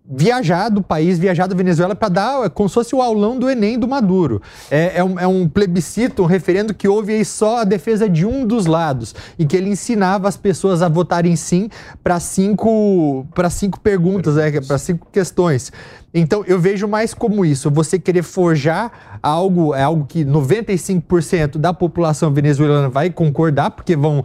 viajar 0.09 0.69
do 0.69 0.83
país, 0.83 1.19
viajar 1.19 1.47
da 1.47 1.55
Venezuela 1.55 1.95
para 1.95 2.09
dar 2.09 2.45
é 2.45 2.49
como 2.49 2.69
se 2.69 2.75
fosse 2.75 2.95
o 2.95 3.03
aulão 3.03 3.39
do 3.39 3.51
Enem 3.51 3.79
do 3.79 3.89
Maduro. 3.89 4.41
É, 4.71 4.99
é, 4.99 5.05
um, 5.05 5.19
é, 5.19 5.27
um, 5.27 5.49
plebiscito, 5.49 6.23
um 6.23 6.27
referendo 6.27 6.73
que 6.73 6.87
houve 6.87 7.13
aí 7.13 7.25
só 7.25 7.59
a 7.59 7.65
defesa 7.65 8.09
de 8.09 8.25
um 8.25 8.47
dos 8.47 8.67
lados 8.67 9.15
e 9.39 9.45
que 9.45 9.57
ele 9.57 9.71
ensinava 9.71 10.29
as 10.29 10.37
pessoas 10.37 10.83
a 10.83 10.89
votarem 10.89 11.35
sim 11.35 11.69
para 12.03 12.21
cinco, 12.21 13.27
cinco 13.51 13.81
perguntas, 13.81 14.37
é, 14.37 14.61
para 14.61 14.79
cinco 14.79 15.09
questões. 15.11 15.73
Então 16.19 16.43
eu 16.47 16.59
vejo 16.59 16.89
mais 16.89 17.13
como 17.13 17.45
isso, 17.45 17.71
você 17.71 17.99
querer 17.99 18.23
forjar 18.23 19.19
algo, 19.23 19.75
é 19.75 19.83
algo 19.83 20.07
que 20.07 20.25
95% 20.25 21.59
da 21.59 21.75
população 21.75 22.33
venezuelana 22.33 22.89
vai 22.89 23.11
concordar, 23.11 23.71
porque 23.71 23.95
vão 23.95 24.25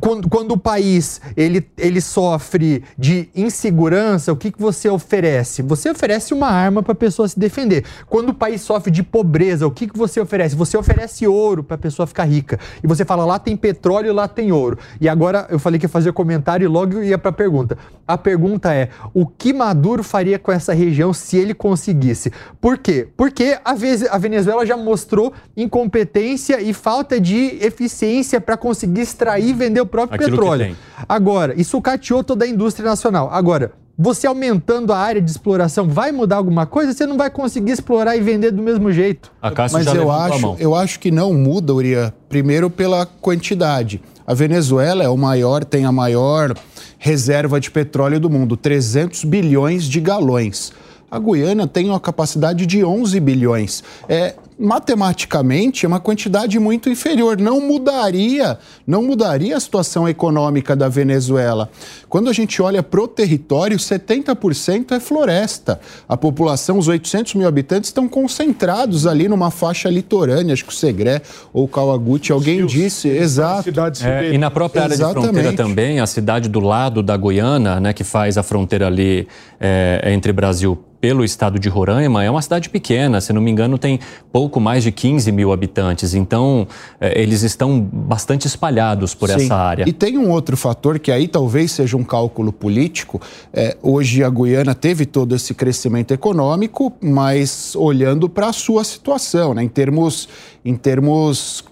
quando, 0.00 0.28
quando, 0.28 0.52
o 0.52 0.58
país 0.58 1.20
ele, 1.36 1.66
ele 1.78 2.00
sofre 2.00 2.82
de 2.98 3.28
insegurança, 3.34 4.32
o 4.32 4.36
que, 4.36 4.50
que 4.50 4.60
você 4.60 4.88
oferece? 4.88 5.62
Você 5.62 5.90
oferece 5.90 6.34
uma 6.34 6.48
arma 6.48 6.82
para 6.82 6.92
a 6.92 6.96
pessoa 6.96 7.26
se 7.28 7.38
defender. 7.38 7.84
Quando 8.06 8.30
o 8.30 8.34
país 8.34 8.60
sofre 8.60 8.90
de 8.90 9.02
pobreza, 9.02 9.66
o 9.66 9.70
que, 9.70 9.86
que 9.86 9.96
você 9.96 10.20
oferece? 10.20 10.54
Você 10.56 10.76
oferece 10.76 11.26
ouro 11.26 11.62
para 11.62 11.76
a 11.76 11.78
pessoa 11.78 12.06
ficar 12.06 12.24
rica. 12.24 12.58
E 12.82 12.86
você 12.86 13.04
fala, 13.04 13.24
lá 13.24 13.38
tem 13.38 13.56
petróleo, 13.56 14.12
lá 14.12 14.28
tem 14.28 14.52
ouro. 14.52 14.78
E 15.00 15.08
agora 15.08 15.46
eu 15.50 15.58
falei 15.58 15.78
que 15.78 15.86
ia 15.86 15.90
fazer 15.90 16.12
comentário 16.12 16.64
e 16.64 16.68
logo 16.68 17.02
ia 17.02 17.16
para 17.16 17.30
a 17.30 17.32
pergunta. 17.34 17.78
A 18.12 18.18
pergunta 18.18 18.74
é, 18.74 18.88
o 19.14 19.26
que 19.26 19.52
Maduro 19.52 20.02
faria 20.02 20.38
com 20.38 20.50
essa 20.50 20.72
região 20.72 21.12
se 21.12 21.36
ele 21.36 21.54
conseguisse. 21.54 22.32
Por 22.60 22.76
quê? 22.78 23.08
Porque 23.16 23.58
a 23.64 24.18
Venezuela 24.18 24.66
já 24.66 24.76
mostrou 24.76 25.32
incompetência 25.56 26.60
e 26.60 26.72
falta 26.72 27.20
de 27.20 27.58
eficiência 27.60 28.40
para 28.40 28.56
conseguir 28.56 29.02
extrair 29.02 29.50
e 29.50 29.52
vender 29.52 29.80
o 29.80 29.86
próprio 29.86 30.20
Aquilo 30.20 30.36
petróleo. 30.36 30.76
Agora, 31.08 31.54
isso 31.58 31.70
sucateou 31.70 32.22
toda 32.22 32.44
a 32.44 32.48
indústria 32.48 32.88
nacional. 32.88 33.30
Agora, 33.32 33.72
você 33.96 34.26
aumentando 34.26 34.92
a 34.92 34.98
área 34.98 35.20
de 35.20 35.30
exploração 35.30 35.88
vai 35.88 36.10
mudar 36.10 36.36
alguma 36.36 36.66
coisa? 36.66 36.92
Você 36.92 37.06
não 37.06 37.16
vai 37.16 37.30
conseguir 37.30 37.72
explorar 37.72 38.16
e 38.16 38.20
vender 38.20 38.50
do 38.50 38.62
mesmo 38.62 38.90
jeito. 38.90 39.30
Mas 39.72 39.86
eu 39.86 40.10
acho, 40.10 40.56
eu 40.58 40.74
acho 40.74 40.98
que 40.98 41.10
não 41.10 41.32
muda, 41.32 41.72
Uriah. 41.74 42.12
Primeiro 42.28 42.70
pela 42.70 43.06
quantidade. 43.06 44.02
A 44.26 44.32
Venezuela 44.32 45.02
é 45.02 45.08
o 45.08 45.16
maior, 45.16 45.64
tem 45.64 45.84
a 45.84 45.92
maior 45.92 46.54
reserva 47.00 47.58
de 47.58 47.70
petróleo 47.70 48.20
do 48.20 48.28
mundo, 48.28 48.58
300 48.58 49.24
bilhões 49.24 49.84
de 49.84 49.98
galões. 50.00 50.70
A 51.10 51.18
Guiana 51.18 51.66
tem 51.66 51.88
uma 51.88 51.98
capacidade 51.98 52.66
de 52.66 52.84
11 52.84 53.18
bilhões. 53.18 53.82
É, 54.06 54.34
matematicamente 54.60 55.86
é 55.86 55.88
uma 55.88 55.98
quantidade 55.98 56.58
muito 56.58 56.90
inferior. 56.90 57.38
Não 57.38 57.60
mudaria, 57.60 58.58
não 58.86 59.02
mudaria 59.02 59.56
a 59.56 59.60
situação 59.60 60.06
econômica 60.06 60.76
da 60.76 60.88
Venezuela. 60.88 61.70
Quando 62.08 62.28
a 62.28 62.32
gente 62.32 62.60
olha 62.60 62.82
para 62.82 63.00
o 63.00 63.08
território, 63.08 63.78
70% 63.78 64.92
é 64.92 65.00
floresta. 65.00 65.80
A 66.06 66.16
população, 66.16 66.78
os 66.78 66.88
800 66.88 67.34
mil 67.34 67.48
habitantes, 67.48 67.88
estão 67.88 68.06
concentrados 68.06 69.06
ali 69.06 69.28
numa 69.28 69.50
faixa 69.50 69.88
litorânea. 69.88 70.52
Acho 70.52 70.64
que 70.64 70.72
o 70.72 70.76
Segré 70.76 71.22
ou 71.52 71.64
o 71.64 71.68
Kawaguchi, 71.68 72.32
alguém 72.32 72.66
disse. 72.66 73.08
Exato. 73.08 73.70
É, 74.04 74.34
e 74.34 74.38
na 74.38 74.50
própria 74.50 74.82
área 74.82 74.94
Exatamente. 74.94 75.20
de 75.20 75.32
fronteira 75.32 75.56
também, 75.56 76.00
a 76.00 76.06
cidade 76.06 76.48
do 76.48 76.60
lado 76.60 77.02
da 77.02 77.16
Guiana, 77.16 77.80
né, 77.80 77.92
que 77.94 78.04
faz 78.04 78.36
a 78.36 78.42
fronteira 78.42 78.86
ali 78.86 79.26
é, 79.58 80.12
entre 80.12 80.32
Brasil 80.32 80.78
pelo 81.00 81.24
estado 81.24 81.58
de 81.58 81.68
Roraima, 81.68 82.22
é 82.22 82.30
uma 82.30 82.42
cidade 82.42 82.68
pequena, 82.68 83.20
se 83.20 83.32
não 83.32 83.40
me 83.40 83.50
engano, 83.50 83.78
tem 83.78 83.98
pouco 84.30 84.60
mais 84.60 84.82
de 84.84 84.92
15 84.92 85.32
mil 85.32 85.50
habitantes. 85.52 86.14
Então, 86.14 86.66
é, 87.00 87.20
eles 87.20 87.42
estão 87.42 87.80
bastante 87.80 88.46
espalhados 88.46 89.14
por 89.14 89.30
Sim. 89.30 89.36
essa 89.36 89.56
área. 89.56 89.88
E 89.88 89.92
tem 89.92 90.18
um 90.18 90.30
outro 90.30 90.56
fator 90.56 90.98
que 90.98 91.10
aí 91.10 91.26
talvez 91.26 91.72
seja 91.72 91.96
um 91.96 92.04
cálculo 92.04 92.52
político. 92.52 93.20
É, 93.52 93.76
hoje 93.82 94.22
a 94.22 94.28
Guiana 94.28 94.74
teve 94.74 95.06
todo 95.06 95.34
esse 95.34 95.54
crescimento 95.54 96.12
econômico, 96.12 96.92
mas 97.00 97.74
olhando 97.74 98.28
para 98.28 98.48
a 98.48 98.52
sua 98.52 98.84
situação, 98.84 99.54
né? 99.54 99.62
em 99.62 99.68
termos, 99.68 100.28
em 100.64 100.74
termos 100.74 101.64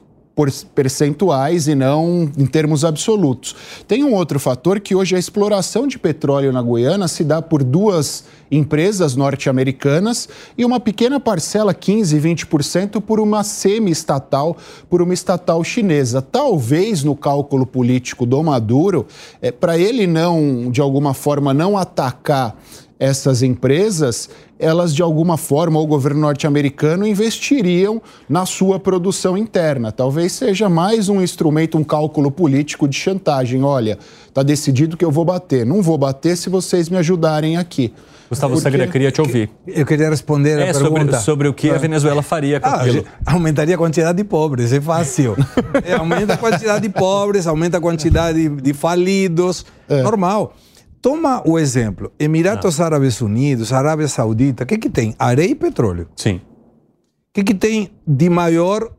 percentuais 0.75 1.67
e 1.67 1.75
não 1.75 2.31
em 2.37 2.47
termos 2.47 2.85
absolutos. 2.85 3.55
Tem 3.87 4.05
um 4.05 4.15
outro 4.15 4.39
fator 4.39 4.81
que 4.81 4.95
hoje 4.95 5.17
a 5.17 5.19
exploração 5.19 5.87
de 5.87 5.99
petróleo 5.99 6.53
na 6.53 6.63
Guiana 6.63 7.09
se 7.09 7.25
dá 7.25 7.43
por 7.43 7.65
duas 7.65 8.25
empresas 8.51 9.15
norte-americanas 9.15 10.29
e 10.57 10.65
uma 10.65 10.81
pequena 10.81 11.21
parcela, 11.21 11.75
15, 11.75 12.19
20%, 12.19 13.01
por 13.01 13.21
uma 13.21 13.45
semi-estatal, 13.45 14.57
por 14.89 15.03
uma 15.03 15.13
estatal 15.13 15.63
chinesa. 15.63 16.23
Talvez 16.23 17.05
no 17.05 17.15
cálculo 17.15 17.67
político 17.67 18.25
do 18.25 18.43
Maduro, 18.43 19.07
é, 19.43 19.51
para 19.51 19.77
ele 19.79 20.07
não, 20.07 20.71
de 20.71 20.81
alguma 20.81 21.15
forma, 21.15 21.53
não 21.53 21.77
atacar 21.77 22.57
essas 22.99 23.43
empresas, 23.43 24.29
elas 24.59 24.95
de 24.95 25.03
alguma 25.03 25.37
forma, 25.37 25.79
o 25.79 25.87
governo 25.87 26.21
norte-americano 26.21 27.07
investiriam 27.07 28.03
na 28.29 28.45
sua 28.45 28.79
produção 28.81 29.37
interna. 29.37 29.93
Talvez 29.93 30.33
seja 30.33 30.69
mais 30.69 31.09
um 31.09 31.23
instrumento, 31.23 31.79
um 31.79 31.85
cálculo 31.85 32.31
político 32.31 32.89
de 32.89 32.97
chantagem. 32.97 33.63
Olha, 33.63 33.99
está 34.27 34.43
decidido 34.43 34.97
que 34.97 35.05
eu 35.05 35.11
vou 35.11 35.25
bater. 35.25 35.65
Não 35.65 35.83
vou 35.83 35.97
bater 35.97 36.37
se 36.37 36.51
vocês 36.51 36.89
me 36.89 36.97
ajudarem 36.97 37.57
aqui. 37.57 37.93
Gustavo 38.29 38.55
Porque... 38.55 38.71
Sagre, 38.71 38.87
queria 38.89 39.11
te 39.11 39.21
ouvir. 39.21 39.51
Eu 39.67 39.87
queria 39.87 40.11
responder 40.11 40.59
é, 40.59 40.71
a 40.71 40.75
pergunta. 40.75 40.99
Sobre, 40.99 41.19
sobre 41.19 41.49
o 41.49 41.55
que 41.55 41.71
a. 41.71 41.79
Venezuela 41.79 42.23
faria 42.23 42.61
com 42.61 42.69
ah, 42.69 42.75
aquilo. 42.75 43.05
Aumentaria 43.25 43.75
a 43.75 43.79
quantidade 43.79 44.19
de 44.19 44.25
pobres, 44.25 44.73
é 44.73 44.81
fácil. 44.81 45.35
é, 45.83 45.95
aumenta 45.95 46.35
a 46.35 46.37
quantidade 46.37 46.83
de 46.87 46.93
pobres, 46.93 47.47
aumenta 47.47 47.79
a 47.79 47.81
quantidade 47.81 48.49
de 48.49 48.75
falidos, 48.75 49.65
é. 49.89 50.03
normal. 50.03 50.55
Toma 51.01 51.43
o 51.47 51.59
exemplo, 51.59 52.13
Emiratos 52.19 52.81
ah. 52.81 52.87
Árabes 52.87 53.21
Unidos, 53.21 53.73
Arábia 53.73 54.09
Saudita, 54.09 54.65
o 54.65 54.67
que 54.67 54.79
que 54.79 54.91
tem? 54.91 55.15
Areia 55.19 55.51
e 55.51 55.55
petróleo. 55.55 56.09
Sim. 56.17 56.37
O 56.37 57.33
que 57.35 57.45
que 57.45 57.55
tem 57.55 57.91
de 58.07 58.29
maior 58.29 58.93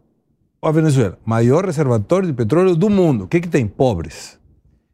a 0.61 0.71
Venezuela, 0.71 1.17
maior 1.25 1.65
reservatório 1.65 2.27
de 2.27 2.33
petróleo 2.33 2.75
do 2.75 2.89
mundo. 2.89 3.23
O 3.23 3.27
que, 3.27 3.39
que 3.39 3.47
tem? 3.47 3.65
Pobres. 3.65 4.37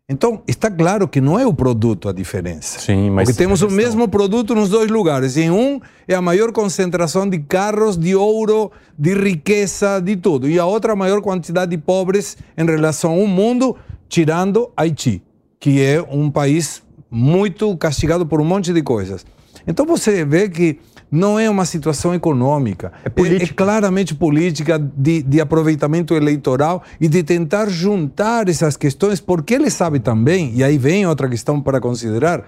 Então, 0.08 0.44
está 0.48 0.70
claro 0.70 1.08
que 1.08 1.20
não 1.20 1.40
é 1.40 1.48
o 1.48 1.54
produto 1.54 2.08
a 2.08 2.14
diferença. 2.14 2.80
Sim, 2.80 3.10
mas 3.10 3.28
Porque 3.28 3.40
temos 3.40 3.64
o 3.64 3.72
mesmo 3.72 4.08
produto 4.08 4.54
nos 4.54 4.70
dois 4.70 4.92
lugares. 4.92 5.36
Em 5.36 5.50
um 5.50 5.82
é 6.08 6.14
a 6.14 6.22
maior 6.22 6.52
concentração 6.52 7.28
de 7.28 7.40
carros, 7.40 7.98
de 7.98 8.16
ouro, 8.16 8.72
de 8.98 9.16
riqueza, 9.16 10.00
de 10.00 10.16
tudo. 10.16 10.48
E 10.48 10.60
a 10.60 10.66
outra 10.66 10.94
a 10.94 10.96
maior 10.96 11.22
quantidade 11.22 11.72
de 11.72 11.78
pobres 11.80 12.38
em 12.56 12.64
relação 12.64 13.14
ao 13.14 13.26
mundo, 13.26 13.76
tirando 14.08 14.70
Haiti, 14.78 15.24
que 15.60 15.82
é 15.82 16.00
um 16.00 16.30
país 16.30 16.84
muito 17.10 17.76
castigado 17.78 18.26
por 18.26 18.42
um 18.42 18.46
monte 18.46 18.74
de 18.74 18.82
coisas. 18.82 19.26
Então 19.68 19.86
você 19.86 20.24
vê 20.26 20.50
que 20.50 20.80
não 21.12 21.40
é 21.40 21.50
uma 21.50 21.66
situação 21.66 22.14
econômica, 22.14 22.92
é, 23.04 23.22
é, 23.22 23.44
é 23.44 23.48
claramente 23.48 24.14
política 24.14 24.78
de, 24.78 25.22
de, 25.22 25.40
aproveitamento 25.40 26.14
eleitoral 26.14 26.84
e 27.00 27.08
de 27.08 27.24
tentar 27.24 27.70
juntar 27.70 28.50
essas 28.50 28.76
questões, 28.76 29.20
porque 29.20 29.54
ele 29.54 29.70
sabe 29.70 30.00
também, 30.00 30.52
e 30.56 30.64
aí 30.64 30.78
vem 30.78 31.06
outra 31.06 31.30
questão 31.30 31.62
para 31.62 31.80
considerar, 31.80 32.46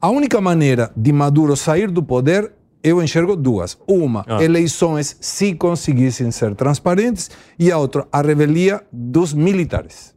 a 0.00 0.10
única 0.10 0.40
maneira 0.40 0.90
de 0.96 1.12
Maduro 1.12 1.56
sair 1.56 1.90
do 1.90 2.02
poder 2.02 2.52
eu 2.82 3.02
enxergo 3.02 3.34
duas. 3.34 3.76
Uma, 3.86 4.24
ah. 4.28 4.42
eleições 4.42 5.16
se 5.20 5.54
conseguissem 5.54 6.30
ser 6.30 6.54
transparentes, 6.54 7.30
e 7.58 7.70
a 7.70 7.78
outra, 7.78 8.06
a 8.12 8.22
revelia 8.22 8.80
dos 8.92 9.34
militares. 9.34 10.14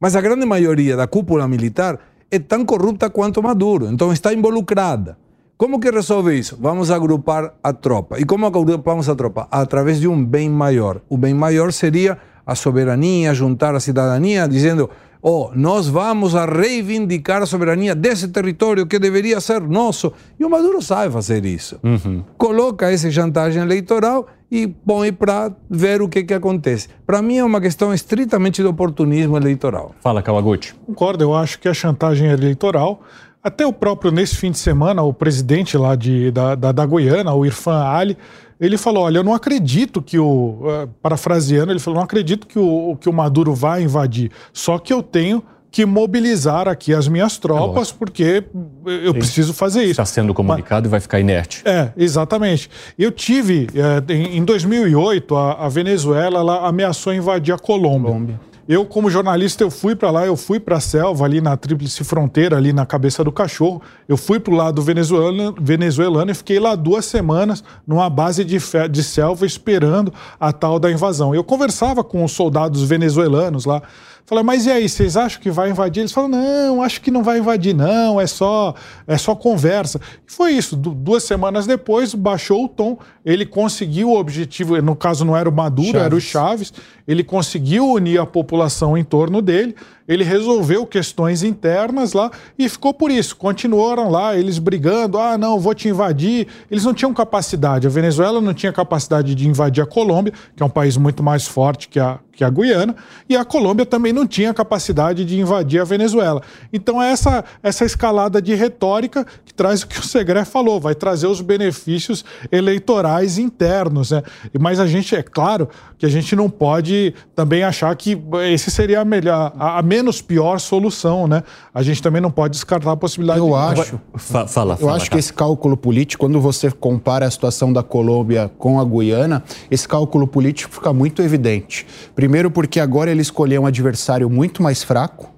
Mas 0.00 0.14
a 0.14 0.20
grande 0.20 0.46
maioria 0.46 0.96
da 0.96 1.08
cúpula 1.08 1.48
militar 1.48 1.98
é 2.30 2.38
tão 2.38 2.64
corrupta 2.64 3.08
quanto 3.08 3.42
Maduro, 3.42 3.86
então 3.86 4.12
está 4.12 4.32
involucrada. 4.32 5.16
Como 5.56 5.80
que 5.80 5.90
resolve 5.90 6.38
isso? 6.38 6.56
Vamos 6.60 6.90
agrupar 6.90 7.52
a 7.62 7.72
tropa. 7.72 8.20
E 8.20 8.24
como 8.24 8.46
agrupamos 8.46 9.08
a 9.08 9.14
tropa? 9.14 9.48
Através 9.50 9.98
de 9.98 10.06
um 10.06 10.24
bem 10.24 10.48
maior. 10.48 11.00
O 11.08 11.16
bem 11.16 11.34
maior 11.34 11.72
seria 11.72 12.16
a 12.46 12.54
soberania, 12.54 13.34
juntar 13.34 13.74
a 13.74 13.80
cidadania, 13.80 14.46
dizendo: 14.46 14.88
oh, 15.20 15.50
nós 15.54 15.88
vamos 15.88 16.36
a 16.36 16.46
reivindicar 16.46 17.42
a 17.42 17.46
soberania 17.46 17.92
desse 17.92 18.28
território 18.28 18.86
que 18.86 19.00
deveria 19.00 19.40
ser 19.40 19.60
nosso. 19.60 20.12
E 20.38 20.44
o 20.44 20.50
Maduro 20.50 20.80
sabe 20.80 21.12
fazer 21.12 21.44
isso. 21.44 21.80
Uhum. 21.82 22.22
Coloca 22.36 22.90
essa 22.90 23.10
chantagem 23.10 23.60
eleitoral 23.60 24.28
e 24.50 24.66
põe 24.66 25.12
para 25.12 25.52
ver 25.68 26.00
o 26.00 26.08
que, 26.08 26.24
que 26.24 26.34
acontece. 26.34 26.88
Para 27.06 27.20
mim 27.20 27.36
é 27.36 27.44
uma 27.44 27.60
questão 27.60 27.92
estritamente 27.92 28.62
de 28.62 28.68
oportunismo 28.68 29.36
eleitoral. 29.36 29.94
Fala, 30.00 30.22
Kawaguchi. 30.22 30.74
Concordo, 30.86 31.24
eu 31.24 31.34
acho 31.34 31.58
que 31.58 31.68
a 31.68 31.74
chantagem 31.74 32.28
eleitoral 32.28 33.02
até 33.42 33.64
o 33.64 33.72
próprio, 33.72 34.10
nesse 34.10 34.36
fim 34.36 34.50
de 34.50 34.58
semana, 34.58 35.02
o 35.02 35.12
presidente 35.12 35.76
lá 35.78 35.94
de, 35.94 36.30
da, 36.30 36.54
da, 36.54 36.72
da 36.72 36.84
Goiânia, 36.84 37.32
o 37.32 37.46
Irfan 37.46 37.84
Ali, 37.84 38.18
ele 38.60 38.76
falou: 38.76 39.04
Olha, 39.04 39.18
eu 39.18 39.24
não 39.24 39.32
acredito 39.32 40.02
que 40.02 40.18
o. 40.18 40.58
Uh, 40.60 40.88
parafraseando, 41.00 41.72
ele 41.72 41.78
falou: 41.78 41.98
Não 41.98 42.04
acredito 42.04 42.46
que 42.46 42.58
o, 42.58 42.96
que 43.00 43.08
o 43.08 43.12
Maduro 43.12 43.54
vai 43.54 43.82
invadir. 43.82 44.30
Só 44.52 44.78
que 44.78 44.92
eu 44.92 45.02
tenho 45.02 45.42
que 45.70 45.84
mobilizar 45.84 46.66
aqui 46.66 46.94
as 46.94 47.08
minhas 47.08 47.36
tropas, 47.36 47.90
é 47.90 47.94
porque 47.98 48.44
eu 48.86 49.12
Sim. 49.12 49.18
preciso 49.18 49.52
fazer 49.52 49.82
isso. 49.82 49.92
Está 49.92 50.06
sendo 50.06 50.32
comunicado 50.32 50.82
Mas, 50.82 50.88
e 50.88 50.90
vai 50.90 51.00
ficar 51.00 51.20
inerte. 51.20 51.62
É, 51.64 51.92
exatamente. 51.96 52.70
Eu 52.98 53.12
tive, 53.12 53.68
é, 53.74 54.12
em 54.12 54.44
2008, 54.44 55.36
a, 55.36 55.66
a 55.66 55.68
Venezuela 55.68 56.40
ela 56.40 56.66
ameaçou 56.66 57.12
invadir 57.12 57.54
a 57.54 57.58
Colômbia. 57.58 58.10
Colômbia. 58.10 58.48
Eu, 58.68 58.84
como 58.84 59.08
jornalista, 59.08 59.64
eu 59.64 59.70
fui 59.70 59.96
para 59.96 60.10
lá, 60.10 60.26
eu 60.26 60.36
fui 60.36 60.60
para 60.60 60.76
a 60.76 60.80
selva, 60.80 61.24
ali 61.24 61.40
na 61.40 61.56
tríplice 61.56 62.04
fronteira, 62.04 62.54
ali 62.54 62.70
na 62.70 62.84
cabeça 62.84 63.24
do 63.24 63.32
cachorro. 63.32 63.80
Eu 64.06 64.18
fui 64.18 64.38
para 64.38 64.52
o 64.52 64.56
lado 64.56 64.82
venezuelano, 64.82 65.54
venezuelano 65.58 66.30
e 66.30 66.34
fiquei 66.34 66.60
lá 66.60 66.74
duas 66.74 67.06
semanas 67.06 67.64
numa 67.86 68.10
base 68.10 68.44
de, 68.44 68.58
de 68.90 69.02
selva 69.02 69.46
esperando 69.46 70.12
a 70.38 70.52
tal 70.52 70.78
da 70.78 70.92
invasão. 70.92 71.34
Eu 71.34 71.42
conversava 71.42 72.04
com 72.04 72.22
os 72.22 72.32
soldados 72.32 72.82
venezuelanos 72.82 73.64
lá. 73.64 73.80
Falei, 74.28 74.44
mas 74.44 74.66
e 74.66 74.70
aí, 74.70 74.86
vocês 74.86 75.16
acham 75.16 75.40
que 75.40 75.50
vai 75.50 75.70
invadir? 75.70 76.00
Eles 76.00 76.12
falam, 76.12 76.28
não, 76.28 76.82
acho 76.82 77.00
que 77.00 77.10
não 77.10 77.22
vai 77.22 77.38
invadir, 77.38 77.74
não, 77.74 78.20
é 78.20 78.26
só, 78.26 78.74
é 79.06 79.16
só 79.16 79.34
conversa. 79.34 79.98
E 80.28 80.30
foi 80.30 80.52
isso. 80.52 80.76
Du 80.76 80.90
duas 80.90 81.24
semanas 81.24 81.66
depois, 81.66 82.14
baixou 82.14 82.66
o 82.66 82.68
tom, 82.68 82.98
ele 83.28 83.44
conseguiu 83.44 84.08
o 84.08 84.18
objetivo, 84.18 84.80
no 84.80 84.96
caso 84.96 85.22
não 85.22 85.36
era 85.36 85.46
o 85.46 85.52
Maduro, 85.52 85.88
Chaves. 85.88 86.06
era 86.06 86.14
o 86.14 86.20
Chaves, 86.20 86.72
ele 87.06 87.22
conseguiu 87.22 87.86
unir 87.86 88.18
a 88.18 88.24
população 88.24 88.96
em 88.96 89.04
torno 89.04 89.42
dele 89.42 89.74
ele 90.08 90.24
resolveu 90.24 90.86
questões 90.86 91.42
internas 91.42 92.14
lá 92.14 92.30
e 92.58 92.66
ficou 92.66 92.94
por 92.94 93.10
isso. 93.10 93.36
Continuaram 93.36 94.08
lá, 94.08 94.34
eles 94.34 94.58
brigando, 94.58 95.18
ah, 95.18 95.36
não, 95.36 95.60
vou 95.60 95.74
te 95.74 95.86
invadir. 95.86 96.48
Eles 96.70 96.84
não 96.84 96.94
tinham 96.94 97.12
capacidade. 97.12 97.86
A 97.86 97.90
Venezuela 97.90 98.40
não 98.40 98.54
tinha 98.54 98.72
capacidade 98.72 99.34
de 99.34 99.46
invadir 99.46 99.82
a 99.82 99.86
Colômbia, 99.86 100.32
que 100.56 100.62
é 100.62 100.66
um 100.66 100.70
país 100.70 100.96
muito 100.96 101.22
mais 101.22 101.46
forte 101.46 101.88
que 101.88 102.00
a, 102.00 102.18
que 102.32 102.42
a 102.42 102.48
Guiana, 102.48 102.96
e 103.28 103.36
a 103.36 103.44
Colômbia 103.44 103.84
também 103.84 104.12
não 104.12 104.26
tinha 104.26 104.54
capacidade 104.54 105.26
de 105.26 105.38
invadir 105.38 105.80
a 105.80 105.84
Venezuela. 105.84 106.40
Então 106.72 107.02
é 107.02 107.10
essa, 107.10 107.44
essa 107.62 107.84
escalada 107.84 108.40
de 108.40 108.54
retórica 108.54 109.26
que 109.44 109.52
traz 109.52 109.82
o 109.82 109.88
que 109.88 109.98
o 109.98 110.02
Segré 110.02 110.44
falou, 110.46 110.80
vai 110.80 110.94
trazer 110.94 111.26
os 111.26 111.42
benefícios 111.42 112.24
eleitorais 112.50 113.17
internos. 113.26 114.12
Né? 114.12 114.22
Mas 114.60 114.78
a 114.78 114.86
gente, 114.86 115.16
é 115.16 115.22
claro 115.22 115.68
que 115.98 116.06
a 116.06 116.08
gente 116.08 116.36
não 116.36 116.48
pode 116.48 117.14
também 117.34 117.64
achar 117.64 117.94
que 117.96 118.16
esse 118.52 118.70
seria 118.70 119.00
a 119.00 119.04
melhor, 119.04 119.52
a, 119.58 119.78
a 119.78 119.82
menos 119.82 120.22
pior 120.22 120.60
solução, 120.60 121.26
né? 121.26 121.42
A 121.74 121.82
gente 121.82 122.00
também 122.00 122.22
não 122.22 122.30
pode 122.30 122.52
descartar 122.52 122.92
a 122.92 122.96
possibilidade. 122.96 123.40
Eu 123.40 123.48
de... 123.48 123.54
acho. 123.54 124.00
Fala, 124.14 124.46
fala, 124.46 124.78
Eu 124.80 124.90
acho 124.90 125.10
que 125.10 125.18
esse 125.18 125.32
cálculo 125.32 125.76
político, 125.76 126.24
quando 126.24 126.40
você 126.40 126.70
compara 126.70 127.26
a 127.26 127.30
situação 127.30 127.72
da 127.72 127.82
Colômbia 127.82 128.50
com 128.58 128.80
a 128.80 128.84
Guiana, 128.84 129.42
esse 129.70 129.88
cálculo 129.88 130.26
político 130.26 130.74
fica 130.74 130.92
muito 130.92 131.22
evidente. 131.22 131.86
Primeiro, 132.14 132.50
porque 132.50 132.78
agora 132.78 133.10
ele 133.10 133.22
escolheu 133.22 133.62
um 133.62 133.66
adversário 133.66 134.30
muito 134.30 134.62
mais 134.62 134.82
fraco 134.82 135.37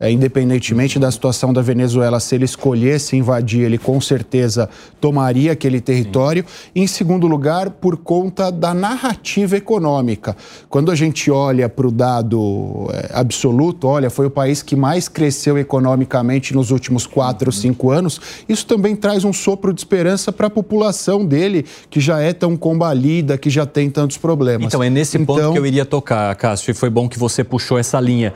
é, 0.00 0.10
independentemente 0.10 0.98
da 0.98 1.10
situação 1.10 1.52
da 1.52 1.60
Venezuela, 1.60 2.18
se 2.18 2.34
ele 2.34 2.46
escolhesse 2.46 3.16
invadir, 3.16 3.60
ele 3.60 3.76
com 3.76 4.00
certeza 4.00 4.66
tomaria 4.98 5.52
aquele 5.52 5.78
território. 5.78 6.42
Em 6.74 6.86
segundo 6.86 7.26
lugar, 7.26 7.68
por 7.68 7.98
conta 7.98 8.50
da 8.50 8.72
narrativa 8.72 9.58
econômica. 9.58 10.34
Quando 10.70 10.90
a 10.90 10.94
gente 10.94 11.30
olha 11.30 11.68
para 11.68 11.86
o 11.86 11.90
dado 11.90 12.88
é, 12.94 13.10
absoluto, 13.12 13.86
olha, 13.86 14.08
foi 14.08 14.24
o 14.24 14.30
país 14.30 14.62
que 14.62 14.74
mais 14.74 15.06
cresceu 15.06 15.58
economicamente 15.58 16.54
nos 16.54 16.70
últimos 16.70 17.06
quatro 17.06 17.48
ou 17.48 17.52
cinco 17.52 17.90
anos, 17.90 18.18
isso 18.48 18.64
também 18.64 18.96
traz 18.96 19.22
um 19.22 19.34
sopro 19.34 19.70
de 19.74 19.82
esperança 19.82 20.32
para 20.32 20.46
a 20.46 20.50
população 20.50 21.26
dele, 21.26 21.66
que 21.90 22.00
já 22.00 22.20
é 22.20 22.32
tão 22.32 22.56
combalida, 22.56 23.36
que 23.36 23.50
já 23.50 23.66
tem 23.66 23.90
tantos 23.90 24.16
problemas. 24.16 24.66
Então, 24.66 24.82
é 24.82 24.88
nesse 24.88 25.18
então... 25.18 25.36
ponto 25.36 25.52
que 25.52 25.58
eu 25.58 25.66
iria 25.66 25.84
tocar, 25.84 26.34
Cássio, 26.36 26.70
e 26.70 26.74
foi 26.74 26.88
bom 26.88 27.06
que 27.06 27.18
você 27.18 27.44
puxou 27.44 27.78
essa 27.78 28.00
linha. 28.00 28.32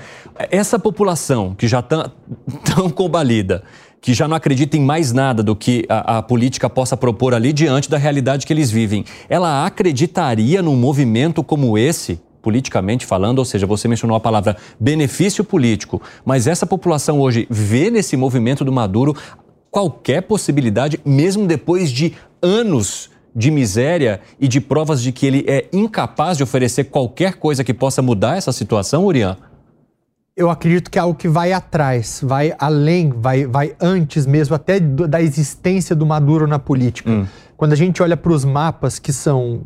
Essa 0.50 0.78
população 0.78 1.53
que 1.54 1.68
já 1.68 1.80
estão 1.80 2.10
tão 2.64 2.90
combalida, 2.90 3.62
que 4.00 4.12
já 4.12 4.28
não 4.28 4.36
acredita 4.36 4.76
em 4.76 4.80
mais 4.80 5.12
nada 5.12 5.42
do 5.42 5.56
que 5.56 5.86
a, 5.88 6.18
a, 6.18 6.22
política 6.22 6.68
possa 6.68 6.96
propor 6.96 7.34
ali 7.34 7.52
diante 7.52 7.88
da 7.88 7.96
realidade 7.96 8.46
que 8.46 8.52
eles 8.52 8.70
vivem, 8.70 9.04
ela 9.28 9.64
acreditaria 9.64 10.60
num 10.60 10.76
movimento 10.76 11.42
como 11.42 11.78
esse? 11.78 12.20
Politicamente 12.42 13.06
falando, 13.06 13.38
ou 13.38 13.44
seja, 13.46 13.66
você 13.66 13.88
mencionou 13.88 14.14
a 14.14 14.20
palavra 14.20 14.58
benefício 14.78 15.42
político, 15.42 16.02
mas 16.24 16.46
essa 16.46 16.66
população 16.66 17.18
hoje 17.18 17.46
vê 17.48 17.90
nesse 17.90 18.14
movimento 18.14 18.62
do 18.62 18.70
Maduro 18.70 19.16
qualquer 19.70 20.20
possibilidade, 20.22 21.00
mesmo 21.04 21.46
depois 21.46 21.90
de 21.90 22.12
anos 22.42 23.10
de 23.34 23.50
miséria 23.50 24.20
e 24.38 24.46
de 24.46 24.60
provas 24.60 25.02
de 25.02 25.10
que 25.10 25.26
ele 25.26 25.44
é 25.48 25.66
incapaz 25.72 26.36
de 26.36 26.42
oferecer 26.42 26.84
qualquer 26.84 27.34
coisa 27.34 27.64
que 27.64 27.74
possa 27.74 28.00
mudar 28.00 28.36
essa 28.36 28.52
situação, 28.52 29.04
Urian? 29.04 29.36
Eu 30.36 30.50
acredito 30.50 30.90
que 30.90 30.98
é 30.98 31.02
algo 31.02 31.14
que 31.16 31.28
vai 31.28 31.52
atrás, 31.52 32.20
vai 32.22 32.52
além, 32.58 33.10
vai, 33.10 33.46
vai 33.46 33.76
antes 33.80 34.26
mesmo, 34.26 34.54
até 34.54 34.80
da 34.80 35.22
existência 35.22 35.94
do 35.94 36.04
Maduro 36.04 36.46
na 36.46 36.58
política. 36.58 37.10
Hum. 37.10 37.26
Quando 37.56 37.72
a 37.72 37.76
gente 37.76 38.02
olha 38.02 38.16
para 38.16 38.32
os 38.32 38.44
mapas 38.44 38.98
que 38.98 39.12
são 39.12 39.62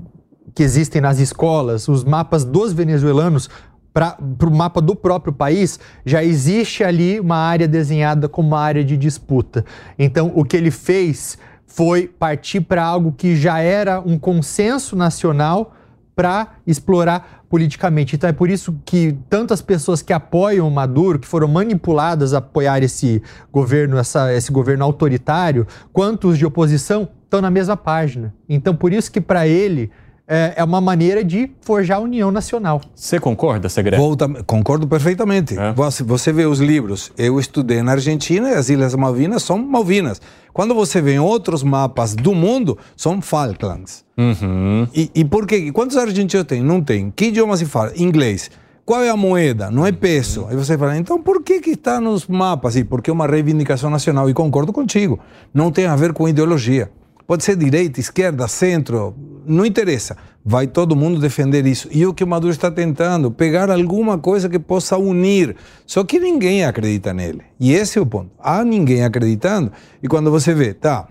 que 0.55 0.62
existem 0.62 1.01
nas 1.01 1.20
escolas, 1.20 1.86
os 1.89 2.03
mapas 2.03 2.45
dos 2.45 2.73
venezuelanos, 2.73 3.49
para 3.93 4.16
o 4.20 4.51
mapa 4.51 4.81
do 4.81 4.95
próprio 4.95 5.32
país, 5.32 5.78
já 6.05 6.23
existe 6.23 6.82
ali 6.82 7.20
uma 7.20 7.36
área 7.36 7.69
desenhada 7.69 8.28
como 8.28 8.49
uma 8.49 8.61
área 8.61 8.85
de 8.85 8.97
disputa. 8.97 9.65
Então, 9.99 10.32
o 10.35 10.45
que 10.45 10.57
ele 10.57 10.70
fez 10.70 11.39
foi 11.65 12.09
partir 12.09 12.62
para 12.62 12.82
algo 12.85 13.12
que 13.12 13.36
já 13.36 13.61
era 13.61 14.01
um 14.01 14.19
consenso 14.19 14.97
nacional 14.97 15.74
para 16.19 16.55
explorar 16.66 17.45
politicamente. 17.49 18.16
Então 18.16 18.28
é 18.28 18.32
por 18.32 18.51
isso 18.51 18.77
que 18.85 19.16
tantas 19.31 19.62
pessoas 19.62 20.03
que 20.03 20.12
apoiam 20.12 20.66
o 20.66 20.70
Maduro, 20.70 21.16
que 21.16 21.28
foram 21.28 21.47
manipuladas 21.47 22.35
a 22.35 22.39
apoiar 22.39 22.82
esse 22.82 23.23
governo, 23.53 23.97
essa, 23.97 24.35
esse 24.35 24.51
governo 24.51 24.85
autoritário, 24.85 25.65
quanto 25.93 26.27
os 26.27 26.36
de 26.36 26.45
oposição 26.45 27.09
estão 27.23 27.40
na 27.40 27.53
mesma 27.53 27.77
página. 27.77 28.35
Então 28.49 28.74
por 28.74 28.93
isso 28.93 29.12
que 29.12 29.20
para 29.20 29.47
ele 29.47 29.93
é, 30.28 30.52
é 30.56 30.64
uma 30.64 30.80
maneira 30.80 31.24
de 31.24 31.50
forjar 31.62 31.98
a 31.98 32.00
união 32.00 32.30
nacional. 32.30 32.82
Você 32.94 33.18
concorda, 33.18 33.68
Segredo? 33.68 33.98
Volta, 33.98 34.28
concordo 34.44 34.86
perfeitamente. 34.86 35.59
É. 35.59 35.72
Você, 35.72 36.02
você 36.02 36.30
vê 36.32 36.44
os 36.44 36.60
livros. 36.60 37.10
Eu 37.16 37.40
estudei 37.40 37.82
na 37.82 37.92
Argentina 37.92 38.50
e 38.50 38.55
as 38.55 38.68
Ilhas 38.68 38.94
Malvinas 38.94 39.42
são 39.42 39.59
Malvinas. 39.59 40.20
Quando 40.52 40.74
você 40.74 41.00
vê 41.00 41.18
outros 41.18 41.62
mapas 41.62 42.14
do 42.14 42.34
mundo, 42.34 42.76
são 42.94 43.22
Falklands. 43.22 44.05
Uhum. 44.18 44.86
E, 44.94 45.10
e 45.14 45.24
por 45.24 45.46
quê? 45.46 45.72
Quantos 45.72 45.96
argentinos 45.96 46.46
tem? 46.46 46.62
Não 46.62 46.82
tem. 46.82 47.10
Que 47.10 47.26
idioma 47.26 47.56
se 47.56 47.64
fala? 47.64 47.92
Inglês. 47.96 48.50
Qual 48.84 49.02
é 49.02 49.10
a 49.10 49.16
moeda? 49.16 49.70
Não 49.70 49.86
é 49.86 49.92
peso. 49.92 50.46
Aí 50.48 50.56
você 50.56 50.76
fala, 50.76 50.96
então 50.96 51.22
por 51.22 51.42
que, 51.42 51.60
que 51.60 51.70
está 51.70 52.00
nos 52.00 52.26
mapas? 52.26 52.74
E 52.74 52.84
porque 52.84 53.10
é 53.10 53.12
uma 53.12 53.26
reivindicação 53.26 53.88
nacional. 53.88 54.28
E 54.28 54.34
concordo 54.34 54.72
contigo. 54.72 55.20
Não 55.55 55.70
tem 55.70 55.86
a 55.86 55.94
ver 55.94 56.12
com 56.12 56.28
ideologia. 56.28 56.90
Pode 57.28 57.44
ser 57.44 57.56
direita, 57.56 58.00
esquerda, 58.00 58.48
centro, 58.48 59.14
não 59.48 59.64
interessa. 59.64 60.16
Vai 60.44 60.66
todo 60.66 60.96
mundo 60.96 61.20
defender 61.20 61.66
isso. 61.66 61.88
E 61.90 62.06
o 62.06 62.14
que 62.14 62.24
o 62.24 62.26
Maduro 62.26 62.52
está 62.52 62.70
tentando, 62.70 63.30
pegar 63.30 63.70
alguma 63.70 64.18
coisa 64.18 64.48
que 64.48 64.58
possa 64.58 64.96
unir. 64.96 65.56
Só 65.86 66.04
que 66.04 66.18
ninguém 66.18 66.64
acredita 66.64 67.12
nele. 67.12 67.42
E 67.58 67.72
esse 67.72 67.98
é 67.98 68.00
o 68.00 68.06
ponto. 68.06 68.30
Há 68.38 68.64
ninguém 68.64 69.04
acreditando. 69.04 69.72
E 70.02 70.08
quando 70.08 70.30
você 70.30 70.54
vê, 70.54 70.72
tá, 70.72 71.08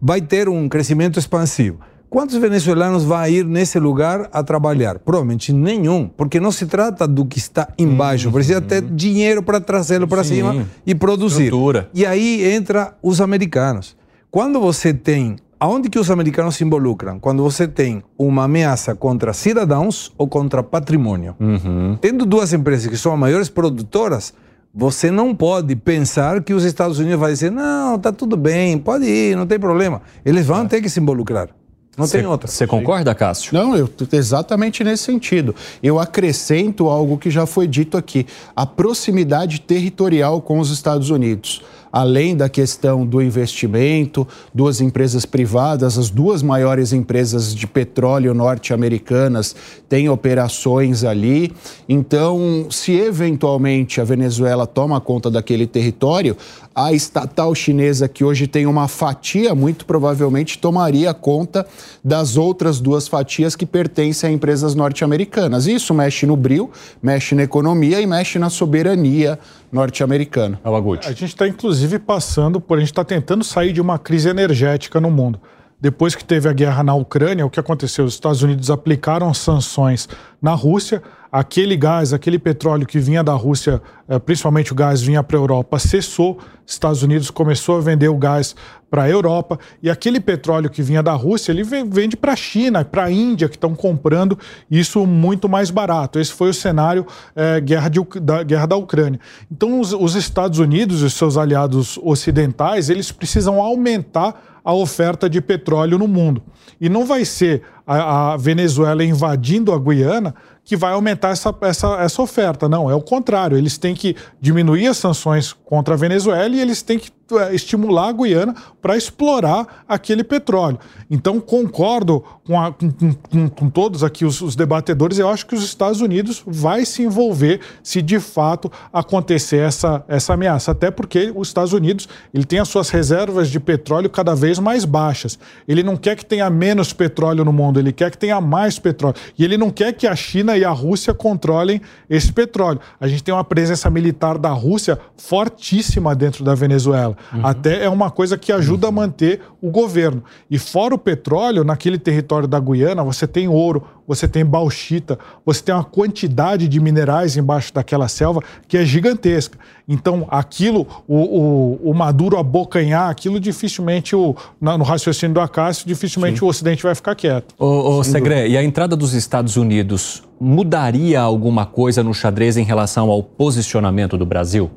vai 0.00 0.20
ter 0.20 0.48
um 0.48 0.68
crescimento 0.68 1.18
expansivo. 1.18 1.78
Quantos 2.12 2.36
venezuelanos 2.36 3.04
vão 3.04 3.26
ir 3.26 3.42
nesse 3.42 3.78
lugar 3.78 4.28
a 4.30 4.42
trabalhar? 4.42 4.98
Provavelmente 4.98 5.50
nenhum, 5.50 6.06
porque 6.06 6.38
não 6.38 6.52
se 6.52 6.66
trata 6.66 7.08
do 7.08 7.24
que 7.24 7.38
está 7.38 7.68
embaixo, 7.78 8.26
uhum. 8.26 8.34
precisa 8.34 8.60
ter 8.60 8.82
dinheiro 8.82 9.42
para 9.42 9.58
trazê-lo 9.58 10.06
para 10.06 10.22
cima 10.22 10.66
e 10.86 10.94
produzir. 10.94 11.44
Estrutura. 11.44 11.88
E 11.94 12.04
aí 12.04 12.44
entra 12.52 12.94
os 13.02 13.18
americanos. 13.18 13.96
Quando 14.30 14.60
você 14.60 14.92
tem. 14.92 15.36
Aonde 15.62 15.88
que 15.88 15.96
os 15.96 16.10
americanos 16.10 16.56
se 16.56 16.64
involucram? 16.64 17.20
Quando 17.20 17.40
você 17.40 17.68
tem 17.68 18.02
uma 18.18 18.46
ameaça 18.46 18.96
contra 18.96 19.32
cidadãos 19.32 20.12
ou 20.18 20.26
contra 20.26 20.60
patrimônio. 20.60 21.36
Uhum. 21.38 21.96
Tendo 22.00 22.26
duas 22.26 22.52
empresas 22.52 22.88
que 22.88 22.96
são 22.96 23.12
as 23.12 23.18
maiores 23.20 23.48
produtoras, 23.48 24.34
você 24.74 25.08
não 25.08 25.32
pode 25.32 25.76
pensar 25.76 26.42
que 26.42 26.52
os 26.52 26.64
Estados 26.64 26.98
Unidos 26.98 27.20
vai 27.20 27.30
dizer, 27.30 27.52
não, 27.52 27.96
tá 27.96 28.10
tudo 28.10 28.36
bem, 28.36 28.76
pode 28.76 29.04
ir, 29.04 29.36
não 29.36 29.46
tem 29.46 29.56
problema. 29.56 30.02
Eles 30.24 30.44
vão 30.44 30.64
é. 30.64 30.66
ter 30.66 30.82
que 30.82 30.88
se 30.88 30.98
involucrar. 30.98 31.50
Não 31.96 32.08
cê, 32.08 32.18
tem 32.18 32.26
outra. 32.26 32.48
Você 32.48 32.66
concorda, 32.66 33.14
Cássio? 33.14 33.54
Não, 33.54 33.76
eu, 33.76 33.88
exatamente 34.12 34.82
nesse 34.82 35.04
sentido. 35.04 35.54
Eu 35.80 36.00
acrescento 36.00 36.88
algo 36.88 37.18
que 37.18 37.30
já 37.30 37.46
foi 37.46 37.68
dito 37.68 37.96
aqui: 37.96 38.26
a 38.56 38.66
proximidade 38.66 39.60
territorial 39.60 40.40
com 40.40 40.58
os 40.58 40.70
Estados 40.70 41.10
Unidos 41.10 41.62
além 41.92 42.34
da 42.34 42.48
questão 42.48 43.04
do 43.04 43.20
investimento, 43.20 44.26
duas 44.54 44.80
empresas 44.80 45.26
privadas, 45.26 45.98
as 45.98 46.08
duas 46.08 46.42
maiores 46.42 46.92
empresas 46.92 47.54
de 47.54 47.66
petróleo 47.66 48.32
norte-americanas 48.32 49.54
têm 49.88 50.08
operações 50.08 51.04
ali. 51.04 51.52
Então, 51.86 52.66
se 52.70 52.92
eventualmente 52.92 54.00
a 54.00 54.04
Venezuela 54.04 54.66
toma 54.66 55.00
conta 55.00 55.30
daquele 55.30 55.66
território, 55.66 56.36
a 56.74 56.92
estatal 56.92 57.54
chinesa, 57.54 58.08
que 58.08 58.24
hoje 58.24 58.46
tem 58.46 58.66
uma 58.66 58.88
fatia, 58.88 59.54
muito 59.54 59.84
provavelmente 59.84 60.58
tomaria 60.58 61.12
conta 61.12 61.66
das 62.02 62.38
outras 62.38 62.80
duas 62.80 63.06
fatias 63.06 63.54
que 63.54 63.66
pertencem 63.66 64.30
a 64.30 64.32
empresas 64.32 64.74
norte-americanas. 64.74 65.66
Isso 65.66 65.92
mexe 65.92 66.24
no 66.24 66.36
bril, 66.36 66.70
mexe 67.02 67.34
na 67.34 67.42
economia 67.42 68.00
e 68.00 68.06
mexe 68.06 68.38
na 68.38 68.48
soberania 68.48 69.38
norte-americana. 69.72 70.60
A 71.08 71.12
gente 71.12 71.30
está, 71.30 71.48
inclusive, 71.48 71.98
passando 71.98 72.60
por. 72.60 72.76
A 72.76 72.80
gente 72.80 72.92
está 72.92 73.02
tentando 73.02 73.42
sair 73.42 73.72
de 73.72 73.80
uma 73.80 73.98
crise 73.98 74.28
energética 74.28 75.00
no 75.00 75.10
mundo. 75.10 75.40
Depois 75.80 76.14
que 76.14 76.24
teve 76.24 76.48
a 76.48 76.52
guerra 76.52 76.84
na 76.84 76.94
Ucrânia, 76.94 77.44
o 77.44 77.50
que 77.50 77.58
aconteceu? 77.58 78.04
Os 78.04 78.14
Estados 78.14 78.42
Unidos 78.42 78.70
aplicaram 78.70 79.34
sanções 79.34 80.08
na 80.42 80.54
Rússia, 80.54 81.00
aquele 81.30 81.76
gás, 81.76 82.12
aquele 82.12 82.36
petróleo 82.36 82.84
que 82.84 82.98
vinha 82.98 83.22
da 83.22 83.32
Rússia, 83.32 83.80
eh, 84.08 84.18
principalmente 84.18 84.72
o 84.72 84.74
gás 84.74 85.00
vinha 85.00 85.22
para 85.22 85.38
a 85.38 85.40
Europa, 85.40 85.78
cessou. 85.78 86.38
Estados 86.66 87.02
Unidos 87.02 87.30
começou 87.30 87.76
a 87.76 87.80
vender 87.80 88.08
o 88.08 88.16
gás 88.18 88.56
para 88.90 89.04
a 89.04 89.08
Europa 89.08 89.58
e 89.82 89.88
aquele 89.88 90.20
petróleo 90.20 90.68
que 90.68 90.82
vinha 90.82 91.02
da 91.02 91.12
Rússia, 91.12 91.52
ele 91.52 91.62
vende 91.62 92.16
para 92.16 92.32
a 92.32 92.36
China, 92.36 92.84
para 92.84 93.04
a 93.04 93.10
Índia, 93.10 93.48
que 93.48 93.56
estão 93.56 93.74
comprando 93.74 94.38
isso 94.70 95.06
muito 95.06 95.48
mais 95.48 95.70
barato. 95.70 96.18
Esse 96.18 96.32
foi 96.32 96.50
o 96.50 96.54
cenário 96.54 97.06
é, 97.36 97.60
guerra, 97.60 97.88
de, 97.88 98.00
da, 98.20 98.42
guerra 98.42 98.66
da 98.66 98.76
Ucrânia. 98.76 99.20
Então, 99.50 99.80
os, 99.80 99.92
os 99.92 100.14
Estados 100.14 100.58
Unidos 100.58 101.02
e 101.02 101.10
seus 101.10 101.36
aliados 101.36 101.98
ocidentais, 102.02 102.90
eles 102.90 103.12
precisam 103.12 103.60
aumentar 103.60 104.60
a 104.64 104.72
oferta 104.72 105.28
de 105.28 105.40
petróleo 105.40 105.98
no 105.98 106.06
mundo. 106.06 106.42
E 106.80 106.88
não 106.88 107.04
vai 107.04 107.24
ser 107.24 107.62
a, 107.86 108.32
a 108.32 108.36
Venezuela 108.36 109.04
invadindo 109.04 109.72
a 109.72 109.78
Guiana 109.78 110.34
que 110.64 110.76
vai 110.76 110.92
aumentar 110.92 111.30
essa, 111.30 111.54
essa, 111.62 111.96
essa 112.00 112.22
oferta. 112.22 112.68
Não, 112.68 112.90
é 112.90 112.94
o 112.94 113.00
contrário. 113.00 113.56
Eles 113.56 113.76
têm 113.76 113.94
que 113.94 114.16
diminuir 114.40 114.86
as 114.86 114.96
sanções 114.96 115.52
contra 115.52 115.94
a 115.94 115.96
Venezuela 115.96 116.54
e 116.54 116.60
eles 116.60 116.82
têm 116.82 116.98
que 116.98 117.10
estimular 117.52 118.08
a 118.08 118.12
Guiana 118.12 118.54
para 118.80 118.96
explorar 118.96 119.84
aquele 119.88 120.24
petróleo. 120.24 120.78
Então, 121.10 121.40
concordo 121.40 122.24
com, 122.44 122.60
a, 122.60 122.72
com, 122.72 122.90
com, 123.30 123.48
com 123.48 123.70
todos 123.70 124.02
aqui 124.02 124.24
os, 124.24 124.40
os, 124.40 124.56
debatedores. 124.56 125.18
Eu 125.18 125.28
acho 125.28 125.46
que 125.46 125.54
os 125.54 125.62
Estados 125.62 126.00
Unidos 126.00 126.42
vai 126.46 126.84
se 126.84 127.02
envolver 127.02 127.60
se 127.82 128.02
de 128.02 128.18
fato 128.18 128.70
acontecer 128.92 129.58
essa, 129.58 130.04
essa 130.08 130.34
ameaça. 130.34 130.72
Até 130.72 130.90
porque 130.90 131.32
os 131.34 131.48
Estados 131.48 131.72
Unidos 131.72 132.08
ele 132.32 132.44
tem 132.44 132.58
as 132.58 132.68
suas 132.68 132.90
reservas 132.90 133.48
de 133.48 133.60
petróleo 133.60 134.10
cada 134.10 134.34
vez 134.34 134.58
mais 134.58 134.84
baixas. 134.84 135.38
Ele 135.68 135.82
não 135.82 135.96
quer 135.96 136.16
que 136.16 136.24
tenha 136.24 136.48
menos 136.50 136.92
petróleo 136.92 137.44
no 137.44 137.52
mundo, 137.52 137.78
ele 137.78 137.92
quer 137.92 138.10
que 138.10 138.18
tenha 138.18 138.40
mais 138.40 138.78
petróleo. 138.78 139.16
E 139.38 139.44
ele 139.44 139.56
não 139.56 139.70
quer 139.70 139.92
que 139.92 140.06
a 140.06 140.16
China 140.16 140.56
e 140.56 140.64
a 140.64 140.70
Rússia 140.70 141.14
controlem 141.14 141.80
esse 142.08 142.32
petróleo. 142.32 142.80
A 143.00 143.06
gente 143.06 143.22
tem 143.22 143.32
uma 143.32 143.44
presença 143.44 143.88
militar 143.90 144.38
da 144.38 144.50
Rússia 144.50 144.98
fortíssima 145.16 146.14
dentro 146.14 146.44
da 146.44 146.54
Venezuela. 146.54 147.16
Uhum. 147.32 147.46
Até 147.46 147.84
é 147.84 147.88
uma 147.88 148.10
coisa 148.10 148.36
que 148.36 148.52
ajuda 148.52 148.86
uhum. 148.86 148.92
a 148.92 148.96
manter 148.96 149.40
o 149.60 149.70
governo. 149.70 150.22
E 150.50 150.58
fora 150.58 150.94
o 150.94 150.98
petróleo, 150.98 151.64
naquele 151.64 151.98
território 151.98 152.48
da 152.48 152.58
Guiana, 152.58 153.02
você 153.04 153.26
tem 153.26 153.48
ouro, 153.48 153.84
você 154.06 154.26
tem 154.26 154.44
bauxita, 154.44 155.18
você 155.44 155.62
tem 155.62 155.74
uma 155.74 155.84
quantidade 155.84 156.68
de 156.68 156.80
minerais 156.80 157.36
embaixo 157.36 157.72
daquela 157.72 158.08
selva 158.08 158.42
que 158.66 158.76
é 158.76 158.84
gigantesca. 158.84 159.58
Então, 159.88 160.26
aquilo, 160.30 160.86
o, 161.06 161.16
o, 161.16 161.90
o 161.90 161.94
Maduro 161.94 162.38
abocanhar, 162.38 163.10
aquilo 163.10 163.38
dificilmente, 163.38 164.14
o, 164.14 164.34
no 164.60 164.84
raciocínio 164.84 165.34
do 165.34 165.40
Acácio, 165.40 165.86
dificilmente 165.86 166.38
Sim. 166.38 166.44
o 166.44 166.48
Ocidente 166.48 166.82
vai 166.82 166.94
ficar 166.94 167.14
quieto. 167.14 167.54
Ô, 167.58 167.98
ô 167.98 168.04
Segre, 168.04 168.48
e 168.48 168.56
a 168.56 168.62
entrada 168.62 168.96
dos 168.96 169.12
Estados 169.12 169.56
Unidos 169.56 170.22
mudaria 170.40 171.20
alguma 171.20 171.66
coisa 171.66 172.02
no 172.02 172.12
xadrez 172.12 172.56
em 172.56 172.64
relação 172.64 173.10
ao 173.10 173.22
posicionamento 173.22 174.18
do 174.18 174.26
Brasil? 174.26 174.70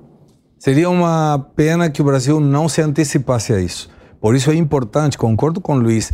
Seria 0.57 0.89
uma 0.89 1.47
pena 1.55 1.89
que 1.89 2.01
o 2.01 2.05
Brasil 2.05 2.39
não 2.39 2.67
se 2.67 2.81
antecipasse 2.81 3.53
a 3.53 3.59
isso. 3.59 3.89
Por 4.19 4.35
isso 4.35 4.49
é 4.49 4.55
importante, 4.55 5.17
concordo 5.17 5.61
com 5.61 5.75
o 5.75 5.79
Luiz, 5.79 6.11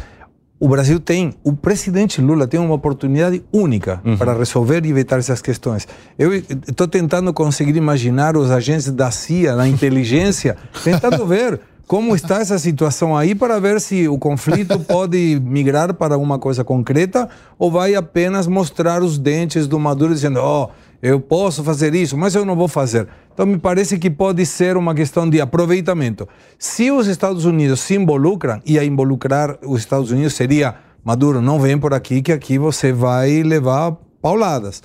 o 0.62 0.68
Brasil 0.68 1.00
tem, 1.00 1.34
o 1.44 1.54
presidente 1.54 2.22
Lula 2.22 2.46
tem 2.46 2.60
uma 2.60 2.76
oportunidade 2.76 3.44
única 3.52 4.00
uhum. 4.06 4.16
para 4.16 4.38
resolver 4.38 4.86
e 4.86 4.90
evitar 4.90 5.18
essas 5.18 5.42
questões. 5.42 5.88
Eu 6.20 6.32
estou 6.36 6.88
tentando 6.88 7.34
conseguir 7.34 7.76
imaginar 7.76 8.38
os 8.38 8.52
agentes 8.52 8.92
da 8.92 9.10
CIA, 9.10 9.56
da 9.56 9.68
inteligência, 9.68 10.56
tentando 10.84 11.26
ver 11.26 11.60
como 11.88 12.16
está 12.16 12.42
essa 12.42 12.60
situação 12.60 13.18
aí 13.18 13.34
para 13.34 13.60
ver 13.60 13.82
se 13.82 14.08
o 14.08 14.20
conflito 14.20 14.80
pode 14.88 15.42
migrar 15.44 15.96
para 15.96 16.16
uma 16.16 16.38
coisa 16.38 16.64
concreta 16.64 17.28
ou 17.58 17.72
vai 17.72 17.96
apenas 17.96 18.46
mostrar 18.46 19.02
os 19.02 19.18
dentes 19.18 19.66
do 19.66 19.80
Maduro 19.80 20.14
dizendo, 20.14 20.40
ó, 20.40 20.66
oh, 20.66 20.70
eu 21.02 21.20
posso 21.20 21.64
fazer 21.64 21.96
isso, 21.96 22.16
mas 22.18 22.36
eu 22.36 22.46
não 22.46 22.56
vou 22.56 22.68
fazer. 22.68 23.08
Então, 23.34 23.46
me 23.46 23.58
parece 23.58 23.98
que 23.98 24.10
pode 24.10 24.46
ser 24.46 24.78
uma 24.78 24.94
questão 24.94 25.30
de 25.30 25.42
aproveitamento. 25.42 26.28
Se 26.60 26.92
os 26.92 27.08
Estados 27.08 27.46
Unidos 27.46 27.80
se 27.80 27.96
involucram, 27.96 28.62
e 28.66 28.78
a 28.78 28.84
involucrar 28.84 29.58
os 29.64 29.80
Estados 29.80 30.12
Unidos 30.12 30.34
seria: 30.34 30.76
Maduro, 31.04 31.42
não 31.42 31.60
vem 31.60 31.78
por 31.78 31.94
aqui, 31.94 32.22
que 32.22 32.32
aqui 32.32 32.58
você 32.60 32.92
vai 32.92 33.42
levar 33.42 33.98
pauladas. 34.22 34.84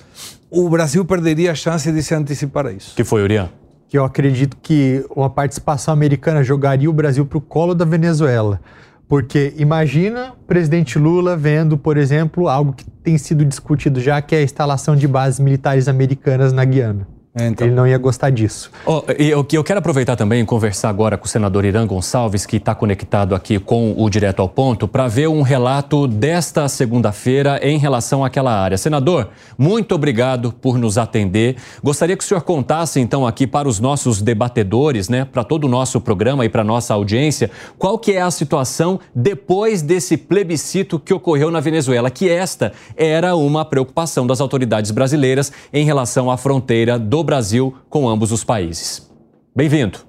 O 0.49 0.67
Brasil 0.69 1.05
perderia 1.05 1.51
a 1.51 1.55
chance 1.55 1.91
de 1.91 2.01
se 2.01 2.15
antecipar 2.15 2.65
a 2.65 2.71
isso. 2.71 2.95
que 2.95 3.03
foi, 3.03 3.21
Urian? 3.21 3.49
Que 3.87 3.97
eu 3.97 4.03
acredito 4.03 4.57
que 4.61 5.05
uma 5.15 5.29
participação 5.29 5.93
americana 5.93 6.43
jogaria 6.43 6.89
o 6.89 6.93
Brasil 6.93 7.25
para 7.25 7.37
o 7.37 7.41
colo 7.41 7.75
da 7.75 7.85
Venezuela. 7.85 8.59
Porque 9.07 9.53
imagina 9.57 10.33
o 10.33 10.45
presidente 10.45 10.99
Lula 10.99 11.37
vendo, 11.37 11.77
por 11.77 11.95
exemplo, 11.97 12.49
algo 12.49 12.73
que 12.73 12.83
tem 13.03 13.17
sido 13.17 13.45
discutido 13.45 14.01
já, 14.01 14.21
que 14.21 14.35
é 14.35 14.39
a 14.39 14.43
instalação 14.43 14.95
de 14.95 15.07
bases 15.07 15.39
militares 15.39 15.87
americanas 15.87 16.51
na 16.51 16.65
Guiana. 16.65 17.07
Então. 17.39 17.67
Ele 17.67 17.75
não 17.75 17.85
ia 17.85 17.97
gostar 17.97 18.29
disso. 18.31 18.71
Oh, 18.85 19.03
eu, 19.17 19.45
eu 19.51 19.63
quero 19.63 19.79
aproveitar 19.79 20.15
também 20.15 20.41
e 20.41 20.45
conversar 20.45 20.89
agora 20.89 21.17
com 21.17 21.25
o 21.25 21.27
senador 21.27 21.65
Irã 21.65 21.85
Gonçalves, 21.85 22.45
que 22.45 22.57
está 22.57 22.73
conectado 22.73 23.35
aqui 23.35 23.59
com 23.59 23.93
o 23.95 24.09
Direto 24.09 24.41
ao 24.41 24.49
Ponto, 24.49 24.87
para 24.87 25.07
ver 25.07 25.27
um 25.27 25.41
relato 25.41 26.07
desta 26.07 26.67
segunda-feira 26.67 27.59
em 27.61 27.77
relação 27.77 28.25
àquela 28.25 28.51
área. 28.51 28.77
Senador, 28.77 29.29
muito 29.57 29.93
obrigado 29.93 30.51
por 30.51 30.77
nos 30.77 30.97
atender. 30.97 31.57
Gostaria 31.83 32.17
que 32.17 32.23
o 32.23 32.27
senhor 32.27 32.41
contasse, 32.41 32.99
então, 32.99 33.27
aqui 33.27 33.45
para 33.45 33.67
os 33.67 33.79
nossos 33.79 34.21
debatedores, 34.21 35.07
né, 35.07 35.25
para 35.25 35.43
todo 35.43 35.65
o 35.65 35.69
nosso 35.69 36.01
programa 36.01 36.43
e 36.43 36.49
para 36.49 36.61
a 36.61 36.65
nossa 36.65 36.93
audiência, 36.93 37.51
qual 37.77 37.99
que 37.99 38.13
é 38.13 38.21
a 38.21 38.31
situação 38.31 38.99
depois 39.13 39.81
desse 39.81 40.17
plebiscito 40.17 40.99
que 40.99 41.13
ocorreu 41.13 41.51
na 41.51 41.59
Venezuela, 41.59 42.09
que 42.09 42.29
esta 42.29 42.71
era 42.95 43.35
uma 43.35 43.63
preocupação 43.63 44.25
das 44.25 44.41
autoridades 44.41 44.91
brasileiras 44.91 45.51
em 45.71 45.85
relação 45.85 46.31
à 46.31 46.37
fronteira 46.37 46.97
do 46.97 47.26
Brasil 47.27 47.75
com 47.89 48.07
ambos 48.07 48.31
os 48.31 48.45
países. 48.45 49.11
Bem-vindo. 49.53 49.99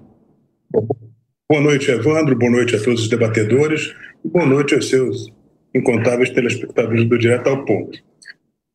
Boa 1.51 1.61
noite, 1.61 1.91
Evandro. 1.91 2.39
Boa 2.39 2.53
noite 2.53 2.77
a 2.77 2.81
todos 2.81 3.03
os 3.03 3.09
debatedores. 3.09 3.93
E 4.25 4.29
boa 4.29 4.47
noite 4.47 4.77
aos 4.77 4.89
seus 4.89 5.27
incontáveis 5.75 6.31
telespectadores 6.31 7.09
do 7.09 7.19
Direto 7.19 7.49
ao 7.49 7.65
Ponto. 7.65 7.99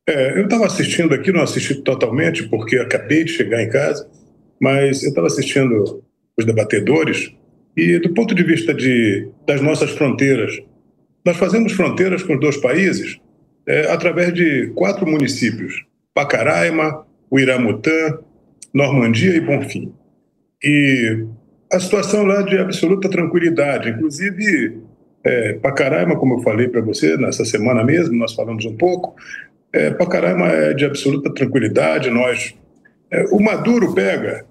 É, 0.06 0.38
eu 0.38 0.44
estava 0.44 0.66
assistindo 0.66 1.14
aqui, 1.14 1.32
não 1.32 1.40
assisti 1.40 1.76
totalmente, 1.76 2.46
porque 2.50 2.76
acabei 2.76 3.24
de 3.24 3.32
chegar 3.32 3.62
em 3.62 3.70
casa, 3.70 4.06
mas 4.60 5.02
eu 5.02 5.08
estava 5.08 5.26
assistindo 5.26 6.04
os 6.36 6.44
debatedores 6.44 7.34
e, 7.74 7.98
do 7.98 8.12
ponto 8.12 8.34
de 8.34 8.42
vista 8.42 8.74
de, 8.74 9.26
das 9.46 9.62
nossas 9.62 9.90
fronteiras, 9.92 10.60
nós 11.24 11.38
fazemos 11.38 11.72
fronteiras 11.72 12.22
com 12.22 12.34
os 12.34 12.40
dois 12.40 12.58
países 12.58 13.18
é, 13.66 13.90
através 13.90 14.34
de 14.34 14.70
quatro 14.74 15.06
municípios: 15.06 15.86
Pacaraima, 16.12 17.06
Uiramutã, 17.32 18.18
Normandia 18.74 19.36
e 19.36 19.40
Bonfim. 19.40 19.92
E 20.62 21.24
a 21.72 21.78
situação 21.78 22.24
lá 22.24 22.42
de 22.42 22.58
absoluta 22.58 23.08
tranquilidade, 23.08 23.90
inclusive 23.90 24.78
é, 25.22 25.52
Pacaraima, 25.54 26.16
como 26.16 26.34
eu 26.34 26.42
falei 26.42 26.68
para 26.68 26.80
você 26.80 27.16
nessa 27.16 27.44
semana 27.44 27.84
mesmo, 27.84 28.16
nós 28.16 28.34
falamos 28.34 28.64
um 28.64 28.76
pouco, 28.76 29.14
é, 29.72 29.90
Pacaraima 29.90 30.48
é 30.48 30.74
de 30.74 30.84
absoluta 30.84 31.32
tranquilidade, 31.32 32.10
nós... 32.10 32.54
É, 33.10 33.24
o 33.30 33.38
Maduro 33.38 33.94
pega 33.94 34.44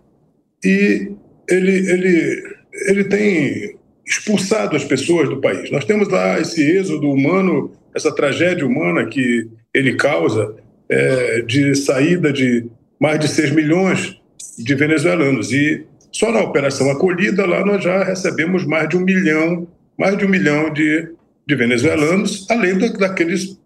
e 0.63 1.11
ele, 1.49 1.91
ele, 1.91 2.43
ele 2.87 3.03
tem 3.03 3.75
expulsado 4.05 4.75
as 4.75 4.83
pessoas 4.83 5.27
do 5.27 5.41
país. 5.41 5.69
Nós 5.71 5.85
temos 5.85 6.07
lá 6.07 6.39
esse 6.39 6.61
êxodo 6.61 7.09
humano, 7.11 7.71
essa 7.93 8.13
tragédia 8.13 8.65
humana 8.65 9.05
que 9.05 9.49
ele 9.73 9.95
causa, 9.95 10.55
é, 10.87 11.41
de 11.41 11.75
saída 11.75 12.31
de 12.31 12.65
mais 13.03 13.19
de 13.19 13.27
6 13.27 13.51
milhões 13.51 14.17
de 14.57 14.75
venezuelanos. 14.75 15.51
E 15.51 15.85
só 16.09 16.31
na 16.31 16.39
Operação 16.39 16.89
Acolhida, 16.89 17.45
lá 17.45 17.65
nós 17.65 17.83
já 17.83 18.01
recebemos 18.01 18.65
mais 18.65 18.87
de 18.87 18.95
um 18.95 19.01
milhão, 19.01 19.67
mais 19.99 20.17
de 20.17 20.25
um 20.25 20.29
milhão 20.29 20.71
de, 20.71 21.09
de 21.45 21.53
venezuelanos, 21.53 22.47
além 22.49 22.77
daqueles, 22.77 23.59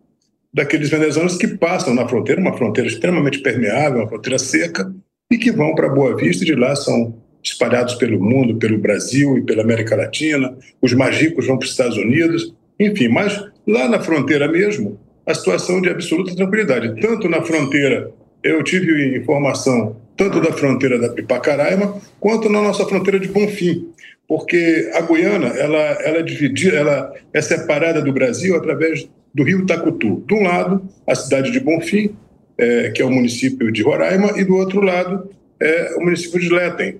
daqueles 0.52 0.90
venezuelanos 0.90 1.38
que 1.38 1.50
passam 1.50 1.94
na 1.94 2.08
fronteira, 2.08 2.42
uma 2.42 2.58
fronteira 2.58 2.90
extremamente 2.90 3.38
permeável, 3.38 4.00
uma 4.00 4.10
fronteira 4.10 4.40
seca, 4.40 4.92
e 5.32 5.38
que 5.38 5.52
vão 5.52 5.76
para 5.76 5.88
Boa 5.88 6.18
Vista 6.18 6.44
e 6.44 6.48
de 6.48 6.56
lá 6.56 6.76
são 6.76 7.22
espalhados 7.44 7.94
pelo 7.94 8.20
mundo, 8.20 8.58
pelo 8.58 8.80
Brasil 8.80 9.38
e 9.38 9.44
pela 9.44 9.62
América 9.62 9.96
Latina. 9.96 10.58
Os 10.82 10.94
mais 10.94 11.16
ricos 11.16 11.46
vão 11.46 11.60
para 11.60 11.66
os 11.66 11.72
Estados 11.74 11.98
Unidos, 11.98 12.56
enfim. 12.80 13.08
Mas 13.08 13.40
lá 13.68 13.88
na 13.88 14.00
fronteira 14.00 14.48
mesmo, 14.48 15.00
a 15.28 15.34
situação 15.36 15.80
de 15.80 15.90
absoluta 15.90 16.36
tranquilidade. 16.36 17.00
Tanto 17.00 17.30
na 17.30 17.44
fronteira 17.44 18.12
eu 18.44 18.64
tive 18.64 19.18
informação 19.18 19.96
tanto 20.16 20.42
da 20.42 20.52
fronteira 20.52 20.98
da 20.98 21.24
Pacaraima 21.24 22.02
quanto 22.20 22.50
na 22.50 22.62
nossa 22.62 22.86
fronteira 22.86 23.20
de 23.20 23.28
Bonfim, 23.28 23.90
porque 24.28 24.90
a 24.94 25.02
Guiana 25.02 25.48
ela, 25.48 25.78
ela, 25.78 26.18
é 26.18 26.24
dividida, 26.24 26.76
ela 26.76 27.14
é 27.34 27.42
separada 27.42 28.02
do 28.02 28.12
Brasil 28.12 28.56
através 28.56 29.08
do 29.34 29.44
rio 29.44 29.66
Tacutu. 29.66 30.24
De 30.28 30.34
um 30.34 30.44
lado, 30.44 30.82
a 31.06 31.14
cidade 31.14 31.52
de 31.52 31.60
Bonfim, 31.60 32.16
é, 32.58 32.90
que 32.90 33.02
é 33.02 33.06
o 33.06 33.12
município 33.12 33.72
de 33.72 33.84
Roraima, 33.84 34.40
e 34.40 34.44
do 34.44 34.56
outro 34.56 34.82
lado 34.82 35.30
é 35.60 35.96
o 35.98 36.02
município 36.02 36.40
de 36.40 36.50
Letem, 36.50 37.00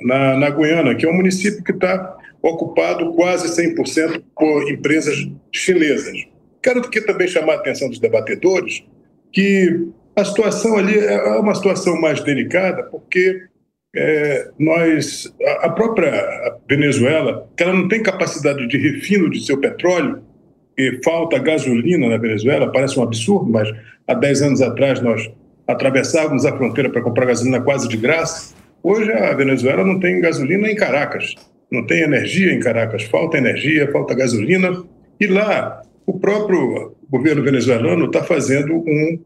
na, 0.00 0.36
na 0.36 0.50
Guiana, 0.50 0.94
que 0.94 1.04
é 1.04 1.08
um 1.08 1.14
município 1.14 1.62
que 1.62 1.72
está 1.72 2.16
ocupado 2.40 3.12
quase 3.12 3.48
100% 3.48 4.22
por 4.36 4.70
empresas 4.70 5.28
chinesas. 5.52 6.26
Quero 6.62 6.80
aqui 6.80 7.00
também 7.00 7.28
chamar 7.28 7.54
a 7.54 7.56
atenção 7.56 7.88
dos 7.88 7.98
debatedores 7.98 8.84
que 9.32 9.88
a 10.14 10.24
situação 10.24 10.76
ali 10.76 10.98
é 10.98 11.38
uma 11.38 11.54
situação 11.54 12.00
mais 12.00 12.20
delicada, 12.22 12.82
porque 12.84 13.42
é, 13.94 14.50
nós, 14.58 15.32
a 15.60 15.68
própria 15.68 16.58
Venezuela, 16.68 17.48
que 17.56 17.62
ela 17.62 17.72
não 17.72 17.88
tem 17.88 18.02
capacidade 18.02 18.66
de 18.66 18.76
refino 18.76 19.30
de 19.30 19.44
seu 19.44 19.58
petróleo, 19.58 20.22
e 20.76 21.00
falta 21.04 21.38
gasolina 21.38 22.08
na 22.08 22.16
Venezuela, 22.16 22.72
parece 22.72 22.98
um 22.98 23.02
absurdo, 23.02 23.50
mas 23.50 23.70
há 24.08 24.14
10 24.14 24.42
anos 24.42 24.62
atrás 24.62 25.00
nós 25.00 25.30
atravessávamos 25.66 26.46
a 26.46 26.56
fronteira 26.56 26.90
para 26.90 27.02
comprar 27.02 27.26
gasolina 27.26 27.60
quase 27.60 27.88
de 27.88 27.96
graça. 27.96 28.54
Hoje 28.82 29.12
a 29.12 29.34
Venezuela 29.34 29.84
não 29.84 30.00
tem 30.00 30.20
gasolina 30.20 30.70
em 30.70 30.74
Caracas, 30.74 31.34
não 31.70 31.86
tem 31.86 32.02
energia 32.02 32.52
em 32.52 32.60
Caracas, 32.60 33.04
falta 33.04 33.38
energia, 33.38 33.90
falta 33.92 34.14
gasolina. 34.14 34.82
E 35.20 35.26
lá, 35.26 35.82
o 36.06 36.18
próprio 36.18 36.96
governo 37.08 37.42
venezuelano 37.42 38.06
está 38.06 38.22
fazendo 38.22 38.74
um 38.74 39.20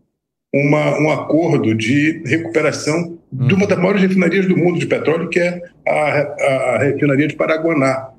uma, 0.60 0.98
um 1.00 1.10
acordo 1.10 1.74
de 1.74 2.22
recuperação 2.24 3.18
de 3.32 3.54
uma 3.54 3.66
das 3.66 3.78
maiores 3.78 4.00
refinarias 4.00 4.46
do 4.46 4.56
mundo 4.56 4.78
de 4.78 4.86
petróleo, 4.86 5.28
que 5.28 5.40
é 5.40 5.60
a, 5.86 6.74
a 6.74 6.78
refinaria 6.78 7.28
de 7.28 7.36
Paraguaná, 7.36 8.10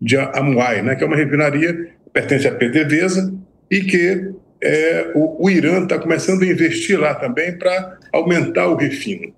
de 0.00 0.16
Amuai, 0.16 0.82
né, 0.82 0.94
que 0.94 1.04
é 1.04 1.06
uma 1.06 1.16
refinaria 1.16 1.72
que 1.72 2.10
pertence 2.12 2.46
à 2.46 2.52
PDVSA 2.52 3.32
e 3.70 3.80
que 3.80 4.32
é, 4.62 5.12
o, 5.14 5.46
o 5.46 5.50
Irã 5.50 5.82
está 5.82 5.98
começando 5.98 6.42
a 6.42 6.46
investir 6.46 6.98
lá 6.98 7.14
também 7.14 7.56
para 7.56 7.98
aumentar 8.12 8.66
o 8.68 8.76
refino. 8.76 9.32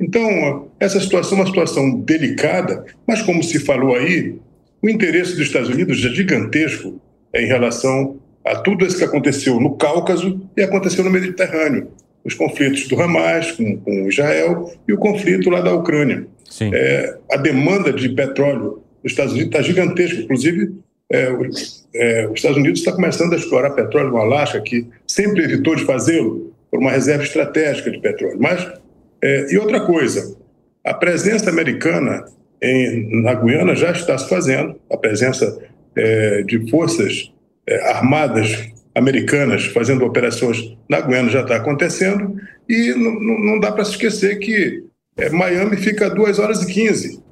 Então, 0.00 0.68
essa 0.78 1.00
situação 1.00 1.38
é 1.38 1.40
uma 1.40 1.46
situação 1.46 2.00
delicada, 2.00 2.84
mas 3.06 3.22
como 3.22 3.42
se 3.42 3.58
falou 3.58 3.94
aí, 3.96 4.36
o 4.82 4.88
interesse 4.88 5.32
dos 5.32 5.46
Estados 5.46 5.68
Unidos 5.68 6.04
é 6.04 6.08
gigantesco 6.08 7.00
em 7.34 7.46
relação 7.46 8.18
a 8.44 8.56
tudo 8.56 8.84
isso 8.84 8.98
que 8.98 9.04
aconteceu 9.04 9.58
no 9.58 9.76
Cáucaso 9.76 10.40
e 10.56 10.62
aconteceu 10.62 11.02
no 11.02 11.10
Mediterrâneo. 11.10 11.88
Os 12.24 12.34
conflitos 12.34 12.88
do 12.88 13.00
Hamas 13.00 13.52
com, 13.52 13.76
com 13.78 14.08
Israel 14.08 14.72
e 14.88 14.92
o 14.92 14.98
conflito 14.98 15.50
lá 15.50 15.60
da 15.60 15.74
Ucrânia. 15.74 16.26
É, 16.72 17.16
a 17.32 17.36
demanda 17.36 17.92
de 17.92 18.08
petróleo 18.10 18.82
nos 19.02 19.12
Estados 19.12 19.32
Unidos 19.32 19.50
está 19.50 19.62
gigantesca. 19.62 20.20
Inclusive, 20.20 20.72
é, 21.12 21.28
é, 21.94 22.26
os 22.28 22.36
Estados 22.36 22.56
Unidos 22.56 22.80
está 22.80 22.92
começando 22.92 23.32
a 23.32 23.36
explorar 23.36 23.70
petróleo 23.70 24.10
no 24.10 24.16
Alasca, 24.18 24.60
que 24.60 24.86
sempre 25.06 25.44
evitou 25.44 25.74
de 25.74 25.84
fazê-lo 25.84 26.54
por 26.70 26.80
uma 26.80 26.90
reserva 26.90 27.22
estratégica 27.22 27.90
de 27.90 28.00
petróleo. 28.00 28.38
Mas, 28.40 28.66
é, 29.22 29.52
e 29.52 29.58
outra 29.58 29.80
coisa, 29.80 30.36
a 30.84 30.94
presença 30.94 31.50
americana 31.50 32.24
em, 32.60 33.22
na 33.22 33.34
Guiana 33.34 33.74
já 33.74 33.90
está 33.90 34.16
se 34.16 34.28
fazendo, 34.28 34.74
a 34.90 34.96
presença 34.96 35.58
é, 35.96 36.42
de 36.42 36.70
forças 36.70 37.32
é, 37.66 37.90
armadas 37.90 38.72
americanas 38.94 39.66
fazendo 39.66 40.04
operações 40.04 40.76
na 40.88 41.00
Guiana 41.00 41.28
já 41.28 41.40
está 41.40 41.56
acontecendo 41.56 42.36
e 42.68 42.94
não, 42.94 43.58
dá 43.58 43.72
para 43.72 43.84
se 43.84 43.92
esquecer 43.92 44.38
que 44.38 44.84
é, 45.16 45.30
Miami 45.30 45.76
fica 45.76 46.06
a 46.06 46.10
2 46.10 46.38
horas 46.38 46.62
e 46.62 46.72
15. 46.72 47.22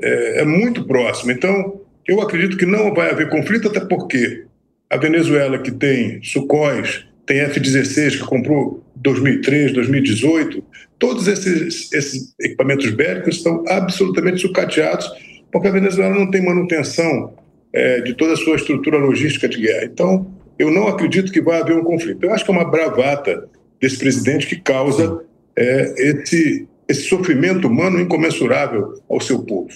É, 0.00 0.40
é, 0.40 0.44
muito 0.44 0.84
próximo. 0.84 1.30
Então, 1.30 1.80
eu 2.08 2.20
acredito 2.20 2.56
que 2.56 2.64
não 2.64 2.94
vai 2.94 3.10
haver 3.10 3.28
conflito, 3.28 3.68
até 3.68 3.80
porque 3.80 4.44
a 4.88 4.96
Venezuela, 4.96 5.58
que 5.58 5.70
tem 5.70 6.22
Sucóis, 6.22 7.04
tem 7.26 7.40
F-16, 7.40 8.18
que 8.18 8.24
comprou 8.24 8.82
2003, 8.96 9.72
2018, 9.72 10.64
todos 10.98 11.28
esses, 11.28 11.92
esses 11.92 12.34
equipamentos 12.40 12.90
bélicos 12.90 13.36
estão 13.36 13.64
absolutamente 13.68 14.40
sucateados, 14.40 15.08
porque 15.52 15.68
a 15.68 15.72
Venezuela 15.72 16.14
não 16.14 16.30
tem 16.30 16.44
manutenção 16.44 17.34
é, 17.72 18.00
de 18.00 18.14
toda 18.14 18.32
a 18.32 18.36
sua 18.36 18.56
estrutura 18.56 18.98
logística 18.98 19.48
de 19.48 19.60
guerra. 19.60 19.84
Então, 19.84 20.39
eu 20.60 20.70
não 20.70 20.86
acredito 20.88 21.32
que 21.32 21.40
vai 21.40 21.58
haver 21.58 21.74
um 21.74 21.82
conflito. 21.82 22.22
Eu 22.22 22.34
acho 22.34 22.44
que 22.44 22.50
é 22.50 22.54
uma 22.54 22.70
bravata 22.70 23.48
desse 23.80 23.96
presidente 23.96 24.46
que 24.46 24.56
causa 24.56 25.22
é, 25.56 25.94
esse, 25.96 26.68
esse 26.86 27.08
sofrimento 27.08 27.66
humano 27.66 27.98
incomensurável 27.98 28.92
ao 29.08 29.18
seu 29.22 29.42
povo. 29.42 29.70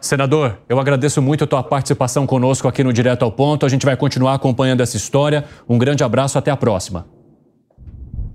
Senador, 0.00 0.56
eu 0.70 0.80
agradeço 0.80 1.20
muito 1.20 1.44
a 1.44 1.46
tua 1.46 1.62
participação 1.62 2.26
conosco 2.26 2.66
aqui 2.66 2.82
no 2.82 2.94
Direto 2.94 3.26
ao 3.26 3.30
Ponto. 3.30 3.66
A 3.66 3.68
gente 3.68 3.84
vai 3.84 3.94
continuar 3.94 4.32
acompanhando 4.32 4.80
essa 4.80 4.96
história. 4.96 5.44
Um 5.68 5.76
grande 5.76 6.02
abraço, 6.02 6.38
até 6.38 6.50
a 6.50 6.56
próxima. 6.56 7.06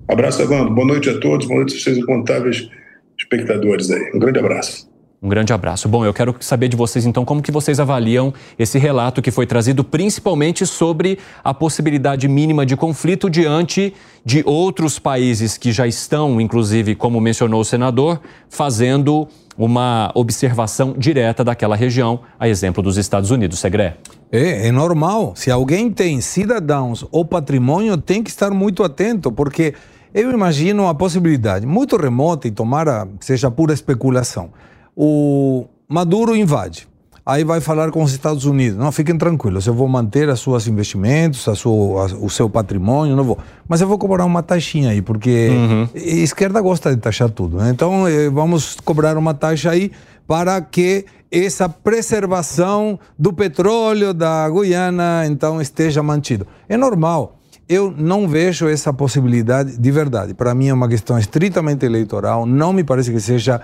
Abraço, 0.08 0.40
Evandro. 0.40 0.76
Boa 0.76 0.86
noite 0.86 1.10
a 1.10 1.20
todos, 1.20 1.48
boa 1.48 1.62
noite 1.62 1.76
a 1.76 1.80
vocês 1.80 1.98
incontáveis 1.98 2.70
espectadores 3.18 3.90
aí. 3.90 4.12
Um 4.14 4.20
grande 4.20 4.38
abraço. 4.38 4.88
Um 5.22 5.30
grande 5.30 5.52
abraço. 5.52 5.90
Bom, 5.90 6.06
eu 6.06 6.14
quero 6.14 6.36
saber 6.40 6.68
de 6.68 6.78
vocês 6.78 7.04
então 7.04 7.26
como 7.26 7.42
que 7.42 7.52
vocês 7.52 7.80
avaliam 7.80 8.32
esse 8.58 8.78
relato 8.78 9.20
que 9.20 9.32
foi 9.32 9.48
trazido 9.48 9.84
principalmente 9.84 10.64
sobre 10.64 11.18
a 11.44 11.56
possibilidade 11.56 12.28
mínima 12.28 12.64
de 12.64 12.78
conflito 12.78 13.28
diante 13.28 13.96
de 14.24 14.44
outros 14.46 15.00
países 15.00 15.58
que 15.58 15.72
já 15.72 15.88
estão, 15.88 16.40
inclusive, 16.40 16.94
como 16.94 17.20
mencionou 17.20 17.62
o 17.62 17.66
senador, 17.66 18.22
fazendo 18.48 19.28
uma 19.58 20.12
observação 20.14 20.94
direta 20.96 21.44
daquela 21.44 21.76
região, 21.76 22.20
a 22.40 22.48
exemplo 22.48 22.84
dos 22.84 22.96
Estados 22.96 23.32
Unidos. 23.32 23.58
Segré. 23.58 23.98
É, 24.32 24.68
é 24.68 24.72
normal. 24.72 25.34
Se 25.36 25.50
alguém 25.50 25.90
tem 25.90 26.22
cidadãos 26.22 27.04
ou 27.12 27.26
patrimônio, 27.26 27.98
tem 27.98 28.22
que 28.22 28.30
estar 28.30 28.52
muito 28.52 28.84
atento, 28.84 29.32
porque 29.32 29.74
eu 30.14 30.30
imagino 30.32 30.88
a 30.88 30.94
possibilidade, 30.94 31.66
muito 31.66 31.98
remota 31.98 32.48
e 32.48 32.52
tomara 32.52 33.08
seja 33.20 33.50
pura 33.50 33.74
especulação 33.74 34.52
o 34.98 35.66
Maduro 35.88 36.36
invade. 36.36 36.88
Aí 37.24 37.44
vai 37.44 37.60
falar 37.60 37.92
com 37.92 38.02
os 38.02 38.14
Estados 38.14 38.46
Unidos. 38.46 38.80
Não, 38.80 38.92
fiquem 38.92 39.18
tranquilos, 39.18 39.68
eu 39.68 39.74
vou 39.74 39.88
manter 39.88 40.28
os 40.30 40.40
seus 40.40 40.66
investimentos, 40.66 41.48
a 41.48 41.56
sua, 41.56 42.04
a, 42.04 42.06
o 42.16 42.30
seu 42.30 42.50
patrimônio, 42.50 43.16
não 43.16 43.24
vou. 43.24 43.38
Mas 43.68 43.82
eu 43.82 43.88
vou 43.88 43.98
cobrar 43.98 44.26
uma 44.26 44.42
taxinha 44.42 44.90
aí, 44.90 45.02
porque 45.02 45.50
uhum. 45.50 45.90
a 45.94 45.98
esquerda 46.00 46.60
gosta 46.62 46.96
de 46.96 47.02
taxar 47.02 47.30
tudo. 47.30 47.58
Né? 47.58 47.70
Então, 47.70 48.08
eh, 48.08 48.30
vamos 48.30 48.78
cobrar 48.84 49.18
uma 49.18 49.34
taxa 49.34 49.72
aí 49.72 49.92
para 50.26 50.60
que 50.62 51.06
essa 51.30 51.68
preservação 51.68 52.98
do 53.20 53.34
petróleo 53.34 54.14
da 54.14 54.50
Guiana 54.50 55.26
então 55.28 55.62
esteja 55.62 56.02
mantido. 56.02 56.48
É 56.68 56.78
normal 56.78 57.37
eu 57.70 57.94
não 57.96 58.28
vejo 58.28 58.68
essa 58.68 58.94
possibilidade 58.94 59.78
de 59.78 59.92
verdade. 59.92 60.34
Para 60.34 60.56
mim 60.56 60.68
é 60.68 60.74
uma 60.74 60.88
questão 60.88 61.18
estritamente 61.18 61.86
eleitoral, 61.86 62.46
não 62.46 62.72
me 62.72 62.84
parece 62.84 63.12
que 63.12 63.20
seja 63.20 63.62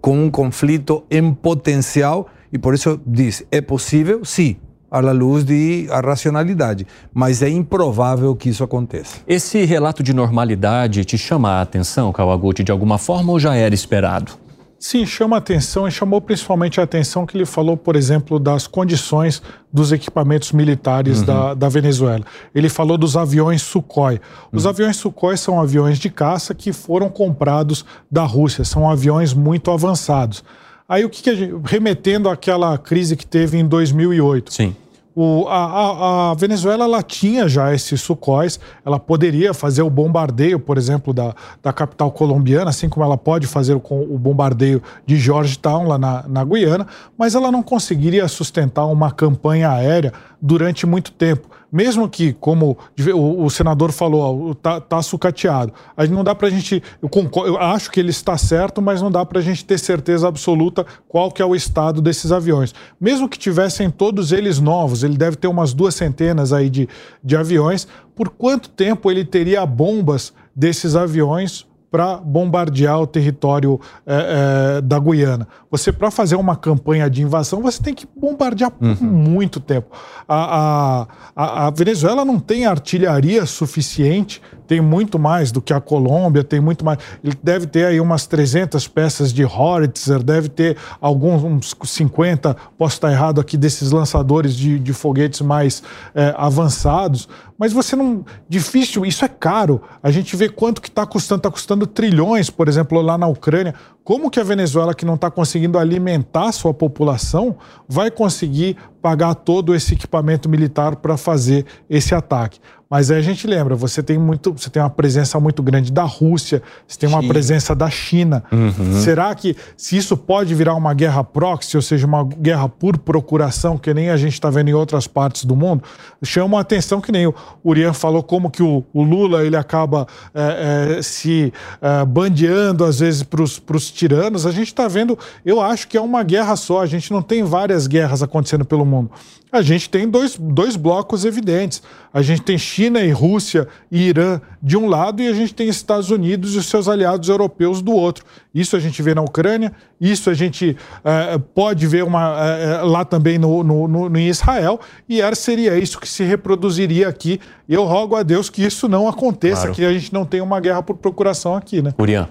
com 0.00 0.24
um 0.24 0.30
conflito 0.30 1.04
em 1.10 1.32
potencial 1.32 2.28
e 2.52 2.58
por 2.58 2.74
isso 2.74 3.00
diz, 3.06 3.44
é 3.50 3.60
possível, 3.60 4.24
sim, 4.24 4.56
à 4.90 5.00
luz 5.00 5.44
de 5.44 5.86
a 5.90 6.00
racionalidade, 6.00 6.86
mas 7.12 7.42
é 7.42 7.48
improvável 7.48 8.34
que 8.34 8.48
isso 8.48 8.64
aconteça. 8.64 9.18
Esse 9.26 9.64
relato 9.64 10.02
de 10.02 10.14
normalidade 10.14 11.04
te 11.04 11.18
chama 11.18 11.50
a 11.50 11.62
atenção, 11.62 12.12
Kawaguchi, 12.12 12.64
de 12.64 12.72
alguma 12.72 12.98
forma 12.98 13.32
ou 13.32 13.38
já 13.38 13.54
era 13.54 13.74
esperado? 13.74 14.32
Sim, 14.78 15.04
chama 15.04 15.36
a 15.36 15.38
atenção 15.38 15.88
e 15.88 15.90
chamou 15.90 16.20
principalmente 16.20 16.80
a 16.80 16.84
atenção 16.84 17.26
que 17.26 17.36
ele 17.36 17.44
falou, 17.44 17.76
por 17.76 17.96
exemplo, 17.96 18.38
das 18.38 18.68
condições 18.68 19.42
dos 19.72 19.90
equipamentos 19.90 20.52
militares 20.52 21.18
uhum. 21.18 21.24
da, 21.24 21.54
da 21.54 21.68
Venezuela. 21.68 22.24
Ele 22.54 22.68
falou 22.68 22.96
dos 22.96 23.16
aviões 23.16 23.60
Sukhoi. 23.60 24.20
Os 24.52 24.64
uhum. 24.64 24.70
aviões 24.70 24.96
Sukhoi 24.96 25.36
são 25.36 25.60
aviões 25.60 25.98
de 25.98 26.08
caça 26.08 26.54
que 26.54 26.72
foram 26.72 27.08
comprados 27.08 27.84
da 28.08 28.22
Rússia, 28.22 28.64
são 28.64 28.88
aviões 28.88 29.34
muito 29.34 29.72
avançados. 29.72 30.44
Aí 30.88 31.04
o 31.04 31.10
que, 31.10 31.22
que 31.22 31.30
a 31.30 31.34
gente, 31.34 31.54
remetendo 31.64 32.28
àquela 32.28 32.78
crise 32.78 33.16
que 33.16 33.26
teve 33.26 33.58
em 33.58 33.66
2008. 33.66 34.52
Sim. 34.52 34.76
O, 35.20 35.48
a, 35.48 36.30
a, 36.30 36.34
Venezuela 36.34 36.84
ela 36.84 37.02
tinha 37.02 37.48
já 37.48 37.74
esses 37.74 38.00
sucóis, 38.00 38.60
ela 38.86 39.00
poderia 39.00 39.52
fazer 39.52 39.82
o 39.82 39.90
bombardeio, 39.90 40.60
por 40.60 40.78
exemplo, 40.78 41.12
da, 41.12 41.34
da 41.60 41.72
capital 41.72 42.12
colombiana, 42.12 42.70
assim 42.70 42.88
como 42.88 43.04
ela 43.04 43.18
pode 43.18 43.44
fazer 43.48 43.74
o, 43.74 43.82
o 43.90 44.16
bombardeio 44.16 44.80
de 45.04 45.16
Georgetown, 45.16 45.88
lá 45.88 45.98
na, 45.98 46.22
na 46.28 46.44
Guiana, 46.44 46.86
mas 47.18 47.34
ela 47.34 47.50
não 47.50 47.64
conseguiria 47.64 48.28
sustentar 48.28 48.86
uma 48.86 49.10
campanha 49.10 49.72
aérea 49.72 50.12
durante 50.40 50.86
muito 50.86 51.10
tempo 51.10 51.48
mesmo 51.70 52.08
que, 52.08 52.32
como 52.32 52.78
o, 53.14 53.50
senador 53.50 53.92
falou, 53.92 54.52
está 54.52 54.80
tá 54.80 55.02
sucateado, 55.02 55.72
não 56.10 56.24
dá 56.24 56.34
para 56.34 56.48
a 56.48 56.50
gente. 56.50 56.82
Eu, 57.02 57.08
concordo, 57.08 57.50
eu 57.50 57.58
acho 57.58 57.90
que 57.90 58.00
ele 58.00 58.10
está 58.10 58.38
certo, 58.38 58.80
mas 58.80 59.02
não 59.02 59.10
dá 59.10 59.24
para 59.24 59.38
a 59.38 59.42
gente 59.42 59.64
ter 59.64 59.78
certeza 59.78 60.26
absoluta 60.26 60.86
qual 61.06 61.30
que 61.30 61.42
é 61.42 61.44
o 61.44 61.54
estado 61.54 62.00
desses 62.00 62.32
aviões. 62.32 62.74
Mesmo 62.98 63.28
que 63.28 63.38
tivessem 63.38 63.90
todos 63.90 64.32
eles 64.32 64.58
novos, 64.58 65.02
ele 65.04 65.16
deve 65.16 65.36
ter 65.36 65.46
umas 65.46 65.74
duas 65.74 65.94
centenas 65.94 66.52
aí 66.52 66.70
de, 66.70 66.88
de 67.22 67.36
aviões. 67.36 67.86
Por 68.16 68.30
quanto 68.30 68.70
tempo 68.70 69.10
ele 69.10 69.24
teria 69.24 69.64
bombas 69.66 70.32
desses 70.56 70.96
aviões 70.96 71.67
para 71.90 72.16
bombardear 72.16 73.00
o 73.00 73.06
território 73.06 73.80
é, 74.06 74.76
é, 74.76 74.80
da 74.80 74.98
Guiana. 74.98 75.48
Você, 75.70 75.90
para 75.90 76.10
fazer 76.10 76.36
uma 76.36 76.56
campanha 76.56 77.08
de 77.08 77.22
invasão, 77.22 77.62
você 77.62 77.82
tem 77.82 77.94
que 77.94 78.06
bombardear 78.16 78.70
por 78.70 78.86
uhum. 78.86 78.96
muito 79.00 79.58
tempo. 79.58 79.88
A, 80.28 81.06
a, 81.34 81.66
a, 81.66 81.70
Venezuela 81.70 82.24
não 82.24 82.38
tem 82.38 82.66
artilharia 82.66 83.46
suficiente, 83.46 84.42
tem 84.68 84.82
muito 84.82 85.18
mais 85.18 85.50
do 85.50 85.62
que 85.62 85.72
a 85.72 85.80
Colômbia, 85.80 86.44
tem 86.44 86.60
muito 86.60 86.84
mais. 86.84 86.98
Ele 87.24 87.36
deve 87.42 87.66
ter 87.66 87.86
aí 87.86 88.00
umas 88.00 88.26
300 88.26 88.86
peças 88.86 89.32
de 89.32 89.44
Horitzer, 89.44 90.22
deve 90.22 90.50
ter 90.50 90.76
alguns 91.00 91.42
uns 91.42 91.74
50, 91.82 92.54
posso 92.76 92.96
estar 92.96 93.10
errado 93.10 93.40
aqui, 93.40 93.56
desses 93.56 93.90
lançadores 93.90 94.54
de, 94.54 94.78
de 94.78 94.92
foguetes 94.92 95.40
mais 95.40 95.82
é, 96.14 96.34
avançados 96.36 97.28
mas 97.58 97.72
você 97.72 97.96
não. 97.96 98.24
Difícil, 98.48 99.04
isso 99.04 99.24
é 99.24 99.28
caro. 99.28 99.82
A 100.00 100.12
gente 100.12 100.36
vê 100.36 100.48
quanto 100.48 100.80
que 100.80 100.88
está 100.88 101.04
custando, 101.04 101.40
está 101.40 101.50
custando 101.50 101.88
trilhões, 101.88 102.48
por 102.48 102.68
exemplo, 102.68 103.02
lá 103.02 103.18
na 103.18 103.26
Ucrânia. 103.26 103.74
Como 104.04 104.30
que 104.30 104.38
a 104.38 104.44
Venezuela, 104.44 104.94
que 104.94 105.04
não 105.04 105.16
está 105.16 105.28
conseguindo 105.28 105.76
alimentar 105.76 106.52
sua 106.52 106.72
população, 106.72 107.56
vai 107.88 108.12
conseguir 108.12 108.76
pagar 109.02 109.34
todo 109.34 109.74
esse 109.74 109.94
equipamento 109.94 110.48
militar 110.48 110.96
para 110.96 111.16
fazer 111.16 111.66
esse 111.90 112.14
ataque? 112.14 112.60
Mas 112.90 113.10
aí 113.10 113.18
a 113.18 113.22
gente 113.22 113.46
lembra, 113.46 113.74
você 113.74 114.02
tem 114.02 114.16
muito, 114.16 114.52
você 114.52 114.70
tem 114.70 114.80
uma 114.80 114.88
presença 114.88 115.38
muito 115.38 115.62
grande 115.62 115.92
da 115.92 116.04
Rússia, 116.04 116.62
você 116.86 116.98
tem 116.98 117.08
uma 117.08 117.20
China. 117.20 117.32
presença 117.32 117.74
da 117.74 117.90
China. 117.90 118.42
Uhum. 118.50 119.00
Será 119.02 119.34
que 119.34 119.54
se 119.76 119.96
isso 119.96 120.16
pode 120.16 120.54
virar 120.54 120.74
uma 120.74 120.94
guerra 120.94 121.22
proxy, 121.22 121.76
ou 121.76 121.82
seja, 121.82 122.06
uma 122.06 122.24
guerra 122.24 122.66
por 122.66 122.96
procuração, 122.96 123.76
que 123.76 123.92
nem 123.92 124.08
a 124.08 124.16
gente 124.16 124.32
está 124.32 124.48
vendo 124.48 124.68
em 124.68 124.74
outras 124.74 125.06
partes 125.06 125.44
do 125.44 125.54
mundo, 125.54 125.82
chama 126.22 126.56
a 126.56 126.62
atenção 126.62 126.98
que 126.98 127.12
nem 127.12 127.26
o 127.26 127.34
Urian 127.62 127.92
falou 127.92 128.22
como 128.22 128.50
que 128.50 128.62
o, 128.62 128.82
o 128.94 129.02
Lula 129.02 129.44
ele 129.44 129.56
acaba 129.56 130.06
é, 130.34 130.96
é, 130.98 131.02
se 131.02 131.52
é, 131.82 132.04
bandeando 132.06 132.84
às 132.84 133.00
vezes 133.00 133.22
para 133.22 133.42
os 133.42 133.90
tiranos. 133.90 134.46
A 134.46 134.50
gente 134.50 134.68
está 134.68 134.88
vendo, 134.88 135.18
eu 135.44 135.60
acho 135.60 135.88
que 135.88 135.96
é 135.98 136.00
uma 136.00 136.22
guerra 136.22 136.56
só. 136.56 136.80
A 136.80 136.86
gente 136.86 137.12
não 137.12 137.20
tem 137.20 137.44
várias 137.44 137.86
guerras 137.86 138.22
acontecendo 138.22 138.64
pelo 138.64 138.86
mundo 138.86 139.10
a 139.50 139.62
gente 139.62 139.88
tem 139.88 140.08
dois, 140.08 140.36
dois 140.38 140.76
blocos 140.76 141.24
evidentes. 141.24 141.82
A 142.12 142.22
gente 142.22 142.42
tem 142.42 142.56
China 142.56 143.00
e 143.00 143.10
Rússia 143.10 143.68
e 143.90 144.08
Irã 144.08 144.40
de 144.62 144.76
um 144.76 144.88
lado 144.88 145.22
e 145.22 145.28
a 145.28 145.32
gente 145.32 145.54
tem 145.54 145.68
Estados 145.68 146.10
Unidos 146.10 146.54
e 146.54 146.58
os 146.58 146.66
seus 146.66 146.88
aliados 146.88 147.28
europeus 147.28 147.82
do 147.82 147.92
outro. 147.92 148.24
Isso 148.54 148.76
a 148.76 148.80
gente 148.80 149.02
vê 149.02 149.14
na 149.14 149.22
Ucrânia, 149.22 149.72
isso 150.00 150.30
a 150.30 150.34
gente 150.34 150.76
uh, 151.04 151.38
pode 151.38 151.86
ver 151.86 152.04
uma, 152.04 152.34
uh, 152.82 152.86
lá 152.86 153.04
também 153.04 153.38
no, 153.38 153.62
no, 153.62 153.86
no, 153.86 154.08
no, 154.08 154.18
Israel, 154.18 154.80
e 155.08 155.20
seria 155.36 155.78
isso 155.78 156.00
que 156.00 156.08
se 156.08 156.24
reproduziria 156.24 157.08
aqui. 157.08 157.40
Eu 157.68 157.84
rogo 157.84 158.16
a 158.16 158.22
Deus 158.22 158.48
que 158.48 158.64
isso 158.64 158.88
não 158.88 159.06
aconteça, 159.06 159.62
claro. 159.62 159.74
que 159.74 159.84
a 159.84 159.92
gente 159.92 160.12
não 160.12 160.24
tenha 160.24 160.42
uma 160.42 160.60
guerra 160.60 160.82
por 160.82 160.96
procuração 160.96 161.54
aqui, 161.54 161.82
né? 161.82 161.92
Urian. 161.98 162.28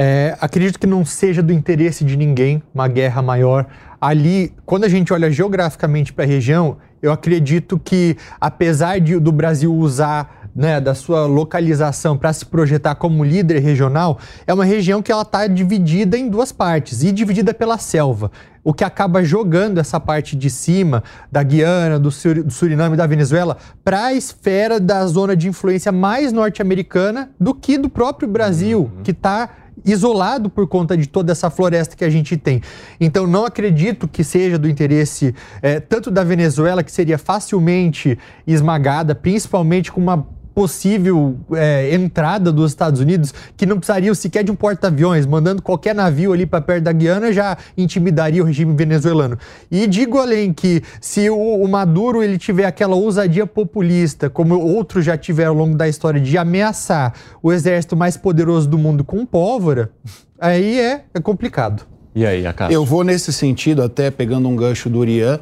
É, 0.00 0.36
acredito 0.40 0.78
que 0.78 0.86
não 0.86 1.04
seja 1.04 1.42
do 1.42 1.52
interesse 1.52 2.04
de 2.04 2.16
ninguém 2.16 2.62
uma 2.72 2.86
guerra 2.86 3.20
maior 3.20 3.66
ali, 4.00 4.54
quando 4.64 4.84
a 4.84 4.88
gente 4.88 5.12
olha 5.12 5.30
geograficamente 5.30 6.12
para 6.12 6.24
a 6.24 6.26
região, 6.26 6.76
eu 7.00 7.12
acredito 7.12 7.78
que, 7.78 8.16
apesar 8.40 9.00
de, 9.00 9.18
do 9.18 9.32
Brasil 9.32 9.74
usar 9.74 10.38
né, 10.54 10.80
da 10.80 10.92
sua 10.92 11.24
localização 11.26 12.18
para 12.18 12.32
se 12.32 12.44
projetar 12.44 12.96
como 12.96 13.22
líder 13.22 13.60
regional, 13.60 14.18
é 14.44 14.52
uma 14.52 14.64
região 14.64 15.00
que 15.00 15.12
ela 15.12 15.22
está 15.22 15.46
dividida 15.46 16.18
em 16.18 16.28
duas 16.28 16.50
partes 16.50 17.04
e 17.04 17.12
dividida 17.12 17.54
pela 17.54 17.78
selva, 17.78 18.32
o 18.64 18.74
que 18.74 18.82
acaba 18.82 19.22
jogando 19.22 19.78
essa 19.78 20.00
parte 20.00 20.34
de 20.34 20.50
cima 20.50 21.04
da 21.30 21.44
Guiana, 21.44 21.98
do, 21.98 22.10
Sur 22.10 22.42
do 22.42 22.52
Suriname, 22.52 22.96
da 22.96 23.06
Venezuela 23.06 23.56
para 23.84 24.06
a 24.06 24.14
esfera 24.14 24.80
da 24.80 25.06
zona 25.06 25.36
de 25.36 25.48
influência 25.48 25.92
mais 25.92 26.32
norte-americana 26.32 27.30
do 27.38 27.54
que 27.54 27.78
do 27.78 27.88
próprio 27.88 28.28
Brasil, 28.28 28.90
uhum. 28.92 29.02
que 29.04 29.12
está 29.12 29.48
isolado 29.84 30.48
por 30.48 30.66
conta 30.66 30.96
de 30.96 31.06
toda 31.06 31.32
essa 31.32 31.50
floresta 31.50 31.96
que 31.96 32.04
a 32.04 32.10
gente 32.10 32.36
tem. 32.36 32.60
Então, 33.00 33.26
não 33.26 33.44
acredito 33.44 34.06
que 34.08 34.24
seja 34.24 34.58
do 34.58 34.68
interesse 34.68 35.34
é, 35.62 35.80
tanto 35.80 36.10
da 36.10 36.24
Venezuela, 36.24 36.82
que 36.82 36.92
seria 36.92 37.18
facilmente 37.18 38.18
esmagada, 38.46 39.14
principalmente 39.14 39.92
com 39.92 40.00
uma 40.00 40.26
possível 40.58 41.36
é, 41.52 41.94
entrada 41.94 42.50
dos 42.50 42.72
Estados 42.72 43.00
Unidos, 43.00 43.32
que 43.56 43.64
não 43.64 43.76
precisariam 43.76 44.12
sequer 44.12 44.42
de 44.42 44.50
um 44.50 44.56
porta-aviões, 44.56 45.24
mandando 45.24 45.62
qualquer 45.62 45.94
navio 45.94 46.32
ali 46.32 46.46
para 46.46 46.60
perto 46.60 46.82
da 46.82 46.90
Guiana 46.90 47.32
já 47.32 47.56
intimidaria 47.76 48.42
o 48.42 48.44
regime 48.44 48.74
venezuelano. 48.74 49.38
E 49.70 49.86
digo 49.86 50.18
além 50.18 50.52
que 50.52 50.82
se 51.00 51.30
o, 51.30 51.62
o, 51.62 51.68
Maduro 51.68 52.24
ele 52.24 52.36
tiver 52.36 52.64
aquela 52.64 52.96
ousadia 52.96 53.46
populista, 53.46 54.28
como 54.28 54.58
outros 54.58 55.04
já 55.04 55.16
tiveram 55.16 55.52
ao 55.52 55.58
longo 55.58 55.76
da 55.76 55.88
história, 55.88 56.20
de 56.20 56.36
ameaçar 56.36 57.14
o 57.40 57.52
exército 57.52 57.96
mais 57.96 58.16
poderoso 58.16 58.68
do 58.68 58.76
mundo 58.76 59.04
com 59.04 59.24
pólvora, 59.24 59.92
aí 60.40 60.80
é, 60.80 61.04
é 61.14 61.20
complicado. 61.20 61.86
E 62.16 62.26
aí, 62.26 62.44
Acácio? 62.44 62.74
Eu 62.74 62.84
vou 62.84 63.04
nesse 63.04 63.32
sentido, 63.32 63.80
até 63.80 64.10
pegando 64.10 64.48
um 64.48 64.56
gancho 64.56 64.90
do 64.90 64.98
Urian, 64.98 65.38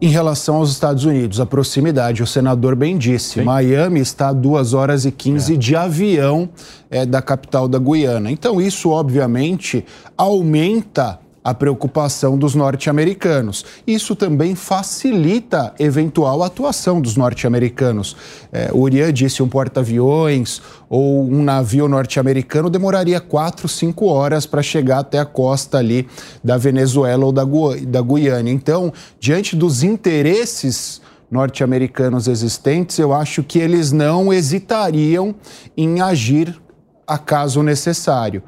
em 0.00 0.08
relação 0.08 0.56
aos 0.56 0.70
Estados 0.70 1.04
Unidos, 1.04 1.40
a 1.40 1.46
proximidade, 1.46 2.22
o 2.22 2.26
senador 2.26 2.76
bem 2.76 2.96
disse, 2.96 3.40
Sim. 3.40 3.42
Miami 3.42 4.00
está 4.00 4.28
a 4.28 4.32
2 4.32 4.72
horas 4.72 5.04
e 5.04 5.10
15 5.10 5.54
é. 5.54 5.56
de 5.56 5.74
avião 5.74 6.48
é, 6.88 7.04
da 7.04 7.20
capital 7.20 7.66
da 7.66 7.78
Guiana. 7.78 8.30
Então, 8.30 8.60
isso, 8.60 8.90
obviamente, 8.90 9.84
aumenta 10.16 11.18
a 11.48 11.54
preocupação 11.54 12.36
dos 12.36 12.54
norte-americanos. 12.54 13.64
Isso 13.86 14.14
também 14.14 14.54
facilita 14.54 15.72
eventual 15.78 16.42
atuação 16.42 17.00
dos 17.00 17.16
norte-americanos. 17.16 18.16
É, 18.52 18.70
o 18.72 18.80
Urian 18.80 19.12
disse 19.12 19.42
um 19.42 19.48
porta-aviões 19.48 20.60
ou 20.88 21.24
um 21.24 21.42
navio 21.42 21.88
norte-americano 21.88 22.68
demoraria 22.68 23.20
quatro, 23.20 23.66
cinco 23.66 24.06
horas 24.06 24.44
para 24.46 24.62
chegar 24.62 24.98
até 24.98 25.18
a 25.18 25.24
costa 25.24 25.78
ali 25.78 26.06
da 26.44 26.56
Venezuela 26.56 27.24
ou 27.24 27.32
da, 27.32 27.44
Gu 27.44 27.86
da 27.86 28.02
Guiana. 28.02 28.50
Então, 28.50 28.92
diante 29.18 29.56
dos 29.56 29.82
interesses 29.82 31.00
norte-americanos 31.30 32.28
existentes, 32.28 32.98
eu 32.98 33.12
acho 33.12 33.42
que 33.42 33.58
eles 33.58 33.92
não 33.92 34.32
hesitariam 34.32 35.34
em 35.76 36.00
agir 36.00 36.58
acaso 37.06 37.62
necessário. 37.62 38.42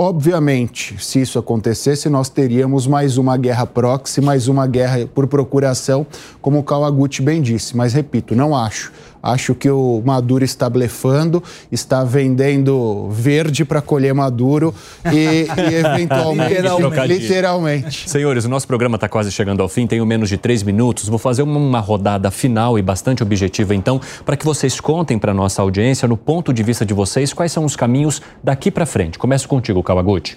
Obviamente, 0.00 0.94
se 1.04 1.20
isso 1.20 1.40
acontecesse, 1.40 2.08
nós 2.08 2.28
teríamos 2.28 2.86
mais 2.86 3.18
uma 3.18 3.36
guerra 3.36 3.66
proxy, 3.66 4.20
mais 4.20 4.46
uma 4.46 4.64
guerra 4.64 5.08
por 5.12 5.26
procuração, 5.26 6.06
como 6.40 6.60
o 6.60 6.62
Kawaguchi 6.62 7.20
bem 7.20 7.42
disse. 7.42 7.76
Mas, 7.76 7.94
repito, 7.94 8.36
não 8.36 8.56
acho. 8.56 8.92
Acho 9.32 9.54
que 9.54 9.70
o 9.70 10.02
Maduro 10.04 10.44
está 10.44 10.68
blefando, 10.68 11.42
está 11.70 12.04
vendendo 12.04 13.08
verde 13.10 13.64
para 13.64 13.82
colher 13.82 14.14
Maduro 14.14 14.74
e, 15.12 15.46
e 15.46 15.74
eventualmente, 15.74 16.54
literalmente. 16.54 17.08
literalmente. 17.08 18.10
Senhores, 18.10 18.44
o 18.44 18.48
nosso 18.48 18.66
programa 18.66 18.96
está 18.96 19.08
quase 19.08 19.30
chegando 19.30 19.62
ao 19.62 19.68
fim, 19.68 19.86
tenho 19.86 20.04
menos 20.06 20.28
de 20.28 20.36
três 20.36 20.62
minutos. 20.62 21.08
Vou 21.08 21.18
fazer 21.18 21.42
uma 21.42 21.80
rodada 21.80 22.30
final 22.30 22.78
e 22.78 22.82
bastante 22.82 23.22
objetiva, 23.22 23.74
então, 23.74 24.00
para 24.24 24.36
que 24.36 24.44
vocês 24.44 24.80
contem 24.80 25.18
para 25.18 25.34
nossa 25.34 25.62
audiência, 25.62 26.08
no 26.08 26.16
ponto 26.16 26.52
de 26.52 26.62
vista 26.62 26.84
de 26.84 26.94
vocês, 26.94 27.32
quais 27.32 27.52
são 27.52 27.64
os 27.64 27.76
caminhos 27.76 28.22
daqui 28.42 28.70
para 28.70 28.86
frente. 28.86 29.18
Começo 29.18 29.48
contigo, 29.48 29.82
Kawaguchi. 29.82 30.36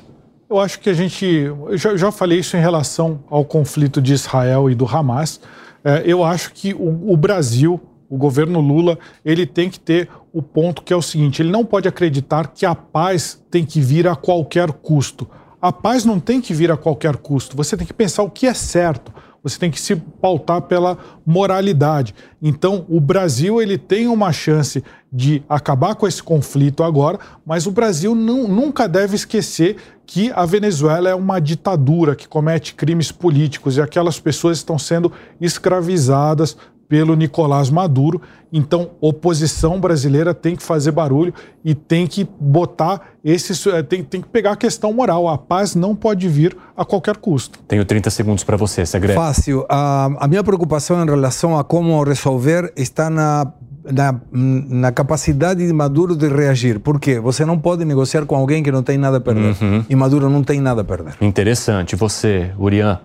Eu 0.49 0.59
acho 0.59 0.81
que 0.81 0.89
a 0.89 0.93
gente. 0.93 1.25
Eu 1.25 1.77
já, 1.77 1.95
já 1.95 2.11
falei 2.11 2.39
isso 2.39 2.57
em 2.57 2.59
relação 2.59 3.23
ao 3.29 3.45
conflito 3.45 4.01
de 4.01 4.13
Israel 4.13 4.69
e 4.69 4.75
do 4.75 4.85
Hamas. 4.85 5.39
É, 5.83 6.03
eu 6.05 6.23
acho 6.23 6.51
que 6.53 6.73
o, 6.73 7.13
o 7.13 7.15
Brasil 7.15 7.79
o 8.11 8.17
governo 8.17 8.59
Lula 8.59 8.99
ele 9.23 9.45
tem 9.45 9.69
que 9.69 9.79
ter 9.79 10.09
o 10.33 10.41
ponto 10.41 10.83
que 10.83 10.91
é 10.91 10.95
o 10.95 11.01
seguinte: 11.01 11.41
ele 11.41 11.49
não 11.49 11.63
pode 11.63 11.87
acreditar 11.87 12.47
que 12.47 12.65
a 12.65 12.75
paz 12.75 13.41
tem 13.49 13.65
que 13.65 13.79
vir 13.79 14.05
a 14.05 14.17
qualquer 14.17 14.69
custo. 14.73 15.27
A 15.61 15.71
paz 15.71 16.03
não 16.03 16.19
tem 16.19 16.41
que 16.41 16.53
vir 16.53 16.71
a 16.71 16.77
qualquer 16.77 17.15
custo. 17.15 17.55
Você 17.55 17.77
tem 17.77 17.87
que 17.87 17.93
pensar 17.93 18.23
o 18.23 18.29
que 18.29 18.47
é 18.47 18.53
certo. 18.53 19.13
Você 19.43 19.57
tem 19.57 19.71
que 19.71 19.81
se 19.81 19.95
pautar 19.95 20.61
pela 20.63 20.97
moralidade. 21.25 22.13
Então, 22.41 22.85
o 22.87 22.99
Brasil 22.99 23.59
ele 23.59 23.77
tem 23.77 24.07
uma 24.07 24.31
chance 24.31 24.83
de 25.11 25.43
acabar 25.49 25.95
com 25.95 26.07
esse 26.07 26.21
conflito 26.21 26.83
agora, 26.83 27.19
mas 27.45 27.65
o 27.65 27.71
Brasil 27.71 28.13
não, 28.13 28.47
nunca 28.47 28.87
deve 28.87 29.15
esquecer 29.15 29.77
que 30.05 30.31
a 30.35 30.45
Venezuela 30.45 31.09
é 31.09 31.15
uma 31.15 31.39
ditadura 31.39 32.15
que 32.15 32.27
comete 32.27 32.75
crimes 32.75 33.11
políticos 33.11 33.77
e 33.77 33.81
aquelas 33.81 34.19
pessoas 34.19 34.57
estão 34.57 34.77
sendo 34.77 35.11
escravizadas 35.39 36.55
pelo 36.91 37.15
Nicolás 37.15 37.69
Maduro. 37.69 38.21
Então, 38.51 38.89
oposição 38.99 39.79
brasileira 39.79 40.33
tem 40.33 40.57
que 40.57 40.61
fazer 40.61 40.91
barulho 40.91 41.33
e 41.63 41.73
tem 41.73 42.05
que 42.05 42.27
botar 42.37 43.13
esse. 43.23 43.69
Eh, 43.69 43.81
tem, 43.81 44.03
tem 44.03 44.19
que 44.19 44.27
pegar 44.27 44.51
a 44.51 44.55
questão 44.57 44.91
moral. 44.91 45.29
A 45.29 45.37
paz 45.37 45.73
não 45.73 45.95
pode 45.95 46.27
vir 46.27 46.57
a 46.75 46.83
qualquer 46.83 47.15
custo. 47.15 47.59
Tenho 47.65 47.85
30 47.85 48.09
segundos 48.09 48.43
para 48.43 48.57
você, 48.57 48.85
Segredo. 48.85 49.15
Fácil. 49.15 49.65
A, 49.69 50.09
a 50.19 50.27
minha 50.27 50.43
preocupação 50.43 51.01
em 51.01 51.05
relação 51.05 51.57
a 51.57 51.63
como 51.63 52.03
resolver 52.03 52.73
está 52.75 53.09
na 53.09 53.53
na, 53.83 54.19
na, 54.31 54.91
capacidade 54.91 55.65
de 55.65 55.73
Maduro 55.73 56.15
de 56.15 56.27
reagir. 56.27 56.79
Por 56.79 56.99
quê? 56.99 57.19
Você 57.19 57.43
não 57.45 57.57
pode 57.57 57.83
negociar 57.83 58.27
com 58.27 58.35
alguém 58.35 58.61
que 58.61 58.71
não 58.71 58.83
tem 58.83 58.95
nada 58.95 59.17
a 59.17 59.21
perder. 59.21 59.55
Uhum. 59.59 59.83
E 59.89 59.95
Maduro 59.95 60.29
não 60.29 60.43
tem 60.43 60.61
nada 60.61 60.81
a 60.81 60.83
perder. 60.83 61.15
Interessante. 61.19 61.95
Você, 61.95 62.51
Urian? 62.59 62.99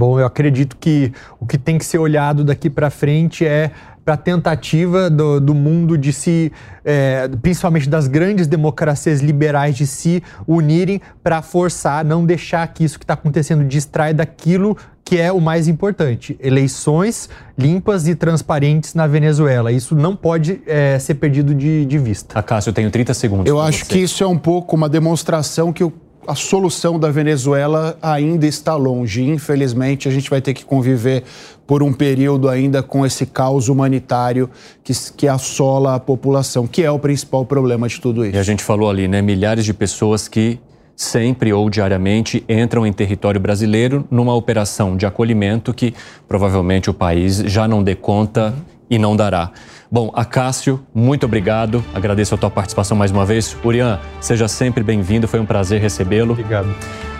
Bom, 0.00 0.18
eu 0.18 0.24
acredito 0.24 0.78
que 0.80 1.12
o 1.38 1.44
que 1.44 1.58
tem 1.58 1.76
que 1.76 1.84
ser 1.84 1.98
olhado 1.98 2.42
daqui 2.42 2.70
para 2.70 2.88
frente 2.88 3.44
é 3.44 3.70
para 4.02 4.14
a 4.14 4.16
tentativa 4.16 5.10
do, 5.10 5.38
do, 5.38 5.54
mundo 5.54 5.98
de 5.98 6.10
se, 6.10 6.50
é, 6.82 7.28
principalmente 7.42 7.86
das 7.86 8.08
grandes 8.08 8.46
democracias 8.46 9.20
liberais, 9.20 9.76
de 9.76 9.86
se 9.86 10.22
unirem 10.48 11.02
para 11.22 11.42
forçar, 11.42 12.02
não 12.02 12.24
deixar 12.24 12.66
que 12.68 12.82
isso 12.82 12.98
que 12.98 13.04
está 13.04 13.12
acontecendo 13.12 13.62
distraia 13.62 14.14
daquilo 14.14 14.74
que 15.04 15.18
é 15.18 15.30
o 15.30 15.38
mais 15.38 15.68
importante: 15.68 16.34
eleições 16.40 17.28
limpas 17.58 18.08
e 18.08 18.14
transparentes 18.14 18.94
na 18.94 19.06
Venezuela. 19.06 19.70
Isso 19.70 19.94
não 19.94 20.16
pode 20.16 20.62
é, 20.66 20.98
ser 20.98 21.16
perdido 21.16 21.54
de, 21.54 21.84
de 21.84 21.98
vista. 21.98 22.38
Acácio, 22.38 22.70
eu 22.70 22.72
tenho 22.72 22.90
30 22.90 23.12
segundos. 23.12 23.46
Eu 23.46 23.60
acho 23.60 23.84
você. 23.84 23.92
que 23.92 23.98
isso 23.98 24.24
é 24.24 24.26
um 24.26 24.38
pouco 24.38 24.74
uma 24.74 24.88
demonstração 24.88 25.74
que 25.74 25.84
o 25.84 25.92
a 26.30 26.34
solução 26.36 26.96
da 26.96 27.10
Venezuela 27.10 27.98
ainda 28.00 28.46
está 28.46 28.76
longe. 28.76 29.28
Infelizmente, 29.28 30.08
a 30.08 30.12
gente 30.12 30.30
vai 30.30 30.40
ter 30.40 30.54
que 30.54 30.64
conviver 30.64 31.24
por 31.66 31.82
um 31.82 31.92
período 31.92 32.48
ainda 32.48 32.84
com 32.84 33.04
esse 33.04 33.26
caos 33.26 33.68
humanitário 33.68 34.48
que, 34.84 34.92
que 35.16 35.26
assola 35.26 35.96
a 35.96 35.98
população, 35.98 36.68
que 36.68 36.84
é 36.84 36.90
o 36.90 37.00
principal 37.00 37.44
problema 37.44 37.88
de 37.88 38.00
tudo 38.00 38.24
isso. 38.24 38.36
E 38.36 38.38
a 38.38 38.44
gente 38.44 38.62
falou 38.62 38.88
ali, 38.88 39.08
né? 39.08 39.20
Milhares 39.20 39.64
de 39.64 39.74
pessoas 39.74 40.28
que 40.28 40.60
sempre 40.94 41.52
ou 41.52 41.68
diariamente 41.68 42.44
entram 42.48 42.86
em 42.86 42.92
território 42.92 43.40
brasileiro 43.40 44.06
numa 44.08 44.34
operação 44.34 44.96
de 44.96 45.06
acolhimento 45.06 45.74
que 45.74 45.94
provavelmente 46.28 46.88
o 46.88 46.94
país 46.94 47.38
já 47.38 47.66
não 47.66 47.82
dê 47.82 47.96
conta 47.96 48.54
e 48.88 48.98
não 48.98 49.16
dará. 49.16 49.50
Bom, 49.92 50.10
Acácio, 50.14 50.80
muito 50.94 51.26
obrigado. 51.26 51.84
Agradeço 51.92 52.34
a 52.34 52.38
tua 52.38 52.50
participação 52.50 52.96
mais 52.96 53.10
uma 53.10 53.24
vez. 53.26 53.56
Urian, 53.64 53.98
seja 54.20 54.46
sempre 54.46 54.84
bem-vindo. 54.84 55.26
Foi 55.26 55.40
um 55.40 55.46
prazer 55.46 55.80
recebê-lo. 55.80 56.32
Obrigado. 56.32 56.72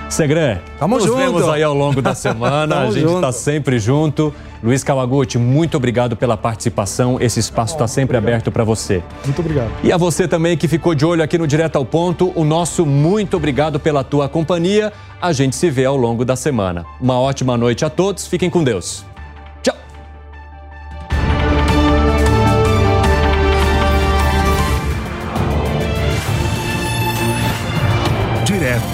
Segré, 0.09 0.61
Tamo 0.79 0.97
nos 0.97 1.05
junto. 1.05 1.19
vemos 1.19 1.49
aí 1.49 1.63
ao 1.63 1.75
longo 1.75 2.03
da 2.03 2.15
semana. 2.17 2.81
a 2.83 2.91
gente 2.91 3.13
está 3.13 3.31
sempre 3.33 3.79
junto. 3.79 4.33
Luiz 4.63 4.85
Kawaguchi, 4.85 5.39
muito 5.39 5.77
obrigado 5.77 6.17
pela 6.17 6.37
participação. 6.37 7.17
Esse 7.21 7.41
espaço 7.41 7.75
está 7.75 7.87
sempre 7.89 8.17
obrigado. 8.17 8.35
aberto 8.35 8.53
para 8.53 8.63
você. 8.65 9.03
Muito 9.25 9.39
obrigado. 9.41 9.71
E 9.83 9.93
a 9.93 9.97
você 9.97 10.29
também 10.29 10.57
que 10.57 10.69
ficou 10.69 10.95
de 10.95 11.05
olho 11.05 11.23
aqui 11.23 11.39
no 11.39 11.47
Direto 11.47 11.77
ao 11.77 11.85
Ponto, 11.85 12.33
o 12.37 12.45
nosso 12.45 12.85
muito 12.87 13.37
obrigado 13.37 13.81
pela 13.81 14.05
tua 14.05 14.29
companhia. 14.29 14.93
A 15.21 15.33
gente 15.33 15.55
se 15.57 15.71
vê 15.71 15.85
ao 15.85 15.97
longo 15.97 16.25
da 16.25 16.35
semana. 16.37 16.85
Uma 17.01 17.19
ótima 17.19 17.57
noite 17.57 17.85
a 17.85 17.91
todos. 17.91 18.27
Fiquem 18.27 18.51
com 18.51 18.63
Deus. 18.65 19.05